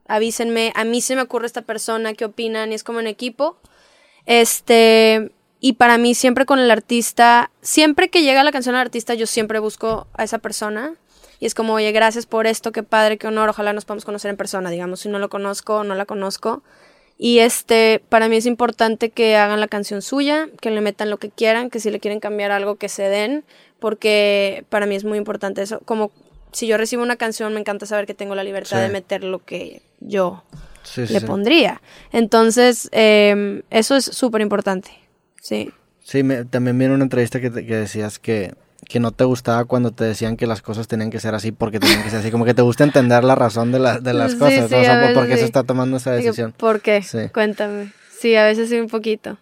avísenme, 0.08 0.72
a 0.76 0.86
mí 0.86 1.02
se 1.02 1.18
me 1.18 1.24
ocurre 1.24 1.46
esta 1.46 1.62
persona, 1.64 2.14
qué 2.14 2.24
opinan, 2.24 2.72
y 2.72 2.76
es 2.76 2.86
como 2.86 3.02
en 3.02 3.08
equipo. 3.08 3.58
Este, 4.26 5.34
y 5.60 5.74
para 5.74 5.98
mí 5.98 6.14
siempre 6.16 6.46
con 6.46 6.60
el 6.60 6.70
artista, 6.72 7.52
siempre 7.62 8.10
que 8.10 8.22
llega 8.22 8.44
la 8.44 8.52
canción 8.52 8.76
al 8.76 8.82
artista, 8.82 9.14
yo 9.14 9.26
siempre 9.28 9.60
busco 9.60 10.08
a 10.14 10.24
esa 10.24 10.38
persona. 10.40 10.94
Y 11.40 11.46
es 11.46 11.54
como, 11.54 11.74
oye, 11.74 11.92
gracias 11.92 12.26
por 12.26 12.48
esto, 12.48 12.72
qué 12.72 12.82
padre, 12.82 13.18
qué 13.18 13.28
honor, 13.28 13.50
ojalá 13.50 13.72
nos 13.72 13.86
podamos 13.86 14.06
conocer 14.06 14.30
en 14.30 14.38
persona, 14.38 14.72
digamos, 14.72 15.02
si 15.02 15.10
no 15.10 15.20
lo 15.20 15.30
conozco 15.30 15.78
o 15.78 15.84
no 15.84 15.94
la 15.94 16.06
conozco. 16.06 16.64
Y 17.20 17.40
este, 17.40 18.02
para 18.10 18.28
mí 18.28 18.38
es 18.38 18.46
importante 18.48 19.10
que 19.12 19.36
hagan 19.38 19.60
la 19.60 19.68
canción 19.68 20.02
suya, 20.02 20.50
que 20.62 20.72
le 20.72 20.82
metan 20.82 21.10
lo 21.12 21.18
que 21.18 21.30
quieran, 21.30 21.70
que 21.70 21.80
si 21.80 21.92
le 21.92 22.00
quieren 22.00 22.20
cambiar 22.20 22.52
algo, 22.52 22.76
que 22.78 22.90
se 22.90 23.04
den, 23.04 23.44
porque 23.80 24.66
para 24.70 24.86
mí 24.88 24.96
es 24.96 25.04
muy 25.04 25.18
importante 25.20 25.62
eso. 25.62 25.80
Como 25.86 26.12
si 26.52 26.66
yo 26.66 26.78
recibo 26.78 27.04
una 27.04 27.18
canción, 27.18 27.54
me 27.54 27.60
encanta 27.60 27.86
saber 27.86 28.06
que 28.08 28.14
tengo 28.16 28.34
la 28.34 28.44
libertad 28.44 28.78
Sí. 28.78 28.84
de 28.84 28.90
meter 28.90 29.24
lo 29.24 29.44
que 29.44 29.82
yo 30.00 30.44
sí, 30.84 31.02
le 31.02 31.20
sí. 31.20 31.26
pondría. 31.26 31.82
Entonces, 32.12 32.90
eh, 32.94 33.62
eso 33.70 33.96
es 33.96 34.06
súper 34.06 34.42
importante. 34.42 34.90
Sí. 35.42 35.72
Sí, 36.04 36.24
me- 36.24 36.46
también 36.46 36.78
vi 36.78 36.86
en 36.86 36.92
una 36.92 37.04
entrevista 37.04 37.40
que, 37.42 37.50
te- 37.50 37.66
que 37.66 37.76
decías 37.76 38.20
que, 38.20 38.56
que 38.88 39.00
no 39.00 39.12
te 39.12 39.24
gustaba 39.26 39.66
cuando 39.66 39.92
te 39.92 40.04
decían 40.06 40.38
que 40.38 40.48
las 40.48 40.62
cosas 40.62 40.88
tenían 40.88 41.10
que 41.10 41.20
ser 41.20 41.36
así 41.36 41.52
porque 41.52 41.80
tenían 41.80 42.04
que 42.04 42.10
ser 42.10 42.20
así. 42.20 42.32
Como 42.32 42.46
que 42.46 42.54
te 42.54 42.62
gusta 42.62 42.84
entender 42.84 43.24
la 43.24 43.36
razón 43.36 43.72
de, 43.72 43.80
la- 43.80 44.00
de 44.00 44.14
las 44.14 44.34
Sí, 44.34 44.38
cosas, 44.38 44.70
sí, 44.70 44.76
¿no? 44.76 44.82
O 44.82 44.84
sea, 44.84 44.94
a 44.94 45.00
veces 45.00 45.16
por 45.16 45.28
qué 45.28 45.38
se 45.38 45.46
está 45.46 45.64
tomando 45.64 45.98
esa 45.98 46.12
decisión. 46.12 46.54
¿Por 46.56 46.82
qué? 46.82 47.02
Sí. 47.04 47.30
Cuéntame. 47.34 47.92
Sí, 48.20 48.36
a 48.36 48.46
veces 48.46 48.70
sí 48.70 48.80
un 48.80 48.88
poquito. 48.88 49.38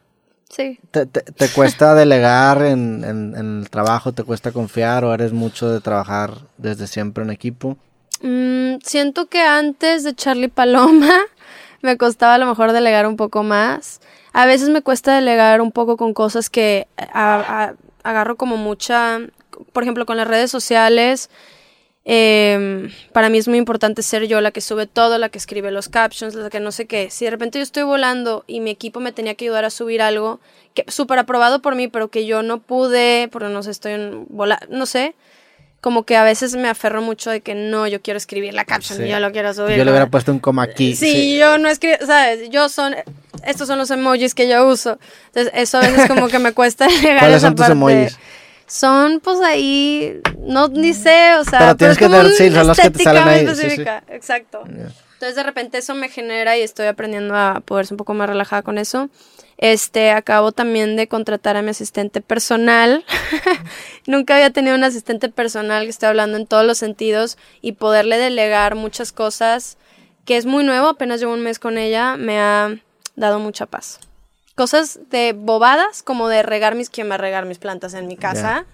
Sí. 0.50 0.80
¿Te, 0.92 1.06
te, 1.06 1.22
te 1.22 1.50
cuesta 1.50 1.96
delegar 1.96 2.62
en, 2.64 3.04
en- 3.04 3.36
en 3.36 3.60
el 3.62 3.70
trabajo? 3.70 4.12
¿Te 4.14 4.24
cuesta 4.24 4.52
confiar 4.52 5.04
o 5.04 5.14
eres 5.14 5.34
mucho 5.34 5.70
de 5.70 5.82
trabajar 5.82 6.32
desde 6.58 6.88
siempre 6.88 7.24
en 7.24 7.30
equipo? 7.30 7.78
Mm, 8.22 8.76
siento 8.84 9.28
que 9.28 9.42
antes 9.42 10.04
de 10.04 10.16
Charlie 10.16 10.48
Paloma 10.48 11.12
me 11.82 11.98
costaba 11.98 12.36
a 12.36 12.38
lo 12.38 12.46
mejor 12.48 12.72
delegar 12.72 13.06
un 13.08 13.18
poco 13.18 13.44
más. 13.44 14.00
A 14.38 14.46
veces 14.46 14.68
me 14.68 14.82
cuesta 14.82 15.16
delegar 15.16 15.62
un 15.62 15.72
poco 15.72 15.96
con 15.96 16.14
cosas 16.14 16.50
que 16.50 16.90
agarro 18.04 18.36
como 18.36 18.58
mucha, 18.58 19.22
por 19.72 19.84
ejemplo, 19.84 20.06
con 20.06 20.18
las 20.18 20.28
redes 20.28 20.52
sociales. 20.52 21.30
Em, 22.04 22.92
para 23.14 23.30
mí 23.30 23.38
es 23.38 23.48
muy 23.48 23.58
importante 23.58 24.02
ser 24.04 24.28
yo 24.28 24.42
la 24.42 24.52
que 24.52 24.60
sube 24.60 24.88
todo, 24.88 25.18
la 25.20 25.30
que 25.30 25.38
escribe 25.38 25.72
los 25.72 25.88
captions, 25.88 26.36
la 26.36 26.50
que 26.50 26.60
no 26.60 26.74
sé 26.74 26.86
qué. 26.86 27.10
Si 27.12 27.24
de 27.24 27.32
repente 27.32 27.60
yo 27.60 27.64
estoy 27.64 27.84
volando 27.84 28.44
y 28.46 28.60
mi 28.60 28.72
equipo 28.72 29.00
me 29.00 29.14
tenía 29.14 29.36
que 29.36 29.46
ayudar 29.46 29.64
a 29.64 29.70
subir 29.70 30.02
algo 30.02 30.42
que 30.74 30.84
súper 30.90 31.18
aprobado 31.18 31.62
por 31.62 31.76
mí, 31.76 31.88
pero 31.88 32.10
que 32.10 32.26
yo 32.26 32.44
no 32.44 32.60
pude, 32.60 33.30
porque 33.32 33.48
no 33.48 33.64
sé, 33.64 33.72
estoy 33.72 33.94
en 33.94 34.26
vola, 34.28 34.60
no 34.68 34.86
sé. 34.86 35.16
Como 35.86 36.04
que 36.04 36.18
a 36.18 36.24
veces 36.24 36.56
me 36.56 36.68
aferro 36.68 37.04
mucho 37.04 37.30
de 37.30 37.42
que 37.42 37.54
no, 37.54 37.86
yo 37.86 38.02
quiero 38.02 38.18
escribir 38.18 38.56
la 38.56 38.66
caption 38.66 39.06
y 39.06 39.10
yo 39.12 39.20
lo 39.20 39.32
quiero 39.32 39.54
subir. 39.54 39.78
Yo 39.78 39.86
le 39.86 39.92
hubiera 39.92 40.08
puesto 40.08 40.32
un 40.32 40.40
coma 40.40 40.64
aquí. 40.64 40.96
Sí, 40.96 41.38
yo 41.38 41.60
no 41.60 41.70
escribo, 41.70 41.98
¿sabes? 42.08 42.50
Yo 42.50 42.70
son, 42.70 42.96
estos 43.46 43.68
son 43.68 43.78
los 43.78 43.92
emojis 43.92 44.34
que 44.34 44.48
yo 44.50 44.68
uso. 44.68 44.98
Entonces, 45.28 45.54
eso 45.54 45.78
a 45.78 45.82
veces 45.82 46.08
como 46.08 46.28
que 46.28 46.40
me 46.40 46.54
cuesta 46.54 46.88
llegar 47.02 47.20
¿Cuáles 47.20 47.36
a 47.36 47.38
esa 47.38 47.48
son 47.50 47.56
tus 47.56 47.68
parte. 47.68 47.74
emojis? 47.74 48.18
Son 48.66 49.20
pues 49.20 49.40
ahí, 49.42 50.22
no 50.40 50.70
ni 50.70 50.96
sé, 50.96 51.36
o 51.36 51.44
sea, 51.44 51.60
Pero 51.60 51.78
tienes 51.78 51.98
es 51.98 52.00
que 52.00 52.06
una 52.08 52.30
sí, 52.32 52.50
son 52.50 52.66
los 52.66 52.80
que 52.80 52.90
te 52.90 53.04
salen 53.04 53.28
ahí, 53.28 53.40
sí, 53.42 53.46
sí. 53.46 53.52
específica, 53.52 54.04
exacto. 54.10 54.64
Entonces 55.26 55.38
de 55.38 55.50
repente 55.50 55.80
eso 55.80 55.96
me 55.96 56.08
genera 56.08 56.56
y 56.56 56.62
estoy 56.62 56.86
aprendiendo 56.86 57.36
a 57.36 57.60
poder 57.66 57.88
ser 57.88 57.96
un 57.96 57.98
poco 57.98 58.14
más 58.14 58.30
relajada 58.30 58.62
con 58.62 58.78
eso. 58.78 59.10
Este, 59.58 60.12
acabo 60.12 60.52
también 60.52 60.96
de 60.96 61.08
contratar 61.08 61.58
a 61.58 61.64
mi 61.64 61.72
asistente 61.72 62.22
personal. 62.22 63.04
Nunca 64.06 64.36
había 64.36 64.52
tenido 64.52 64.76
un 64.76 64.84
asistente 64.84 65.30
personal 65.30 65.86
que 65.86 65.90
esté 65.90 66.06
hablando 66.06 66.38
en 66.38 66.46
todos 66.46 66.64
los 66.64 66.78
sentidos 66.78 67.40
y 67.60 67.72
poderle 67.72 68.20
delegar 68.20 68.76
muchas 68.76 69.12
cosas, 69.12 69.80
que 70.26 70.38
es 70.38 70.46
muy 70.46 70.64
nuevo, 70.64 70.90
apenas 70.90 71.20
llevo 71.22 71.34
un 71.34 71.42
mes 71.42 71.58
con 71.58 71.80
ella, 71.80 72.18
me 72.18 72.40
ha 72.40 72.78
dado 73.16 73.40
mucha 73.40 73.66
paz. 73.66 74.02
Cosas 74.54 75.00
de 75.10 75.34
bobadas, 75.34 76.04
como 76.04 76.28
de 76.28 76.44
regar 76.44 76.76
mis, 76.76 76.92
¿quién 76.92 77.10
va 77.10 77.16
a 77.16 77.18
regar 77.18 77.48
mis 77.48 77.58
plantas 77.58 77.96
en 77.96 78.06
mi 78.06 78.16
casa? 78.16 78.68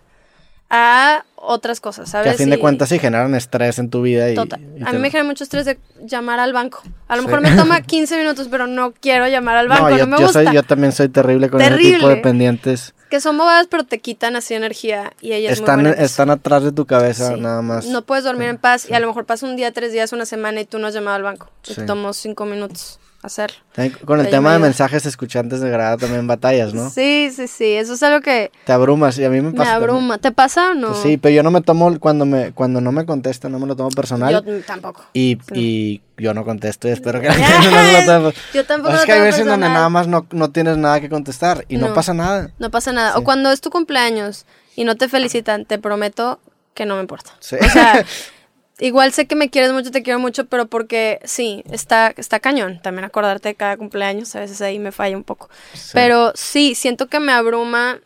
A 0.74 1.26
otras 1.36 1.82
cosas, 1.82 2.06
Que 2.06 2.12
¿sabes? 2.12 2.34
a 2.36 2.38
fin 2.38 2.50
de 2.50 2.56
Y- 2.56 2.60
cuentas 2.60 2.88
sí 2.88 2.98
generan 2.98 3.36
estrés 3.36 3.78
en 3.78 3.90
tu 3.90 4.02
vida. 4.04 4.30
Y, 4.32 4.36
Total. 4.36 4.62
y 4.80 4.84
A 4.86 4.94
mí 4.94 5.00
me 5.00 5.10
genera 5.12 5.28
mucho 5.28 5.44
estrés 5.44 5.66
de 5.66 5.78
llamar 6.06 6.40
al 6.40 6.54
banco. 6.54 6.82
A 7.10 7.18
lo 7.18 7.24
Sí. 7.24 7.28
mejor 7.28 7.42
me 7.42 7.52
toma 7.58 7.82
15 7.82 8.16
minutos, 8.18 8.48
pero 8.50 8.68
no 8.68 8.94
quiero 8.94 9.28
llamar 9.28 9.58
al 9.58 9.68
banco, 9.68 9.84
No, 9.84 9.90
no, 9.90 9.98
yo, 9.98 10.08
me 10.08 10.18
yo 10.18 10.24
gusta. 10.28 10.44
soy, 10.46 10.54
yo 10.54 10.64
también 10.64 10.94
soy 10.94 11.10
terrible 11.10 11.50
con 11.50 11.60
ese 11.60 11.72
tipo 11.76 11.84
de 11.88 11.92
Terrible. 12.00 12.16
pendientes. 12.22 12.94
Que 13.10 13.20
son 13.20 13.38
bobadas, 13.38 13.68
pero 13.70 13.84
te 13.84 14.00
quitan 14.00 14.38
así 14.38 14.54
energía 14.54 15.12
y 15.20 15.34
ella 15.34 15.52
es 15.52 15.60
Están, 15.60 15.82
muy 15.82 15.92
están 15.98 16.30
atrás 16.30 16.64
de 16.64 16.72
tu 16.72 16.86
cabeza, 16.86 17.34
Sí. 17.36 17.42
nada 17.42 17.62
más. 17.62 17.86
No 17.88 18.04
puedes 18.04 18.24
dormir 18.24 18.48
en 18.48 18.58
paz 18.58 18.88
y 18.90 18.94
a 18.94 19.02
lo 19.02 19.08
mejor 19.08 19.26
pasa 19.26 19.46
un 19.46 19.58
día, 19.58 19.74
tres 19.74 19.92
días, 19.92 20.14
una 20.14 20.26
semana 20.26 20.62
y 20.62 20.66
tú 20.66 20.80
no 20.80 20.88
has 20.88 20.94
llamado 20.94 21.18
al 21.18 21.24
banco. 21.24 21.50
Te 21.64 21.82
tomó 21.84 22.14
cinco 22.14 22.46
minutos 22.46 22.98
hacerlo. 23.24 23.58
También 23.74 23.98
con 24.06 24.20
el 24.20 24.26
Ahí 24.26 24.32
tema 24.32 24.50
me 24.50 24.54
de 24.56 24.60
mensajes 24.60 25.06
escuchantes 25.06 25.60
de 25.62 25.70
grada 25.70 25.98
también 25.98 26.26
batallas, 26.28 26.74
¿no? 26.74 26.90
Sí, 26.90 27.32
sí, 27.36 27.48
sí. 27.48 27.66
Eso 27.74 27.94
es 27.94 28.04
algo 28.04 28.22
que 28.22 28.52
Te 28.66 28.72
abrumas 28.74 29.18
y 29.20 29.24
a 29.26 29.30
mí 29.30 29.38
me 29.42 29.52
me 29.52 29.58
pasa. 29.58 29.72
también. 29.72 29.90
abruma. 29.92 30.18
¿Te 30.18 30.32
pasa 30.32 30.72
o 30.72 30.74
no? 30.74 30.88
Pues 30.90 31.00
sí, 31.02 31.18
pero 31.18 31.34
yo 31.36 31.44
no 31.44 31.52
me 31.52 31.62
tomo, 31.62 32.00
cuando 32.00 32.26
me 32.26 32.52
cuando 32.52 32.82
no 32.82 32.92
me 32.92 33.06
contesta, 33.06 33.48
no 33.50 33.60
me 33.60 33.68
lo 33.68 33.76
tomo 33.76 33.90
personal. 33.92 34.32
Yo 34.34 34.62
tampoco. 34.64 35.04
y, 35.14 35.38
y 35.54 36.02
yo 36.18 36.34
no 36.34 36.44
contesto 36.44 36.88
y 36.88 36.92
espero 36.92 37.22
que 37.22 37.28
la 37.28 37.34
gente 37.36 37.70
no 37.72 37.82
lo 38.00 38.06
tome. 38.32 38.34
Yo 38.54 38.66
tampoco 38.66 38.96
Es 38.96 39.06
que 39.06 39.12
hay 39.14 39.22
veces 39.22 39.40
donde 39.46 39.52
personal. 39.52 39.74
nada 39.74 39.90
más 39.90 40.08
no, 40.08 40.26
no 40.32 40.50
tienes 40.52 40.78
nada 40.78 41.00
que 41.00 41.10
contestar 41.10 41.66
y 41.70 41.78
no, 41.78 41.90
No. 41.90 41.94
pasa 41.94 42.14
nada. 42.14 42.52
No 42.60 42.70
pasa 42.72 42.92
nada. 42.92 43.18
O 43.18 43.24
cuando 43.24 43.52
es 43.52 43.62
tu 43.62 43.70
cumpleaños 43.70 44.46
y 44.76 44.84
no 44.84 44.96
te 44.96 45.08
felicitan, 45.10 45.66
te 45.66 45.78
prometo 45.80 46.40
que 46.74 46.86
no 46.86 46.96
me 46.96 47.02
importa. 47.02 47.32
Sí. 47.40 47.58
O 47.62 47.70
sea, 47.70 48.04
igual 48.82 49.14
sé 49.14 49.28
que 49.28 49.36
me 49.36 49.50
quieres 49.50 49.72
mucho, 49.72 49.92
te 49.92 50.04
quiero 50.04 50.20
mucho, 50.20 50.46
pero 50.48 50.66
porque 50.66 51.20
sí, 51.24 51.64
está, 51.72 52.14
está 52.18 52.40
cañón. 52.40 52.82
También 52.82 53.06
acordarte 53.06 53.50
de 53.50 53.56
cada 53.56 53.78
cumpleaños, 53.78 54.36
a 54.36 54.42
veces 54.42 54.62
ahí 54.62 54.80
me 54.80 54.92
falla 54.92 55.16
un 55.16 55.24
poco. 55.24 55.50
Pero 55.94 56.34
sí, 56.36 56.76
siento 56.76 57.08
que 57.08 57.20
me 57.20 57.32
abruma 57.32 58.00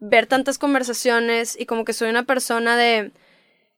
ver 0.00 0.26
tantas 0.26 0.58
conversaciones 0.58 1.56
y 1.58 1.64
como 1.64 1.84
que 1.84 1.92
soy 1.92 2.10
una 2.10 2.24
persona 2.24 2.76
de... 2.76 3.12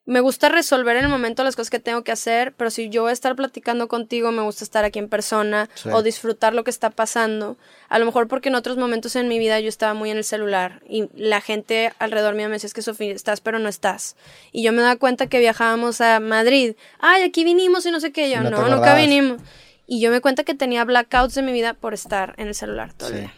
Me 0.07 0.21
gusta 0.21 0.49
resolver 0.49 0.97
en 0.97 1.05
el 1.05 1.09
momento 1.11 1.45
las 1.45 1.55
cosas 1.55 1.71
que 1.71 1.79
tengo 1.79 2.03
que 2.03 2.11
hacer, 2.11 2.53
pero 2.55 2.71
si 2.71 2.89
yo 2.89 3.03
voy 3.03 3.11
a 3.11 3.13
estar 3.13 3.37
platicando 3.37 3.87
contigo, 3.87 4.33
me 4.33 4.43
gusta 4.43 4.65
estar 4.65 4.85
aquí 4.85 4.99
en 4.99 5.09
persona 5.09 5.69
Sí. 5.75 5.91
o 5.93 6.03
disfrutar 6.03 6.55
lo 6.55 6.65
que 6.65 6.71
está 6.71 6.91
pasando. 6.91 7.59
A 7.89 7.99
lo 7.99 8.07
mejor 8.07 8.27
porque 8.27 8.49
en 8.49 8.55
otros 8.57 8.77
momentos 8.77 9.15
en 9.15 9.29
mi 9.29 9.39
vida 9.39 9.61
yo 9.61 9.69
estaba 9.69 9.95
muy 9.95 10.11
en 10.11 10.17
el 10.17 10.25
celular 10.25 10.83
y 10.89 11.09
la 11.15 11.41
gente 11.41 11.93
alrededor 11.99 12.35
mío 12.35 12.49
me 12.49 12.55
decía, 12.55 12.67
es 12.69 12.75
que 12.75 12.83
Sofía, 12.83 13.13
estás 13.13 13.41
pero 13.41 13.59
no 13.59 13.69
estás. 13.69 14.17
Y 14.53 14.63
yo 14.63 14.73
me 14.73 14.81
daba 14.83 14.97
cuenta 14.97 15.27
que 15.29 15.39
viajábamos 15.39 16.01
a 16.01 16.19
Madrid. 16.19 16.75
Ay, 16.99 17.23
aquí 17.23 17.45
vinimos 17.45 17.85
y 17.87 17.91
no 17.91 18.01
sé 18.01 18.11
qué. 18.11 18.31
Yo, 18.31 18.41
No 18.43 18.69
nunca 18.69 18.95
vinimos. 18.97 19.41
Y 19.87 20.01
yo 20.01 20.11
me 20.11 20.21
cuenta 20.21 20.45
que 20.45 20.55
tenía 20.55 20.85
blackouts 20.85 21.35
de 21.35 21.43
mi 21.43 21.53
vida 21.53 21.75
por 21.75 21.95
estar 21.95 22.35
en 22.39 22.49
el 22.49 22.55
celular 22.55 22.95
todo 22.95 23.09
el 23.11 23.15
Sí. 23.15 23.21
día. 23.21 23.35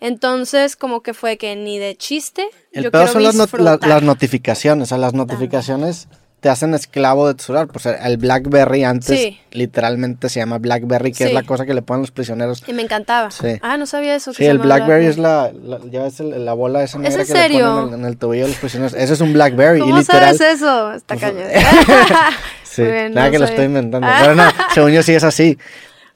Entonces, 0.00 0.76
como 0.76 1.02
que 1.02 1.14
fue 1.14 1.36
que 1.38 1.56
ni 1.56 1.78
de 1.78 1.96
chiste. 1.96 2.46
El 2.72 2.84
yo 2.84 2.90
peor 2.90 3.08
son 3.08 3.22
las, 3.22 3.34
not- 3.34 3.54
la- 3.58 3.78
las 3.80 4.02
notificaciones. 4.02 4.84
O 4.84 4.86
sea, 4.88 4.98
las 4.98 5.14
notificaciones 5.14 6.08
te 6.40 6.50
hacen 6.50 6.74
esclavo 6.74 7.26
de 7.26 7.34
tu 7.34 7.44
celular. 7.44 7.66
Pues 7.66 7.86
el 7.86 8.18
Blackberry 8.18 8.84
antes 8.84 9.18
Sí. 9.18 9.40
literalmente 9.52 10.28
se 10.28 10.38
llama 10.38 10.58
Blackberry, 10.58 11.12
que 11.12 11.24
es 11.24 11.30
Sí. 11.30 11.34
la 11.34 11.42
cosa 11.44 11.64
que 11.64 11.72
le 11.74 11.80
ponen 11.82 12.02
los 12.02 12.10
prisioneros. 12.10 12.62
Y 12.66 12.72
me 12.74 12.82
encantaba. 12.82 13.30
Sí. 13.30 13.58
Ah, 13.62 13.78
no 13.78 13.86
sabía 13.86 14.14
eso. 14.14 14.32
que 14.32 14.36
Sí, 14.36 14.44
se 14.44 14.50
el 14.50 14.58
Blackberry 14.58 15.06
es 15.06 15.16
la, 15.18 15.50
la- 15.52 15.80
ya 15.90 16.02
ves 16.02 16.20
el- 16.20 16.44
la 16.44 16.52
bola 16.52 16.82
esa 16.82 16.98
negra 16.98 17.20
en 17.22 17.26
que 17.26 17.32
le 17.32 17.40
serio? 17.40 17.74
ponen 17.74 17.94
en 17.94 18.00
el, 18.04 18.10
el 18.12 18.18
tobillo 18.18 18.42
de 18.44 18.50
los 18.50 18.58
prisioneros. 18.58 18.92
Ese 18.94 19.14
es 19.14 19.20
un 19.22 19.32
Blackberry. 19.32 19.80
¿Cómo 19.80 19.96
y 19.96 19.98
literal, 20.00 20.36
sabes 20.36 20.56
eso? 20.60 20.92
Está 20.92 21.14
Pues, 21.16 21.20
cañón. 21.32 21.48
Sí, 22.64 22.82
bien, 22.84 23.14
nada 23.14 23.28
no 23.28 23.32
que 23.32 23.38
lo 23.38 23.44
estoy 23.46 23.64
inventando. 23.64 24.06
Pero 24.20 24.34
no, 24.34 24.44
según 24.74 24.92
yo 24.92 25.02
sí 25.02 25.14
es 25.14 25.24
así. 25.24 25.56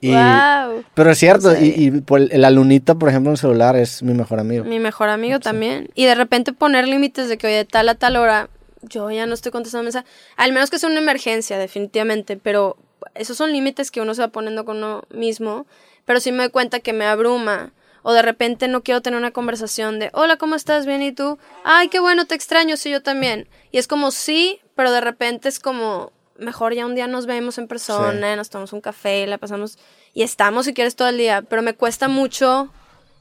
Y, 0.01 0.13
Wow. 0.13 0.85
Pero 0.95 1.11
es 1.11 1.19
cierto, 1.19 1.55
y, 1.57 1.75
y 1.77 1.91
por 2.01 2.21
la 2.21 2.51
lunita, 2.51 2.95
por 2.95 3.09
ejemplo, 3.09 3.31
en 3.31 3.37
celular 3.37 3.77
es 3.77 4.03
mi 4.03 4.15
mejor 4.15 4.41
amigo. 4.41 4.65
Mi 4.65 4.79
mejor 4.79 5.09
amigo 5.09 5.41
también. 5.41 5.91
Y 5.95 6.07
de 6.07 6.15
repente 6.15 6.53
poner 6.53 6.89
límites 6.89 7.29
de 7.29 7.39
que, 7.39 7.47
oye, 7.47 7.57
de 7.57 7.65
tal 7.65 7.89
a 7.89 7.95
tal 7.95 8.17
hora, 8.17 8.49
yo 8.83 9.11
ya 9.11 9.27
no 9.27 9.35
estoy 9.35 9.53
contestando 9.53 9.85
mensajes. 9.85 10.11
Al 10.37 10.53
menos 10.53 10.71
que 10.71 10.79
sea 10.79 10.89
una 10.89 11.01
emergencia, 11.01 11.59
definitivamente. 11.59 12.37
Pero 12.37 12.77
esos 13.15 13.37
son 13.37 13.53
límites 13.53 13.91
que 13.91 14.01
uno 14.01 14.15
se 14.15 14.23
va 14.23 14.29
poniendo 14.29 14.65
con 14.65 14.79
uno 14.79 15.05
mismo. 15.11 15.67
Pero 16.05 16.21
sí 16.21 16.33
me 16.33 16.39
doy 16.39 16.51
cuenta 16.51 16.81
que 16.81 16.93
me 16.93 17.05
abruma. 17.05 17.73
O 18.03 18.13
de 18.13 18.23
repente 18.23 18.67
no 18.69 18.83
quiero 18.83 19.03
tener 19.03 19.19
una 19.19 19.31
conversación 19.31 19.99
de, 19.99 20.11
hola, 20.15 20.37
¿cómo 20.37 20.55
estás? 20.55 20.87
Bien, 20.87 21.03
¿y 21.03 21.13
tú? 21.13 21.39
Ay, 21.65 21.89
qué 21.89 22.01
bueno, 22.01 22.27
te 22.27 22.35
extraño, 22.35 22.79
sí, 22.79 22.91
yo 22.91 23.03
también. 23.03 23.47
Y 23.73 23.79
es 23.79 23.87
como, 23.87 24.11
sí, 24.11 24.61
pero 24.75 24.91
de 24.91 25.03
repente 25.03 25.51
es 25.51 25.61
como, 25.61 26.13
mejor 26.41 26.75
ya 26.75 26.87
un 26.87 26.95
día 26.95 27.07
nos 27.07 27.27
vemos 27.27 27.59
en 27.59 27.69
persona, 27.69 28.37
nos 28.37 28.51
tomamos 28.51 28.73
un 28.73 28.81
café, 28.81 29.27
la 29.27 29.39
pasamos 29.39 29.79
y 30.13 30.23
estamos 30.23 30.67
si 30.67 30.75
quieres 30.75 30.97
todo 30.97 31.09
el 31.09 31.19
día. 31.19 31.43
Pero 31.43 31.63
me 31.63 31.75
cuesta 31.75 32.09
mucho 32.09 32.71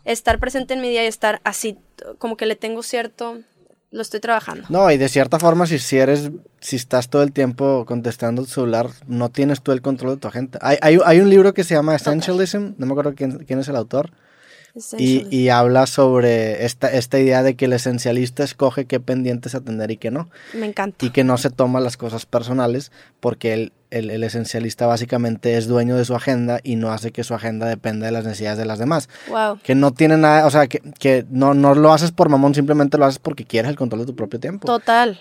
estar 0.06 0.40
presente 0.40 0.74
en 0.74 0.82
mi 0.82 0.90
día 0.90 1.04
y 1.04 1.08
estar 1.08 1.42
así, 1.44 1.78
como 2.18 2.38
que 2.38 2.46
le 2.46 2.56
tengo 2.56 2.82
cierto, 2.84 3.40
lo 3.92 4.02
estoy 4.02 4.20
trabajando. 4.20 4.66
No, 4.70 4.90
y 4.92 4.98
de 4.98 5.10
cierta 5.10 5.40
forma, 5.40 5.66
si, 5.68 5.80
si 5.80 5.98
eres, 5.98 6.32
si 6.60 6.76
estás 6.76 7.10
todo 7.10 7.24
el 7.24 7.32
tiempo 7.32 7.86
contestando 7.86 8.42
el 8.42 8.48
celular, 8.48 8.90
no 9.08 9.30
tienes 9.30 9.62
tú 9.62 9.72
el 9.72 9.82
control 9.82 10.16
de 10.16 10.18
tu 10.18 10.28
agenda. 10.28 10.60
Hay, 10.62 10.78
hay, 10.82 11.00
hay 11.06 11.20
un 11.20 11.30
libro 11.30 11.54
que 11.54 11.64
se 11.64 11.76
llama 11.76 11.96
Essentialism, 11.96 12.74
no 12.78 12.86
me 12.86 12.92
acuerdo 12.94 13.14
quién, 13.16 13.40
quién 13.46 13.60
es 13.60 13.68
el 13.68 13.76
autor, 13.76 14.12
y, 14.98 15.28
y 15.36 15.50
habla 15.50 15.86
sobre 15.88 16.66
esta, 16.66 16.92
esta 16.92 17.20
idea 17.20 17.44
de 17.44 17.56
que 17.56 17.66
el 17.66 17.74
esencialista 17.74 18.44
escoge 18.44 18.86
qué 18.86 19.00
pendientes 19.00 19.56
atender 19.56 19.92
y 19.92 19.98
qué 19.98 20.12
no. 20.12 20.30
Me 20.54 20.66
encanta. 20.68 21.06
y 21.06 21.10
que 21.10 21.24
no 21.24 21.38
se 21.38 21.50
toma 21.50 21.80
las 21.80 21.98
cosas 21.98 22.26
personales 22.26 22.92
porque 23.20 23.54
el, 23.54 23.74
el, 23.92 24.10
el 24.10 24.24
esencialista 24.24 24.86
básicamente 24.86 25.58
es 25.58 25.68
dueño 25.68 25.96
de 25.96 26.06
su 26.06 26.16
agenda 26.16 26.60
y 26.64 26.76
no 26.76 26.92
hace 26.92 27.12
que 27.12 27.24
su 27.24 27.34
agenda 27.34 27.68
dependa 27.68 28.06
de 28.06 28.12
las 28.12 28.24
necesidades 28.26 28.60
de 28.60 28.66
las 28.66 28.80
demás. 28.80 29.10
Wow. 29.30 29.60
Que 29.64 29.76
no 29.76 29.92
tiene 29.92 30.18
nada, 30.18 30.46
o 30.46 30.52
sea, 30.52 30.68
que, 30.68 30.80
que 31.00 31.26
no, 31.30 31.54
no 31.54 31.74
lo 31.76 31.92
haces 31.92 32.12
por 32.12 32.30
mamón, 32.30 32.54
simplemente 32.56 32.98
lo 32.98 33.06
haces 33.06 33.20
porque 33.20 33.46
quieres 33.46 33.70
el 33.70 33.78
control 33.78 34.02
de 34.02 34.08
tu 34.08 34.16
propio 34.16 34.40
tiempo. 34.40 34.68
Total. 34.68 35.20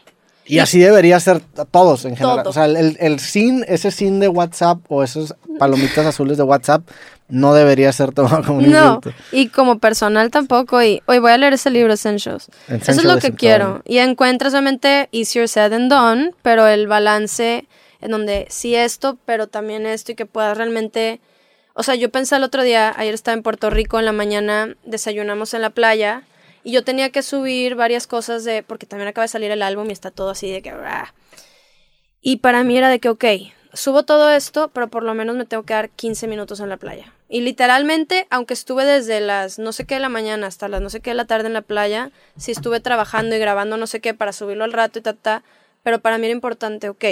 Y 0.49 0.59
así 0.61 0.79
debería 0.79 1.21
ser 1.21 1.41
todos 1.71 2.05
en 2.05 2.17
general. 2.17 2.39
Todo. 2.43 2.51
O 2.51 2.53
sea, 2.53 2.65
el, 2.65 2.97
el 3.01 3.21
sin, 3.21 3.65
ese 3.69 3.91
sin 3.91 4.19
de 4.21 4.29
WhatsApp 4.29 4.79
o 4.89 5.03
esos 5.03 5.35
palomitas 5.59 6.07
azules 6.07 6.37
de 6.37 6.43
WhatsApp 6.43 6.83
no 7.29 7.53
debería 7.55 7.93
ser 7.93 8.13
tomado 8.13 8.43
como 8.47 8.59
un 8.59 8.71
No, 8.71 8.87
insulto. 8.97 9.13
y 9.33 9.49
como 9.49 9.79
personal 9.79 10.31
tampoco. 10.31 10.83
Y 10.83 11.03
hoy 11.07 11.19
voy 11.19 11.33
a 11.33 11.39
leer 11.39 11.53
ese 11.53 11.71
libro, 11.71 11.93
Essentials. 11.93 12.49
Eso 12.69 12.91
es 12.93 13.05
lo 13.05 13.19
que 13.19 13.33
quiero. 13.33 13.83
Y 13.85 13.99
encuentras 13.99 14.53
solamente 14.53 15.09
easier 15.13 15.49
said 15.49 15.71
than 15.71 15.89
done, 15.89 16.33
pero 16.43 16.67
el 16.67 16.87
balance 16.87 17.67
en 18.01 18.11
donde 18.11 18.47
sí 18.49 18.75
esto, 18.75 19.19
pero 19.27 19.47
también 19.49 19.85
esto 19.87 20.13
y 20.13 20.15
que 20.15 20.27
puedas 20.27 20.57
realmente... 20.57 21.21
O 21.75 21.83
sea, 21.85 21.95
yo 21.95 22.11
pensé 22.11 22.35
el 22.37 22.43
otro 22.43 22.63
día, 22.65 22.93
ayer 22.97 23.15
estaba 23.15 23.37
en 23.37 23.43
Puerto 23.43 23.71
Rico 23.71 23.99
en 24.01 24.05
la 24.05 24.13
mañana, 24.13 24.75
desayunamos 24.85 25.55
en 25.55 25.63
la 25.63 25.71
playa 25.71 26.23
y 26.65 26.73
yo 26.73 26.85
tenía 26.85 27.11
que 27.11 27.23
subir 27.23 27.75
varias 27.75 28.07
cosas 28.07 28.45
de... 28.45 28.63
Porque 28.63 28.87
también 28.87 29.09
acaba 29.09 29.25
de 29.25 29.29
salir 29.29 29.51
el 29.51 29.63
álbum 29.63 29.89
y 29.89 29.93
está 29.93 30.11
todo 30.11 30.31
así 30.31 30.51
de 30.51 30.63
que... 30.63 30.73
Y 32.21 32.39
para 32.39 32.65
mí 32.65 32.77
era 32.77 32.89
de 32.89 32.99
que, 32.99 33.09
ok, 33.09 33.25
subo 33.73 34.03
todo 34.05 34.31
esto, 34.31 34.69
pero 34.69 34.89
por 34.89 35.03
lo 35.03 35.15
menos 35.15 35.37
me 35.37 35.45
tengo 35.45 35.63
que 35.63 35.75
dar 35.75 35.91
15 35.91 36.27
minutos 36.27 36.61
en 36.61 36.69
la 36.69 36.77
playa. 36.77 37.13
Y 37.29 37.43
literalmente, 37.43 38.27
aunque 38.31 38.55
estuve 38.55 38.85
desde 38.85 39.21
las 39.21 39.59
no 39.59 39.73
sé 39.73 39.85
qué 39.85 39.95
de 39.95 40.01
la 40.01 40.09
mañana 40.09 40.47
hasta 40.47 40.69
las 40.69 40.81
no 40.81 40.89
sé 40.91 41.01
qué 41.01 41.11
de 41.11 41.15
la 41.15 41.27
tarde 41.27 41.47
en 41.47 41.53
la 41.53 41.63
playa, 41.63 42.11
sí 42.37 42.53
estuve 42.53 42.81
trabajando 42.81 43.37
y 43.37 43.39
grabando 43.39 43.77
no 43.77 43.87
sé 43.87 44.01
qué 44.01 44.15
para 44.15 44.33
subirlo 44.33 44.65
al 44.65 44.73
rato 44.73 44.99
y 44.99 45.03
ta, 45.03 45.13
ta, 45.13 45.43
pero 45.83 46.01
para 46.01 46.17
mí 46.19 46.25
era 46.27 46.33
importante, 46.35 46.89
ok, 46.89 47.05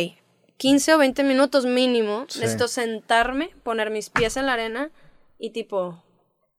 15 0.57 0.94
o 0.94 0.99
20 0.99 1.22
minutos 1.22 1.66
mínimo, 1.66 2.24
Sí. 2.28 2.40
necesito 2.40 2.66
sentarme, 2.66 3.51
poner 3.62 3.90
mis 3.90 4.09
pies 4.09 4.38
en 4.38 4.47
la 4.47 4.55
arena 4.55 4.90
y 5.38 5.51
tipo, 5.51 6.03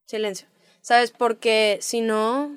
silencio. 0.06 0.46
¿Sabes? 0.80 1.10
Porque 1.10 1.78
si 1.82 2.00
no, 2.00 2.54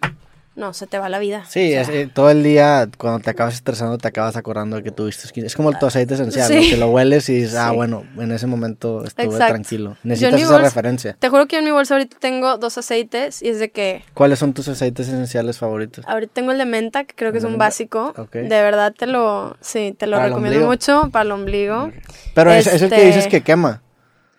no, 0.55 0.73
se 0.73 0.85
te 0.85 0.99
va 0.99 1.07
la 1.07 1.17
vida. 1.19 1.45
Sí, 1.47 1.69
O 1.69 1.71
sea, 1.71 1.81
es, 1.81 1.89
eh, 1.89 2.09
todo 2.13 2.29
el 2.29 2.43
día 2.43 2.89
cuando 2.97 3.19
te 3.19 3.29
acabas 3.29 3.53
estresando 3.53 3.97
te 3.97 4.07
acabas 4.09 4.35
acordando 4.35 4.75
de 4.75 4.83
que 4.83 4.91
tuviste 4.91 5.25
skin. 5.27 5.45
Es 5.45 5.55
como 5.55 5.71
tu 5.71 5.85
aceite 5.85 6.13
esencial, 6.15 6.53
¿no? 6.53 6.61
Sí. 6.61 6.69
que 6.71 6.77
lo 6.77 6.89
hueles 6.89 7.29
y 7.29 7.35
dices, 7.35 7.55
ah, 7.55 7.69
Sí. 7.69 7.75
bueno, 7.77 8.03
en 8.17 8.31
ese 8.33 8.47
momento 8.47 9.05
estuve 9.05 9.27
Exacto. 9.27 9.53
tranquilo. 9.53 9.95
Necesitas 10.03 10.41
esa 10.41 10.51
bolsa- 10.51 10.63
referencia. 10.63 11.15
Te 11.17 11.29
juro 11.29 11.47
que 11.47 11.57
en 11.57 11.63
mi 11.65 11.71
bolsa 11.71 11.93
ahorita 11.93 12.17
tengo 12.19 12.57
dos 12.57 12.77
aceites 12.77 13.41
y 13.41 13.47
es 13.47 13.59
de 13.59 13.71
que 13.71 14.03
¿Cuáles 14.13 14.39
son 14.39 14.53
tus 14.53 14.67
aceites 14.67 15.07
esenciales 15.07 15.57
favoritos? 15.57 16.05
ahorita 16.05 16.33
tengo 16.33 16.51
el 16.51 16.57
de 16.57 16.65
menta, 16.65 17.05
que 17.05 17.15
creo 17.15 17.31
que 17.31 17.37
es 17.37 17.43
¿El 17.43 17.47
un 17.47 17.53
menta? 17.53 17.65
básico. 17.65 18.13
De 18.33 18.47
verdad 18.49 18.93
te 18.97 19.07
lo, 19.07 19.55
sí, 19.61 19.95
te 19.97 20.05
lo 20.05 20.17
¿Para 20.17 20.27
el 20.27 20.33
recomiendo 20.33 20.67
mucho 20.67 21.09
para 21.13 21.23
el 21.23 21.31
ombligo. 21.31 21.91
Pero 22.35 22.51
es, 22.51 22.67
es 22.67 22.81
el 22.81 22.89
que 22.89 22.95
Este- 22.95 23.05
dices 23.07 23.27
que 23.27 23.41
quema. 23.41 23.81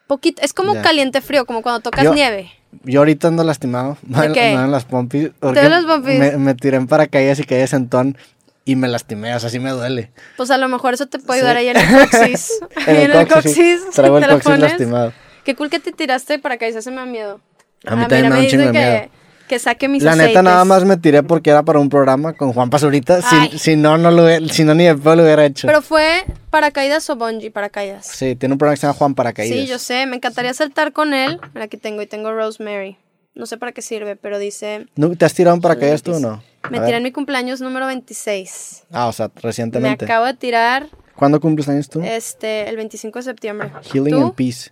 Poquito, 0.07 0.43
es 0.43 0.53
como 0.53 0.75
caliente 0.83 1.23
frío, 1.23 1.47
como 1.47 1.63
cuando 1.63 1.81
tocas 1.81 2.05
Yo- 2.05 2.13
nieve. 2.15 2.51
Yo 2.85 3.01
ahorita 3.01 3.29
ando 3.29 3.45
lastimado. 3.45 3.97
¿De? 4.03 4.29
Me 4.57 4.67
las 4.69 4.85
pompis. 4.85 5.31
porque 5.41 5.69
las 5.69 5.85
pompis? 5.85 6.19
Me, 6.19 6.37
me 6.39 6.55
tiré 6.55 6.77
en 6.77 6.87
paracaídas 6.87 7.39
y 7.39 7.45
caí 7.45 7.59
de 7.59 7.67
sentón 7.67 8.17
y 8.65 8.77
me 8.77 8.89
lastimé. 8.89 9.35
O 9.35 9.41
sea, 9.41 9.51
sí 9.51 9.59
me 9.59 9.71
duele. 9.71 10.11
Pues 10.37 10.51
a 10.51 10.59
lo 10.59 10.69
mejor 10.69 10.95
eso 10.95 11.07
te 11.07 11.19
puede 11.19 11.41
Sí. 11.41 11.47
ayudar 11.47 11.57
ahí 11.59 11.69
en 11.69 11.77
el 11.77 11.99
coxis. 12.09 12.53
En 12.87 13.11
el 13.11 13.29
coxis. 13.29 13.55
sí. 13.55 13.79
Traigo 13.95 14.19
el 14.19 14.27
coxis 14.29 14.59
lastimado. 14.59 15.13
Qué 15.45 15.55
cool 15.57 15.71
que 15.71 15.81
te 15.81 15.93
tiraste 15.93 16.39
para 16.39 16.57
que 16.57 16.73
se 16.81 16.91
me 16.91 16.97
da 16.99 17.05
miedo. 17.07 17.41
A 17.85 17.97
mí 17.97 18.03
Ah, 18.05 18.09
también 18.09 18.23
mira, 18.23 18.29
me 18.31 18.37
da 18.37 18.43
un 18.43 18.49
chingo 18.49 18.65
de 18.65 18.73
miedo. 18.73 19.11
Que, 19.53 19.57
que 19.57 19.59
saque 19.59 19.89
mis 19.89 20.03
La 20.03 20.13
neta, 20.13 20.25
aceites. 20.25 20.43
nada 20.45 20.65
más 20.65 20.85
me 20.85 20.97
tiré 20.97 21.23
porque 21.23 21.51
era 21.51 21.63
para 21.63 21.79
un 21.79 21.89
programa 21.89 22.33
con 22.33 22.53
Juan 22.53 22.71
Pazurita. 22.71 23.21
Si, 23.23 23.59
si 23.59 23.77
no, 23.77 23.99
no 23.99 24.11
lo 24.11 24.25
hubiera- 24.25 24.47
si 24.49 24.65
no, 24.65 24.75
ni 24.75 24.85
de 24.85 24.95
pedo 24.95 25.17
lo 25.17 25.23
hubiera 25.25 25.45
hecho. 25.45 25.67
Pero 25.67 25.83
fue 25.83 26.25
paracaídas 26.51 27.09
o 27.11 27.17
bungee 27.17 27.51
paracaídas. 27.51 28.07
Sí, 28.07 28.35
tiene 28.37 28.55
un 28.55 28.59
programa 28.59 28.75
que 28.77 28.81
se 28.81 28.87
llama 28.87 28.99
Juan 28.99 29.15
Paracaídas. 29.15 29.59
Sí, 29.59 29.67
yo 29.67 29.79
sé, 29.79 30.07
me 30.07 30.17
encantaría 30.17 30.55
saltar 30.55 30.93
con 30.93 31.13
él. 31.15 31.39
Mira, 31.55 31.67
aquí 31.67 31.77
tengo 31.77 32.01
y 32.03 32.07
tengo 32.07 32.33
Rosemary. 32.33 32.97
No 33.35 33.47
sé 33.47 33.57
para 33.57 33.73
qué 33.73 33.81
sirve, 33.83 34.17
pero 34.17 34.39
dice, 34.39 34.87
¿No- 34.97 35.15
¿Te 35.17 35.25
has 35.25 35.35
tirado 35.35 35.55
en 35.57 35.63
paracaídas 35.63 36.03
tú 36.03 36.15
o 36.15 36.21
no? 36.21 36.43
me 36.71 36.79
A 36.79 36.81
tiré 36.81 36.87
ver. 36.87 36.95
en 36.97 37.03
mi 37.03 37.13
cumpleaños 37.13 37.61
número 37.61 37.87
26. 37.87 38.85
Ah, 38.93 39.07
o 39.09 39.13
sea, 39.13 39.29
Me 39.35 39.41
recientemente. 39.41 40.05
acabo 40.05 40.27
de 40.27 40.35
tirar 40.35 40.89
¿Cuándo 41.17 41.41
cumples 41.41 41.69
años 41.69 41.89
tú? 41.89 42.01
este 42.03 42.69
el 42.69 42.77
25 42.77 43.19
de 43.19 43.23
septiembre. 43.23 43.71
Healing 43.93 44.15
¿Tú? 44.15 44.23
and 44.23 44.35
Peace. 44.35 44.71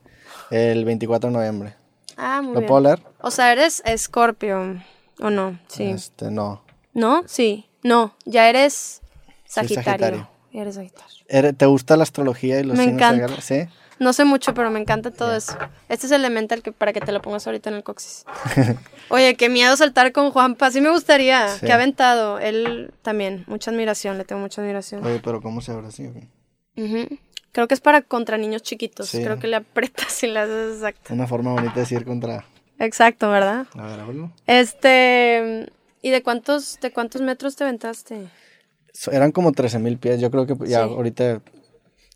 El 0.50 0.84
24 0.84 1.30
de 1.30 1.36
noviembre. 1.36 1.74
Ah, 2.22 2.42
muy 2.42 2.54
¿Lo 2.54 2.60
bien. 2.60 2.68
puedo 2.68 2.80
leer? 2.82 3.02
O 3.20 3.30
sea, 3.30 3.52
eres 3.52 3.82
Scorpio 3.96 4.76
o 5.20 5.30
no? 5.30 5.58
Sí. 5.68 5.84
Este, 5.84 6.30
no. 6.30 6.62
¿No? 6.92 7.22
Sí. 7.26 7.66
No, 7.82 8.14
ya 8.24 8.48
eres 8.48 9.00
Sagitario. 9.46 9.84
Sagitario. 9.84 10.28
Ya 10.52 10.60
eres 10.62 10.74
Sagitario. 10.74 11.16
¿Eres- 11.28 11.56
¿Te 11.56 11.66
gusta 11.66 11.96
la 11.96 12.02
astrología 12.02 12.60
y 12.60 12.64
los 12.64 12.76
Me 12.76 12.84
signos 12.84 13.02
encanta. 13.14 13.40
Sí. 13.40 13.66
No 13.98 14.12
sé 14.14 14.24
mucho, 14.24 14.54
pero 14.54 14.70
me 14.70 14.80
encanta 14.80 15.10
todo 15.10 15.34
eso. 15.34 15.56
Este 15.90 16.06
es 16.06 16.12
el 16.12 16.20
elemental 16.22 16.62
que 16.62 16.72
para 16.72 16.92
que 16.94 17.00
te 17.02 17.12
lo 17.12 17.20
pongas 17.20 17.46
ahorita 17.46 17.68
en 17.68 17.76
el 17.76 17.82
coxis. 17.82 18.24
Oye, 19.10 19.34
qué 19.36 19.48
miedo 19.50 19.76
saltar 19.76 20.12
con 20.12 20.30
Juanpa. 20.30 20.70
Sí 20.70 20.80
me 20.80 20.90
gustaría. 20.90 21.48
Sí. 21.48 21.66
Que 21.66 21.72
ha 21.72 21.74
aventado. 21.74 22.38
Él 22.38 22.94
también. 23.02 23.44
Mucha 23.46 23.70
admiración. 23.70 24.16
Le 24.16 24.24
tengo 24.24 24.40
mucha 24.40 24.62
admiración. 24.62 25.04
Oye, 25.04 25.20
pero 25.22 25.42
¿cómo 25.42 25.60
se 25.60 25.72
abre 25.72 25.88
así? 25.88 26.04
qué? 26.76 27.18
Creo 27.52 27.66
que 27.68 27.74
es 27.74 27.80
para 27.80 28.02
contra 28.02 28.38
niños 28.38 28.62
chiquitos. 28.62 29.08
Sí. 29.08 29.22
Creo 29.24 29.38
que 29.38 29.46
le 29.48 29.56
aprietas 29.56 30.22
y 30.22 30.28
le 30.28 30.38
haces 30.38 30.76
exacto. 30.76 31.12
Una 31.14 31.26
forma 31.26 31.52
bonita 31.52 31.74
de 31.74 31.80
decir 31.80 32.04
contra... 32.04 32.44
Exacto, 32.78 33.28
¿verdad? 33.30 33.66
A 33.74 33.86
ver, 33.86 34.00
háblalo. 34.00 34.32
Este. 34.46 35.70
¿Y 36.02 36.10
de 36.10 36.22
cuántos, 36.22 36.78
de 36.80 36.92
cuántos 36.92 37.20
metros 37.20 37.56
te 37.56 37.64
aventaste? 37.64 38.28
Eran 39.12 39.32
como 39.32 39.52
13 39.52 39.78
mil 39.78 39.98
pies. 39.98 40.20
Yo 40.20 40.30
creo 40.30 40.46
que 40.46 40.54
ya 40.66 40.84
Sí. 40.86 40.90
ahorita, 40.94 41.42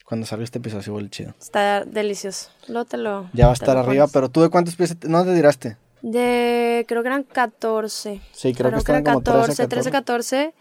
cuando 0.07 0.27
salga 0.27 0.45
este 0.45 0.59
episodio, 0.59 0.95
huele 0.95 1.11
chido. 1.11 1.35
Está 1.39 1.85
delicioso. 1.85 2.49
Luego 2.69 2.87
te 2.87 2.97
lo. 2.97 3.29
Ya 3.35 3.47
va 3.47 3.51
a 3.53 3.55
estar 3.55 3.75
lo 3.75 3.81
arriba, 3.83 4.05
pones. 4.05 4.13
pero 4.13 4.29
¿tú 4.31 4.41
de 4.43 4.49
cuántos 4.49 4.75
pies? 4.77 4.99
te- 4.99 5.09
No 5.09 5.25
te 5.25 5.35
tiraste. 5.35 5.77
De, 6.01 6.85
creo 6.89 7.03
que 7.03 7.09
eran 7.09 7.23
14. 7.25 8.21
Sí, 8.33 8.53
creo 8.55 8.71
que 8.71 8.77
eran 8.77 8.79
estaban 8.79 9.05
como 9.05 9.21
13, 9.23 9.69
13, 9.69 9.91
14. 9.91 10.55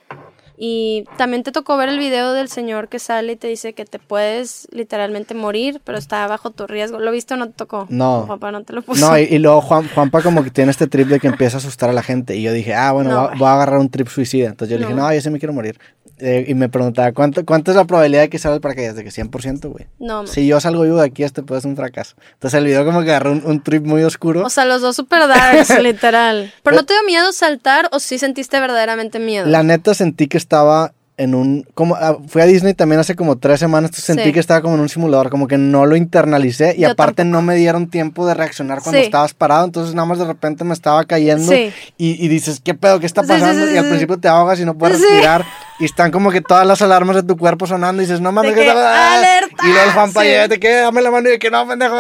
Y 0.58 1.06
también 1.18 1.44
te 1.44 1.52
tocó 1.52 1.78
ver 1.78 1.90
el 1.90 1.98
video 2.00 2.34
del 2.34 2.48
señor 2.48 2.88
que 2.88 3.00
sale 3.00 3.34
y 3.34 3.36
te 3.36 3.48
dice 3.48 3.74
que 3.74 3.86
te 3.86 3.98
puedes 4.00 4.68
literalmente 4.72 5.34
morir, 5.34 5.82
pero 5.84 5.98
está 5.98 6.28
bajo 6.28 6.52
tu 6.52 6.68
riesgo. 6.68 7.00
¿Lo 7.00 7.12
viste 7.12 7.34
o 7.34 7.38
no 7.38 7.48
te 7.48 7.54
tocó? 7.54 7.88
No. 7.90 8.26
Papá 8.28 8.52
no 8.52 8.64
te 8.64 8.74
lo 8.74 8.82
puso. 8.82 9.06
No, 9.08 9.18
y, 9.18 9.24
y 9.24 9.40
luego 9.40 9.62
Juan, 9.62 9.90
Juanpa 9.94 10.22
como 10.22 10.44
que 10.44 10.52
tiene 10.52 10.72
este 10.72 10.88
trip 10.88 11.08
de 11.08 11.20
que 11.20 11.28
empieza 11.28 11.58
a 11.58 11.60
asustar 11.60 11.90
a 11.90 11.94
la 11.94 12.04
gente. 12.04 12.36
Y 12.36 12.44
yo 12.44 12.54
dije, 12.54 12.74
ah, 12.76 12.92
bueno, 12.92 13.10
No, 13.10 13.30
voy 13.38 13.48
a 13.48 13.54
agarrar 13.54 13.80
un 13.80 13.90
trip 13.90 14.08
suicida. 14.08 14.50
Entonces 14.50 14.70
yo 14.72 14.78
le 14.80 14.86
dije, 14.86 14.96
No. 14.96 15.08
no, 15.08 15.14
yo 15.14 15.22
sí 15.22 15.30
me 15.30 15.40
quiero 15.40 15.54
morir. 15.54 15.80
Eh, 16.20 16.46
y 16.48 16.54
me 16.54 16.70
preguntaba, 16.70 17.12
¿cuánto, 17.12 17.44
¿cuánto 17.44 17.72
es 17.72 17.78
la 17.78 17.86
probabilidad 17.86 18.22
de 18.22 18.30
que 18.30 18.38
salga 18.40 18.56
el 18.56 18.62
paracaídas? 18.62 18.96
De 18.96 19.04
que 19.04 19.10
100%, 19.10 19.70
güey. 19.72 19.88
No, 20.00 20.18
man. 20.24 20.28
Si 20.28 20.46
yo 20.48 20.60
salgo 20.62 20.84
vivo 20.84 20.98
de 20.98 21.06
aquí, 21.08 21.24
este 21.24 21.42
puede 21.44 21.62
ser 21.62 21.70
un 21.72 21.76
fracaso. 21.76 22.16
Entonces 22.34 22.58
el 22.60 22.66
video 22.66 22.86
como 22.86 23.02
que 23.04 23.10
agarró 23.10 23.32
un, 23.32 23.42
un 23.46 23.62
trip 23.64 23.86
muy 23.86 24.04
oscuro. 24.04 24.44
O 24.46 24.50
sea, 24.50 24.66
los 24.66 24.82
dos 24.82 24.96
super 24.96 25.28
darks, 25.28 25.78
literal. 25.82 26.54
¿Pero 26.64 26.76
no 26.76 26.86
te 26.86 26.94
dio 26.94 27.04
miedo 27.06 27.32
saltar 27.32 27.90
o 27.92 28.00
sí 28.00 28.18
sentiste 28.20 28.60
verdaderamente 28.60 29.20
miedo? 29.20 29.48
La 29.48 29.64
neta 29.64 29.94
sentí 29.94 30.28
que 30.28 30.38
estaba 30.38 30.94
en 31.16 31.36
un... 31.36 31.68
como 31.76 31.96
ah, 31.96 32.18
Fui 32.28 32.42
a 32.42 32.46
Disney 32.46 32.74
también 32.74 33.00
hace 33.00 33.16
como 33.16 33.38
tres 33.38 33.60
semanas, 33.60 33.90
entonces 33.90 34.06
sentí 34.06 34.24
Sí. 34.24 34.34
que 34.34 34.40
estaba 34.40 34.62
como 34.64 34.74
en 34.76 34.82
un 34.82 34.90
simulador, 34.90 35.30
como 35.30 35.48
que 35.48 35.60
no 35.60 35.86
lo 35.86 35.96
internalicé 35.96 36.74
y 36.76 36.82
Yo 36.82 36.92
aparte 36.92 37.24
no 37.24 37.44
me 37.44 37.56
dieron 37.56 37.88
tiempo 37.88 38.26
de 38.26 38.34
reaccionar 38.34 38.82
cuando 38.82 39.00
Sí. 39.00 39.06
estabas 39.06 39.36
parado, 39.36 39.66
entonces 39.66 39.94
nada 39.94 40.08
más 40.08 40.18
de 40.18 40.26
repente 40.26 40.64
me 40.64 40.74
estaba 40.74 41.04
cayendo 41.06 41.52
Sí. 41.52 41.72
y, 42.00 42.24
y 42.26 42.28
dices, 42.30 42.62
¿qué 42.64 42.74
pedo? 42.74 43.00
¿Qué 43.00 43.06
está 43.06 43.22
pasando? 43.22 43.70
y 43.72 43.78
al 43.78 43.86
principio 43.88 44.18
te 44.18 44.28
ahogas 44.28 44.60
y 44.60 44.66
no 44.66 44.76
puedes 44.76 44.98
Sí. 44.98 45.04
respirar 45.08 45.46
y 45.80 45.86
están 45.86 46.12
como 46.12 46.32
que 46.32 46.42
todas 46.42 46.66
las 46.68 46.82
alarmas 46.82 47.16
de 47.16 47.24
tu 47.24 47.38
cuerpo 47.38 47.66
sonando 47.68 48.02
y 48.02 48.06
dices, 48.06 48.22
no 48.22 48.32
mames, 48.32 48.52
De 48.54 48.60
¿qué 48.60 48.66
que, 48.66 48.68
está 48.72 49.18
¡alerta! 49.18 49.56
Y 49.64 49.68
luego 49.68 49.84
el 49.86 49.92
Juanpa 49.92 50.22
Sí. 50.22 50.28
te 50.50 50.60
queda, 50.60 50.82
dame 50.84 51.02
la 51.02 51.12
mano 51.12 51.32
y 51.34 51.40
que 51.40 51.50
no, 51.50 51.68
pendejo. 51.68 51.96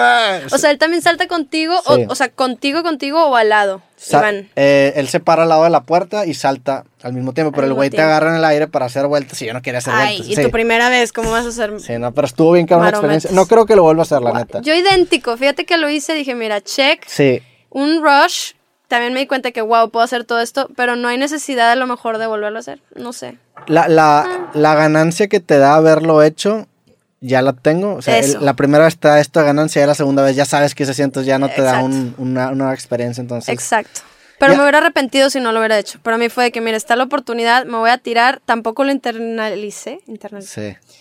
O 0.51 0.57
sea, 0.57 0.71
él 0.71 0.77
también 0.77 1.01
salta 1.01 1.27
contigo, 1.27 1.75
Sí. 1.87 2.05
o, 2.07 2.11
o 2.11 2.15
sea, 2.15 2.29
contigo, 2.29 2.83
contigo 2.83 3.23
o 3.25 3.35
al 3.35 3.49
lado. 3.49 3.81
Iván. 4.11 4.49
eh, 4.57 4.91
él 4.97 5.07
se 5.07 5.21
para 5.21 5.43
al 5.43 5.49
lado 5.49 5.63
de 5.63 5.69
la 5.69 5.83
puerta 5.83 6.25
y 6.25 6.33
salta 6.33 6.83
al 7.03 7.13
mismo 7.13 7.31
tiempo, 7.33 7.51
pero 7.53 7.63
Al 7.63 7.69
el 7.69 7.73
güey 7.73 7.89
te 7.89 8.01
agarra 8.01 8.31
en 8.31 8.35
el 8.35 8.43
aire 8.43 8.67
para 8.67 8.85
hacer 8.87 9.07
vueltas 9.07 9.41
y 9.41 9.45
yo 9.45 9.53
no 9.53 9.61
quería 9.61 9.77
hacer 9.77 9.93
Ay, 9.95 10.17
vueltas. 10.17 10.27
y 10.29 10.35
Sí. 10.35 10.41
tu 10.43 10.51
primera 10.51 10.89
vez, 10.89 11.13
¿cómo 11.13 11.31
vas 11.31 11.45
a 11.45 11.49
hacer? 11.49 11.79
Sí, 11.79 11.93
no, 11.97 12.13
pero 12.13 12.27
estuvo 12.27 12.51
bien 12.51 12.67
cabrón 12.67 12.85
la 12.87 12.89
experiencia. 12.97 13.29
No 13.31 13.45
creo 13.45 13.65
que 13.65 13.77
lo 13.77 13.83
vuelva 13.83 14.01
a 14.01 14.03
hacer, 14.03 14.21
la 14.21 14.33
neta. 14.33 14.59
Yo 14.61 14.73
idéntico, 14.75 15.37
fíjate 15.37 15.65
que 15.65 15.77
lo 15.77 15.89
hice, 15.89 16.13
dije, 16.15 16.35
mira, 16.35 16.59
check, 16.59 17.01
Sí, 17.07 17.41
un 17.69 18.03
rush. 18.03 18.51
También 18.93 19.11
me 19.13 19.21
di 19.21 19.25
cuenta 19.25 19.49
que, 19.51 19.61
wow, 19.63 19.89
puedo 19.89 20.03
hacer 20.03 20.23
todo 20.23 20.39
esto, 20.39 20.69
pero 20.75 20.95
no 20.95 21.07
hay 21.07 21.17
necesidad 21.17 21.71
a 21.71 21.75
lo 21.75 21.87
mejor 21.87 22.19
de 22.19 22.27
volverlo 22.27 22.57
a 22.57 22.59
hacer. 22.59 22.79
No 22.95 23.11
sé. 23.11 23.39
la, 23.65 23.87
la, 23.87 24.49
la 24.53 24.75
ganancia 24.75 25.27
que 25.27 25.39
te 25.39 25.57
da 25.57 25.73
haberlo 25.73 26.21
hecho, 26.21 26.67
ya 27.19 27.41
la 27.41 27.53
tengo. 27.53 27.95
O 27.95 28.01
sea, 28.03 28.19
el- 28.19 28.45
la 28.45 28.53
primera 28.53 28.83
vez 28.85 28.99
te 28.99 29.07
da 29.07 29.19
esta 29.19 29.41
ganancia 29.41 29.81
y 29.83 29.87
la 29.87 29.95
segunda 29.95 30.21
vez 30.21 30.35
ya 30.35 30.45
sabes 30.45 30.75
que 30.75 30.85
se 30.85 30.93
siente, 30.93 31.23
ya 31.23 31.39
no 31.39 31.49
te 31.49 31.63
da 31.63 31.79
Exacto. 31.81 31.85
un- 31.87 32.15
una, 32.19 32.47
una 32.49 32.51
nueva 32.55 32.73
experiencia. 32.75 33.21
Entonces, 33.21 33.49
Exacto. 33.51 34.01
Pero 34.39 34.51
Ya- 34.53 34.57
me 34.57 34.63
hubiera 34.63 34.77
arrepentido 34.77 35.29
si 35.31 35.39
no 35.39 35.51
lo 35.53 35.59
hubiera 35.59 35.79
hecho. 35.79 35.99
Para 36.03 36.19
mí 36.19 36.29
fue 36.29 36.43
de 36.43 36.51
que, 36.51 36.61
mira, 36.61 36.77
está 36.77 36.95
la 36.95 37.05
oportunidad, 37.05 37.65
me 37.65 37.77
voy 37.77 37.89
a 37.89 37.97
tirar. 37.97 38.41
Tampoco 38.45 38.83
lo 38.83 38.91
internalicé. 38.91 40.01
internalicé. 40.05 40.77
sí. 40.83 40.95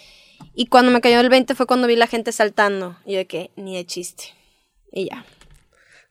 Y 0.55 0.67
cuando 0.67 0.93
me 0.93 1.01
cayó 1.01 1.21
el 1.21 1.29
20 1.29 1.55
fue 1.55 1.67
cuando 1.67 1.87
vi 1.87 1.97
la 1.97 2.07
gente 2.07 2.33
saltando. 2.33 2.97
Y 3.05 3.13
yo 3.13 3.19
de 3.19 3.27
que, 3.27 3.51
ni 3.57 3.77
de 3.77 3.85
chiste. 3.85 4.25
Y 4.93 5.09
ya. 5.11 5.25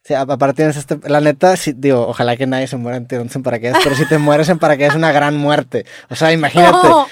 Sí, 0.03 0.15
aparte 0.15 0.53
tienes 0.55 0.77
este, 0.77 0.97
la 1.07 1.21
neta, 1.21 1.55
sí, 1.55 1.73
digo, 1.77 2.07
ojalá 2.07 2.35
que 2.35 2.47
nadie 2.47 2.65
se 2.65 2.75
muera 2.75 2.97
en 2.97 3.05
tirándose 3.05 3.37
en 3.37 3.43
paracaídas, 3.43 3.81
pero 3.83 3.95
si 3.95 4.07
te 4.07 4.17
mueres 4.17 4.49
en 4.49 4.57
paracaídas 4.57 4.93
es 4.93 4.97
una 4.97 5.11
gran 5.11 5.37
muerte. 5.37 5.85
O 6.09 6.15
sea, 6.15 6.31
imagínate. 6.31 6.87
No. 6.87 7.05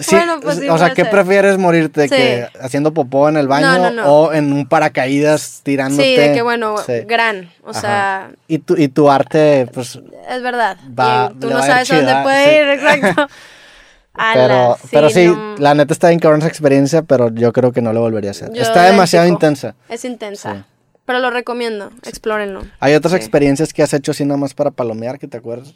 Sí, 0.00 0.16
Bueno, 0.16 0.40
pues 0.42 0.58
sí, 0.58 0.68
o 0.68 0.76
sea, 0.76 0.90
¿qué 0.90 1.02
ser. 1.02 1.10
prefieres 1.12 1.56
morirte? 1.56 2.02
Sí. 2.08 2.16
¿Que 2.16 2.48
haciendo 2.60 2.92
popó 2.92 3.28
en 3.28 3.36
el 3.36 3.46
baño 3.46 3.66
No, 3.66 3.78
no, 3.78 3.90
no. 3.90 4.12
o 4.12 4.32
en 4.32 4.52
un 4.52 4.66
paracaídas 4.66 5.60
tirándote? 5.62 6.02
Sí, 6.02 6.16
de 6.20 6.32
que 6.32 6.42
bueno, 6.42 6.76
Sí. 6.78 7.02
gran. 7.06 7.52
O 7.62 7.70
Ajá. 7.70 7.80
sea, 7.80 8.30
Y 8.48 8.58
tu, 8.58 8.74
y 8.76 8.88
tu 8.88 9.08
arte, 9.08 9.68
pues, 9.72 10.00
es 10.28 10.42
verdad. 10.42 10.78
Va- 10.98 11.30
Y 11.32 11.38
tú 11.38 11.48
no 11.48 11.62
sabes 11.62 11.90
a 11.92 11.96
dónde 11.96 12.22
puede 12.24 12.44
sí. 12.44 12.50
ir, 12.56 12.68
exacto. 12.70 13.28
pero, 14.34 14.54
Ala, 14.54 14.76
pero 14.90 15.10
sí, 15.10 15.26
no. 15.28 15.54
la 15.58 15.74
neta 15.74 15.92
está 15.92 16.08
bien 16.08 16.18
cabrón 16.18 16.40
esa 16.40 16.48
experiencia, 16.48 17.02
pero 17.02 17.30
yo 17.32 17.52
creo 17.52 17.70
que 17.70 17.82
no 17.82 17.92
lo 17.92 18.00
volvería 18.00 18.30
a 18.30 18.32
hacer. 18.32 18.52
Yo 18.52 18.62
está 18.62 18.82
demasiado 18.84 19.26
intensa. 19.28 19.76
Es 19.88 20.04
intensa. 20.04 20.66
Pero 21.04 21.18
lo 21.18 21.30
recomiendo. 21.30 21.90
Explórenlo. 22.04 22.62
Hay 22.80 22.94
otras 22.94 23.12
Sí. 23.12 23.16
experiencias 23.18 23.72
que 23.72 23.82
has 23.82 23.92
hecho 23.92 24.12
así 24.12 24.24
nada 24.24 24.38
más 24.38 24.54
para 24.54 24.70
palomear, 24.70 25.18
que 25.18 25.28
te 25.28 25.36
acuerdas. 25.36 25.74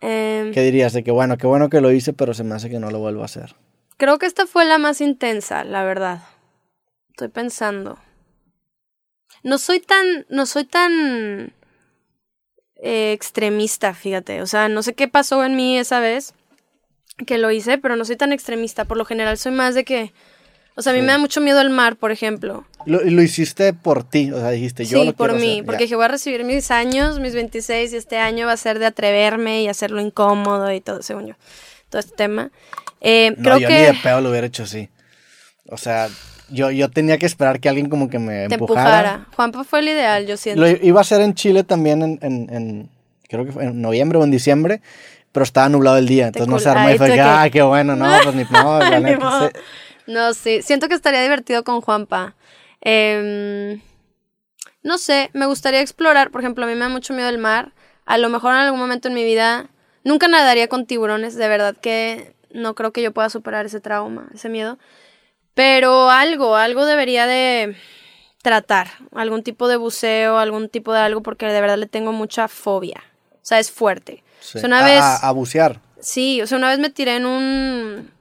Em, 0.00 0.52
¿Qué 0.52 0.62
dirías? 0.62 0.92
De 0.92 1.04
que 1.04 1.10
bueno, 1.10 1.38
qué 1.38 1.46
bueno 1.46 1.68
que 1.68 1.80
lo 1.80 1.90
hice, 1.92 2.12
pero 2.12 2.34
se 2.34 2.44
me 2.44 2.54
hace 2.54 2.68
que 2.70 2.78
no 2.78 2.90
lo 2.90 2.98
vuelvo 2.98 3.22
a 3.22 3.26
hacer. 3.26 3.54
Creo 3.96 4.18
que 4.18 4.26
esta 4.26 4.46
fue 4.46 4.64
la 4.64 4.78
más 4.78 5.00
intensa, 5.00 5.64
la 5.64 5.84
verdad. 5.84 6.22
Estoy 7.10 7.28
pensando. 7.28 7.98
No 9.44 9.58
soy 9.58 9.80
tan, 9.80 10.26
no 10.28 10.46
soy 10.46 10.64
tan 10.64 11.52
eh, 12.76 13.12
extremista, 13.12 13.94
fíjate. 13.94 14.42
O 14.42 14.46
sea, 14.46 14.68
no 14.68 14.82
sé 14.82 14.94
qué 14.94 15.06
pasó 15.08 15.44
en 15.44 15.54
mí 15.56 15.78
esa 15.78 16.00
vez 16.00 16.34
que 17.26 17.38
lo 17.38 17.50
hice, 17.52 17.78
pero 17.78 17.94
no 17.96 18.04
soy 18.04 18.16
tan 18.16 18.32
extremista. 18.32 18.84
Por 18.86 18.96
lo 18.96 19.04
general 19.04 19.38
soy 19.38 19.52
más 19.52 19.74
de 19.76 19.84
que, 19.84 20.12
o 20.74 20.82
sea, 20.82 20.92
a 20.92 20.94
mí 20.94 21.00
Sí. 21.00 21.06
me 21.06 21.12
da 21.12 21.18
mucho 21.18 21.40
miedo 21.40 21.60
el 21.60 21.70
mar, 21.70 21.96
por 21.96 22.10
ejemplo. 22.12 22.64
Lo, 22.86 23.00
lo 23.02 23.22
hiciste 23.22 23.72
por 23.72 24.02
ti, 24.04 24.32
o 24.32 24.38
sea, 24.40 24.50
dijiste 24.50 24.84
yo 24.84 25.00
sí, 25.00 25.06
lo 25.06 25.12
por 25.12 25.34
mí, 25.34 25.52
hacer, 25.52 25.64
porque 25.66 25.84
dije, 25.84 25.94
voy 25.94 26.04
a 26.04 26.08
recibir 26.08 26.42
mis 26.44 26.70
años, 26.70 27.20
mis 27.20 27.32
26, 27.34 27.92
y 27.92 27.96
este 27.96 28.18
año 28.18 28.46
va 28.46 28.52
a 28.52 28.56
ser 28.56 28.78
de 28.80 28.86
atreverme 28.86 29.62
y 29.62 29.68
hacerlo 29.68 30.00
incómodo 30.00 30.72
y 30.72 30.80
todo, 30.80 31.02
según 31.02 31.26
yo, 31.28 31.34
todo 31.90 32.00
este 32.00 32.16
tema. 32.16 32.50
Eh, 33.00 33.34
No, 33.36 33.42
creo 33.44 33.58
yo 33.58 33.68
que... 33.68 33.74
ni 33.78 33.80
de 33.86 33.94
pedo 34.02 34.20
lo 34.20 34.30
hubiera 34.30 34.46
hecho 34.48 34.64
así. 34.64 34.88
O 35.68 35.76
sea, 35.76 36.08
yo, 36.48 36.70
yo 36.72 36.90
tenía 36.90 37.18
que 37.18 37.26
esperar 37.26 37.60
que 37.60 37.68
alguien 37.68 37.88
como 37.88 38.10
que 38.10 38.18
me 38.18 38.48
te 38.48 38.54
empujara. 38.54 38.88
empujara. 39.12 39.26
Juanpa 39.36 39.64
fue 39.64 39.78
el 39.80 39.88
ideal, 39.88 40.26
yo 40.26 40.36
siento. 40.36 40.60
Lo 40.62 40.68
iba 40.68 40.98
a 40.98 41.02
hacer 41.02 41.20
en 41.20 41.34
Chile 41.34 41.62
también, 41.64 42.02
en, 42.02 42.18
en, 42.22 42.54
en- 42.54 42.90
creo 43.28 43.44
que 43.46 43.52
fue 43.52 43.64
en 43.64 43.80
noviembre 43.80 44.18
o 44.18 44.24
en 44.24 44.30
diciembre, 44.32 44.82
pero 45.30 45.44
estaba 45.44 45.68
nublado 45.68 45.96
el 45.98 46.06
día, 46.06 46.26
entonces 46.26 46.48
no 46.48 46.58
se 46.58 46.68
armó 46.68 46.90
y 46.90 46.98
fue 46.98 47.18
ah, 47.20 47.48
qué 47.50 47.62
bueno, 47.62 47.94
no, 47.96 48.06
pues 48.24 48.34
ni 48.34 48.44
no, 48.50 48.78
la 48.80 49.00
neta. 49.00 49.50
No, 50.06 50.34
sí. 50.34 50.62
Siento 50.62 50.88
que 50.88 50.94
estaría 50.94 51.22
divertido 51.22 51.64
con 51.64 51.80
Juanpa. 51.80 52.34
Em, 52.80 53.80
no 54.82 54.98
sé, 54.98 55.30
me 55.32 55.46
gustaría 55.46 55.80
explorar. 55.80 56.30
Por 56.30 56.40
ejemplo, 56.40 56.64
a 56.64 56.68
mí 56.68 56.74
me 56.74 56.80
da 56.80 56.88
mucho 56.88 57.14
miedo 57.14 57.28
el 57.28 57.38
mar. 57.38 57.72
A 58.04 58.18
lo 58.18 58.28
mejor 58.28 58.52
en 58.52 58.60
algún 58.60 58.80
momento 58.80 59.08
en 59.08 59.14
mi 59.14 59.24
vida 59.24 59.70
nunca 60.04 60.28
nadaría 60.28 60.68
con 60.68 60.86
tiburones. 60.86 61.36
De 61.36 61.48
verdad 61.48 61.76
que 61.76 62.34
no 62.50 62.74
creo 62.74 62.92
que 62.92 63.02
yo 63.02 63.12
pueda 63.12 63.30
superar 63.30 63.66
ese 63.66 63.80
trauma, 63.80 64.28
ese 64.34 64.48
miedo. 64.48 64.78
Pero 65.54 66.10
algo, 66.10 66.56
algo 66.56 66.84
debería 66.86 67.26
de 67.26 67.76
tratar. 68.42 68.88
Algún 69.12 69.42
tipo 69.42 69.68
de 69.68 69.76
buceo, 69.76 70.38
algún 70.38 70.68
tipo 70.68 70.92
de 70.92 71.00
algo, 71.00 71.22
porque 71.22 71.46
de 71.46 71.60
verdad 71.60 71.78
le 71.78 71.86
tengo 71.86 72.12
mucha 72.12 72.48
fobia. 72.48 73.02
O 73.34 73.44
sea, 73.44 73.58
es 73.58 73.70
fuerte. 73.70 74.24
Sí. 74.40 74.58
O 74.58 74.60
sea, 74.60 74.68
una 74.68 74.82
vez... 74.82 75.00
a, 75.00 75.16
a 75.28 75.30
bucear. 75.32 75.80
Sí, 76.00 76.42
o 76.42 76.46
sea, 76.46 76.58
una 76.58 76.68
vez 76.68 76.78
me 76.78 76.90
tiré 76.90 77.16
en 77.16 77.26
un... 77.26 78.11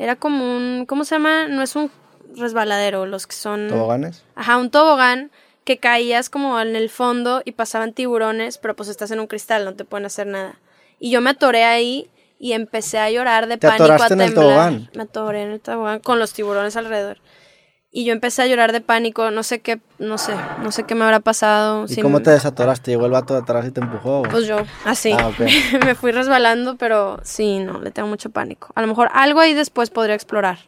Era 0.00 0.16
como 0.16 0.56
un... 0.56 0.86
¿Cómo 0.86 1.04
se 1.04 1.14
llama? 1.16 1.46
No 1.46 1.60
es 1.62 1.76
un 1.76 1.90
resbaladero, 2.34 3.04
los 3.04 3.26
que 3.26 3.36
son... 3.36 3.68
¿Toboganes? 3.68 4.24
Ajá, 4.34 4.56
un 4.56 4.70
tobogán 4.70 5.30
que 5.64 5.76
caías 5.76 6.30
como 6.30 6.58
en 6.58 6.74
el 6.74 6.88
fondo 6.88 7.42
y 7.44 7.52
pasaban 7.52 7.92
tiburones, 7.92 8.56
pero 8.56 8.74
pues 8.74 8.88
estás 8.88 9.10
en 9.10 9.20
un 9.20 9.26
cristal, 9.26 9.66
no 9.66 9.74
te 9.74 9.84
pueden 9.84 10.06
hacer 10.06 10.26
nada. 10.26 10.58
Y 10.98 11.10
yo 11.10 11.20
me 11.20 11.28
atoré 11.30 11.64
ahí 11.64 12.08
y 12.38 12.54
empecé 12.54 12.98
a 12.98 13.10
llorar 13.10 13.46
de 13.46 13.58
¿Te 13.58 13.66
pánico, 13.68 13.82
a 13.84 13.86
atoraste 13.96 14.14
en 14.14 14.20
el 14.22 14.26
temblar. 14.34 14.46
tobogán? 14.48 14.90
Me 14.94 15.02
atoré 15.02 15.42
en 15.42 15.50
el 15.50 15.60
tobogán 15.60 16.00
con 16.00 16.18
los 16.18 16.32
tiburones 16.32 16.76
alrededor. 16.76 17.18
Y 17.92 18.04
yo 18.04 18.12
empecé 18.12 18.42
a 18.42 18.46
llorar 18.46 18.70
de 18.70 18.80
pánico, 18.80 19.32
no 19.32 19.42
sé 19.42 19.58
qué, 19.60 19.80
no 19.98 20.16
sé, 20.16 20.32
no 20.62 20.70
sé 20.70 20.84
qué 20.84 20.94
me 20.94 21.02
habrá 21.04 21.18
pasado. 21.18 21.86
¿Y 21.88 21.94
si 21.94 22.02
cómo 22.02 22.18
me- 22.18 22.24
te 22.24 22.30
desatoraste? 22.30 22.92
¿Llegó 22.92 23.06
el 23.06 23.12
vato 23.12 23.34
de 23.34 23.40
atrás 23.40 23.66
y 23.66 23.72
te 23.72 23.80
empujó? 23.80 24.22
Pues 24.30 24.46
yo, 24.46 24.58
así. 24.84 25.10
Ah, 25.12 25.26
ok. 25.28 25.40
me 25.84 25.94
fui 25.96 26.12
resbalando, 26.12 26.76
pero 26.76 27.18
sí, 27.24 27.58
no, 27.58 27.80
le 27.80 27.90
tengo 27.90 28.06
mucho 28.08 28.30
pánico. 28.30 28.68
A 28.76 28.80
lo 28.80 28.86
mejor 28.86 29.10
algo 29.12 29.40
ahí 29.40 29.54
después 29.54 29.90
podría 29.90 30.14
explorar. 30.14 30.58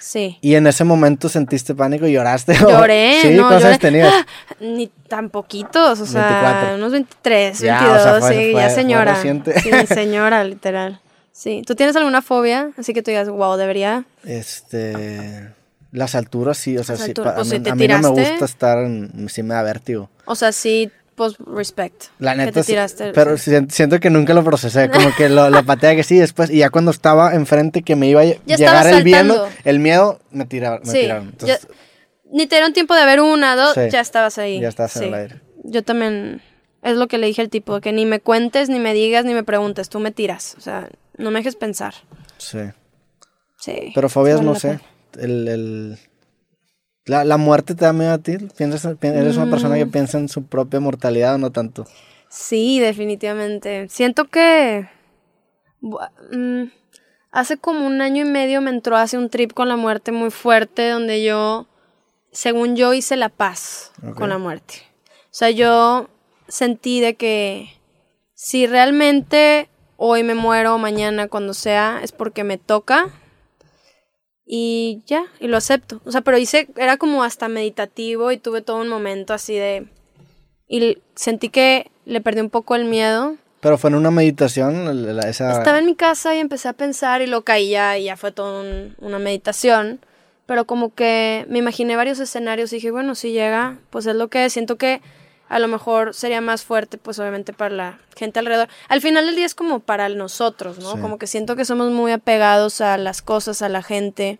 Sí. 0.00 0.38
¿Y 0.40 0.54
en 0.56 0.66
ese 0.66 0.82
momento 0.82 1.28
sentiste 1.28 1.74
pánico 1.74 2.06
y 2.08 2.12
lloraste? 2.12 2.54
Lloré, 2.54 3.20
¿Sí? 3.22 3.30
no, 3.30 3.42
¿Cuántos 3.46 3.62
lloré. 3.62 3.78
tenías? 3.78 4.12
¡Ah! 4.12 4.26
Ni 4.60 4.88
tan 5.08 5.30
poquitos, 5.30 6.00
o 6.00 6.06
sea, 6.06 6.28
24. 6.42 6.74
unos 6.76 6.92
23, 6.92 7.58
Ya, 7.60 7.78
22, 7.80 8.00
o 8.00 8.04
sea, 8.04 8.20
fue- 8.20 8.28
sí, 8.30 8.52
fue- 8.52 8.60
ya 8.60 8.70
señora. 8.70 9.22
Sí, 9.22 9.86
señora, 9.86 10.42
literal. 10.42 11.00
Sí. 11.30 11.62
¿Tú 11.64 11.76
tienes 11.76 11.94
alguna 11.94 12.22
fobia? 12.22 12.70
Así 12.76 12.92
que 12.92 13.02
tú 13.02 13.12
digas, 13.12 13.28
wow, 13.28 13.56
debería. 13.56 14.04
Este... 14.24 15.48
Las 15.92 16.14
alturas 16.14 16.56
sí, 16.58 16.76
o 16.78 16.84
sea, 16.84 16.96
sí, 16.96 17.12
pa- 17.14 17.34
pues, 17.36 17.38
a, 17.38 17.44
si 17.44 17.68
a 17.68 17.74
mí 17.74 17.86
no 17.86 17.98
me 18.00 18.08
gusta 18.08 18.44
estar 18.44 18.78
en... 18.78 19.28
Sí 19.28 19.42
me 19.42 19.54
da 19.54 19.62
vértigo. 19.62 20.08
O 20.24 20.34
sea, 20.34 20.50
sí, 20.52 20.90
pues, 21.14 21.36
respect. 21.46 22.04
La 22.18 22.32
que 22.32 22.38
neta, 22.38 22.60
te 22.62 22.66
tiraste. 22.66 23.12
pero 23.12 23.36
siento 23.36 24.00
que 24.00 24.08
nunca 24.08 24.32
lo 24.32 24.42
procesé, 24.42 24.88
como 24.90 25.14
que 25.14 25.28
lo, 25.28 25.50
lo 25.50 25.64
pateé 25.66 25.94
que 25.94 26.02
sí, 26.02 26.18
después, 26.18 26.48
y 26.50 26.58
ya 26.58 26.70
cuando 26.70 26.90
estaba 26.90 27.34
enfrente 27.34 27.82
que 27.82 27.94
me 27.94 28.08
iba 28.08 28.22
a 28.22 28.24
Ya 28.24 28.56
llegar 28.56 28.86
el 28.86 29.04
miedo, 29.04 29.48
el 29.64 29.78
miedo 29.80 30.18
me, 30.30 30.46
tira, 30.46 30.78
me 30.82 30.86
Sí, 30.90 31.00
tiraron. 31.02 31.28
Entonces, 31.28 31.60
ya- 31.60 31.74
ni 32.32 32.46
te 32.46 32.56
dieron 32.56 32.72
tiempo 32.72 32.94
de 32.94 33.04
ver 33.04 33.20
una, 33.20 33.54
dos, 33.54 33.74
Sí. 33.74 33.82
ya 33.90 34.00
estabas 34.00 34.38
ahí. 34.38 34.60
Ya 34.60 34.68
estabas 34.68 34.96
en 34.96 35.02
el 35.04 35.14
aire. 35.14 35.40
Yo 35.64 35.84
también, 35.84 36.40
es 36.82 36.96
lo 36.96 37.06
que 37.06 37.18
le 37.18 37.26
dije 37.26 37.42
al 37.42 37.50
tipo, 37.50 37.82
que 37.82 37.92
ni 37.92 38.06
me 38.06 38.18
cuentes, 38.20 38.70
ni 38.70 38.78
me 38.78 38.94
digas, 38.94 39.26
ni 39.26 39.34
me 39.34 39.44
preguntes, 39.44 39.90
tú 39.90 40.00
me 40.00 40.10
tiras. 40.10 40.54
O 40.56 40.62
sea, 40.62 40.88
no 41.18 41.30
me 41.30 41.40
dejes 41.40 41.56
pensar. 41.56 41.92
sí. 42.38 42.58
Sí. 43.58 43.92
Pero 43.94 44.08
fobias, 44.08 44.40
no 44.42 44.56
sé. 44.56 44.68
pena. 44.70 44.80
El, 45.18 45.48
el- 45.48 45.98
la, 47.04 47.24
la 47.24 47.36
muerte 47.36 47.74
te 47.74 47.84
da 47.84 47.92
miedo 47.92 48.12
a 48.12 48.18
ti. 48.18 48.36
¿Piensas, 48.56 48.96
pi- 48.96 49.08
¿Eres 49.08 49.36
una 49.36 49.50
persona 49.50 49.74
Mm. 49.74 49.78
que 49.78 49.86
piensa 49.86 50.18
en 50.18 50.28
su 50.28 50.44
propia 50.46 50.78
mortalidad 50.80 51.34
o 51.34 51.38
no 51.38 51.50
tanto? 51.50 51.84
Sí, 52.28 52.78
definitivamente. 52.80 53.88
Siento 53.88 54.26
que 54.26 54.88
mm, 55.80 56.62
hace 57.30 57.56
como 57.58 57.86
un 57.86 58.00
año 58.00 58.24
y 58.26 58.28
medio 58.28 58.60
me 58.60 58.70
entró 58.70 58.96
hace 58.96 59.18
un 59.18 59.28
trip 59.30 59.52
con 59.52 59.68
la 59.68 59.76
muerte 59.76 60.12
muy 60.12 60.30
fuerte 60.30 60.88
donde 60.90 61.24
yo, 61.24 61.66
según 62.30 62.76
yo, 62.76 62.94
hice 62.94 63.16
la 63.16 63.28
paz 63.28 63.92
con 64.16 64.28
la 64.30 64.38
muerte. 64.38 64.74
O 65.24 65.34
sea, 65.34 65.50
yo 65.50 66.08
sentí 66.48 67.00
de 67.00 67.14
que 67.14 67.68
si 68.34 68.66
realmente 68.66 69.68
hoy 69.96 70.22
me 70.22 70.34
muero 70.34 70.78
mañana 70.78 71.28
cuando 71.28 71.54
sea 71.54 72.00
es 72.02 72.12
porque 72.12 72.44
me 72.44 72.58
toca 72.58 73.06
y 74.54 75.00
ya, 75.06 75.24
y 75.40 75.46
lo 75.48 75.56
acepto. 75.56 76.02
O 76.04 76.12
sea, 76.12 76.20
pero 76.20 76.36
hice, 76.36 76.68
era 76.76 76.98
como 76.98 77.24
hasta 77.24 77.48
meditativo 77.48 78.30
y 78.32 78.36
tuve 78.36 78.60
todo 78.60 78.82
un 78.82 78.88
momento 78.88 79.32
así 79.32 79.54
de... 79.54 79.86
Y 80.68 80.98
sentí 81.14 81.48
que 81.48 81.90
le 82.04 82.20
perdí 82.20 82.42
un 82.42 82.50
poco 82.50 82.74
el 82.74 82.84
miedo. 82.84 83.36
Pero 83.60 83.78
fue 83.78 83.88
en 83.88 83.96
una 83.96 84.10
meditación, 84.10 85.16
la- 85.16 85.22
esa... 85.26 85.52
Estaba 85.52 85.78
en 85.78 85.86
mi 85.86 85.94
casa 85.94 86.34
y 86.34 86.38
empecé 86.38 86.68
a 86.68 86.74
pensar 86.74 87.22
y 87.22 87.26
lo 87.28 87.44
caía 87.44 87.96
y 87.96 88.04
ya 88.04 88.18
fue 88.18 88.30
toda 88.30 88.60
un- 88.60 88.94
una 88.98 89.18
meditación. 89.18 90.00
Pero 90.44 90.66
como 90.66 90.92
que 90.94 91.46
me 91.48 91.58
imaginé 91.60 91.96
varios 91.96 92.18
escenarios 92.20 92.70
y 92.74 92.76
dije, 92.76 92.90
bueno, 92.90 93.14
si 93.14 93.32
llega, 93.32 93.78
pues 93.88 94.04
es 94.04 94.16
lo 94.16 94.28
que. 94.28 94.50
Siento 94.50 94.76
que 94.76 95.00
a 95.52 95.58
lo 95.58 95.68
mejor 95.68 96.14
sería 96.14 96.40
más 96.40 96.64
fuerte, 96.64 96.96
pues 96.96 97.18
obviamente 97.18 97.52
para 97.52 97.74
la 97.74 97.98
gente 98.16 98.38
alrededor. 98.38 98.68
Al 98.88 99.02
final 99.02 99.26
del 99.26 99.36
día 99.36 99.44
es 99.44 99.54
como 99.54 99.80
para 99.80 100.08
nosotros, 100.08 100.78
¿no? 100.78 100.94
Sí. 100.94 101.00
Como 101.00 101.18
que 101.18 101.26
siento 101.26 101.56
que 101.56 101.66
somos 101.66 101.90
muy 101.90 102.10
apegados 102.10 102.80
a 102.80 102.96
las 102.96 103.20
cosas, 103.20 103.60
a 103.60 103.68
la 103.68 103.82
gente. 103.82 104.38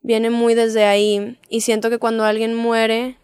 Viene 0.00 0.30
muy 0.30 0.54
desde 0.54 0.84
ahí. 0.84 1.38
Y 1.48 1.60
siento 1.60 1.90
que 1.90 1.98
cuando 1.98 2.24
alguien 2.24 2.56
muere, 2.56 3.16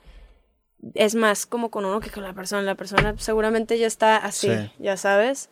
es 0.94 1.16
más 1.16 1.44
como 1.44 1.70
con 1.72 1.84
uno 1.84 1.98
que 1.98 2.10
con 2.10 2.22
la 2.22 2.34
persona. 2.34 2.62
La 2.62 2.76
persona 2.76 3.14
seguramente 3.18 3.76
ya 3.78 3.88
está 3.88 4.16
así, 4.16 4.48
Sí. 4.48 4.70
ya 4.78 4.96
sabes. 4.96 5.48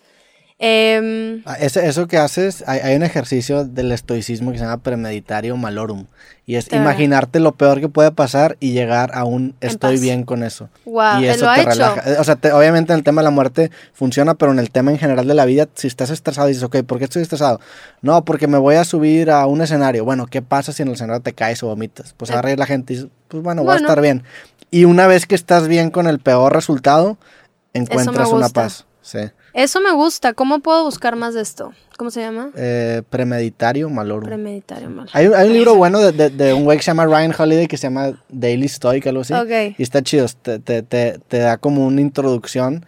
Em, 0.59 1.43
Ah, 1.45 1.57
eso 1.59 2.07
que 2.09 2.17
haces, 2.17 2.65
hay, 2.67 2.81
hay 2.81 2.97
un 2.97 3.03
ejercicio 3.03 3.67
del 3.67 3.93
estoicismo 3.93 4.53
que 4.53 4.59
se 4.59 4.65
llama 4.65 4.79
premeditario 4.83 5.55
malorum. 5.59 6.07
Y 6.47 6.55
es 6.55 6.73
imaginarte 6.73 7.41
lo 7.41 7.53
peor 7.53 7.81
que 7.81 7.89
puede 7.89 8.11
pasar 8.13 8.57
y 8.59 8.73
llegar 8.73 9.11
a 9.15 9.25
un 9.25 9.55
estoy 9.61 9.99
bien 9.99 10.23
con 10.23 10.43
eso. 10.43 10.71
Wow, 10.87 11.21
y 11.21 11.27
eso 11.27 11.45
lo 11.45 11.55
te 11.55 11.63
relaja. 11.65 12.03
Eh, 12.11 12.17
O 12.21 12.25
sea, 12.25 12.37
te- 12.37 12.53
obviamente 12.53 12.93
en 12.93 12.99
el 13.01 13.05
tema 13.05 13.21
de 13.21 13.25
la 13.25 13.31
muerte 13.31 13.71
funciona, 13.93 14.35
pero 14.35 14.53
en 14.53 14.59
el 14.59 14.71
tema 14.71 14.93
en 14.93 14.99
general 14.99 15.27
de 15.27 15.35
la 15.35 15.45
vida, 15.45 15.69
si 15.75 15.89
estás 15.89 16.09
estresado, 16.11 16.47
dices, 16.47 16.63
ok, 16.63 16.83
¿por 16.85 16.99
qué 16.99 17.05
estoy 17.05 17.21
estresado? 17.23 17.61
No, 18.01 18.25
porque 18.25 18.47
me 18.47 18.59
voy 18.59 18.77
a 18.77 18.85
subir 18.85 19.31
a 19.31 19.45
un 19.47 19.61
escenario. 19.61 20.05
Bueno, 20.05 20.27
¿qué 20.27 20.41
pasa 20.41 20.73
si 20.73 20.83
en 20.83 20.89
el 20.89 20.95
escenario 20.95 21.21
te 21.21 21.33
caes 21.35 21.63
o 21.65 21.67
vomitas? 21.67 22.15
Pues 22.17 22.31
agarra 22.31 22.51
ahí 22.51 22.57
la 22.57 22.67
gente 22.67 22.93
y 22.93 22.97
dices, 22.97 23.11
pues 23.29 23.43
bueno, 23.43 23.63
voy 23.63 23.73
a 23.73 23.75
Bueno. 23.75 23.89
estar 23.89 24.01
bien. 24.01 24.23
Y 24.71 24.85
una 24.85 25.07
vez 25.07 25.27
que 25.27 25.35
estás 25.35 25.69
bien 25.69 25.91
con 25.91 26.07
el 26.07 26.19
peor 26.21 26.55
resultado, 26.55 27.19
encuentras 27.75 28.29
una 28.31 28.49
paz. 28.49 28.87
Sí. 29.03 29.19
Eso 29.57 29.81
me 29.81 29.91
gusta. 29.93 30.35
¿Cómo 30.35 30.61
puedo 30.61 30.85
buscar 30.85 31.17
más 31.17 31.33
de 31.35 31.41
esto? 31.41 31.73
¿Cómo 31.97 32.11
se 32.11 32.21
llama? 32.21 32.51
Eh, 32.57 33.03
premeditario 33.09 33.89
malorum. 33.89 34.27
Premeditario 34.27 34.91
mal. 34.91 35.09
Hay, 35.15 35.29
un- 35.29 35.35
hay 35.35 35.49
un 35.49 35.55
libro 35.55 35.75
bueno 35.77 35.99
de, 36.01 36.13
de- 36.13 36.29
de 36.31 36.53
un 36.53 36.65
güey 36.65 36.77
que 36.77 36.85
se 36.85 36.91
llama 36.91 37.07
Ryan 37.07 37.35
Holiday 37.37 37.67
que 37.67 37.79
se 37.79 37.85
llama 37.85 38.13
Daily 38.29 38.69
Stoic, 38.69 39.07
algo 39.07 39.23
así. 39.23 39.33
Ok. 39.33 39.75
Y 39.79 39.83
está 39.83 40.03
chido, 40.03 40.27
te, 40.43 40.59
te, 40.59 40.83
te, 40.83 41.19
te 41.27 41.39
da 41.39 41.57
como 41.57 41.87
una 41.87 42.03
introducción 42.03 42.85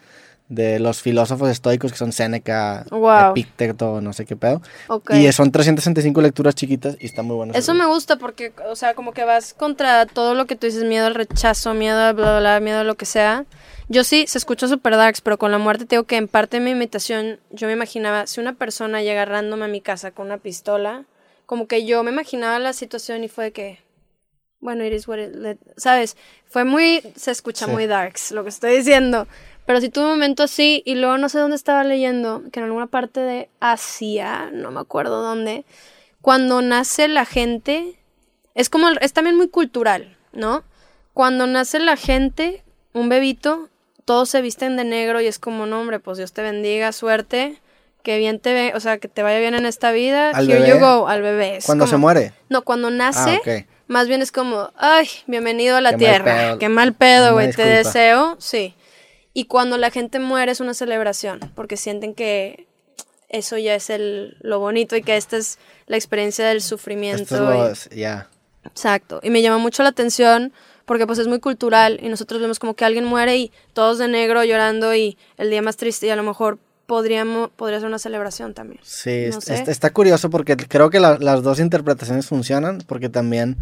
de 0.48 0.78
los 0.78 1.02
filósofos 1.02 1.50
estoicos 1.50 1.92
que 1.92 1.98
son 1.98 2.12
Séneca, 2.12 2.86
Wow. 2.90 3.30
Epicteto, 3.32 4.00
no 4.00 4.12
sé 4.12 4.24
qué 4.24 4.34
pedo. 4.36 4.62
Y 5.10 5.30
son 5.32 5.52
365 5.52 6.20
lecturas 6.22 6.54
chiquitas 6.54 6.96
y 6.98 7.06
está 7.06 7.22
muy 7.22 7.36
bueno. 7.36 7.52
Eso 7.54 7.74
me 7.74 7.84
gusta 7.86 8.16
porque, 8.16 8.52
o 8.68 8.74
sea, 8.76 8.94
como 8.94 9.12
que 9.12 9.24
vas 9.24 9.52
contra 9.54 10.06
todo 10.06 10.34
lo 10.34 10.46
que 10.46 10.56
tú 10.56 10.66
dices, 10.66 10.84
miedo 10.84 11.06
al 11.06 11.14
rechazo, 11.14 11.74
miedo 11.74 11.98
a 11.98 12.12
bla, 12.12 12.30
bla, 12.30 12.38
bla, 12.40 12.60
miedo 12.60 12.80
a 12.80 12.84
lo 12.84 12.94
que 12.96 13.04
sea. 13.06 13.44
Yo 13.90 14.04
sí, 14.04 14.24
se 14.26 14.38
escucha 14.38 14.68
super 14.68 14.96
darks, 14.96 15.20
pero 15.20 15.38
con 15.38 15.50
la 15.50 15.58
muerte 15.58 15.84
te 15.86 15.96
digo 15.96 16.04
que 16.04 16.16
en 16.16 16.28
parte 16.28 16.58
de 16.58 16.64
mi 16.64 16.70
imitación 16.70 17.40
yo 17.50 17.66
me 17.66 17.72
imaginaba, 17.74 18.26
si 18.26 18.40
una 18.40 18.54
persona 18.54 19.02
llega 19.02 19.24
random 19.24 19.62
a 19.62 19.68
mi 19.68 19.80
casa 19.80 20.10
con 20.10 20.26
una 20.26 20.38
pistola, 20.38 21.04
como 21.46 21.66
que 21.66 21.84
yo 21.86 22.02
me 22.02 22.10
imaginaba 22.10 22.58
la 22.58 22.72
situación 22.74 23.24
y 23.24 23.28
fue 23.28 23.44
de 23.44 23.52
que, 23.52 23.78
bueno, 24.60 24.84
it 24.84 24.92
is 24.92 25.08
what 25.08 25.18
it 25.18 25.34
let- 25.34 25.58
¿sabes? 25.76 26.16
Fue 26.46 26.64
muy, 26.64 27.02
se 27.16 27.30
escucha 27.30 27.64
Sí. 27.66 27.70
muy 27.70 27.86
darks 27.86 28.32
lo 28.32 28.42
que 28.42 28.50
estoy 28.50 28.76
diciendo. 28.76 29.26
Pero 29.68 29.82
sí 29.82 29.90
tuve 29.90 30.04
un 30.04 30.10
momento 30.12 30.44
así 30.44 30.82
y 30.86 30.94
luego 30.94 31.18
no 31.18 31.28
sé 31.28 31.38
dónde 31.38 31.54
estaba 31.54 31.84
leyendo, 31.84 32.42
que 32.50 32.58
en 32.58 32.64
alguna 32.64 32.86
parte 32.86 33.20
de 33.20 33.50
Asia, 33.60 34.48
no 34.50 34.70
me 34.70 34.80
acuerdo 34.80 35.20
dónde, 35.20 35.66
cuando 36.22 36.62
nace 36.62 37.06
la 37.06 37.26
gente, 37.26 37.98
es 38.54 38.70
como, 38.70 38.88
es 39.02 39.12
también 39.12 39.36
muy 39.36 39.50
cultural, 39.50 40.16
¿no? 40.32 40.64
Cuando 41.12 41.46
nace 41.46 41.80
la 41.80 41.96
gente, 41.98 42.64
un 42.94 43.10
bebito, 43.10 43.68
todos 44.06 44.30
se 44.30 44.40
visten 44.40 44.78
de 44.78 44.84
negro 44.84 45.20
y 45.20 45.26
es 45.26 45.38
como, 45.38 45.66
no, 45.66 45.80
hombre, 45.82 46.00
pues 46.00 46.16
Dios 46.16 46.32
te 46.32 46.40
bendiga, 46.40 46.92
suerte, 46.92 47.60
que 48.02 48.16
bien 48.16 48.40
te 48.40 48.54
ve, 48.54 48.72
o 48.74 48.80
sea, 48.80 48.96
que 48.96 49.08
te 49.08 49.22
vaya 49.22 49.38
bien 49.38 49.54
en 49.54 49.66
esta 49.66 49.92
vida, 49.92 50.30
¿Al 50.30 50.48
here 50.48 50.60
bebé? 50.60 50.70
you 50.70 50.80
go, 50.80 51.08
al 51.08 51.20
bebé. 51.20 51.56
Es 51.58 51.66
Cuando 51.66 51.84
como- 51.84 51.90
se 51.90 51.96
muere. 51.98 52.32
No, 52.48 52.62
cuando 52.62 52.88
nace, 52.90 53.38
Ah, 53.46 53.64
más 53.86 54.08
bien 54.08 54.22
es 54.22 54.32
como, 54.32 54.70
ay, 54.78 55.10
bienvenido 55.26 55.76
a 55.76 55.82
la 55.82 55.90
Qué 55.90 55.98
tierra, 55.98 56.56
qué 56.58 56.70
mal 56.70 56.94
pedo, 56.94 57.34
güey, 57.34 57.52
te 57.52 57.66
deseo, 57.66 58.36
sí. 58.38 58.74
Y 59.38 59.44
cuando 59.44 59.76
la 59.78 59.90
gente 59.92 60.18
muere 60.18 60.50
es 60.50 60.58
una 60.60 60.74
celebración, 60.74 61.38
porque 61.54 61.76
sienten 61.76 62.12
que 62.14 62.66
eso 63.28 63.56
ya 63.56 63.76
es 63.76 63.88
el, 63.88 64.36
lo 64.40 64.58
bonito 64.58 64.96
y 64.96 65.02
que 65.02 65.16
esta 65.16 65.36
es 65.36 65.58
la 65.86 65.96
experiencia 65.96 66.44
del 66.48 66.60
sufrimiento. 66.60 67.66
Es 67.70 67.88
ya. 67.90 68.28
Exacto. 68.64 69.20
Y 69.22 69.30
me 69.30 69.40
llama 69.40 69.58
mucho 69.58 69.84
la 69.84 69.90
atención 69.90 70.52
porque 70.86 71.06
pues 71.06 71.20
es 71.20 71.28
muy 71.28 71.38
cultural 71.38 72.00
y 72.02 72.08
nosotros 72.08 72.40
vemos 72.40 72.58
como 72.58 72.74
que 72.74 72.84
alguien 72.84 73.04
muere 73.04 73.36
y 73.36 73.52
todos 73.74 73.98
de 73.98 74.08
negro 74.08 74.42
llorando 74.42 74.92
y 74.94 75.16
el 75.36 75.50
día 75.50 75.62
más 75.62 75.76
triste 75.76 76.08
y 76.08 76.10
a 76.10 76.16
lo 76.16 76.24
mejor 76.24 76.58
podríamos, 76.86 77.50
podría 77.50 77.78
ser 77.78 77.86
una 77.88 77.98
celebración 78.00 78.54
también. 78.54 78.80
Sí, 78.82 79.26
No 79.30 79.38
está, 79.38 79.54
está 79.70 79.90
curioso 79.92 80.30
porque 80.30 80.56
creo 80.56 80.90
que 80.90 80.98
la- 80.98 81.18
las 81.20 81.44
dos 81.44 81.60
interpretaciones 81.60 82.26
funcionan 82.26 82.78
porque 82.88 83.08
también 83.08 83.58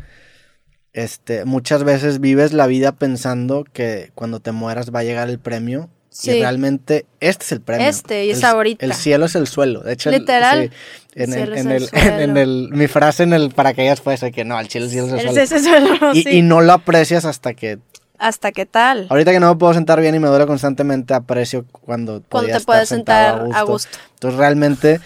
este, 0.96 1.44
muchas 1.44 1.84
veces 1.84 2.20
vives 2.20 2.52
la 2.54 2.66
vida 2.66 2.92
pensando 2.92 3.64
que 3.72 4.10
cuando 4.14 4.40
te 4.40 4.50
mueras 4.52 4.94
va 4.94 5.00
a 5.00 5.04
llegar 5.04 5.28
el 5.28 5.38
premio 5.38 5.90
Sí. 6.08 6.30
y 6.30 6.40
realmente 6.40 7.04
este 7.20 7.44
es 7.44 7.52
el 7.52 7.60
premio. 7.60 7.86
Este, 7.86 8.24
y 8.24 8.30
es 8.30 8.38
El- 8.38 8.44
ahorita. 8.46 8.86
El 8.86 8.94
cielo 8.94 9.26
es 9.26 9.34
el 9.34 9.46
suelo. 9.46 9.80
De 9.82 9.92
hecho, 9.92 10.08
el- 10.08 10.20
Literal, 10.20 10.70
sí, 10.72 11.22
en, 11.22 11.34
el 11.34 11.40
el, 11.52 11.54
en, 11.58 11.66
el 11.70 11.82
el, 11.82 11.88
suelo. 11.90 12.18
en 12.20 12.36
el- 12.38 12.68
mi 12.72 12.86
frase 12.86 13.24
en 13.24 13.34
el 13.34 13.50
paracaídas 13.50 14.00
fue 14.00 14.14
esa, 14.14 14.30
que 14.30 14.42
no, 14.46 14.58
el 14.58 14.68
cielo, 14.70 14.86
el 14.86 14.92
cielo 14.92 15.06
es 15.08 15.12
el 15.12 15.18
Es 15.18 15.24
suelo. 15.24 15.42
ese 15.42 15.58
suelo, 15.62 16.12
y, 16.14 16.22
sí. 16.22 16.28
y 16.38 16.42
no 16.42 16.62
lo 16.62 16.72
aprecias 16.72 17.26
hasta 17.26 17.52
que 17.52 17.78
Hasta 18.18 18.50
qué 18.52 18.64
tal. 18.64 19.06
Ahorita 19.10 19.30
que 19.32 19.40
no 19.40 19.50
me 19.52 19.58
puedo 19.58 19.74
sentar 19.74 20.00
bien 20.00 20.14
y 20.14 20.18
me 20.18 20.28
duele 20.28 20.46
constantemente, 20.46 21.12
aprecio 21.12 21.66
cuando, 21.70 22.22
Cuando 22.22 22.22
podía 22.30 22.52
te 22.54 22.58
estar 22.60 22.64
puedes 22.74 22.88
sentar 22.88 23.44
a 23.52 23.62
gusto. 23.64 23.98
Entonces 24.14 24.38
realmente 24.38 25.00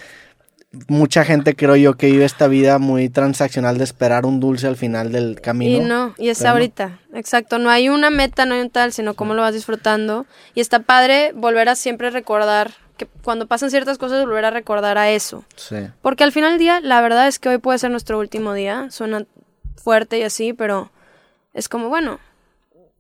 mucha 0.89 1.25
gente 1.25 1.57
creo 1.57 1.75
yo 1.77 1.95
que 1.95 2.07
vive 2.07 2.25
esta 2.25 2.47
vida 2.47 2.79
muy 2.79 3.09
transaccional 3.09 3.77
de 3.79 3.85
esperar 3.85 4.25
un 4.25 4.39
dulce 4.39 4.67
al 4.69 4.77
final 4.77 5.11
del 5.11 5.41
camino. 5.41 5.77
Y 5.77 5.81
no, 5.87 6.15
y 6.17 6.29
es 6.29 6.43
no. 6.43 6.51
ahorita, 6.51 7.01
exacto. 7.15 7.59
No 7.59 7.71
hay 7.71 7.89
una 7.89 8.11
meta, 8.11 8.47
no 8.47 8.55
hay 8.55 8.61
un 8.61 8.71
tal, 8.71 8.93
sino 8.93 9.15
cómo 9.15 9.35
lo 9.35 9.43
vas 9.43 9.55
disfrutando. 9.55 10.27
Y 10.55 10.61
está 10.61 10.81
padre 10.81 11.33
volver 11.35 11.69
a 11.69 11.75
siempre 11.75 12.11
recordar, 12.11 12.73
que 12.97 13.07
cuando 13.23 13.47
pasan 13.49 13.71
ciertas 13.71 13.99
cosas, 13.99 14.25
volver 14.25 14.45
a 14.45 14.51
recordar 14.51 14.97
a 14.97 15.11
eso. 15.11 15.45
Sí. 15.57 15.77
Porque 16.03 16.23
al 16.23 16.31
final 16.33 16.51
del 16.53 16.59
día, 16.61 16.81
la 16.81 17.01
verdad 17.01 17.27
es 17.27 17.39
que 17.41 17.49
hoy 17.49 17.59
puede 17.59 17.79
ser 17.79 17.91
nuestro 17.91 18.19
último 18.19 18.53
día. 18.55 18.87
Suena 18.91 19.25
fuerte 19.77 20.19
y 20.19 20.23
así, 20.23 20.53
pero 20.53 20.93
es 21.53 21.69
como, 21.69 21.89
bueno, 21.89 22.21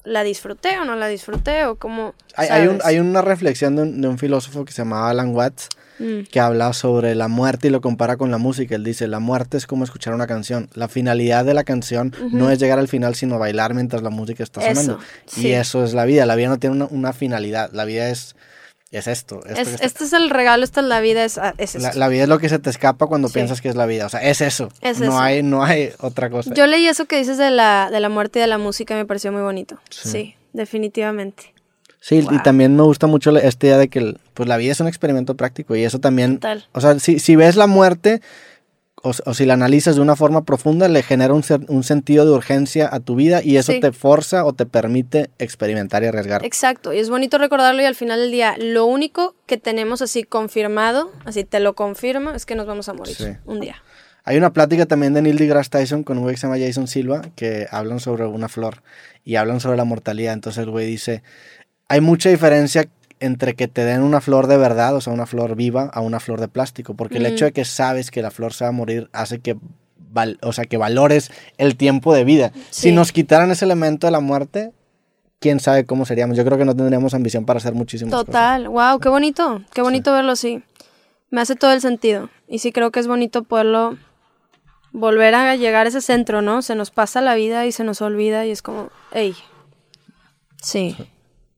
¿la 0.02 0.24
disfruté 0.24 0.76
o 0.80 0.84
no 0.84 0.96
la 0.96 1.06
disfruté? 1.06 1.66
O 1.66 1.76
como... 1.76 2.14
Hay, 2.34 2.48
hay 2.48 2.66
un- 2.66 2.80
hay 2.82 2.98
una 2.98 3.22
reflexión 3.22 3.76
de 3.76 3.82
un, 3.82 4.00
de 4.00 4.08
un 4.08 4.18
filósofo 4.18 4.64
que 4.64 4.72
se 4.72 4.78
llamaba 4.82 5.10
Alan 5.10 5.34
Watts 5.36 5.68
Mm, 6.00 6.22
que 6.30 6.40
habla 6.40 6.72
sobre 6.72 7.14
la 7.14 7.28
muerte 7.28 7.68
y 7.68 7.70
lo 7.70 7.80
compara 7.82 8.16
con 8.16 8.30
la 8.30 8.38
música. 8.38 8.74
Él 8.74 8.82
dice, 8.84 9.06
la 9.06 9.20
muerte 9.20 9.58
es 9.58 9.66
como 9.66 9.84
escuchar 9.84 10.14
una 10.14 10.26
canción. 10.26 10.70
La 10.74 10.88
finalidad 10.88 11.44
de 11.44 11.52
la 11.54 11.62
canción 11.62 12.14
no 12.32 12.50
es 12.50 12.58
llegar 12.58 12.78
al 12.78 12.88
final, 12.88 13.14
sino 13.14 13.38
bailar 13.38 13.74
mientras 13.74 14.02
la 14.02 14.10
música 14.10 14.42
está 14.42 14.60
Eso, 14.66 14.80
sonando. 14.80 15.04
sí. 15.26 15.48
Y 15.48 15.52
eso 15.52 15.84
es 15.84 15.92
la 15.92 16.06
vida. 16.06 16.24
La 16.26 16.34
vida 16.36 16.48
no 16.48 16.58
tiene 16.58 16.74
una, 16.76 16.86
una 16.86 17.12
finalidad. 17.12 17.70
La 17.72 17.84
vida 17.84 18.08
es, 18.08 18.34
es 18.90 19.06
esto. 19.06 19.36
esto 19.44 19.54
que 19.54 19.60
Es, 19.60 19.68
está- 19.68 19.84
este 19.86 20.04
es 20.04 20.12
el 20.14 20.30
regalo, 20.30 20.64
esta 20.64 20.80
es 20.80 20.86
la 20.86 21.00
vida, 21.00 21.22
es, 21.24 21.36
ah, 21.38 21.54
es 21.58 21.74
La, 21.94 22.08
vida 22.08 22.22
es 22.22 22.28
lo 22.30 22.38
que 22.38 22.48
se 22.48 22.58
te 22.58 22.70
escapa 22.70 23.06
cuando 23.06 23.28
Sí. 23.28 23.34
piensas 23.34 23.60
que 23.60 23.68
es 23.68 23.76
la 23.76 23.84
vida. 23.86 24.06
O 24.06 24.08
sea, 24.08 24.20
es 24.22 24.40
eso. 24.40 24.70
Es 24.80 24.98
no, 25.00 25.04
eso. 25.06 25.18
Hay, 25.20 25.42
no 25.42 25.62
hay 25.62 25.90
otra 26.00 26.30
cosa. 26.30 26.54
Yo 26.54 26.66
leí 26.66 26.86
eso 26.86 27.04
que 27.04 27.18
dices 27.18 27.36
de 27.36 27.50
la, 27.50 27.90
de 27.92 28.00
la 28.00 28.08
muerte 28.08 28.38
y 28.38 28.42
de 28.42 28.48
la 28.48 28.58
música 28.58 28.94
y 28.94 28.96
me 28.96 29.04
pareció 29.04 29.32
muy 29.32 29.42
bonito. 29.42 29.78
Sí. 29.90 30.08
Sí, 30.08 30.34
definitivamente. 30.54 31.52
Sí, 32.00 32.16
y 32.16 32.22
Wow. 32.22 32.42
también 32.42 32.74
me 32.76 32.82
gusta 32.82 33.06
mucho 33.06 33.36
esta 33.36 33.66
idea 33.66 33.78
de 33.78 33.88
que 33.88 34.16
pues 34.34 34.48
la 34.48 34.56
vida 34.56 34.72
es 34.72 34.80
un 34.80 34.88
experimento 34.88 35.36
práctico 35.36 35.76
y 35.76 35.84
eso 35.84 35.98
también... 36.00 36.36
Total. 36.36 36.66
O 36.72 36.80
sea, 36.80 36.98
si, 36.98 37.18
si 37.18 37.36
ves 37.36 37.56
la 37.56 37.66
muerte 37.66 38.20
o, 39.02 39.12
o 39.24 39.32
si 39.34 39.46
la 39.46 39.54
analizas 39.54 39.94
de 39.96 40.02
una 40.02 40.14
forma 40.14 40.44
profunda, 40.44 40.86
le 40.88 41.02
genera 41.02 41.32
un, 41.32 41.42
un 41.68 41.82
sentido 41.84 42.26
de 42.26 42.32
urgencia 42.32 42.88
a 42.92 43.00
tu 43.00 43.14
vida 43.14 43.40
y 43.42 43.56
eso 43.56 43.72
Sí. 43.72 43.80
te 43.80 43.92
forza 43.92 44.44
o 44.44 44.52
te 44.52 44.66
permite 44.66 45.30
experimentar 45.38 46.02
y 46.02 46.06
arriesgar. 46.06 46.44
Exacto, 46.44 46.92
y 46.92 46.98
es 46.98 47.08
bonito 47.08 47.38
recordarlo 47.38 47.80
y 47.80 47.86
al 47.86 47.94
final 47.94 48.20
del 48.20 48.30
día 48.30 48.56
lo 48.58 48.84
único 48.84 49.34
que 49.46 49.56
tenemos 49.56 50.02
así 50.02 50.22
confirmado, 50.24 51.10
así 51.24 51.44
te 51.44 51.60
lo 51.60 51.74
confirmo, 51.74 52.32
es 52.32 52.44
que 52.44 52.54
nos 52.56 52.66
vamos 52.66 52.88
a 52.90 52.92
morir 52.92 53.14
Sí. 53.16 53.28
un 53.46 53.60
día. 53.60 53.76
Hay 54.24 54.36
una 54.36 54.52
plática 54.52 54.84
también 54.84 55.14
de 55.14 55.22
Neil 55.22 55.38
deGrasse 55.38 55.70
Tyson 55.70 56.02
con 56.04 56.18
un 56.18 56.24
güey 56.24 56.34
que 56.34 56.40
se 56.42 56.46
llama 56.46 56.58
Jason 56.62 56.86
Silva 56.86 57.22
que 57.36 57.66
hablan 57.70 58.00
sobre 58.00 58.26
una 58.26 58.50
flor 58.50 58.82
y 59.24 59.36
hablan 59.36 59.60
sobre 59.60 59.78
la 59.78 59.84
mortalidad. 59.84 60.34
Entonces 60.34 60.62
el 60.62 60.70
güey 60.70 60.86
dice, 60.86 61.22
hay 61.90 62.00
mucha 62.00 62.28
diferencia 62.30 62.88
entre 63.18 63.54
que 63.54 63.68
te 63.68 63.84
den 63.84 64.00
una 64.02 64.20
flor 64.22 64.46
de 64.46 64.56
verdad, 64.56 64.94
o 64.96 65.00
sea, 65.02 65.12
una 65.12 65.26
flor 65.26 65.54
viva, 65.56 65.90
a 65.92 66.00
una 66.00 66.20
flor 66.20 66.40
de 66.40 66.48
plástico, 66.48 66.94
porque 66.94 67.18
el 67.18 67.26
hecho 67.26 67.44
de 67.44 67.52
que 67.52 67.64
sabes 67.66 68.10
que 68.10 68.22
la 68.22 68.30
flor 68.30 68.54
se 68.54 68.64
va 68.64 68.68
a 68.68 68.72
morir 68.72 69.10
hace 69.12 69.40
que, 69.40 69.56
val- 69.98 70.38
o 70.40 70.52
sea, 70.54 70.64
que 70.64 70.78
valores 70.78 71.30
el 71.58 71.76
tiempo 71.76 72.14
de 72.14 72.24
vida. 72.24 72.52
Si 72.70 72.88
Sí. 72.88 72.92
nos 72.92 73.12
quitaran 73.12 73.50
ese 73.50 73.66
elemento 73.66 74.06
de 74.06 74.12
la 74.12 74.20
muerte, 74.20 74.72
quién 75.38 75.60
sabe 75.60 75.84
cómo 75.84 76.06
seríamos. 76.06 76.36
Yo 76.36 76.44
creo 76.46 76.56
que 76.56 76.64
no 76.64 76.74
tendríamos 76.74 77.12
ambición 77.12 77.44
para 77.44 77.58
hacer 77.58 77.74
muchísimas 77.74 78.12
cosas. 78.12 78.26
Total, 78.26 78.68
wow, 78.68 78.98
qué 79.00 79.08
bonito, 79.10 79.62
qué 79.74 79.82
bonito 79.82 80.12
verlo 80.12 80.32
así. 80.32 80.62
Me 81.30 81.40
hace 81.42 81.56
todo 81.56 81.72
el 81.72 81.80
sentido. 81.80 82.30
Y 82.48 82.60
sí 82.60 82.72
creo 82.72 82.90
que 82.90 83.00
es 83.00 83.06
bonito 83.06 83.42
poderlo 83.44 83.98
volver 84.92 85.34
a 85.34 85.56
llegar 85.56 85.86
a 85.86 85.88
ese 85.90 86.00
centro, 86.00 86.40
¿no? 86.42 86.62
Se 86.62 86.74
nos 86.74 86.90
pasa 86.90 87.20
la 87.20 87.34
vida 87.34 87.66
y 87.66 87.72
se 87.72 87.84
nos 87.84 88.00
olvida 88.02 88.46
y 88.46 88.50
es 88.50 88.62
como, 88.62 88.90
hey. 89.12 89.34
Sí. 90.62 90.96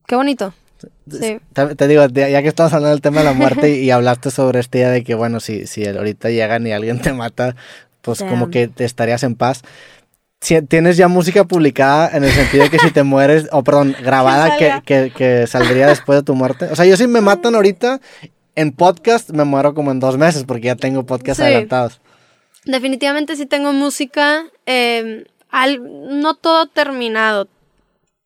Qué 0.06 0.16
bonito. 0.16 0.52
Sí. 1.10 1.38
Te, 1.52 1.74
te 1.76 1.88
digo, 1.88 2.04
ya 2.08 2.42
que 2.42 2.48
estamos 2.48 2.72
hablando 2.72 2.90
del 2.90 3.00
tema 3.00 3.20
de 3.20 3.26
la 3.26 3.32
muerte 3.34 3.70
y, 3.76 3.84
y 3.84 3.90
hablaste 3.90 4.30
sobre 4.30 4.58
esta 4.60 4.78
idea 4.78 4.90
de 4.90 5.04
que, 5.04 5.14
bueno, 5.14 5.38
si, 5.40 5.66
si 5.66 5.86
ahorita 5.86 6.30
llegan 6.30 6.66
y 6.66 6.72
alguien 6.72 7.00
te 7.00 7.12
mata, 7.12 7.54
pues 8.00 8.18
Damn. 8.18 8.30
como 8.30 8.50
que 8.50 8.66
te 8.68 8.84
estarías 8.84 9.22
en 9.22 9.36
paz. 9.36 9.62
Si, 10.40 10.60
¿Tienes 10.62 10.96
ya 10.96 11.06
música 11.06 11.44
publicada 11.44 12.10
en 12.16 12.24
el 12.24 12.30
sentido 12.32 12.64
de 12.64 12.70
que 12.70 12.80
si 12.80 12.90
te 12.90 13.04
mueres, 13.04 13.46
o 13.52 13.62
perdón, 13.62 13.94
grabada 14.02 14.56
que, 14.56 14.72
que, 14.84 15.12
que 15.16 15.46
saldría 15.46 15.86
después 15.86 16.18
de 16.18 16.24
tu 16.24 16.34
muerte? 16.34 16.64
O 16.66 16.74
sea, 16.74 16.84
yo 16.84 16.96
si 16.96 17.06
me 17.06 17.20
matan 17.20 17.54
ahorita 17.54 18.00
en 18.56 18.72
podcast, 18.72 19.30
me 19.30 19.44
muero 19.44 19.74
como 19.74 19.92
en 19.92 20.00
dos 20.00 20.18
meses 20.18 20.42
porque 20.44 20.66
ya 20.66 20.74
tengo 20.76 21.06
podcast 21.06 21.38
Sí. 21.38 21.46
adelantados. 21.46 22.00
Definitivamente 22.64 23.36
sí 23.36 23.46
tengo 23.46 23.72
música, 23.72 24.44
eh, 24.66 25.24
al- 25.50 25.80
no 26.20 26.34
todo 26.34 26.66
terminado, 26.66 27.46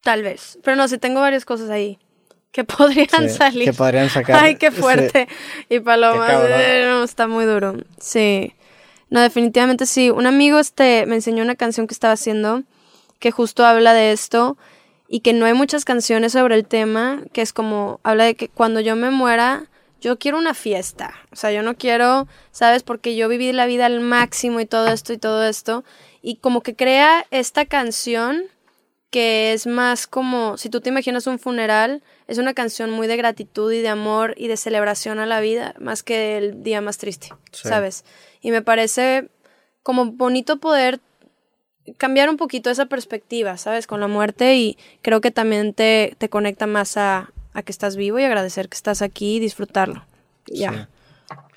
tal 0.07 0.23
vez, 0.23 0.57
pero 0.63 0.77
no, 0.77 0.87
sí 0.87 0.99
tengo 0.99 1.21
varias 1.21 1.45
cosas 1.45 1.69
ahí 1.69 1.99
que 2.53 2.63
podrían 2.77 3.29
Sí, 3.29 3.37
salir. 3.37 3.65
que 3.65 3.73
podrían 3.73 4.09
sacar. 4.09 4.43
Ay, 4.43 4.55
qué 4.55 4.71
Sí. 4.71 4.81
fuerte. 4.81 5.27
Y 5.69 5.81
Paloma, 5.81 6.29
eh, 6.33 6.85
no, 6.87 7.03
está 7.03 7.27
muy 7.27 7.45
duro. 7.45 7.75
Sí. 8.01 8.55
No, 9.11 9.21
definitivamente 9.21 9.85
sí. 9.85 10.11
Un 10.11 10.27
amigo 10.27 10.61
este 10.61 11.05
me 11.07 11.17
enseñó 11.17 11.43
una 11.43 11.57
canción 11.57 11.89
que 11.89 11.95
estaba 11.95 12.15
haciendo 12.15 12.63
que 13.19 13.33
justo 13.33 13.67
habla 13.67 13.95
de 13.95 14.13
esto 14.13 14.57
y 15.09 15.21
que 15.21 15.33
no 15.33 15.45
hay 15.45 15.55
muchas 15.55 15.85
canciones 15.85 16.33
sobre 16.33 16.55
el 16.55 16.65
tema, 16.67 17.23
que 17.33 17.43
es 17.43 17.53
como 17.53 17.99
habla 18.05 18.25
de 18.25 18.37
que 18.37 18.49
cuando 18.49 18.79
yo 18.81 18.95
me 18.95 19.11
muera, 19.11 19.65
yo 20.01 20.19
quiero 20.19 20.39
una 20.39 20.55
fiesta. 20.55 21.15
O 21.33 21.37
sea, 21.37 21.51
yo 21.51 21.63
no 21.63 21.75
quiero, 21.75 22.29
¿sabes? 22.53 22.83
Porque 22.85 23.17
yo 23.17 23.29
viví 23.29 23.53
la 23.53 23.67
vida 23.67 23.87
al 23.87 24.01
máximo 24.01 24.61
y 24.61 24.67
todo 24.67 24.87
esto 24.89 25.13
y 25.13 25.19
todo 25.19 25.45
esto. 25.47 25.83
Y 26.23 26.37
como 26.37 26.61
que 26.63 26.75
crea 26.77 27.27
esta 27.31 27.65
canción 27.67 28.45
que 29.11 29.53
es 29.53 29.67
más 29.67 30.07
como, 30.07 30.57
si 30.57 30.69
tú 30.69 30.81
te 30.81 30.91
imaginas 30.91 31.27
un 31.27 31.39
funeral, 31.39 32.03
es 32.27 32.39
una 32.39 32.55
canción 32.55 32.91
muy 32.91 33.07
de 33.07 33.17
gratitud 33.17 33.73
y 33.73 33.81
de 33.81 33.89
amor 33.89 34.35
y 34.37 34.49
de 34.49 34.57
celebración 34.57 35.19
a 35.19 35.27
la 35.27 35.41
vida, 35.41 35.75
más 35.79 36.03
que 36.03 36.37
el 36.39 36.63
día 36.63 36.81
más 36.81 36.99
triste, 36.99 37.29
Sí. 37.53 37.69
¿sabes? 37.69 38.05
Y 38.41 38.51
me 38.51 38.63
parece 38.63 39.29
como 39.83 40.07
bonito 40.07 40.59
poder 40.59 41.01
cambiar 41.99 42.29
un 42.29 42.37
poquito 42.37 42.69
esa 42.69 42.87
perspectiva, 42.87 43.57
¿sabes? 43.57 43.87
Con 43.87 44.01
la 44.01 44.09
muerte 44.09 44.57
y 44.57 44.77
creo 45.03 45.21
que 45.21 45.31
también 45.31 45.73
te, 45.73 46.17
te 46.19 46.29
conecta 46.29 46.67
más 46.67 46.97
a, 46.97 47.31
a 47.53 47.63
que 47.63 47.71
estás 47.73 47.97
vivo 47.97 48.19
y 48.19 48.25
agradecer 48.25 48.69
que 48.69 48.77
estás 48.77 49.03
aquí 49.03 49.37
y 49.37 49.41
disfrutarlo. 49.41 50.05
Ya. 50.47 50.73
Sí, 50.73 50.79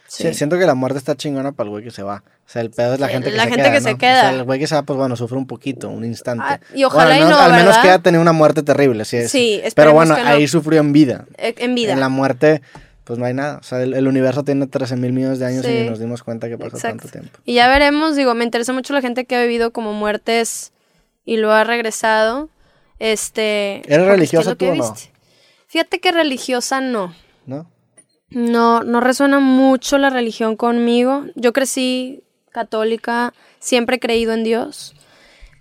Sí. 0.10 0.34
siento 0.34 0.58
que 0.58 0.66
la 0.66 0.74
muerte 0.76 0.98
está 0.98 1.16
chingona 1.16 1.52
para 1.52 1.68
el 1.68 1.72
güey 1.72 1.84
que 1.84 1.92
se 1.92 2.02
va. 2.04 2.24
O 2.26 2.50
sea, 2.52 2.62
el 2.64 2.72
pedo 2.72 2.96
es 2.96 3.00
la 3.00 3.08
gente 3.10 3.30
que 3.32 3.38
la 3.38 3.44
se 3.44 3.50
gente 3.52 3.64
queda. 3.64 3.72
que 3.74 3.80
¿no? 3.80 3.88
se 3.88 3.94
O 3.94 3.98
queda. 4.00 4.22
sea, 4.22 4.30
el 4.32 4.44
güey 4.44 4.60
que 4.60 4.68
se 4.68 4.76
va, 4.76 4.82
pues 4.82 4.98
bueno, 4.98 5.16
sufre 5.16 5.38
un 5.38 5.46
poquito, 5.48 5.88
un 5.90 6.04
instante. 6.04 6.44
Ah, 6.48 6.60
y 6.74 6.84
ojalá 6.84 7.06
Bueno, 7.06 7.20
y 7.20 7.22
al 7.22 7.26
menos, 7.28 7.38
no, 7.40 7.46
al 7.46 7.52
menos 7.52 7.66
¿verdad? 7.68 7.82
que 7.84 7.88
haya 7.90 8.00
tenido 8.00 8.22
una 8.22 8.32
muerte 8.34 8.64
terrible, 8.64 9.06
sí. 9.06 9.18
es. 9.18 9.32
Sí, 9.32 9.62
Pero 9.76 9.94
bueno, 9.94 10.16
que 10.16 10.24
no. 10.24 10.28
ahí 10.30 10.48
sufrió 10.48 10.80
en 10.82 10.92
vida. 10.92 11.26
Eh, 11.38 11.54
En 11.60 11.76
vida. 11.76 11.94
En 11.94 12.00
la 12.00 12.10
muerte, 12.10 12.62
pues 13.04 13.20
no 13.20 13.26
hay 13.26 13.34
nada. 13.36 13.58
O 13.60 13.64
sea, 13.64 13.82
el, 13.84 13.94
el 13.94 14.08
universo 14.08 14.44
tiene 14.44 14.66
13 14.66 14.96
mil 14.96 15.14
millones 15.14 15.38
de 15.40 15.46
años 15.46 15.64
y 15.66 15.68
Sí. 15.68 15.74
ni 15.84 15.90
nos 15.90 16.00
dimos 16.00 16.24
cuenta 16.24 16.50
que 16.50 16.58
pasó 16.58 16.76
Exacto. 16.78 16.98
tanto 17.04 17.12
tiempo. 17.12 17.40
Y 17.46 17.54
ya 17.54 17.68
veremos, 17.68 18.16
digo, 18.16 18.34
me 18.34 18.44
interesa 18.46 18.74
mucho 18.74 18.94
la 18.94 19.02
gente 19.02 19.26
que 19.26 19.36
ha 19.36 19.42
vivido 19.44 19.72
como 19.72 19.94
muertes 19.94 20.72
y 21.26 21.38
lo 21.38 21.52
ha 21.52 21.64
regresado. 21.64 22.50
Este. 22.98 23.82
¿Eres 23.92 24.08
religiosa 24.08 24.56
tú 24.56 24.66
o 24.70 24.76
no? 24.76 24.96
Fíjate 25.68 26.00
que 26.00 26.12
religiosa 26.12 26.82
no. 26.82 27.14
¿No? 27.46 27.70
No, 28.32 28.84
no 28.84 29.00
resuena 29.00 29.40
mucho 29.40 29.98
la 29.98 30.10
religión 30.10 30.56
conmigo. 30.56 31.26
Yo 31.36 31.52
crecí 31.54 32.24
católica, 32.52 33.34
siempre 33.60 33.96
he 33.98 34.00
creído 34.00 34.34
en 34.34 34.44
Dios, 34.44 34.96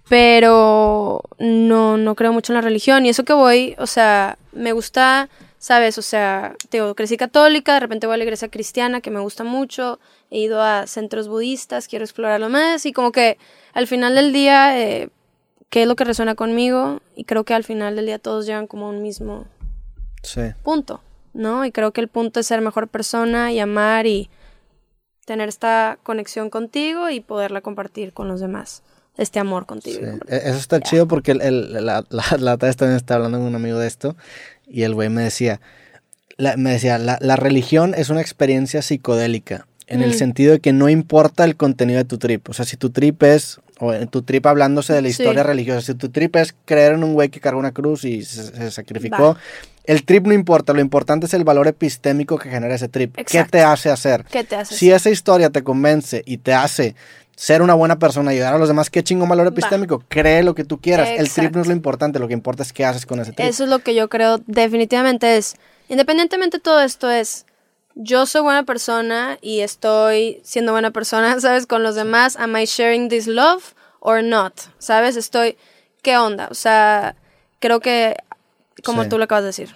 pero 0.09 1.23
no, 1.39 1.97
no 1.97 2.15
creo 2.15 2.33
mucho 2.33 2.53
en 2.53 2.57
la 2.57 2.61
religión. 2.63 3.07
Y 3.07 3.11
eso 3.11 3.25
que 3.25 3.33
voy, 3.33 3.75
o 3.79 3.87
sea, 3.87 4.39
me 4.53 4.73
gusta, 4.73 5.29
¿sabes? 5.59 5.99
O 5.99 6.03
sea, 6.03 6.55
te 6.69 6.79
digo, 6.79 6.95
crecí 6.95 7.17
católica, 7.17 7.75
de 7.75 7.81
repente 7.81 8.07
voy 8.07 8.15
a 8.15 8.19
la 8.19 8.25
iglesia 8.25 8.49
cristiana, 8.49 9.01
que 9.01 9.11
me 9.11 9.21
gusta 9.21 9.45
mucho, 9.45 9.99
he 10.31 10.39
ido 10.39 10.63
a 10.63 10.87
centros 10.87 11.29
budistas, 11.29 11.89
quiero 11.89 12.05
explorarlo 12.05 12.49
más, 12.49 12.85
y 12.87 12.93
como 12.93 13.13
que 13.13 13.39
al 13.75 13.87
final 13.87 14.15
del 14.15 14.33
día, 14.33 14.79
eh, 14.81 15.11
¿qué 15.71 15.83
es 15.83 15.89
lo 15.89 15.97
que 15.97 16.05
resuena 16.05 16.35
conmigo? 16.35 17.01
Y 17.17 17.25
creo 17.25 17.45
que 17.45 17.55
al 17.55 17.65
final 17.65 17.97
del 17.97 18.07
día 18.07 18.19
todos 18.19 18.47
llegan 18.47 18.67
como 18.67 18.87
a 18.87 18.91
un 18.91 19.03
mismo 19.03 19.47
Sí. 20.23 20.41
punto, 20.65 21.01
¿no? 21.39 21.65
Y 21.65 21.73
creo 21.73 21.93
que 21.93 22.01
el 22.03 22.09
punto 22.09 22.41
es 22.41 22.47
ser 22.47 22.61
mejor 22.61 22.89
persona 22.89 23.51
y 23.53 23.59
amar 23.61 24.07
y 24.07 24.29
tener 25.25 25.49
esta 25.49 25.99
conexión 26.03 26.51
contigo 26.51 27.09
y 27.11 27.21
poderla 27.21 27.61
compartir 27.61 28.13
con 28.13 28.29
los 28.29 28.41
demás. 28.41 28.83
este 29.17 29.41
amor 29.41 29.67
contigo. 29.67 29.99
Sí, 30.01 30.07
e- 30.29 30.37
Eso 30.49 30.59
está 30.59 30.81
chido 30.81 31.09
porque 31.09 31.33
el, 31.33 31.41
el- 31.43 31.73
la, 31.73 32.05
la, 32.09 32.25
la 32.39 32.55
otra 32.55 32.69
vez 32.69 32.77
también 32.77 32.97
estaba 32.97 33.17
hablando 33.17 33.39
con 33.39 33.49
un 33.49 33.55
amigo 33.57 33.77
de 33.79 33.89
esto 33.89 34.15
y 34.67 34.83
el 34.85 34.95
güey 34.95 35.09
me 35.09 35.23
decía, 35.23 35.61
la- 36.37 36.57
me 36.57 36.71
decía, 36.71 36.99
la, 36.99 37.19
la 37.21 37.35
religión 37.35 37.95
es 37.97 38.11
una 38.11 38.21
experiencia 38.21 38.81
psicodélica 38.81 39.67
en 39.89 40.03
el 40.03 40.11
Mm. 40.11 40.15
sentido 40.15 40.53
de 40.53 40.61
que 40.61 40.73
no 40.73 40.89
importa 40.89 41.45
el 41.45 41.57
contenido 41.57 41.99
de 41.99 42.05
tu 42.05 42.19
trip. 42.19 42.49
O 42.49 42.53
sea, 42.53 42.65
si 42.65 42.77
tu 42.77 42.91
trip 42.91 43.21
es, 43.25 43.59
o 43.81 43.93
en 43.93 44.07
tu 44.07 44.23
trip 44.23 44.47
hablándose 44.47 44.93
de 44.93 45.03
la 45.03 45.09
Sí. 45.09 45.21
historia 45.21 45.43
religiosa, 45.43 45.81
si 45.81 45.95
tu 45.95 46.11
trip 46.11 46.37
es 46.37 46.55
creer 46.65 46.93
en 46.93 47.03
un 47.03 47.15
güey 47.15 47.29
que 47.29 47.41
cargó 47.41 47.59
una 47.59 47.73
cruz 47.73 48.05
y 48.05 48.23
se, 48.25 48.45
se 48.45 48.71
sacrificó, 48.71 49.35
Va. 49.35 49.39
El 49.89 50.05
trip 50.05 50.27
no 50.27 50.35
importa, 50.35 50.75
lo 50.75 50.83
importante 50.83 51.25
es 51.25 51.33
el 51.33 51.45
valor 51.45 51.67
epistémico 51.67 52.37
que 52.37 52.51
genera 52.51 52.75
ese 52.75 52.89
trip. 52.89 53.17
¿Qué 53.17 53.45
te 53.45 53.63
hace 53.63 53.89
hacer? 53.89 54.23
¿Qué 54.31 54.45
te 54.45 54.57
hace? 54.57 54.75
Si 54.75 54.93
esa 54.93 55.09
historia 55.09 55.49
te 55.49 55.65
convence 55.65 56.23
y 56.27 56.37
te 56.37 56.53
hace 56.53 56.95
ser 57.35 57.63
una 57.63 57.73
buena 57.73 57.99
persona, 57.99 58.33
ayudar 58.33 58.53
a 58.53 58.59
los 58.59 58.69
demás, 58.69 58.91
qué 58.91 59.03
chingón 59.03 59.31
valor 59.31 59.47
epistémico. 59.47 60.05
Cree 60.09 60.43
lo 60.43 60.55
que 60.55 60.65
tú 60.65 60.79
quieras. 60.79 61.09
El 61.09 61.31
trip 61.31 61.55
no 61.55 61.63
es 61.63 61.69
lo 61.69 61.73
importante, 61.73 62.19
lo 62.19 62.29
que 62.29 62.35
importa 62.35 62.63
es 62.63 62.75
qué 62.75 62.85
haces 62.85 63.07
con 63.07 63.19
ese 63.19 63.33
trip. 63.33 63.49
Eso 63.49 63.65
es 63.65 63.71
lo 63.71 63.79
que 63.79 63.95
yo 63.95 64.11
creo 64.11 64.43
definitivamente 64.47 65.39
es, 65.39 65.57
independientemente 65.89 66.59
de 66.59 66.63
todo 66.63 66.83
esto 66.83 67.11
es, 67.11 67.47
yo 67.95 68.27
soy 68.27 68.43
buena 68.43 68.65
persona 68.65 69.39
y 69.41 69.61
estoy 69.61 70.43
siendo 70.45 70.73
buena 70.73 70.91
persona, 70.91 71.41
¿sabes? 71.41 71.67
Con 71.67 71.83
los 71.83 71.95
demás, 71.95 72.37
am 72.37 72.55
I 72.59 72.67
sharing 72.67 73.09
this 73.09 73.27
love 73.27 73.73
or 74.01 74.23
not? 74.23 74.53
¿Sabes? 74.79 75.17
Estoy, 75.17 75.57
¿qué 76.03 76.19
onda? 76.19 76.49
O 76.51 76.55
sea, 76.55 77.17
creo 77.59 77.81
que, 77.81 78.17
como 78.85 79.03
Sí. 79.03 79.09
tú 79.09 79.19
lo 79.19 79.25
acabas 79.25 79.43
de 79.45 79.49
decir, 79.49 79.75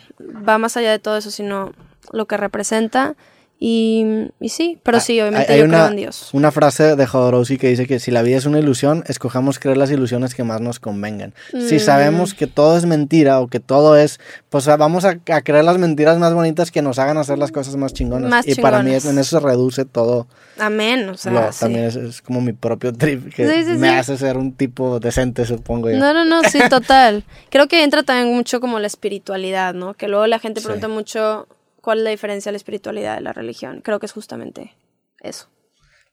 va 0.48 0.58
más 0.58 0.76
allá 0.76 0.90
de 0.90 0.98
todo 0.98 1.16
eso, 1.16 1.30
sino 1.30 1.72
lo 2.12 2.26
que 2.26 2.36
representa. 2.36 3.14
Y, 3.64 4.04
y 4.40 4.48
sí, 4.48 4.76
pero 4.82 4.98
sí, 4.98 5.20
obviamente 5.20 5.52
Hay- 5.52 5.60
yo 5.60 5.66
una, 5.66 5.76
creo 5.78 5.90
en 5.90 5.96
Dios. 5.96 6.30
Una 6.32 6.50
frase 6.50 6.96
de 6.96 7.06
Jodorowsky 7.06 7.58
que 7.58 7.68
dice 7.68 7.86
que 7.86 8.00
si 8.00 8.10
la 8.10 8.22
vida 8.22 8.36
es 8.38 8.44
una 8.44 8.58
ilusión, 8.58 9.04
escojamos 9.06 9.60
creer 9.60 9.76
las 9.76 9.88
ilusiones 9.92 10.34
que 10.34 10.42
más 10.42 10.60
nos 10.60 10.80
convengan. 10.80 11.32
Si 11.52 11.76
Mm. 11.76 11.78
sabemos 11.78 12.34
que 12.34 12.48
todo 12.48 12.76
es 12.76 12.86
mentira 12.86 13.38
o 13.38 13.46
que 13.46 13.60
todo 13.60 13.96
es, 13.96 14.18
pues 14.50 14.66
vamos 14.66 15.04
a, 15.04 15.20
a 15.30 15.42
creer 15.42 15.62
las 15.64 15.78
mentiras 15.78 16.18
más 16.18 16.34
bonitas 16.34 16.72
que 16.72 16.82
nos 16.82 16.98
hagan 16.98 17.18
hacer 17.18 17.38
las 17.38 17.52
cosas 17.52 17.76
más 17.76 17.92
chingonas. 17.92 18.28
Más 18.30 18.48
y 18.48 18.56
para 18.56 18.82
mí 18.82 18.90
en 18.90 19.18
eso 19.18 19.38
se 19.38 19.46
reduce 19.46 19.84
todo. 19.84 20.26
Amén, 20.58 21.08
o 21.10 21.16
sea, 21.16 21.30
lo- 21.30 21.52
sí. 21.52 21.60
También 21.60 21.84
es, 21.84 21.94
es 21.94 22.20
como 22.20 22.40
mi 22.40 22.54
propio 22.54 22.92
trip 22.92 23.32
que 23.32 23.48
Sí, 23.48 23.64
sí, 23.64 23.78
me 23.78 23.90
hace 23.90 24.18
ser 24.18 24.38
un 24.38 24.54
tipo 24.54 24.98
decente, 24.98 25.46
supongo 25.46 25.88
yo. 25.88 25.98
No, 25.98 26.12
no, 26.12 26.24
no, 26.24 26.42
sí, 26.50 26.58
total. 26.68 27.22
Creo 27.48 27.68
que 27.68 27.84
entra 27.84 28.02
también 28.02 28.34
mucho 28.34 28.58
como 28.60 28.80
la 28.80 28.88
espiritualidad, 28.88 29.72
¿no? 29.72 29.94
Que 29.94 30.08
luego 30.08 30.26
la 30.26 30.40
gente 30.40 30.60
pregunta 30.60 30.88
mucho 30.88 31.46
cuál 31.82 31.98
es 31.98 32.04
la 32.04 32.10
diferencia 32.10 32.48
de 32.48 32.54
la 32.54 32.56
espiritualidad 32.56 33.16
de 33.16 33.20
la 33.20 33.34
religión. 33.34 33.82
Creo 33.82 34.00
que 34.00 34.06
es 34.06 34.12
justamente 34.12 34.72
eso. 35.20 35.48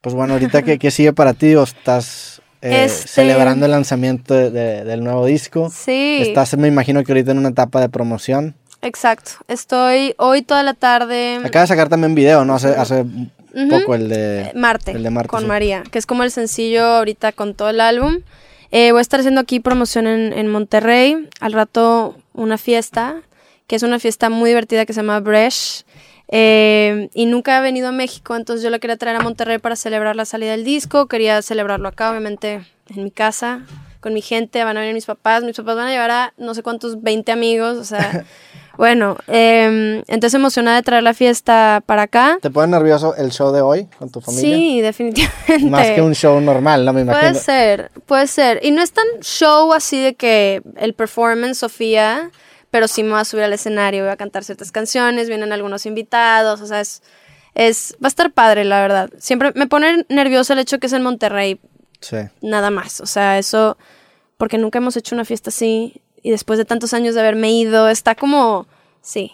Pues 0.01 0.13
bueno, 0.15 0.33
ahorita 0.33 0.61
que, 0.63 0.77
que 0.77 0.91
sigue 0.91 1.13
para 1.13 1.33
ti, 1.33 1.55
o 1.55 1.63
estás 1.63 2.41
eh, 2.61 2.83
Este- 2.85 3.07
celebrando 3.07 3.65
el 3.65 3.71
lanzamiento 3.71 4.33
de- 4.33 4.49
de- 4.51 4.83
del 4.83 5.01
nuevo 5.03 5.25
disco. 5.25 5.69
Sí, 5.73 6.19
Estás, 6.21 6.57
me 6.57 6.67
imagino 6.67 7.01
que 7.05 7.11
ahorita 7.13 7.31
en 7.31 7.37
una 7.37 7.49
etapa 7.49 7.79
de 7.79 7.87
promoción. 7.87 8.55
exacto. 8.81 9.31
Estoy 9.47 10.13
hoy 10.17 10.41
toda 10.41 10.63
la 10.63 10.73
tarde, 10.73 11.39
Acaba 11.43 11.63
de 11.63 11.67
sacar 11.67 11.87
también 11.89 12.15
video, 12.15 12.43
¿no? 12.45 12.55
Hace, 12.55 12.69
hace 12.69 13.01
Ujú. 13.01 13.69
poco 13.69 13.95
el 13.95 14.09
de... 14.09 14.41
eh, 14.41 14.51
Marte, 14.55 14.91
el 14.91 15.03
de 15.03 15.09
Marte, 15.09 15.29
con 15.29 15.41
sí. 15.41 15.47
María, 15.47 15.83
que 15.89 15.99
es 15.99 16.05
como 16.05 16.23
el 16.23 16.31
sencillo 16.31 16.83
ahorita 16.85 17.31
con 17.33 17.53
todo 17.55 17.69
el 17.69 17.79
álbum. 17.81 18.19
Eh, 18.71 18.91
voy 18.91 18.99
a 18.99 19.01
estar 19.01 19.19
haciendo 19.19 19.41
aquí 19.41 19.59
promoción 19.59 20.05
en, 20.07 20.31
en 20.33 20.47
Monterrey. 20.47 21.27
Al 21.41 21.53
rato 21.53 22.15
una 22.33 22.57
fiesta, 22.57 23.21
que 23.69 23.75
es 23.75 23.83
una 23.83 23.99
fiesta 23.99 24.31
muy 24.31 24.49
divertida 24.49 24.87
que 24.87 24.93
se 24.93 25.01
llama 25.01 25.19
Bresh. 25.19 25.85
Eh, 26.27 27.09
y 27.13 27.27
nunca 27.27 27.59
he 27.59 27.61
venido 27.61 27.89
a 27.89 27.91
México, 27.91 28.35
entonces 28.35 28.63
yo 28.63 28.71
la 28.71 28.79
quería 28.79 28.97
traer 28.97 29.17
a 29.17 29.19
Monterrey 29.19 29.59
para 29.59 29.75
celebrar 29.75 30.15
la 30.15 30.25
salida 30.25 30.51
del 30.51 30.63
disco. 30.63 31.05
Quería 31.07 31.43
celebrarlo 31.43 31.87
acá, 31.87 32.09
obviamente, 32.09 32.65
en 32.89 33.03
mi 33.03 33.11
casa, 33.11 33.61
con 33.99 34.15
mi 34.15 34.23
gente. 34.23 34.63
Van 34.63 34.75
a 34.75 34.79
venir 34.79 34.95
mis 34.95 35.05
papás. 35.05 35.43
Mis 35.43 35.55
papás 35.55 35.75
van 35.75 35.87
a 35.87 35.91
llevar 35.91 36.09
a 36.09 36.33
no 36.37 36.55
sé 36.55 36.63
cuántos, 36.63 37.03
20 37.03 37.31
amigos. 37.31 37.77
O 37.77 37.83
sea, 37.83 38.25
bueno, 38.77 39.17
eh, 39.27 40.03
entonces 40.07 40.33
emocionada 40.33 40.77
de 40.77 40.83
traer 40.83 41.03
la 41.03 41.13
fiesta 41.13 41.83
para 41.85 42.03
acá. 42.03 42.39
¿Te 42.41 42.49
pone 42.49 42.71
nervioso 42.71 43.15
el 43.17 43.29
show 43.29 43.51
de 43.51 43.61
hoy 43.61 43.87
con 43.99 44.09
tu 44.09 44.19
familia? 44.19 44.57
Sí, 44.57 44.81
definitivamente. 44.81 45.69
Más 45.69 45.91
que 45.91 46.01
un 46.01 46.15
show 46.15 46.41
normal, 46.41 46.85
¿no? 46.85 46.93
Me 46.93 47.01
imagino. 47.01 47.21
Puede 47.21 47.39
ser, 47.39 47.91
puede 48.07 48.25
ser. 48.25 48.61
Y 48.63 48.71
no 48.71 48.81
es 48.81 48.93
tan 48.93 49.05
show 49.21 49.73
así 49.73 50.01
de 50.01 50.15
que 50.15 50.63
el 50.77 50.95
performance, 50.95 51.59
Sofía, 51.59 52.31
pero 52.71 52.87
sí 52.87 53.03
me 53.03 53.11
voy 53.11 53.19
a 53.21 53.25
subir 53.25 53.43
al 53.43 53.53
escenario, 53.53 54.03
voy 54.03 54.11
a 54.11 54.17
cantar 54.17 54.43
ciertas 54.43 54.71
canciones, 54.71 55.27
vienen 55.27 55.51
algunos 55.51 55.85
invitados, 55.85 56.61
o 56.61 56.65
sea, 56.67 56.81
es, 56.81 57.01
es 57.55 57.95
va 58.03 58.07
a 58.07 58.09
estar 58.09 58.31
padre, 58.31 58.63
la 58.65 58.81
verdad. 58.81 59.09
Siempre 59.17 59.51
me 59.55 59.67
pone 59.67 60.05
nervioso 60.09 60.53
el 60.53 60.59
hecho 60.59 60.79
que 60.79 60.87
es 60.87 60.93
en 60.93 61.03
Monterrey, 61.03 61.59
Sí. 62.01 62.17
nada 62.41 62.69
más. 62.71 63.01
O 63.01 63.05
sea, 63.05 63.37
eso, 63.39 63.77
porque 64.37 64.57
nunca 64.57 64.77
hemos 64.79 64.95
hecho 64.97 65.15
una 65.15 65.25
fiesta 65.25 65.49
así 65.49 66.01
y 66.21 66.31
después 66.31 66.57
de 66.59 66.65
tantos 66.65 66.93
años 66.93 67.15
de 67.15 67.21
haberme 67.21 67.51
ido, 67.51 67.89
está 67.89 68.15
como, 68.15 68.67
sí. 69.01 69.31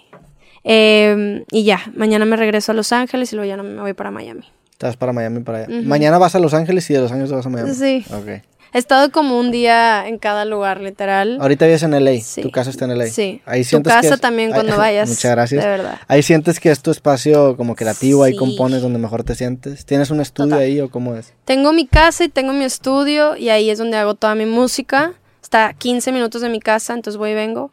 Eh, 0.63 1.43
y 1.51 1.63
ya, 1.63 1.79
mañana 1.95 2.25
me 2.25 2.35
regreso 2.37 2.71
a 2.71 2.75
Los 2.75 2.91
Ángeles 2.91 3.31
y 3.31 3.35
luego 3.35 3.47
ya 3.47 3.61
me 3.61 3.81
voy 3.81 3.93
para 3.93 4.09
Miami. 4.11 4.45
Estás 4.71 4.97
para 4.97 5.13
Miami, 5.13 5.41
para 5.41 5.59
allá. 5.59 5.67
Mañana 5.83 6.17
vas 6.17 6.35
a 6.35 6.39
Los 6.39 6.53
Ángeles 6.53 6.89
y 6.89 6.93
de 6.95 6.99
Los 7.01 7.11
Ángeles 7.11 7.31
vas 7.31 7.45
a 7.45 7.49
Miami. 7.49 7.73
Sí. 7.73 8.03
Ok. 8.11 8.43
He 8.75 8.77
estado 8.79 9.09
como 9.09 9.39
un 9.39 9.51
día 9.51 10.05
en 10.05 10.17
cada 10.17 10.43
lugar, 10.43 10.81
literal. 10.81 11.37
Ahorita 11.39 11.65
vives 11.65 11.81
en 11.83 11.91
LA. 11.91 12.19
Sí. 12.21 12.41
Tu 12.41 12.51
casa 12.51 12.69
está 12.69 12.83
en 12.83 12.97
LA. 12.97 13.07
Sí. 13.07 13.41
Ahí 13.45 13.61
tu 13.61 13.69
sientes 13.69 13.93
que 13.93 14.01
casa 14.01 14.15
es- 14.15 14.19
también 14.19 14.49
Ay, 14.49 14.55
cuando 14.55 14.75
vayas. 14.77 15.07
Muchas 15.07 15.31
gracias. 15.31 15.63
De 15.63 15.69
verdad. 15.69 15.97
Ahí 16.09 16.21
sientes 16.21 16.59
que 16.59 16.69
es 16.71 16.81
tu 16.81 16.91
espacio 16.91 17.55
como 17.55 17.73
creativo, 17.75 18.23
ahí 18.23 18.35
compones 18.35 18.81
donde 18.81 18.99
mejor 18.99 19.23
te 19.23 19.33
sientes. 19.33 19.85
¿Tienes 19.85 20.09
un 20.11 20.19
estudio 20.19 20.49
Total. 20.49 20.63
ahí 20.65 20.81
o 20.81 20.91
cómo 20.91 21.15
es? 21.15 21.31
Tengo 21.45 21.71
mi 21.71 21.87
casa 21.87 22.25
y 22.25 22.27
tengo 22.29 22.51
mi 22.51 22.65
estudio 22.65 23.37
y 23.37 23.47
ahí 23.47 23.69
es 23.69 23.77
donde 23.77 23.95
hago 23.95 24.15
toda 24.15 24.35
mi 24.35 24.45
música. 24.45 25.13
Está 25.41 25.67
a 25.67 25.73
15 25.73 26.11
minutos 26.11 26.41
de 26.41 26.49
mi 26.49 26.59
casa, 26.59 26.93
entonces 26.93 27.17
voy 27.17 27.29
y 27.29 27.33
vengo. 27.35 27.71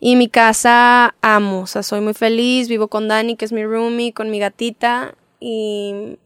Y 0.00 0.16
mi 0.16 0.28
casa 0.28 1.14
amo, 1.22 1.60
o 1.60 1.66
sea, 1.66 1.82
soy 1.82 2.02
muy 2.02 2.12
feliz, 2.12 2.68
vivo 2.68 2.88
con 2.88 3.08
Dani, 3.08 3.36
que 3.36 3.46
es 3.46 3.52
mi 3.52 3.64
roomie, 3.64 4.12
con 4.12 4.30
mi 4.30 4.38
gatita 4.38 5.14
y 5.40 6.18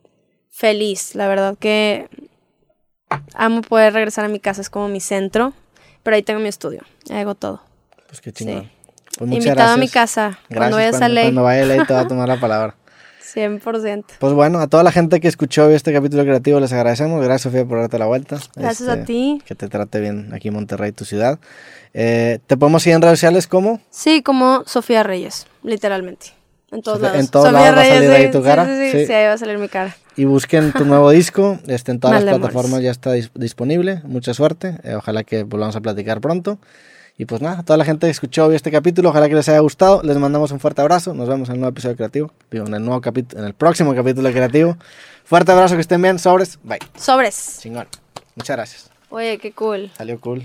feliz, 0.51 1.15
la 1.15 1.29
verdad 1.29 1.57
que 1.61 2.09
amo 3.35 3.63
poder 3.63 3.93
regresar 3.93 4.25
a 4.25 4.29
mi 4.29 4.41
casa, 4.41 4.61
es 4.61 4.71
como 4.71 4.89
mi 4.89 5.01
centro, 5.01 5.53
pero 6.03 6.17
ahí 6.17 6.23
tengo 6.23 6.41
mi 6.41 6.49
estudio, 6.49 6.83
ahí 7.11 7.19
hago 7.19 7.35
todo. 7.35 7.63
Pues 8.09 8.21
qué 8.21 8.33
chingón. 8.33 8.63
Sí. 8.63 8.71
Pues 9.19 9.31
Invitado 9.33 9.75
a 9.75 9.77
mi 9.77 9.89
casa, 9.89 10.39
Gracias, 10.49 10.57
cuando 10.59 10.77
vayas 10.77 11.01
a 11.01 11.09
ley, 11.09 11.25
cuando 11.25 11.43
vaya 11.43 11.63
a 11.63 11.67
LA 11.67 11.87
te 11.87 11.93
voy 11.95 12.03
a 12.03 12.09
tomar 12.09 12.29
la 12.29 12.39
palabra. 12.39 12.75
100%. 13.35 14.05
Pues 14.19 14.33
bueno, 14.33 14.61
a 14.61 14.67
toda 14.67 14.83
la 14.83 14.93
gente 14.93 15.21
que 15.21 15.29
escuchó 15.29 15.69
este 15.69 15.93
capítulo 15.93 16.23
creativo 16.25 16.59
les 16.59 16.73
agradecemos. 16.73 17.23
Gracias, 17.23 17.43
Sofía, 17.43 17.67
por 17.67 17.81
darte 17.81 17.99
la 17.99 18.07
vuelta. 18.07 18.39
Gracias 18.55 18.89
Este, 18.89 19.03
a 19.03 19.05
ti. 19.05 19.43
Que 19.45 19.55
te 19.55 19.69
trate 19.69 20.01
bien 20.01 20.33
aquí 20.33 20.49
en 20.49 20.55
Monterrey, 20.55 20.93
tu 20.93 21.05
ciudad. 21.05 21.39
Eh, 21.93 22.39
¿Te 22.47 22.57
podemos 22.57 22.83
seguir 22.83 22.97
en 22.97 23.03
redes 23.03 23.19
sociales 23.19 23.47
como? 23.47 23.81
Sí, 23.91 24.23
como 24.23 24.63
Sofía 24.65 25.03
Reyes, 25.03 25.47
literalmente. 25.63 26.29
En 26.77 26.83
todos 26.83 27.01
lados. 27.01 27.19
en 27.19 27.29
todos 27.29 27.53
lados 27.53 27.77
va 27.77 27.83
a 27.83 27.85
salir 27.87 28.11
ahí 28.11 28.31
tu 28.31 28.43
cara, 28.43 28.67
Sí, 28.67 28.91
sí, 28.93 29.07
sí. 29.07 29.13
ahí 29.13 29.27
va 29.27 29.33
a 29.33 29.39
salir 29.39 29.59
mi 29.59 29.69
cara. 29.69 29.97
Y 30.17 30.25
busquen 30.27 30.73
tu 30.73 30.85
nuevo 30.85 31.11
disco. 31.11 31.59
Este, 31.67 31.91
en 31.93 32.01
todas 32.01 32.23
las 32.23 32.37
plataformas 32.39 32.83
ya 32.83 32.91
está 32.91 33.17
dis- 33.17 33.31
disponible. 33.35 34.01
Mucha 34.05 34.33
suerte. 34.35 34.77
Eh, 34.85 34.95
ojalá 34.95 35.25
que 35.25 35.43
volvamos 35.43 35.75
a 35.77 35.81
platicar 35.81 36.21
pronto. 36.21 36.59
Y 37.19 37.25
pues 37.25 37.41
nada, 37.41 37.61
a 37.61 37.63
toda 37.65 37.77
la 37.79 37.85
gente 37.87 38.07
que 38.07 38.11
escuchó 38.11 38.47
hoy 38.47 38.57
este 38.57 38.71
capítulo, 38.71 39.09
ojalá 39.09 39.29
que 39.29 39.35
les 39.35 39.49
haya 39.49 39.59
gustado. 39.61 40.03
Les 40.03 40.17
mandamos 40.19 40.51
un 40.53 40.61
fuerte 40.61 40.83
abrazo. 40.83 41.15
Nos 41.15 41.29
vemos 41.29 41.49
en 41.49 41.55
el 41.57 41.61
nuevo 41.63 41.71
episodio 41.73 41.97
creativo. 41.97 42.31
En 42.51 42.75
el 42.75 42.85
nuevo 42.85 43.01
capítulo, 43.01 43.41
en 43.43 43.49
el 43.49 43.55
próximo 43.55 43.95
capítulo 43.95 44.31
creativo. 44.31 44.77
Fuerte 45.25 45.51
abrazo, 45.53 45.75
que 45.77 45.81
estén 45.81 46.01
bien. 46.03 46.19
Sobres. 46.19 46.59
Bye. 46.63 46.79
Sobres. 46.99 47.59
Chingón. 47.61 47.87
Muchas 48.35 48.57
gracias. 48.57 48.91
Oye, 49.11 49.39
qué 49.39 49.53
cool. 49.53 49.91
Salió 49.97 50.21
cool. 50.21 50.45